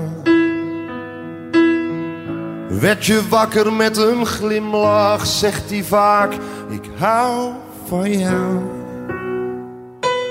Werd 2.80 3.04
je 3.04 3.28
wakker 3.28 3.72
met 3.72 3.96
een 3.96 4.26
glimlach, 4.26 5.26
zegt 5.26 5.70
hij 5.70 5.84
vaak: 5.84 6.32
Ik 6.70 6.90
hou 6.98 7.52
van 7.88 8.18
jou. 8.18 8.60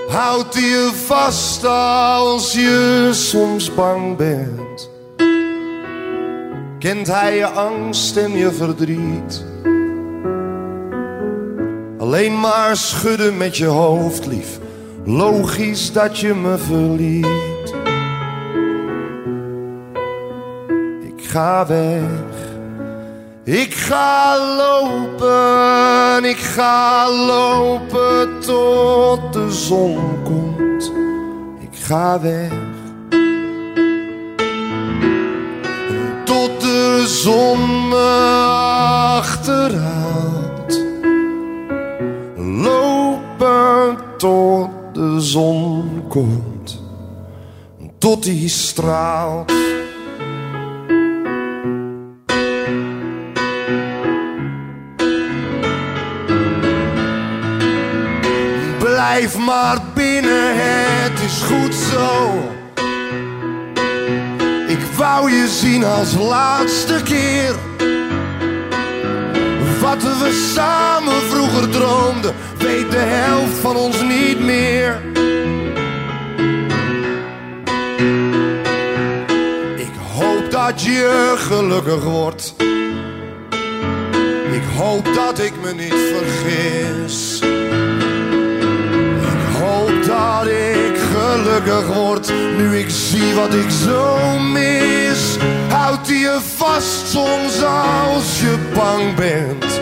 Houdt 0.08 0.54
hij 0.54 0.64
je 0.64 0.92
vast 1.06 1.66
als 1.66 2.54
je 2.54 3.10
soms 3.12 3.74
bang 3.74 4.18
bent? 4.18 4.90
Kent 6.80 7.08
hij 7.08 7.36
je 7.36 7.48
angst 7.48 8.18
en 8.18 8.32
je 8.32 8.52
verdriet? 8.52 9.46
Alleen 11.98 12.40
maar 12.40 12.78
schudden 12.78 13.38
met 13.38 13.58
je 13.58 13.66
hoofd, 13.66 14.26
lief. 14.26 14.60
Logisch 15.06 15.92
dat 15.92 16.20
je 16.20 16.34
me 16.34 16.58
verliet. 16.58 17.74
Ik 21.18 21.26
ga 21.26 21.68
weg. 21.68 22.35
Ik 23.46 23.74
ga 23.74 24.38
lopen, 24.58 26.26
ik 26.30 26.38
ga 26.38 27.12
lopen 27.12 28.40
tot 28.40 29.34
de 29.34 29.52
zon 29.52 30.24
komt. 30.24 30.92
Ik 31.60 31.78
ga 31.80 32.22
weg. 32.22 32.52
Tot 36.24 36.62
de 36.62 37.04
zon 37.08 37.88
me 37.90 38.46
achterhaalt. 39.18 40.84
Lopen 42.38 43.98
tot 44.18 44.70
de 44.94 45.20
zon 45.20 46.04
komt. 46.08 46.84
Tot 47.98 48.24
die 48.24 48.50
straalt. 48.50 49.65
Blijf 59.16 59.38
maar 59.38 59.82
binnen, 59.94 60.56
het 60.56 61.20
is 61.20 61.42
goed 61.42 61.76
zo. 61.76 62.32
Ik 64.68 64.80
wou 64.98 65.32
je 65.32 65.48
zien 65.48 65.84
als 65.84 66.14
laatste 66.14 67.02
keer. 67.04 67.56
Wat 69.82 70.04
we 70.04 70.52
samen 70.56 71.22
vroeger 71.22 71.70
droomden, 71.70 72.36
weet 72.58 72.92
de 72.92 72.98
helft 72.98 73.58
van 73.58 73.76
ons 73.76 74.02
niet 74.02 74.40
meer. 74.40 75.02
Ik 79.76 79.94
hoop 80.14 80.52
dat 80.52 80.82
je 80.82 81.34
gelukkig 81.38 82.04
wordt. 82.04 82.56
Ik 84.52 84.64
hoop 84.78 85.06
dat 85.16 85.40
ik 85.40 85.54
me 85.62 85.74
niet 85.74 85.96
vergis. 86.14 87.44
Dat 90.08 90.48
ik 90.48 90.98
gelukkig 91.14 91.88
word 91.96 92.34
nu 92.58 92.78
ik 92.78 92.90
zie 92.90 93.34
wat 93.34 93.54
ik 93.54 93.70
zo 93.70 94.40
mis. 94.40 95.38
Houdt 95.70 96.08
hij 96.08 96.18
je 96.18 96.40
vast 96.56 97.08
soms 97.08 97.64
als 97.64 98.40
je 98.40 98.58
bang 98.74 99.16
bent? 99.16 99.82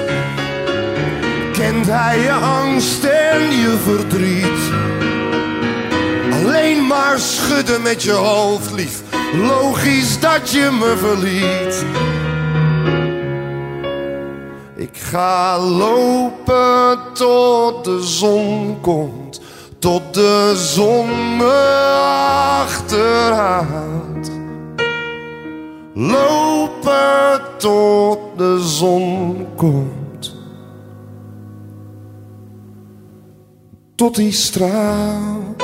Kent 1.53 1.85
hij 1.87 2.19
je 2.19 2.31
angst 2.31 3.03
en 3.03 3.41
je 3.41 3.77
verdriet? 3.83 4.71
Alleen 6.31 6.87
maar 6.87 7.19
schudden 7.19 7.81
met 7.81 8.03
je 8.03 8.11
hoofd, 8.11 8.71
lief. 8.71 9.01
Logisch 9.33 10.19
dat 10.19 10.51
je 10.51 10.69
me 10.79 10.95
verliet. 10.97 11.85
Ik 14.75 14.97
ga 14.97 15.59
lopen 15.59 16.99
tot 17.13 17.83
de 17.85 18.01
zon 18.01 18.77
komt, 18.81 19.41
tot 19.83 20.13
de 20.13 20.53
zon 20.55 21.37
me 21.37 21.83
achterhaalt. 22.63 24.31
Lopen 25.93 27.41
tot 27.57 28.19
de 28.37 28.59
zon 28.61 29.47
komt, 29.55 30.35
tot 33.95 34.15
die 34.15 34.31
straalt. 34.31 35.62